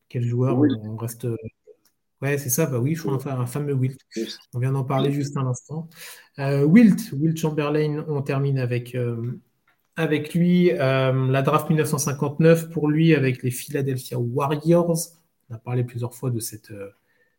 Quel, 0.08 0.22
joueur 0.22 0.58
on 0.58 0.96
reste 0.96 1.26
Ouais, 2.22 2.38
c'est 2.38 2.48
ça, 2.48 2.64
bah 2.64 2.78
oui, 2.78 2.94
je 2.94 3.02
crois 3.02 3.30
un, 3.30 3.46
fameux 3.46 3.74
Wilt. 3.74 4.00
On 4.54 4.58
vient 4.58 4.72
d'en 4.72 4.84
parler 4.84 5.12
juste 5.12 5.36
un 5.36 5.46
instant. 5.46 5.90
Wilt, 6.38 7.12
Wilt 7.12 7.36
Chamberlain, 7.36 8.06
on 8.08 8.22
termine 8.22 8.58
avec, 8.58 8.96
avec 9.96 10.32
lui 10.32 10.70
la 10.70 11.42
draft 11.42 11.68
1959 11.68 12.70
pour 12.70 12.88
lui 12.88 13.14
avec 13.14 13.42
les 13.42 13.50
Philadelphia 13.50 14.18
Warriors. 14.18 15.18
On 15.50 15.54
a 15.54 15.58
parlé 15.58 15.84
plusieurs 15.84 16.14
fois 16.14 16.30
de 16.30 16.40
cette, 16.40 16.72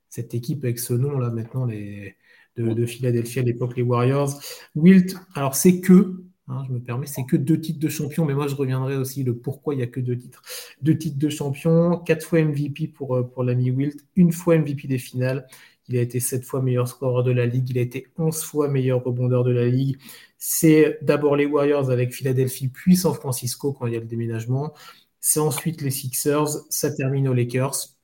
cette 0.10 0.34
équipe 0.34 0.64
avec 0.64 0.80
ce 0.80 0.94
nom 0.94 1.20
là 1.20 1.30
maintenant 1.30 1.66
les, 1.66 2.16
de, 2.56 2.74
de 2.74 2.86
Philadelphie 2.86 3.40
à 3.40 3.44
l'époque 3.44 3.76
les 3.78 3.84
Warriors. 3.84 4.40
Wilt, 4.76 5.16
alors 5.36 5.56
c'est 5.56 5.80
que 5.82 6.24
Hein, 6.50 6.64
je 6.68 6.74
me 6.74 6.80
permets, 6.80 7.06
c'est 7.06 7.26
que 7.26 7.38
deux 7.38 7.62
titres 7.62 7.80
de 7.80 7.90
champion, 7.90 8.26
mais 8.26 8.34
moi 8.34 8.48
je 8.48 8.56
reviendrai 8.56 8.98
aussi 8.98 9.24
le 9.24 9.38
pourquoi 9.38 9.76
il 9.76 9.78
n'y 9.78 9.84
a 9.84 9.88
que 9.88 10.00
deux 10.00 10.18
titres. 10.18 10.42
Deux 10.82 10.98
titres 10.98 11.20
de 11.20 11.30
champion, 11.30 11.98
quatre 12.00 12.26
fois 12.26 12.42
MVP 12.44 12.88
pour, 12.88 13.16
euh, 13.16 13.24
pour 13.24 13.44
l'ami 13.44 13.70
Wilt, 13.70 14.04
une 14.16 14.32
fois 14.32 14.58
MVP 14.58 14.88
des 14.88 14.98
finales. 14.98 15.48
Il 15.88 15.98
a 15.98 16.02
été 16.02 16.20
sept 16.20 16.44
fois 16.44 16.62
meilleur 16.62 16.88
scoreur 16.88 17.24
de 17.24 17.32
la 17.32 17.46
ligue, 17.46 17.70
il 17.70 17.78
a 17.78 17.82
été 17.82 18.08
onze 18.18 18.42
fois 18.44 18.68
meilleur 18.68 19.04
rebondeur 19.04 19.44
de 19.44 19.52
la 19.52 19.68
ligue. 19.68 19.98
C'est 20.40 20.98
d'abord 21.04 21.36
les 21.36 21.46
Warriors 21.46 21.92
avec 21.92 22.14
Philadelphie, 22.14 22.70
puis 22.70 22.96
San 22.96 23.14
Francisco 23.14 23.74
quand 23.74 23.86
il 23.88 23.94
y 23.94 23.98
a 23.98 24.00
le 24.00 24.06
déménagement. 24.08 24.74
C'est 25.20 25.40
ensuite 25.40 25.82
les 25.82 25.92
Sixers, 25.92 26.48
ça 26.70 26.92
termine 26.92 27.28
aux 27.28 27.34
Lakers. 27.34 27.99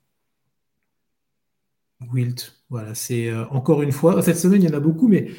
Wilt, 2.13 2.61
voilà, 2.69 2.95
c'est 2.95 3.27
euh, 3.29 3.45
encore 3.49 3.81
une 3.81 3.91
fois, 3.91 4.21
cette 4.21 4.37
semaine 4.37 4.61
il 4.63 4.69
y 4.69 4.73
en 4.73 4.77
a 4.77 4.79
beaucoup, 4.79 5.07
mais 5.07 5.29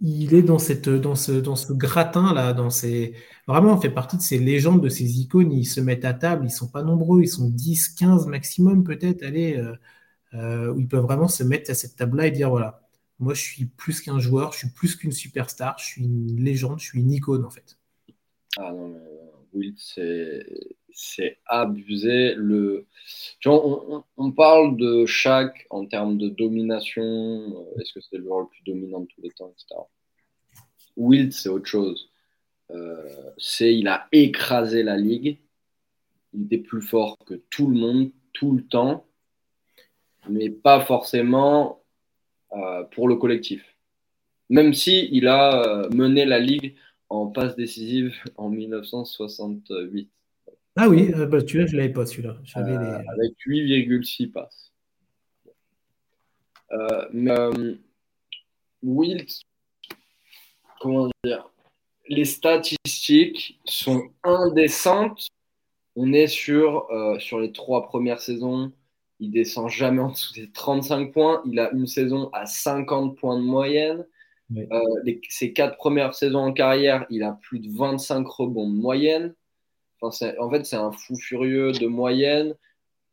il 0.00 0.34
est 0.34 0.42
dans, 0.42 0.58
cette, 0.58 0.88
dans, 0.88 1.14
ce, 1.14 1.32
dans 1.32 1.54
ce 1.56 1.72
gratin-là, 1.72 2.52
dans 2.54 2.70
ces... 2.70 3.14
vraiment, 3.46 3.80
fait 3.80 3.90
partie 3.90 4.16
de 4.16 4.22
ces 4.22 4.38
légendes, 4.38 4.82
de 4.82 4.88
ces 4.88 5.20
icônes. 5.20 5.52
Ils 5.52 5.64
se 5.64 5.80
mettent 5.80 6.04
à 6.04 6.12
table, 6.12 6.44
ils 6.46 6.50
sont 6.50 6.68
pas 6.68 6.82
nombreux, 6.82 7.22
ils 7.22 7.28
sont 7.28 7.48
10, 7.48 7.90
15 7.90 8.26
maximum 8.26 8.82
peut-être, 8.82 9.22
allez, 9.22 9.56
euh, 9.56 9.74
euh, 10.34 10.72
où 10.72 10.80
ils 10.80 10.88
peuvent 10.88 11.04
vraiment 11.04 11.28
se 11.28 11.44
mettre 11.44 11.70
à 11.70 11.74
cette 11.74 11.96
table-là 11.96 12.26
et 12.26 12.30
dire, 12.32 12.50
voilà, 12.50 12.88
moi 13.20 13.34
je 13.34 13.42
suis 13.42 13.66
plus 13.66 14.00
qu'un 14.00 14.18
joueur, 14.18 14.52
je 14.52 14.58
suis 14.58 14.70
plus 14.70 14.96
qu'une 14.96 15.12
superstar, 15.12 15.76
je 15.78 15.84
suis 15.84 16.04
une 16.04 16.42
légende, 16.42 16.80
je 16.80 16.86
suis 16.86 17.00
une 17.00 17.12
icône 17.12 17.44
en 17.44 17.50
fait. 17.50 17.78
Ah 18.58 18.72
non, 18.72 18.88
mais 18.88 18.98
Wilt, 19.52 19.78
c'est 19.78 20.44
abusé. 21.46 22.34
Le... 22.34 22.86
on, 23.46 24.04
on, 24.16 24.32
parle 24.32 24.76
de 24.76 25.06
chaque 25.06 25.66
en 25.70 25.86
termes 25.86 26.18
de 26.18 26.28
domination. 26.28 27.02
Euh, 27.02 27.80
est-ce 27.80 27.92
que 27.92 28.00
c'est 28.00 28.16
le 28.16 28.24
joueur 28.24 28.40
le 28.40 28.46
plus 28.46 28.62
dominant 28.64 29.00
de 29.00 29.06
tous 29.06 29.22
les 29.22 29.30
temps, 29.30 29.50
etc. 29.50 29.80
Wilt, 30.96 31.32
c'est 31.32 31.48
autre 31.48 31.66
chose. 31.66 32.10
Euh, 32.70 33.32
c'est 33.38 33.74
il 33.74 33.88
a 33.88 34.08
écrasé 34.12 34.82
la 34.82 34.96
ligue. 34.96 35.38
Il 36.32 36.44
était 36.44 36.58
plus 36.58 36.82
fort 36.82 37.18
que 37.26 37.34
tout 37.50 37.68
le 37.68 37.78
monde, 37.78 38.10
tout 38.32 38.52
le 38.52 38.64
temps, 38.66 39.06
mais 40.28 40.48
pas 40.48 40.80
forcément 40.80 41.82
euh, 42.52 42.84
pour 42.84 43.08
le 43.08 43.16
collectif. 43.16 43.76
Même 44.48 44.74
si 44.74 45.08
il 45.12 45.28
a 45.28 45.88
mené 45.90 46.24
la 46.24 46.38
ligue 46.38 46.74
en 47.12 47.26
passe 47.26 47.56
décisive 47.56 48.14
en 48.36 48.48
1968. 48.48 50.10
Ah 50.76 50.88
oui, 50.88 51.12
euh, 51.14 51.26
bah, 51.26 51.42
tu 51.42 51.58
vois, 51.58 51.66
je 51.66 51.72
ne 51.76 51.80
l'avais 51.80 51.92
pas 51.92 52.06
celui-là. 52.06 52.36
Euh, 52.56 52.98
avec 53.08 53.34
8,6 53.46 54.32
passes. 54.32 54.72
Euh, 56.72 57.08
mais 57.12 57.34
Wilt, 58.82 59.42
comment 60.80 61.10
dire, 61.24 61.50
les 62.08 62.24
statistiques 62.24 63.60
sont 63.64 64.10
indécentes. 64.24 65.28
On 65.94 66.12
est 66.14 66.26
sur, 66.26 66.88
sur 67.18 67.38
les 67.38 67.52
trois 67.52 67.86
premières 67.86 68.20
saisons. 68.20 68.72
Il 69.20 69.30
descend 69.30 69.68
jamais 69.68 70.00
en 70.00 70.10
dessous 70.10 70.32
des 70.32 70.50
35 70.50 71.12
points. 71.12 71.42
Il 71.44 71.60
a 71.60 71.70
une 71.72 71.86
saison 71.86 72.30
à 72.32 72.46
50 72.46 73.16
points 73.18 73.38
de 73.38 73.44
moyenne. 73.44 74.06
Euh, 74.56 74.80
ses 75.28 75.52
quatre 75.52 75.76
premières 75.76 76.14
saisons 76.14 76.40
en 76.40 76.52
carrière, 76.52 77.06
il 77.10 77.22
a 77.22 77.38
plus 77.42 77.60
de 77.60 77.70
25 77.70 78.26
rebonds 78.26 78.68
de 78.68 78.74
moyenne. 78.74 79.34
En 80.02 80.50
fait, 80.50 80.64
c'est 80.64 80.76
un 80.76 80.92
fou 80.92 81.16
furieux 81.16 81.72
de 81.72 81.86
moyenne. 81.86 82.54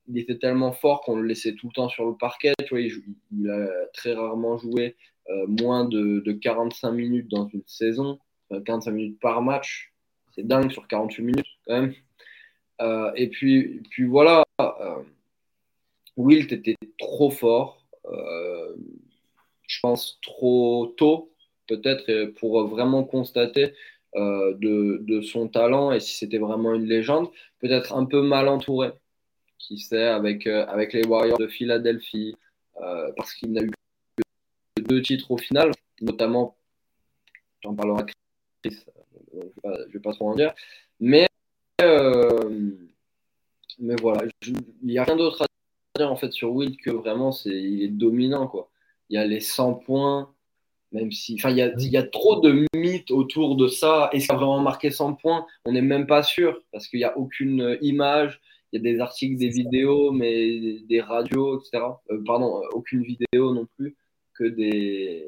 Il 0.07 0.17
était 0.17 0.37
tellement 0.37 0.71
fort 0.71 1.01
qu'on 1.01 1.17
le 1.17 1.27
laissait 1.27 1.53
tout 1.53 1.67
le 1.67 1.73
temps 1.73 1.89
sur 1.89 2.05
le 2.05 2.15
parquet. 2.17 2.53
Tu 2.59 2.69
vois, 2.69 2.81
il, 2.81 3.49
a 3.49 3.67
très 3.93 4.13
rarement 4.13 4.57
joué 4.57 4.95
euh, 5.29 5.45
moins 5.47 5.85
de, 5.85 6.31
45 6.31 6.91
minutes 6.91 7.27
dans 7.29 7.47
une 7.47 7.63
saison, 7.67 8.19
45 8.65 8.91
minutes 8.91 9.19
par 9.19 9.41
match. 9.41 9.93
C'est 10.33 10.47
dingue 10.47 10.71
sur 10.71 10.87
48 10.87 11.23
minutes 11.23 11.47
quand 11.67 11.81
même. 11.81 11.93
Euh, 12.81 13.11
et 13.15 13.29
puis, 13.29 13.81
puis 13.91 14.05
voilà, 14.05 14.43
Wilt 16.17 16.51
était 16.51 16.75
trop 16.97 17.29
fort 17.29 17.85
je 19.69 19.79
pense, 19.81 20.19
trop 20.21 20.93
tôt, 20.97 21.31
peut-être, 21.67 22.33
pour 22.39 22.67
vraiment 22.67 23.03
constater 23.03 23.73
euh, 24.15 24.55
de, 24.55 25.21
son 25.21 25.47
talent 25.47 25.91
et 25.91 25.99
si 25.99 26.15
c'était 26.15 26.39
vraiment 26.39 26.73
une 26.73 26.85
légende, 26.85 27.29
peut-être 27.59 27.93
un 27.93 28.05
peu 28.05 28.21
mal 28.23 28.47
entouré, 28.47 28.91
qui 29.59 29.77
sait, 29.77 30.07
avec, 30.07 30.47
euh, 30.47 30.65
avec 30.67 30.93
les 30.93 31.05
Warriors 31.05 31.37
de 31.37 31.47
Philadelphie, 31.47 32.35
euh, 32.81 33.11
parce 33.15 33.33
qu'il 33.33 33.51
n'a 33.51 33.61
eu 33.61 33.69
que 34.17 34.81
deux 34.81 35.01
titres 35.03 35.29
au 35.29 35.37
final, 35.37 35.71
notamment, 36.01 36.57
j'en 37.61 37.75
parlerai 37.75 38.05
Chris, 38.63 38.77
je 39.33 39.37
ne 39.67 39.91
vais, 39.93 39.99
pas 39.99 40.13
trop 40.13 40.29
en 40.29 40.35
dire, 40.35 40.55
mais, 40.99 41.27
mais 43.79 43.95
voilà, 44.01 44.23
il 44.47 44.55
n'y 44.81 44.97
a 44.97 45.03
rien 45.03 45.17
d'autre 45.17 45.43
à 45.43 45.45
dire 45.99 46.11
en 46.11 46.15
fait 46.15 46.31
sur 46.31 46.51
Will 46.51 46.77
que 46.77 46.89
vraiment, 46.89 47.31
c'est, 47.31 47.49
il 47.49 47.83
est 47.83 47.89
dominant, 47.89 48.47
quoi. 48.47 48.71
Il 49.09 49.15
y 49.15 49.17
a 49.17 49.25
les 49.25 49.39
100 49.39 49.75
points, 49.75 50.33
même 50.91 51.11
si. 51.11 51.35
Enfin, 51.35 51.51
il 51.51 51.57
y 51.57 51.61
a, 51.61 51.73
il 51.77 51.91
y 51.91 51.97
a 51.97 52.03
trop 52.03 52.39
de 52.41 52.65
mythes 52.75 53.11
autour 53.11 53.55
de 53.55 53.67
ça. 53.67 54.09
Est-ce 54.13 54.25
qu'il 54.25 54.35
a 54.35 54.37
vraiment 54.37 54.59
marqué 54.59 54.91
100 54.91 55.15
points? 55.15 55.45
On 55.65 55.71
n'est 55.71 55.81
même 55.81 56.07
pas 56.07 56.23
sûr, 56.23 56.61
parce 56.71 56.87
qu'il 56.87 56.99
n'y 56.99 57.05
a 57.05 57.17
aucune 57.17 57.77
image. 57.81 58.41
Il 58.71 58.81
y 58.81 58.87
a 58.87 58.93
des 58.93 58.99
articles, 58.99 59.37
des 59.37 59.49
vidéos, 59.49 60.11
mais 60.11 60.79
des 60.87 61.01
radios, 61.01 61.59
etc. 61.59 61.83
Euh, 62.11 62.21
pardon, 62.25 62.61
euh, 62.61 62.67
aucune 62.73 63.03
vidéo 63.03 63.53
non 63.53 63.67
plus, 63.77 63.95
que 64.35 64.43
des, 64.43 65.27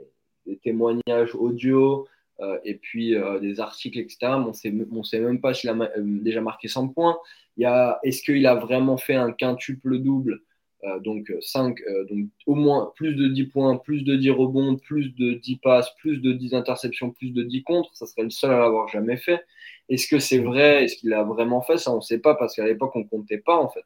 témoignages 0.63 1.35
audio. 1.35 2.07
Euh, 2.39 2.57
et 2.63 2.75
puis 2.75 3.15
des 3.39 3.59
articles, 3.59 3.99
etc. 3.99 4.17
on 4.23 4.47
ne 4.47 5.03
sait 5.03 5.19
même 5.19 5.41
pas 5.41 5.53
s'il 5.53 5.69
a 5.69 5.91
déjà 5.97 6.41
marqué 6.41 6.67
100 6.67 6.87
points. 6.89 7.17
Il 7.57 7.63
y 7.63 7.65
a, 7.65 7.99
est-ce 8.03 8.23
qu'il 8.23 8.47
a 8.47 8.55
vraiment 8.55 8.97
fait 8.97 9.13
un 9.13 9.31
quintuple 9.31 9.99
double? 9.99 10.41
Euh, 10.83 10.99
donc 10.99 11.31
5, 11.41 11.79
euh, 11.79 11.91
euh, 11.91 12.05
donc 12.05 12.29
au 12.47 12.55
moins 12.55 12.91
plus 12.95 13.13
de 13.13 13.27
10 13.27 13.45
points, 13.45 13.77
plus 13.77 14.03
de 14.03 14.15
10 14.15 14.31
rebonds, 14.31 14.77
plus 14.77 15.13
de 15.15 15.33
10 15.33 15.57
passes, 15.57 15.93
plus 15.99 16.17
de 16.17 16.33
10 16.33 16.55
interceptions, 16.55 17.11
plus 17.11 17.29
de 17.31 17.43
10 17.43 17.63
contre, 17.63 17.95
ça 17.95 18.07
serait 18.07 18.23
le 18.23 18.31
seul 18.31 18.51
à 18.51 18.59
l'avoir 18.59 18.87
jamais 18.87 19.17
fait. 19.17 19.45
Est-ce 19.89 20.07
que 20.07 20.17
c'est 20.17 20.39
vrai? 20.39 20.83
Est-ce 20.83 20.95
qu'il 20.97 21.13
a 21.13 21.23
vraiment 21.23 21.61
fait 21.61 21.77
ça? 21.77 21.91
On 21.91 21.97
ne 21.97 22.01
sait 22.01 22.17
pas 22.17 22.33
parce 22.33 22.55
qu'à 22.55 22.65
l'époque 22.65 22.95
on 22.95 23.03
comptait 23.03 23.37
pas 23.37 23.57
en 23.57 23.69
fait. 23.69 23.85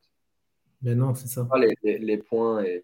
Mais 0.81 0.95
non, 0.95 1.13
c'est 1.15 1.27
ça. 1.27 1.43
Pas 1.43 1.59
les, 1.59 1.97
les, 1.97 2.17
points 2.17 2.63
et 2.63 2.83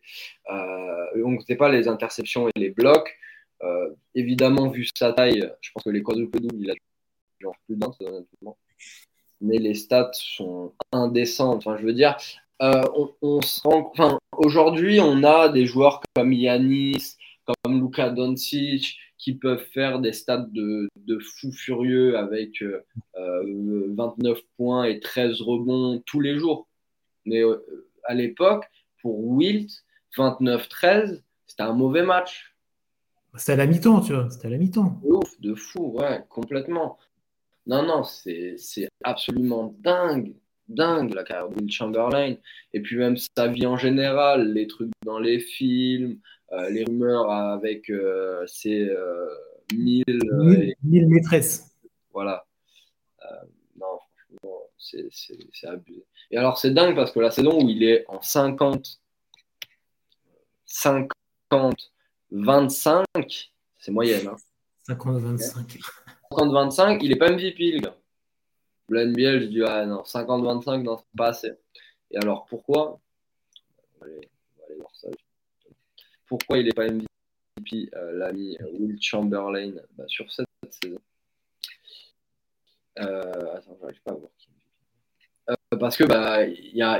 euh, 0.52 1.24
on 1.24 1.38
comptait 1.38 1.56
pas 1.56 1.70
les 1.70 1.88
interceptions 1.88 2.50
et 2.50 2.60
les 2.60 2.72
blocs. 2.72 3.18
évidemment, 4.16 4.70
vu 4.70 4.88
sa 4.96 5.14
taille, 5.14 5.50
je 5.62 5.72
pense 5.72 5.84
que 5.84 5.90
les 5.90 6.04
quadruples 6.04 6.40
doubles, 6.40 6.56
il 6.60 6.72
a 6.72 6.74
genre 7.40 7.56
plus 7.66 7.78
d'un, 7.78 7.92
mais 9.42 9.58
les 9.58 9.74
stats 9.74 10.12
sont 10.14 10.74
indécentes. 10.92 11.58
Enfin, 11.66 11.78
je 11.78 11.86
veux 11.86 11.94
dire, 11.94 12.18
euh, 12.62 12.84
on, 13.22 13.42
se 13.42 13.62
enfin, 13.66 14.20
aujourd'hui, 14.38 15.00
on 15.00 15.24
a 15.24 15.50
des 15.50 15.66
joueurs 15.66 16.02
comme 16.16 16.32
Yanis, 16.32 17.16
comme 17.46 17.82
Luka 17.82 18.10
Doncic, 18.10 19.00
qui 19.18 19.34
peuvent 19.34 19.66
faire 19.74 20.00
des 20.00 20.14
stats 20.14 20.48
de, 20.52 20.90
de 20.96 21.20
fou 21.20 21.52
furieux 21.52 22.18
avec 22.18 22.64
29 23.16 24.38
euh, 24.38 24.42
points 24.58 24.84
et 24.86 25.00
13 25.00 25.42
rebonds 25.42 26.04
tous 26.06 26.20
les 26.20 26.38
jours. 26.38 26.68
Mais 27.26 27.44
euh, 27.44 27.88
à 28.04 28.14
l'époque, 28.14 28.66
pour 29.02 29.20
Wilt, 29.24 29.72
29-13, 30.16 31.22
c'était 31.48 31.64
un 31.64 31.74
mauvais 31.74 32.04
match. 32.04 32.56
C'était 33.36 33.54
à 33.54 33.58
la 33.58 33.66
mi-temps, 33.66 34.02
tu 34.02 34.14
vois. 34.14 34.30
C'était 34.30 34.48
à 34.48 34.52
la 34.52 34.58
mi-temps. 34.58 35.00
De, 35.04 35.50
de 35.50 35.56
fou, 35.56 35.94
ouais, 35.98 36.24
complètement. 36.30 37.00
Non, 37.66 37.84
non, 37.84 38.04
c'est 38.04 38.58
absolument 39.04 39.74
dingue 39.80 40.36
dingue, 40.74 41.14
la 41.14 41.24
carrière 41.24 41.50
de 41.50 41.56
Will 41.56 41.72
Chamberlain. 41.72 42.36
Et 42.74 42.82
puis 42.82 42.98
même 42.98 43.18
sa 43.18 43.48
vie 43.48 43.66
en 43.66 43.78
général, 43.78 44.54
les 44.54 44.68
trucs 44.68 44.90
dans 45.06 45.20
les 45.20 45.40
films, 45.40 46.20
euh, 46.52 46.70
les 46.70 46.84
rumeurs 46.84 47.32
avec 47.32 47.90
euh, 47.90 48.46
ses 48.46 48.90
euh, 48.90 49.28
mille, 49.74 50.06
mille, 50.84 51.08
maîtresses. 51.08 51.72
Voilà. 52.14 52.46
non, 53.80 54.00
franchement, 54.28 54.60
c'est 54.78 55.68
abusé. 55.68 56.06
Et 56.30 56.38
alors 56.38 56.58
c'est 56.58 56.72
dingue 56.72 56.96
parce 56.96 57.12
que 57.12 57.20
la 57.20 57.32
saison 57.32 57.62
où 57.62 57.70
il 57.70 57.84
est 57.84 58.06
en 58.08 58.22
50, 58.22 59.00
50, 60.66 61.92
25, 62.32 63.06
c'est 63.78 63.92
moyenne. 63.92 64.28
Hein. 64.28 64.36
50-25. 64.90 65.80
50-25, 66.32 67.00
il 67.02 67.12
est 67.12 67.18
pas 67.18 67.32
MVP, 67.32 67.72
le 67.72 67.80
gars. 67.80 67.96
Le 68.92 69.06
NBL, 69.06 69.44
je 69.44 69.46
dis, 69.48 69.64
ah 69.66 69.86
non, 69.86 70.02
50-25, 70.02 70.84
non, 70.84 70.98
c'est 70.98 71.18
pas 71.18 71.28
assez. 71.28 71.54
Et 72.12 72.18
alors, 72.18 72.46
pourquoi? 72.46 73.00
On 73.96 74.06
va 74.06 74.12
aller, 74.12 74.28
voir 74.78 74.92
ça. 74.94 75.08
Pourquoi 76.28 76.58
il 76.58 76.66
n'est 76.66 76.74
pas 76.74 76.90
MVP, 76.90 77.90
euh, 77.96 78.18
l'ami 78.18 78.58
Will 78.74 78.98
Chamberlain, 79.02 79.72
bah, 79.98 80.04
sur 80.08 80.30
cette 80.30 80.48
saison? 80.84 81.00
Euh, 83.00 83.62
j'arrive 83.82 84.02
pas 84.04 84.12
à 84.12 84.16
voir 84.16 84.32
qui 84.38 84.50
euh, 85.50 85.78
parce 85.80 85.96
que 85.96 86.04
bah 86.04 86.44
il 86.46 86.76
y 86.76 86.82
a, 86.82 87.00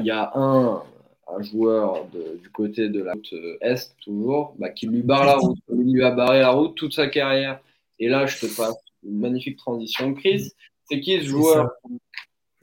y 0.00 0.10
a 0.12 0.30
un, 0.36 0.84
un 1.26 1.42
joueur 1.42 2.06
du 2.06 2.48
côté 2.50 2.88
de 2.88 3.02
la 3.02 3.14
route 3.14 3.34
est 3.60 3.96
toujours 4.00 4.54
bah, 4.56 4.70
qui 4.70 4.86
lui 4.86 5.02
barre 5.02 5.26
la 5.26 5.34
route, 5.34 5.58
il 5.68 5.92
lui 5.92 6.04
a 6.04 6.12
barré 6.12 6.38
la 6.38 6.50
route 6.50 6.76
toute 6.76 6.94
sa 6.94 7.08
carrière. 7.08 7.60
Et 7.98 8.08
là, 8.08 8.26
je 8.26 8.38
te 8.38 8.56
passe 8.56 8.76
une 9.02 9.18
magnifique 9.18 9.58
transition, 9.58 10.14
Chris. 10.14 10.52
C'est 10.92 11.00
qui 11.00 11.18
ce 11.20 11.26
joueur? 11.26 11.70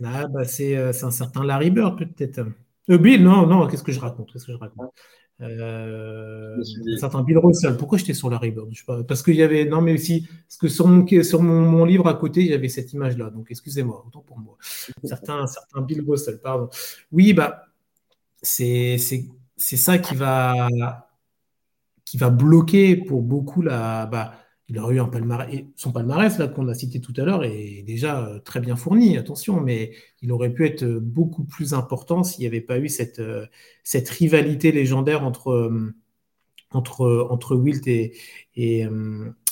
ah, 0.03 0.27
bah, 0.27 0.45
c'est, 0.45 0.75
un 0.75 1.11
certain 1.11 1.43
Larry 1.43 1.71
Bird 1.71 1.97
peut-être. 1.97 2.45
Euh, 2.89 2.97
Bill, 2.97 3.23
non, 3.23 3.47
non, 3.47 3.67
qu'est-ce 3.67 3.83
que 3.83 3.91
je 3.91 3.99
raconte 3.99 4.31
Qu'est-ce 4.31 4.45
que 4.45 4.53
je 4.53 4.57
raconte? 4.57 4.91
Euh, 5.41 6.61
certain 6.99 7.23
Bill 7.23 7.37
Russell. 7.37 7.77
Pourquoi 7.77 7.97
j'étais 7.97 8.13
sur 8.13 8.29
Larry 8.29 8.51
Bird? 8.51 8.67
Je 8.71 8.79
sais 8.79 8.85
pas, 8.85 9.03
Parce 9.03 9.23
qu'il 9.23 9.35
y 9.35 9.43
avait. 9.43 9.65
Non, 9.65 9.81
mais 9.81 9.93
aussi. 9.93 10.27
Parce 10.47 10.57
que 10.57 10.67
sur 10.67 10.87
mon, 10.87 11.05
sur 11.23 11.41
mon, 11.41 11.85
livre 11.85 12.07
à 12.07 12.13
côté, 12.13 12.41
il 12.41 12.47
y 12.47 12.53
avait 12.53 12.69
cette 12.69 12.93
image-là. 12.93 13.29
Donc, 13.31 13.47
excusez-moi, 13.49 14.03
autant 14.05 14.21
pour 14.21 14.37
moi. 14.37 14.57
Certains, 15.03 15.47
certains 15.47 15.81
Bill 15.81 16.03
Russell, 16.07 16.39
pardon. 16.39 16.69
Oui, 17.11 17.33
bah, 17.33 17.63
c'est 18.41 18.97
ça 19.57 19.97
qui 19.97 20.15
va, 20.15 20.67
qui 22.05 22.17
va 22.17 22.29
bloquer 22.29 22.95
pour 22.95 23.21
beaucoup 23.21 23.61
la. 23.61 24.05
Bah, 24.05 24.33
il 24.69 24.77
aurait 24.77 24.95
eu 24.95 24.99
un 24.99 25.07
palmarès, 25.07 25.65
son 25.75 25.91
palmarès 25.91 26.37
là 26.37 26.47
qu'on 26.47 26.67
a 26.67 26.75
cité 26.75 27.01
tout 27.01 27.13
à 27.17 27.23
l'heure 27.23 27.43
est 27.43 27.83
déjà 27.85 28.23
euh, 28.23 28.39
très 28.39 28.59
bien 28.59 28.75
fourni, 28.75 29.17
attention, 29.17 29.59
mais 29.59 29.93
il 30.21 30.31
aurait 30.31 30.53
pu 30.53 30.65
être 30.65 30.85
beaucoup 30.85 31.43
plus 31.43 31.73
important 31.73 32.23
s'il 32.23 32.41
n'y 32.41 32.47
avait 32.47 32.61
pas 32.61 32.77
eu 32.77 32.87
cette, 32.87 33.19
euh, 33.19 33.47
rivalité 33.93 34.71
légendaire 34.71 35.23
entre, 35.23 35.49
euh, 35.49 37.55
Wilt 37.55 37.87
et, 37.87 38.13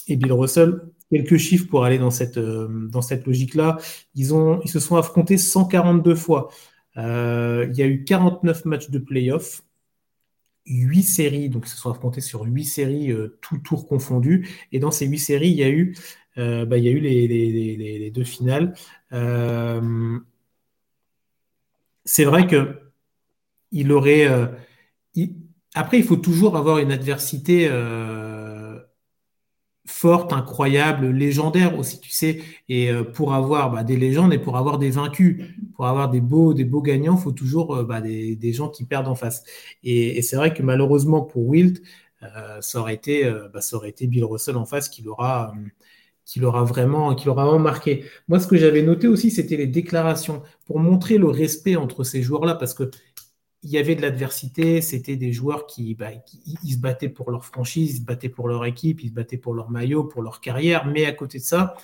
Bill 0.07 0.33
Russell. 0.33 0.81
Quelques 1.11 1.37
chiffres 1.37 1.67
pour 1.67 1.83
aller 1.83 1.97
dans 1.97 2.11
cette, 2.11 2.37
logique-là. 2.37 3.77
Ils 4.13 4.27
se 4.27 4.79
sont 4.79 4.97
affrontés 4.97 5.37
142 5.37 6.15
fois. 6.15 6.49
il 6.95 7.71
y 7.73 7.81
a 7.81 7.87
eu 7.87 8.03
49 8.03 8.65
matchs 8.65 8.91
de 8.91 8.99
playoffs 8.99 9.63
huit 10.67 11.03
séries, 11.03 11.49
donc 11.49 11.65
ils 11.65 11.69
se 11.69 11.77
sont 11.77 11.91
affrontés 11.91 12.21
sur 12.21 12.43
huit 12.43 12.65
séries, 12.65 13.11
euh, 13.11 13.37
tout 13.41 13.57
tour 13.57 13.87
confondu. 13.87 14.49
Et 14.71 14.79
dans 14.79 14.91
ces 14.91 15.05
huit 15.07 15.19
séries, 15.19 15.49
il 15.49 15.57
y 15.57 15.63
a 15.63 15.69
eu, 15.69 15.95
euh, 16.37 16.65
bah, 16.65 16.77
il 16.77 16.85
y 16.85 16.89
a 16.89 16.91
eu 16.91 16.99
les, 16.99 18.11
deux 18.11 18.23
finales. 18.23 18.73
Euh, 19.13 20.19
c'est 22.05 22.25
vrai 22.25 22.47
que 22.47 22.81
il 23.71 23.91
aurait. 23.91 24.27
après, 25.73 25.99
il 25.99 26.03
faut 26.03 26.15
toujours 26.15 26.57
avoir 26.57 26.79
une 26.79 26.91
adversité 26.91 27.67
forte, 29.97 30.31
incroyable, 30.31 31.07
légendaire 31.07 31.77
aussi, 31.79 31.99
tu 31.99 32.11
sais. 32.11 32.39
Et 32.69 32.91
euh, 32.91 33.03
pour 33.03 33.33
avoir 33.33 33.71
bah, 33.71 33.83
des 33.83 33.97
légendes 33.97 34.31
et 34.31 34.37
pour 34.37 34.55
avoir 34.57 34.77
des 34.77 34.91
vaincus, 34.91 35.43
pour 35.75 35.87
avoir 35.87 36.09
des 36.09 36.21
beaux, 36.21 36.53
des 36.53 36.65
beaux 36.65 36.83
gagnants, 36.83 37.15
il 37.17 37.21
faut 37.21 37.31
toujours 37.31 37.75
euh, 37.75 37.83
bah, 37.83 37.99
des, 37.99 38.53
gens 38.53 38.69
qui 38.69 38.85
perdent 38.85 39.07
en 39.07 39.15
face. 39.15 39.43
Et, 39.83 40.21
c'est 40.21 40.35
vrai 40.35 40.53
que 40.53 40.61
malheureusement 40.61 41.21
pour 41.21 41.47
Wilt, 41.47 41.81
euh, 42.21 42.61
ça, 42.61 42.79
aurait 42.79 42.93
été, 42.93 43.27
bah, 43.51 43.61
ça 43.61 43.75
aurait 43.75 43.89
été 43.89 44.05
Bill 44.05 44.23
Russell 44.23 44.55
en 44.57 44.65
face 44.65 44.87
qui 44.87 45.01
l'aura 45.01 45.53
qui 46.25 46.41
l'aura 46.41 46.63
vraiment, 46.63 47.15
qui 47.15 47.25
l'aura 47.25 47.57
marqué. 47.57 48.03
Moi, 48.27 48.39
ce 48.39 48.47
que 48.47 48.57
j'avais 48.57 48.83
noté 48.83 49.07
aussi, 49.07 49.31
c'était 49.31 49.55
les 49.55 49.65
déclarations 49.65 50.43
pour 50.65 50.79
montrer 50.79 51.17
le 51.17 51.27
respect 51.27 51.77
entre 51.77 52.03
ces 52.03 52.21
joueurs-là, 52.21 52.55
parce 52.55 52.73
que 52.73 52.91
il 53.63 53.71
y 53.71 53.77
avait 53.77 53.95
de 53.95 54.01
l'adversité, 54.01 54.81
c'était 54.81 55.15
des 55.15 55.33
joueurs 55.33 55.65
qui, 55.65 55.95
bah, 55.95 56.09
se 56.63 56.77
battaient 56.77 57.09
pour 57.09 57.31
leur 57.31 57.45
franchise, 57.45 57.95
ils 57.95 57.97
se 57.97 58.05
battaient 58.05 58.29
pour 58.29 58.47
leur 58.47 58.65
équipe, 58.65 59.01
ils 59.03 59.09
se 59.09 59.13
battaient 59.13 59.37
pour 59.37 59.53
leur 59.53 59.69
maillot, 59.71 60.03
pour 60.03 60.21
leur 60.21 60.41
carrière, 60.41 60.85
mais 60.85 61.05
à 61.05 61.11
côté 61.11 61.39
de 61.39 61.43
ça, 61.43 61.75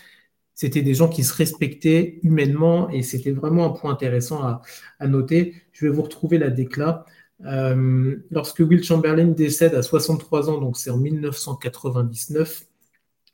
c'était 0.54 0.84
des 0.84 0.94
gens 0.94 1.10
qui 1.10 1.24
se 1.24 1.34
respectaient 1.34 2.20
humainement 2.24 2.90
et 2.90 3.02
c'était 3.02 3.32
vraiment 3.32 3.66
un 3.66 3.70
point 3.72 3.92
intéressant 3.92 4.44
à, 4.44 5.08
noter. 5.08 5.56
Je 5.72 5.86
vais 5.88 5.92
vous 5.92 6.04
retrouver 6.04 6.38
la 6.38 6.50
décla. 6.50 7.06
Euh, 7.46 8.18
lorsque 8.32 8.60
Will 8.60 8.84
Chamberlain 8.84 9.28
décède 9.28 9.74
à 9.74 9.82
63 9.82 10.50
ans, 10.50 10.60
donc 10.60 10.78
c'est 10.78 10.92
en 10.92 10.98
1999, 10.98 12.66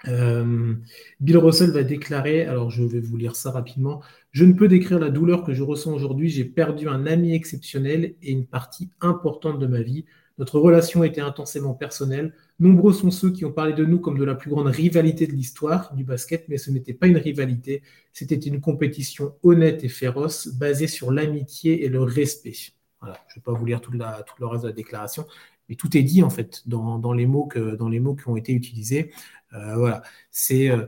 euh, 0.07 0.75
Bill 1.19 1.37
Russell 1.37 1.71
va 1.71 1.83
déclarer, 1.83 2.45
alors 2.45 2.69
je 2.69 2.83
vais 2.83 3.01
vous 3.01 3.17
lire 3.17 3.35
ça 3.35 3.51
rapidement, 3.51 4.01
je 4.31 4.45
ne 4.45 4.53
peux 4.53 4.67
décrire 4.67 4.99
la 4.99 5.09
douleur 5.09 5.43
que 5.43 5.53
je 5.53 5.63
ressens 5.63 5.93
aujourd'hui, 5.93 6.29
j'ai 6.29 6.45
perdu 6.45 6.87
un 6.87 7.05
ami 7.07 7.33
exceptionnel 7.33 8.15
et 8.21 8.31
une 8.31 8.45
partie 8.45 8.89
importante 9.01 9.59
de 9.59 9.67
ma 9.67 9.81
vie. 9.81 10.05
Notre 10.37 10.59
relation 10.59 11.03
était 11.03 11.19
intensément 11.19 11.73
personnelle. 11.73 12.33
Nombreux 12.59 12.93
sont 12.93 13.11
ceux 13.11 13.31
qui 13.31 13.43
ont 13.43 13.51
parlé 13.51 13.73
de 13.73 13.83
nous 13.83 13.99
comme 13.99 14.17
de 14.17 14.23
la 14.23 14.35
plus 14.35 14.49
grande 14.49 14.67
rivalité 14.67 15.27
de 15.27 15.33
l'histoire 15.33 15.93
du 15.95 16.03
basket, 16.03 16.47
mais 16.47 16.57
ce 16.57 16.71
n'était 16.71 16.93
pas 16.93 17.07
une 17.07 17.17
rivalité, 17.17 17.81
c'était 18.13 18.35
une 18.35 18.61
compétition 18.61 19.35
honnête 19.43 19.83
et 19.83 19.89
féroce, 19.89 20.47
basée 20.47 20.87
sur 20.87 21.11
l'amitié 21.11 21.83
et 21.83 21.89
le 21.89 22.01
respect. 22.01 22.53
Voilà, 23.01 23.17
je 23.27 23.33
ne 23.33 23.35
vais 23.41 23.43
pas 23.43 23.53
vous 23.53 23.65
lire 23.65 23.81
tout, 23.81 23.91
le 23.91 24.45
reste 24.45 24.63
de 24.63 24.69
la 24.69 24.73
déclaration, 24.73 25.25
mais 25.67 25.75
tout 25.75 25.97
est 25.97 26.03
dit 26.03 26.23
en 26.23 26.29
fait 26.29 26.61
dans, 26.67 27.13
les, 27.13 27.25
mots 27.25 27.45
que, 27.45 27.75
dans 27.75 27.89
les 27.89 27.99
mots 27.99 28.15
qui 28.15 28.29
ont 28.29 28.37
été 28.37 28.53
utilisés. 28.53 29.11
Euh, 29.53 29.75
voilà, 29.75 30.03
c'est 30.31 30.69
euh, 30.69 30.85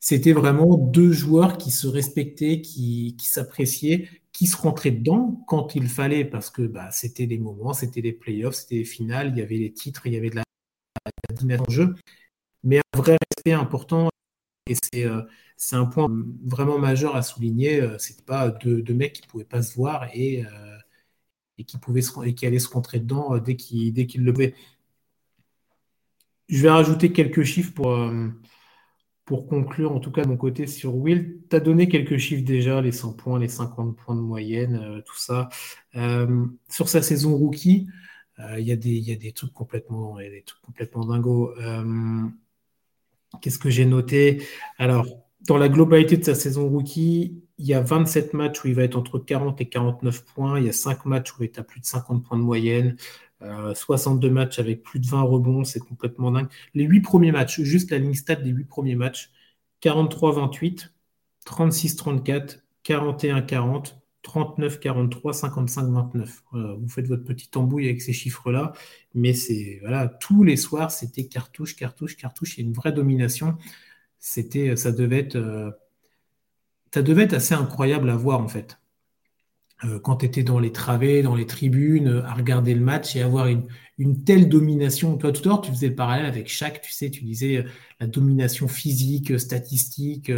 c'était 0.00 0.32
vraiment 0.32 0.76
deux 0.76 1.12
joueurs 1.12 1.58
qui 1.58 1.70
se 1.70 1.86
respectaient, 1.86 2.60
qui, 2.60 3.16
s'appréciaient, 3.20 4.08
qui 4.32 4.46
se 4.46 4.56
rentraient 4.56 4.92
dedans 4.92 5.44
quand 5.46 5.74
il 5.74 5.88
fallait, 5.88 6.24
parce 6.24 6.50
que 6.50 6.62
bah, 6.62 6.90
c'était 6.90 7.26
des 7.26 7.38
moments, 7.38 7.72
c'était 7.72 8.02
des 8.02 8.12
playoffs, 8.12 8.54
c'était 8.54 8.78
des 8.78 8.84
finales, 8.84 9.32
il 9.34 9.38
y 9.38 9.42
avait 9.42 9.56
les 9.56 9.72
titres, 9.72 10.06
il 10.06 10.14
y 10.14 10.16
avait 10.16 10.30
de 10.30 10.36
la, 10.36 10.44
dynamique 11.34 11.68
en 11.68 11.70
jeu, 11.70 11.94
mais 12.64 12.78
un 12.78 12.98
vrai 12.98 13.16
respect 13.30 13.52
important. 13.52 14.10
Et 14.92 15.06
euh, 15.06 15.22
c'est 15.56 15.76
un 15.76 15.86
point 15.86 16.08
vraiment 16.44 16.78
majeur 16.78 17.16
à 17.16 17.22
souligner. 17.22 17.88
C'était 17.98 18.22
pas 18.22 18.50
deux, 18.50 18.82
mecs 18.94 19.14
qui 19.14 19.26
pouvaient 19.26 19.44
pas 19.44 19.62
se 19.62 19.74
voir 19.74 20.08
et, 20.14 20.44
et 21.58 21.64
qui 21.64 21.78
pouvaient 21.78 22.02
et 22.24 22.34
qui 22.34 22.46
allaient 22.46 22.58
se 22.58 22.68
rentrer 22.68 23.00
dedans 23.00 23.38
dès 23.38 23.56
qu'ils 23.56 24.24
le 24.24 24.32
pouvaient. 24.32 24.54
Je 26.48 26.62
vais 26.62 26.70
rajouter 26.70 27.12
quelques 27.12 27.42
chiffres 27.42 27.72
pour, 27.74 27.90
euh, 27.90 28.28
pour 29.28 29.46
conclure, 29.46 29.92
en 29.92 30.00
tout 30.00 30.10
cas 30.10 30.22
de 30.22 30.28
mon 30.28 30.38
côté, 30.38 30.66
sur 30.66 30.96
Will. 30.96 31.42
Tu 31.50 31.54
as 31.54 31.60
donné 31.60 31.86
quelques 31.86 32.16
chiffres 32.16 32.46
déjà, 32.46 32.80
les 32.80 32.92
100 32.92 33.12
points, 33.12 33.38
les 33.38 33.48
50 33.48 33.94
points 33.94 34.16
de 34.16 34.22
moyenne, 34.22 34.80
euh, 34.82 35.02
tout 35.02 35.18
ça. 35.18 35.50
Euh, 35.96 36.46
sur 36.70 36.88
sa 36.88 37.02
saison 37.02 37.36
rookie, 37.36 37.88
il 38.56 38.64
y, 38.64 38.72
a 38.72 38.76
des, 38.76 38.90
y 38.90 39.12
a 39.12 39.16
des 39.16 39.32
trucs 39.32 39.52
complètement, 39.52 40.16
des 40.16 40.44
trucs 40.46 40.62
complètement 40.62 41.04
dingos. 41.04 41.52
Qu'est-ce 43.42 43.58
que 43.58 43.68
j'ai 43.68 43.84
noté? 43.84 44.42
Alors, 44.78 45.06
dans 45.46 45.58
la 45.58 45.68
globalité 45.68 46.16
de 46.16 46.24
sa 46.24 46.34
saison 46.34 46.68
rookie, 46.68 47.42
il 47.58 47.66
y 47.66 47.74
a 47.74 47.80
27 47.80 48.32
matchs 48.34 48.64
où 48.64 48.68
il 48.68 48.74
va 48.74 48.84
être 48.84 48.96
entre 48.96 49.18
40 49.18 49.60
et 49.60 49.68
49 49.68 50.24
points. 50.24 50.58
Il 50.58 50.66
y 50.66 50.68
a 50.68 50.72
5 50.72 51.04
matchs 51.04 51.32
où 51.32 51.42
il 51.42 51.46
est 51.46 51.58
à 51.58 51.64
plus 51.64 51.80
de 51.80 51.84
50 51.84 52.24
points 52.24 52.38
de 52.38 52.42
moyenne. 52.42 52.96
62 53.40 54.28
euh, 54.28 54.30
matchs 54.30 54.58
avec 54.58 54.82
plus 54.82 55.00
de 55.00 55.06
20 55.06 55.22
rebonds, 55.22 55.64
c'est 55.64 55.80
complètement 55.80 56.30
dingue. 56.32 56.48
Les 56.74 56.84
8 56.84 57.00
premiers 57.00 57.32
matchs, 57.32 57.60
juste 57.60 57.90
la 57.90 57.98
ligne 57.98 58.14
stat 58.14 58.36
des 58.36 58.50
8 58.50 58.64
premiers 58.64 58.96
matchs 58.96 59.30
43-28, 59.82 60.90
36-34, 61.46 62.60
41-40, 62.84 63.94
39-43, 64.24 65.32
55-29. 65.32 66.78
vous 66.78 66.88
faites 66.88 67.06
votre 67.06 67.24
petite 67.24 67.56
embouille 67.56 67.86
avec 67.86 68.02
ces 68.02 68.12
chiffres-là, 68.12 68.72
mais 69.14 69.32
c'est 69.32 69.78
voilà, 69.80 70.08
tous 70.08 70.42
les 70.42 70.56
soirs, 70.56 70.90
c'était 70.90 71.26
cartouche, 71.26 71.76
cartouche, 71.76 72.16
cartouche. 72.16 72.58
Il 72.58 72.62
y 72.62 72.64
a 72.64 72.66
une 72.68 72.74
vraie 72.74 72.92
domination. 72.92 73.56
C'était, 74.18 74.76
ça 74.76 74.92
devait 74.92 75.20
être, 75.20 75.36
euh, 75.36 75.70
ça 76.92 77.02
devait 77.02 77.24
être 77.24 77.34
assez 77.34 77.54
incroyable 77.54 78.10
à 78.10 78.16
voir 78.16 78.40
en 78.40 78.48
fait. 78.48 78.78
Euh, 79.84 80.00
quand 80.00 80.16
tu 80.16 80.26
étais 80.26 80.42
dans 80.42 80.58
les 80.58 80.72
travées, 80.72 81.22
dans 81.22 81.36
les 81.36 81.46
tribunes, 81.46 82.22
à 82.26 82.34
regarder 82.34 82.74
le 82.74 82.80
match 82.80 83.14
et 83.14 83.22
avoir 83.22 83.46
une, 83.46 84.24
telle 84.24 84.48
domination. 84.48 85.16
Toi, 85.16 85.32
tout 85.32 85.42
à 85.44 85.48
l'heure, 85.48 85.60
tu 85.60 85.70
faisais 85.70 85.88
le 85.88 85.94
parallèle 85.94 86.26
avec 86.26 86.48
chaque, 86.48 86.80
tu 86.80 86.92
sais, 86.92 87.10
tu 87.10 87.24
disais 87.24 87.58
euh, 87.58 87.62
la 88.00 88.06
domination 88.08 88.66
physique, 88.66 89.30
euh, 89.30 89.38
statistique, 89.38 90.32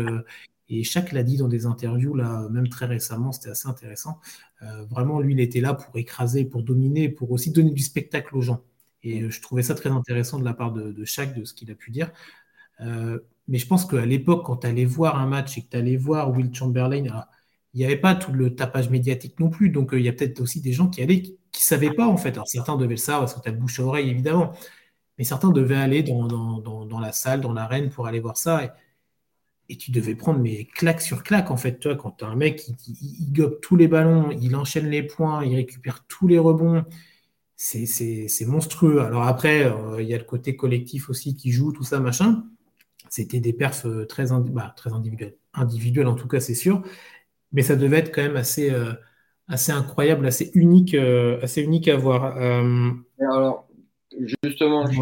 et 0.68 0.84
chaque 0.84 1.12
l'a 1.12 1.22
dit 1.22 1.36
dans 1.36 1.48
des 1.48 1.66
interviews, 1.66 2.14
là, 2.14 2.48
même 2.50 2.68
très 2.68 2.86
récemment, 2.86 3.32
c'était 3.32 3.50
assez 3.50 3.68
intéressant. 3.68 4.20
vraiment, 4.88 5.20
lui, 5.20 5.32
il 5.34 5.40
était 5.40 5.60
là 5.60 5.74
pour 5.74 5.96
écraser, 5.98 6.44
pour 6.44 6.62
dominer, 6.62 7.08
pour 7.08 7.32
aussi 7.32 7.50
donner 7.50 7.72
du 7.72 7.82
spectacle 7.82 8.36
aux 8.36 8.42
gens. 8.42 8.62
Et 9.02 9.28
je 9.30 9.40
trouvais 9.42 9.62
ça 9.62 9.74
très 9.74 9.90
intéressant 9.90 10.38
de 10.38 10.44
la 10.44 10.54
part 10.54 10.72
de, 10.72 10.92
de 10.92 11.00
de 11.00 11.44
ce 11.44 11.54
qu'il 11.54 11.70
a 11.72 11.74
pu 11.74 11.90
dire. 11.90 12.12
mais 13.48 13.58
je 13.58 13.66
pense 13.66 13.84
qu'à 13.84 14.06
l'époque, 14.06 14.46
quand 14.46 14.58
tu 14.58 14.66
allais 14.68 14.84
voir 14.84 15.18
un 15.18 15.26
match 15.26 15.58
et 15.58 15.62
que 15.62 15.70
tu 15.70 15.76
allais 15.76 15.96
voir 15.96 16.30
Will 16.30 16.54
Chamberlain, 16.54 17.04
il 17.74 17.78
n'y 17.78 17.84
avait 17.84 17.96
pas 17.96 18.14
tout 18.14 18.32
le 18.32 18.54
tapage 18.54 18.90
médiatique 18.90 19.38
non 19.38 19.48
plus. 19.50 19.70
Donc, 19.70 19.94
euh, 19.94 20.00
il 20.00 20.04
y 20.04 20.08
a 20.08 20.12
peut-être 20.12 20.40
aussi 20.40 20.60
des 20.60 20.72
gens 20.72 20.88
qui 20.88 21.02
allaient, 21.02 21.22
qui 21.22 21.32
ne 21.32 21.36
savaient 21.54 21.92
pas, 21.92 22.06
en 22.06 22.16
fait. 22.16 22.30
Alors, 22.30 22.48
certains 22.48 22.76
devaient 22.76 22.94
le 22.94 22.96
savoir 22.96 23.22
parce 23.22 23.34
que 23.34 23.40
tu 23.40 23.48
as 23.48 23.52
bouche 23.52 23.80
à 23.80 23.84
oreille, 23.84 24.10
évidemment. 24.10 24.52
Mais 25.18 25.24
certains 25.24 25.50
devaient 25.50 25.76
aller 25.76 26.02
dans, 26.02 26.26
dans, 26.26 27.00
la 27.00 27.12
salle, 27.12 27.40
dans 27.40 27.52
l'arène 27.52 27.90
pour 27.90 28.06
aller 28.06 28.20
voir 28.20 28.36
ça. 28.36 28.64
Et, 29.68 29.76
tu 29.76 29.92
devais 29.92 30.16
prendre 30.16 30.40
mes 30.40 30.64
claques 30.66 31.00
sur 31.00 31.22
claques, 31.22 31.50
en 31.52 31.56
fait. 31.56 31.96
Quand 31.96 32.10
tu 32.12 32.24
as 32.24 32.28
un 32.28 32.34
mec 32.34 32.56
qui, 32.56 32.98
il 33.20 33.32
gobe 33.32 33.60
tous 33.60 33.76
les 33.76 33.86
ballons, 33.86 34.30
il 34.32 34.56
enchaîne 34.56 34.88
les 34.88 35.04
points, 35.04 35.44
il 35.44 35.54
récupère 35.54 36.04
tous 36.08 36.26
les 36.26 36.38
rebonds. 36.38 36.84
C'est 37.56 38.46
monstrueux. 38.46 39.00
Alors 39.00 39.24
après, 39.24 39.64
euh, 39.64 40.02
il 40.02 40.08
y 40.08 40.14
a 40.14 40.18
le 40.18 40.24
côté 40.24 40.56
collectif 40.56 41.08
aussi 41.08 41.36
qui 41.36 41.52
joue, 41.52 41.72
tout 41.72 41.84
ça, 41.84 42.00
machin. 42.00 42.44
C'était 43.10 43.40
des 43.40 43.52
perfs 43.52 43.86
euh, 43.86 44.06
très, 44.06 44.26
bah, 44.50 44.72
très 44.76 44.92
individuels 44.92 45.36
individuel 45.54 46.06
en 46.06 46.14
tout 46.14 46.28
cas, 46.28 46.40
c'est 46.40 46.54
sûr. 46.54 46.82
Mais 47.52 47.62
ça 47.62 47.76
devait 47.76 47.98
être 47.98 48.14
quand 48.14 48.22
même 48.22 48.36
assez, 48.36 48.72
assez 49.48 49.72
incroyable, 49.72 50.26
assez 50.26 50.50
unique, 50.54 50.94
assez 50.94 51.62
unique 51.62 51.88
à 51.88 51.96
voir. 51.96 52.36
alors, 53.18 53.68
justement, 54.44 54.90
je, 54.90 55.00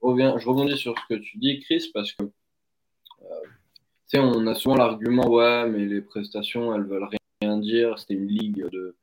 reviens, 0.00 0.38
je 0.38 0.48
rebondis 0.48 0.78
sur 0.78 0.94
ce 0.98 1.14
que 1.14 1.20
tu 1.20 1.38
dis, 1.38 1.60
Chris, 1.60 1.90
parce 1.92 2.12
que 2.12 2.24
on 4.18 4.46
a 4.46 4.54
souvent 4.54 4.76
l'argument, 4.76 5.28
ouais, 5.28 5.68
mais 5.68 5.84
les 5.84 6.00
prestations, 6.00 6.74
elles 6.74 6.84
veulent 6.84 7.08
rien 7.42 7.58
dire. 7.58 7.98
C'était 7.98 8.14
une 8.14 8.26
ligue 8.26 8.66
de, 8.70 8.96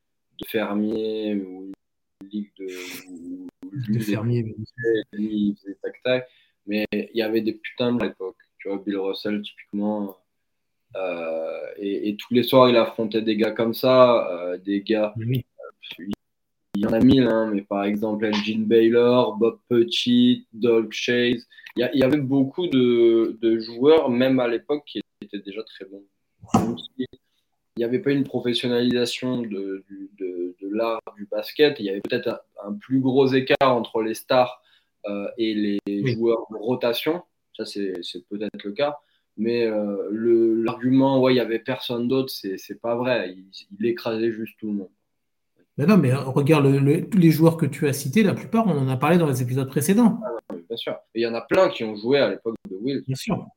fermiers 0.48 1.36
ou 1.36 1.72
une 2.22 2.28
ligue 2.30 2.52
de, 2.60 3.94
de 3.94 4.00
fermiers. 4.00 4.56
Mais 6.66 6.86
il 6.92 7.10
y 7.14 7.22
avait 7.22 7.42
des 7.42 7.54
putains 7.54 7.94
de 7.94 8.04
l'époque. 8.04 8.38
Tu 8.60 8.68
vois, 8.68 8.80
Bill 8.80 8.98
Russell, 8.98 9.42
typiquement. 9.42 10.18
Euh, 10.98 11.68
et, 11.78 12.16
tous 12.18 12.34
les 12.34 12.44
soirs, 12.44 12.70
il 12.70 12.76
affrontait 12.76 13.22
des 13.22 13.38
gars 13.38 13.52
comme 13.52 13.74
ça, 13.74 14.28
euh, 14.32 14.58
des 14.58 14.82
gars. 14.82 15.14
il 15.18 16.14
y 16.76 16.86
en 16.86 16.94
a 16.94 17.00
mille, 17.00 17.28
hein, 17.28 17.52
mais 17.54 17.62
par 17.62 17.84
exemple, 17.84 18.26
Elgin 18.26 18.64
Baylor, 18.66 19.38
Bob 19.38 19.60
Pettit, 19.70 20.48
Doug 20.54 20.92
Chase. 20.92 21.48
Il 21.76 21.90
y, 21.94 22.04
avait 22.04 22.18
beaucoup 22.18 22.66
de, 22.66 23.38
de, 23.40 23.60
joueurs, 23.60 24.10
même 24.10 24.40
à 24.40 24.48
l'époque, 24.48 24.84
qui 24.88 25.00
étaient 25.22 25.40
déjà 25.40 25.62
très 25.64 25.86
bons. 25.86 26.04
Il 26.98 27.06
n'y 27.78 27.84
avait 27.84 28.00
pas 28.00 28.12
une 28.12 28.24
professionnalisation 28.24 29.42
de, 29.42 29.86
de, 30.18 30.56
de 30.60 30.76
l'art 30.76 31.00
du 31.16 31.28
basket. 31.28 31.76
Il 31.80 31.86
y 31.86 31.92
avait 31.92 32.02
peut-être 32.02 32.42
un, 32.64 32.74
plus 32.74 33.00
gros 33.00 33.28
écart 33.28 33.76
entre 33.76 34.02
les 34.02 34.16
stars 34.16 34.64
euh, 35.06 35.28
et 35.38 35.54
les 35.54 36.14
joueurs 36.16 36.48
de 36.50 36.58
rotation. 36.58 37.22
Ça, 37.56 37.66
c'est 37.66 37.94
peut-être 38.30 38.64
le 38.64 38.72
cas. 38.72 38.98
Mais 39.38 39.66
euh, 39.66 40.10
l'argument, 40.64 41.22
ouais, 41.22 41.34
il 41.34 41.36
n'y 41.36 41.42
avait 41.42 41.60
personne 41.60 42.08
d'autre, 42.08 42.32
c'est 42.32 42.82
pas 42.82 42.96
vrai. 42.96 43.34
Il, 43.36 43.46
il, 43.80 43.86
écrasait 43.86 44.32
juste 44.32 44.56
tout 44.60 44.68
le 44.68 44.74
monde. 44.74 44.90
Mais 45.78 45.86
non, 45.86 45.98
mais 45.98 46.14
regarde 46.14 46.66
tous 47.10 47.20
les 47.20 47.32
joueurs 47.32 47.56
que 47.56 47.68
tu 47.68 47.88
as 47.88 47.94
cités, 47.94 48.24
la 48.24 48.34
plupart, 48.34 48.66
on 48.66 48.78
en 48.78 48.88
a 48.88 48.98
parlé 48.98 49.18
dans 49.18 49.28
les 49.28 49.42
épisodes 49.42 49.68
précédents. 49.68 50.20
Ah 50.26 50.56
bien 50.68 50.78
sûr. 50.78 50.96
Il 51.14 51.22
y 51.22 51.28
en 51.28 51.36
a 51.36 51.42
plein 51.42 51.70
qui 51.70 51.84
ont 51.84 51.96
joué 51.96 52.20
à 52.20 52.30
l'époque 52.30 52.56
de 52.70 52.76
Will. 52.78 53.04
Bien 53.06 53.16
sûr. 53.16 53.48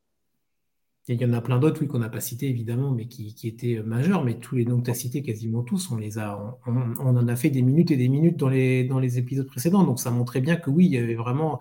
Et 1.09 1.15
il 1.15 1.21
y 1.21 1.25
en 1.25 1.33
a 1.33 1.41
plein 1.41 1.59
d'autres, 1.59 1.81
oui, 1.81 1.89
qu'on 1.89 1.99
n'a 1.99 2.11
pas 2.11 2.21
cités, 2.21 2.49
évidemment, 2.49 2.93
mais 2.93 3.07
qui, 3.07 3.35
étaient 3.45 3.83
majeurs. 3.83 4.23
Mais 4.23 4.35
tous 4.35 4.55
les 4.55 4.65
noms 4.67 4.79
que 4.79 4.85
tu 4.85 4.91
as 4.91 4.95
cités, 4.95 5.23
quasiment 5.23 5.63
tous, 5.63 5.91
on 5.91 5.97
les 5.97 6.19
a, 6.19 6.59
on, 6.67 7.17
en 7.17 7.27
a 7.27 7.37
fait 7.37 7.51
des 7.51 7.63
minutes 7.63 7.91
et 7.91 7.97
des 7.97 8.09
minutes 8.09 8.37
dans 8.37 8.49
les, 8.51 8.85
dans 8.85 9.01
les 9.01 9.19
épisodes 9.19 9.47
précédents. 9.47 9.83
Donc 9.83 9.99
ça 9.99 10.11
montrait 10.11 10.41
bien 10.41 10.57
que 10.57 10.71
oui, 10.71 10.87
il 10.87 10.93
y 10.93 10.99
avait 10.99 11.15
vraiment 11.15 11.61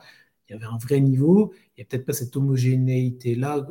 il 0.50 0.54
y 0.54 0.56
avait 0.56 0.66
un 0.66 0.78
vrai 0.78 1.00
niveau. 1.00 1.54
Il 1.78 1.82
n'y 1.82 1.84
a 1.84 1.86
peut-être 1.86 2.06
pas 2.06 2.14
cette 2.14 2.36
homogénéité-là 2.36 3.68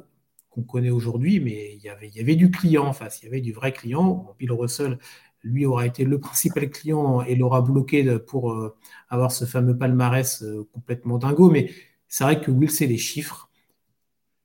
qu'on 0.58 0.62
connaît 0.62 0.90
aujourd'hui, 0.90 1.40
mais 1.40 1.74
il 1.74 1.82
y, 1.82 2.20
avait, 2.20 2.36
du 2.36 2.50
client 2.50 2.86
en 2.86 2.92
face. 2.92 3.22
Il 3.22 3.26
y 3.26 3.28
avait 3.28 3.40
du 3.40 3.52
vrai 3.52 3.72
client. 3.72 4.34
Bill 4.38 4.52
Russell 4.52 4.98
lui 5.42 5.66
aura 5.66 5.86
été 5.86 6.04
le 6.04 6.18
principal 6.20 6.68
client 6.70 7.22
et 7.22 7.36
l'aura 7.36 7.62
bloqué 7.62 8.18
pour 8.18 8.52
euh, 8.52 8.76
avoir 9.08 9.32
ce 9.32 9.44
fameux 9.44 9.76
palmarès 9.76 10.42
euh, 10.42 10.68
complètement 10.72 11.18
dingo. 11.18 11.50
Mais 11.50 11.70
c'est 12.08 12.24
vrai 12.24 12.40
que 12.40 12.50
Will, 12.50 12.70
c'est 12.70 12.86
les 12.86 12.98
chiffres. 12.98 13.50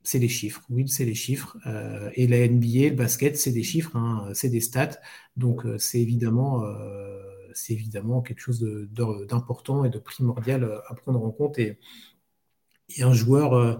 C'est 0.03 0.19
les 0.19 0.27
chiffres. 0.27 0.61
Will, 0.69 0.89
c'est 0.89 1.05
les 1.05 1.15
chiffres. 1.15 1.57
Euh, 1.65 2.09
et 2.15 2.27
la 2.27 2.47
NBA, 2.47 2.89
le 2.89 2.95
basket, 2.95 3.37
c'est 3.37 3.51
des 3.51 3.63
chiffres, 3.63 3.95
hein, 3.95 4.29
c'est 4.33 4.49
des 4.49 4.59
stats. 4.59 4.99
Donc, 5.37 5.63
c'est 5.77 5.99
évidemment, 5.99 6.63
c'est 7.53 7.73
évidemment 7.73 8.21
quelque 8.21 8.41
chose 8.41 8.61
d'important 9.29 9.85
et 9.85 9.89
de 9.89 9.97
primordial 9.99 10.81
à 10.87 10.93
prendre 10.93 11.23
en 11.23 11.31
compte. 11.31 11.57
Et 11.57 11.77
un 12.99 13.13
joueur 13.13 13.79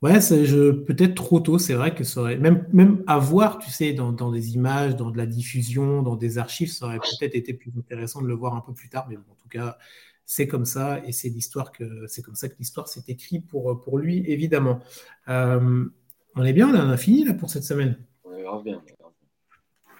Ouais, 0.00 0.20
peut-être 0.20 1.16
trop 1.16 1.40
tôt, 1.40 1.58
c'est 1.58 1.74
vrai 1.74 1.92
que 1.92 2.04
ça 2.04 2.20
aurait, 2.20 2.36
même, 2.36 2.68
même 2.72 3.02
à 3.08 3.18
voir, 3.18 3.58
tu 3.58 3.70
sais, 3.70 3.92
dans, 3.92 4.12
des 4.30 4.54
images, 4.54 4.94
dans 4.94 5.10
de 5.10 5.18
la 5.18 5.26
diffusion, 5.26 6.02
dans 6.02 6.14
des 6.14 6.38
archives, 6.38 6.70
ça 6.70 6.86
aurait 6.86 7.00
peut-être 7.00 7.34
été 7.34 7.52
plus 7.52 7.72
intéressant 7.76 8.22
de 8.22 8.28
le 8.28 8.34
voir 8.34 8.54
un 8.54 8.60
peu 8.60 8.72
plus 8.72 8.88
tard, 8.88 9.06
mais 9.08 9.16
bon, 9.16 9.24
en 9.28 9.34
tout 9.34 9.48
cas, 9.48 9.76
c'est 10.24 10.46
comme 10.46 10.66
ça, 10.66 11.04
et 11.04 11.10
c'est 11.10 11.30
l'histoire 11.30 11.72
que 11.72 12.06
c'est 12.06 12.22
comme 12.22 12.36
ça 12.36 12.48
que 12.48 12.54
l'histoire 12.60 12.86
s'est 12.86 13.02
écrite 13.08 13.48
pour, 13.48 13.80
pour 13.80 13.98
lui, 13.98 14.22
évidemment. 14.30 14.78
Euh, 15.28 15.86
on 16.36 16.44
est 16.44 16.52
bien, 16.52 16.68
on 16.68 16.90
a 16.90 16.96
fini 16.96 17.24
là 17.24 17.34
pour 17.34 17.50
cette 17.50 17.64
semaine? 17.64 17.98
On 18.22 18.36
est 18.36 18.62
bien. 18.62 18.80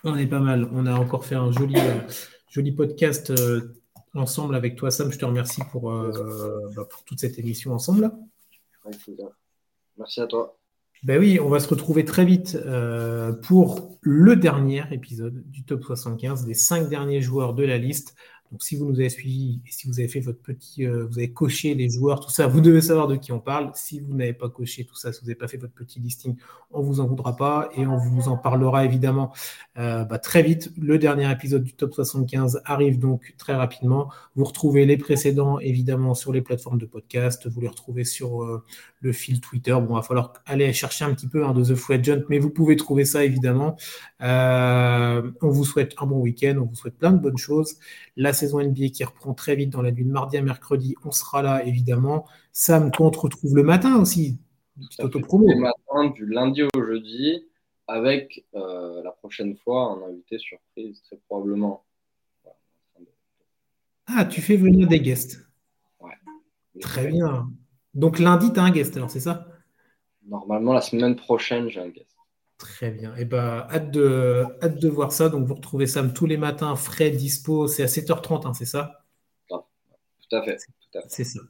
On 0.05 0.17
est 0.17 0.29
pas 0.29 0.39
mal. 0.39 0.69
On 0.71 0.87
a 0.87 0.95
encore 0.95 1.25
fait 1.25 1.35
un 1.35 1.51
joli, 1.51 1.75
euh, 1.77 2.01
joli 2.49 2.71
podcast 2.71 3.31
euh, 3.31 3.75
ensemble 4.15 4.55
avec 4.55 4.77
toi, 4.77 4.93
Sam. 4.93 5.11
Je 5.11 5.19
te 5.19 5.25
remercie 5.25 5.63
pour, 5.73 5.91
bah, 5.91 6.85
pour 6.89 7.03
toute 7.05 7.19
cette 7.19 7.39
émission 7.41 7.73
ensemble. 7.73 8.03
Là. 8.03 8.13
Merci 9.99 10.21
à 10.21 10.27
toi. 10.27 10.59
Ben 11.05 11.19
oui, 11.19 11.39
on 11.41 11.49
va 11.49 11.61
se 11.61 11.69
retrouver 11.69 12.05
très 12.05 12.25
vite 12.25 12.59
euh, 12.67 13.33
pour 13.33 13.99
le 14.01 14.35
dernier 14.35 14.83
épisode 14.91 15.49
du 15.49 15.65
Top 15.65 15.85
75, 15.85 16.45
des 16.45 16.55
cinq 16.55 16.89
derniers 16.89 17.21
joueurs 17.21 17.55
de 17.55 17.65
la 17.65 17.79
liste. 17.79 18.17
Donc, 18.51 18.63
si 18.63 18.77
vous 18.77 18.87
nous 18.87 18.99
avez 18.99 19.11
suivis 19.11 19.61
et 19.67 19.71
si 19.71 19.87
vous 19.87 20.01
avez 20.01 20.09
fait 20.09 20.21
votre 20.21 20.41
petit, 20.41 20.87
euh, 20.87 21.07
vous 21.07 21.19
avez 21.19 21.31
coché 21.31 21.75
les 21.75 21.91
joueurs, 21.91 22.21
tout 22.21 22.31
ça, 22.31 22.47
vous 22.47 22.61
devez 22.61 22.81
savoir 22.81 23.07
de 23.07 23.17
qui 23.17 23.31
on 23.31 23.41
parle. 23.41 23.71
Si 23.75 24.01
vous 24.01 24.15
n'avez 24.15 24.33
pas 24.33 24.49
coché 24.49 24.85
tout 24.85 24.95
ça, 24.95 25.13
si 25.13 25.21
vous 25.21 25.27
n'avez 25.27 25.39
pas 25.39 25.49
fait 25.49 25.59
votre 25.59 25.75
petit 25.75 26.01
listing, 26.01 26.37
on 26.71 26.81
vous 26.81 27.01
en 27.01 27.07
voudra 27.07 27.37
pas 27.37 27.69
et 27.77 27.87
on 27.87 27.97
vous 27.97 28.29
en 28.29 28.37
parlera 28.37 28.85
évidemment 28.85 29.33
euh, 29.79 30.05
bah, 30.05 30.19
très 30.19 30.43
vite. 30.43 30.73
Le 30.79 30.99
dernier 30.99 31.31
épisode 31.31 31.63
du 31.63 31.75
Top 31.75 31.93
75 31.93 32.63
arrive 32.65 32.99
donc 32.99 33.35
très 33.37 33.55
rapidement. 33.55 34.11
Vous 34.35 34.45
retrouvez 34.45 34.87
les 34.87 34.97
précédents 34.97 35.59
évidemment 35.61 36.15
sur 36.15 36.33
les 36.33 36.41
plateformes 36.41 36.79
de 36.79 36.87
podcast. 36.87 37.49
Vous 37.49 37.61
les 37.61 37.69
retrouvez 37.69 38.05
sur 38.05 38.43
euh, 38.43 38.65
le 39.01 39.13
fil 39.13 39.41
Twitter. 39.41 39.73
Bon, 39.73 39.91
il 39.91 39.97
va 39.97 40.03
falloir 40.03 40.33
aller 40.47 40.73
chercher 40.73 41.05
un 41.05 41.13
petit 41.15 41.29
peu 41.29 41.45
hein, 41.45 41.53
de 41.53 41.65
The 41.65 41.75
Free 41.75 41.97
Agent, 41.97 42.23
mais 42.31 42.39
vous 42.39 42.51
pouvez 42.51 42.77
trouver 42.77 43.05
ça 43.05 43.25
évidemment. 43.25 43.77
on 44.21 45.33
vous 45.43 45.65
souhaite 45.65 45.95
un 45.99 46.07
bon 46.07 46.21
week-end, 46.21 46.57
on 46.61 46.67
vous 46.67 46.75
souhaite 46.75 46.97
plein 46.97 47.13
de 47.13 47.19
bonnes 47.19 47.37
choses. 47.39 47.77
Saison 48.39 48.61
NBA 48.61 48.89
qui 48.89 49.05
reprend 49.05 49.35
très 49.35 49.57
vite 49.57 49.71
dans 49.71 49.83
la 49.83 49.91
nuit 49.91 50.05
de 50.05 50.11
mardi 50.11 50.37
à 50.37 50.43
mercredi. 50.43 50.95
On 51.05 51.11
sera 51.11 51.43
là, 51.43 51.65
évidemment. 51.65 52.27
Sam, 52.53 52.91
toi, 52.91 53.07
on 53.07 53.11
te 53.11 53.19
retrouve 53.19 53.55
le 53.55 53.63
matin 53.63 53.97
aussi. 54.01 54.39
Le 54.99 55.61
matin, 55.61 56.11
du 56.15 56.27
lundi 56.27 56.63
au 56.63 56.83
jeudi, 56.83 57.47
avec 57.87 58.45
euh, 58.55 59.03
la 59.03 59.11
prochaine 59.11 59.57
fois 59.57 59.93
un 59.93 60.11
invité 60.11 60.39
surprise, 60.39 61.03
très 61.03 61.17
probablement. 61.29 61.85
Ah, 64.07 64.25
tu 64.25 64.41
fais 64.41 64.57
venir 64.57 64.89
des 64.89 65.01
guests. 65.01 65.41
Ouais. 66.01 66.15
Très 66.81 67.09
bien. 67.09 67.51
Donc 67.95 68.19
lundi, 68.19 68.53
tu 68.53 68.61
as 68.61 68.63
un 68.63 68.71
guest, 68.71 68.97
alors 68.97 69.11
c'est 69.11 69.21
ça? 69.21 69.49
Normalement, 70.27 70.73
la 70.73 70.81
semaine 70.81 71.17
prochaine, 71.17 71.69
j'ai 71.69 71.81
un 71.81 71.89
guest. 71.89 72.18
Très 72.59 72.91
bien. 72.91 73.15
Et 73.17 73.21
eh 73.21 73.25
ben, 73.25 73.67
hâte 73.71 73.91
de, 73.93 74.45
hâte 74.63 74.81
de 74.81 74.89
voir 74.89 75.13
ça. 75.13 75.29
Donc, 75.29 75.47
vous 75.47 75.55
retrouvez 75.55 75.87
Sam 75.87 76.13
tous 76.13 76.27
les 76.27 76.37
matins, 76.37 76.75
frais, 76.75 77.11
dispo. 77.11 77.69
C'est 77.69 77.85
à 77.85 77.87
7h30, 77.87 78.47
hein, 78.47 78.53
c'est 78.53 78.65
ça? 78.65 79.05
Tout 79.49 80.37
à 80.37 80.43
fait. 80.43 80.59
C'est 81.09 81.25
ça. 81.25 81.41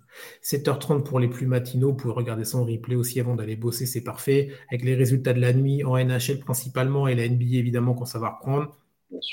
7h30 0.43 1.05
pour 1.05 1.19
les 1.19 1.29
plus 1.29 1.47
matinaux. 1.47 1.91
Vous 1.91 1.97
pouvez 1.97 2.15
regarder 2.15 2.45
ça 2.45 2.59
en 2.59 2.65
replay 2.65 2.95
aussi 2.95 3.21
avant 3.21 3.37
d'aller 3.37 3.57
bosser, 3.57 3.87
c'est 3.87 4.03
parfait. 4.03 4.51
Avec 4.71 4.85
les 4.85 4.95
résultats 4.95 5.33
de 5.33 5.41
la 5.41 5.53
nuit 5.53 5.85
en 5.85 5.97
NHL 5.97 6.41
principalement 6.41 7.09
et 7.09 7.15
la 7.15 7.29
NBA 7.29 7.57
évidemment 7.57 7.95
quand 7.95 8.05
ça 8.05 8.19
va 8.19 8.31
reprendre. 8.31 8.77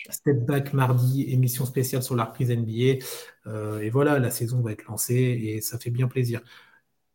Step 0.09 0.45
back 0.45 0.73
mardi, 0.73 1.25
émission 1.29 1.65
spéciale 1.65 2.01
sur 2.01 2.15
la 2.15 2.25
reprise 2.25 2.49
NBA. 2.49 3.03
Euh, 3.47 3.79
et 3.81 3.89
voilà, 3.89 4.19
la 4.19 4.31
saison 4.31 4.61
va 4.61 4.71
être 4.71 4.85
lancée 4.85 5.13
et 5.15 5.61
ça 5.61 5.77
fait 5.77 5.89
bien 5.89 6.07
plaisir. 6.07 6.41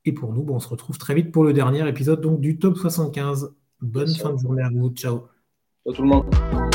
Et 0.05 0.13
pour 0.13 0.33
nous, 0.33 0.43
bon, 0.43 0.57
on 0.57 0.61
se 0.61 0.69
retrouve 0.69 0.99
très 0.99 1.15
vite 1.15 1.33
pour 1.33 1.45
le 1.45 1.53
dernier 1.53 1.89
épisode 1.89 2.21
donc, 2.21 2.41
du 2.41 2.59
top 2.59 2.77
75. 2.77 3.55
Bonne 3.81 4.15
fin 4.15 4.33
de 4.33 4.39
journée 4.39 4.63
à 4.63 4.71
vous. 4.71 4.91
Ciao. 4.91 5.29
Ciao 5.85 5.93
tout 5.95 6.03
le 6.03 6.09
monde. 6.09 6.70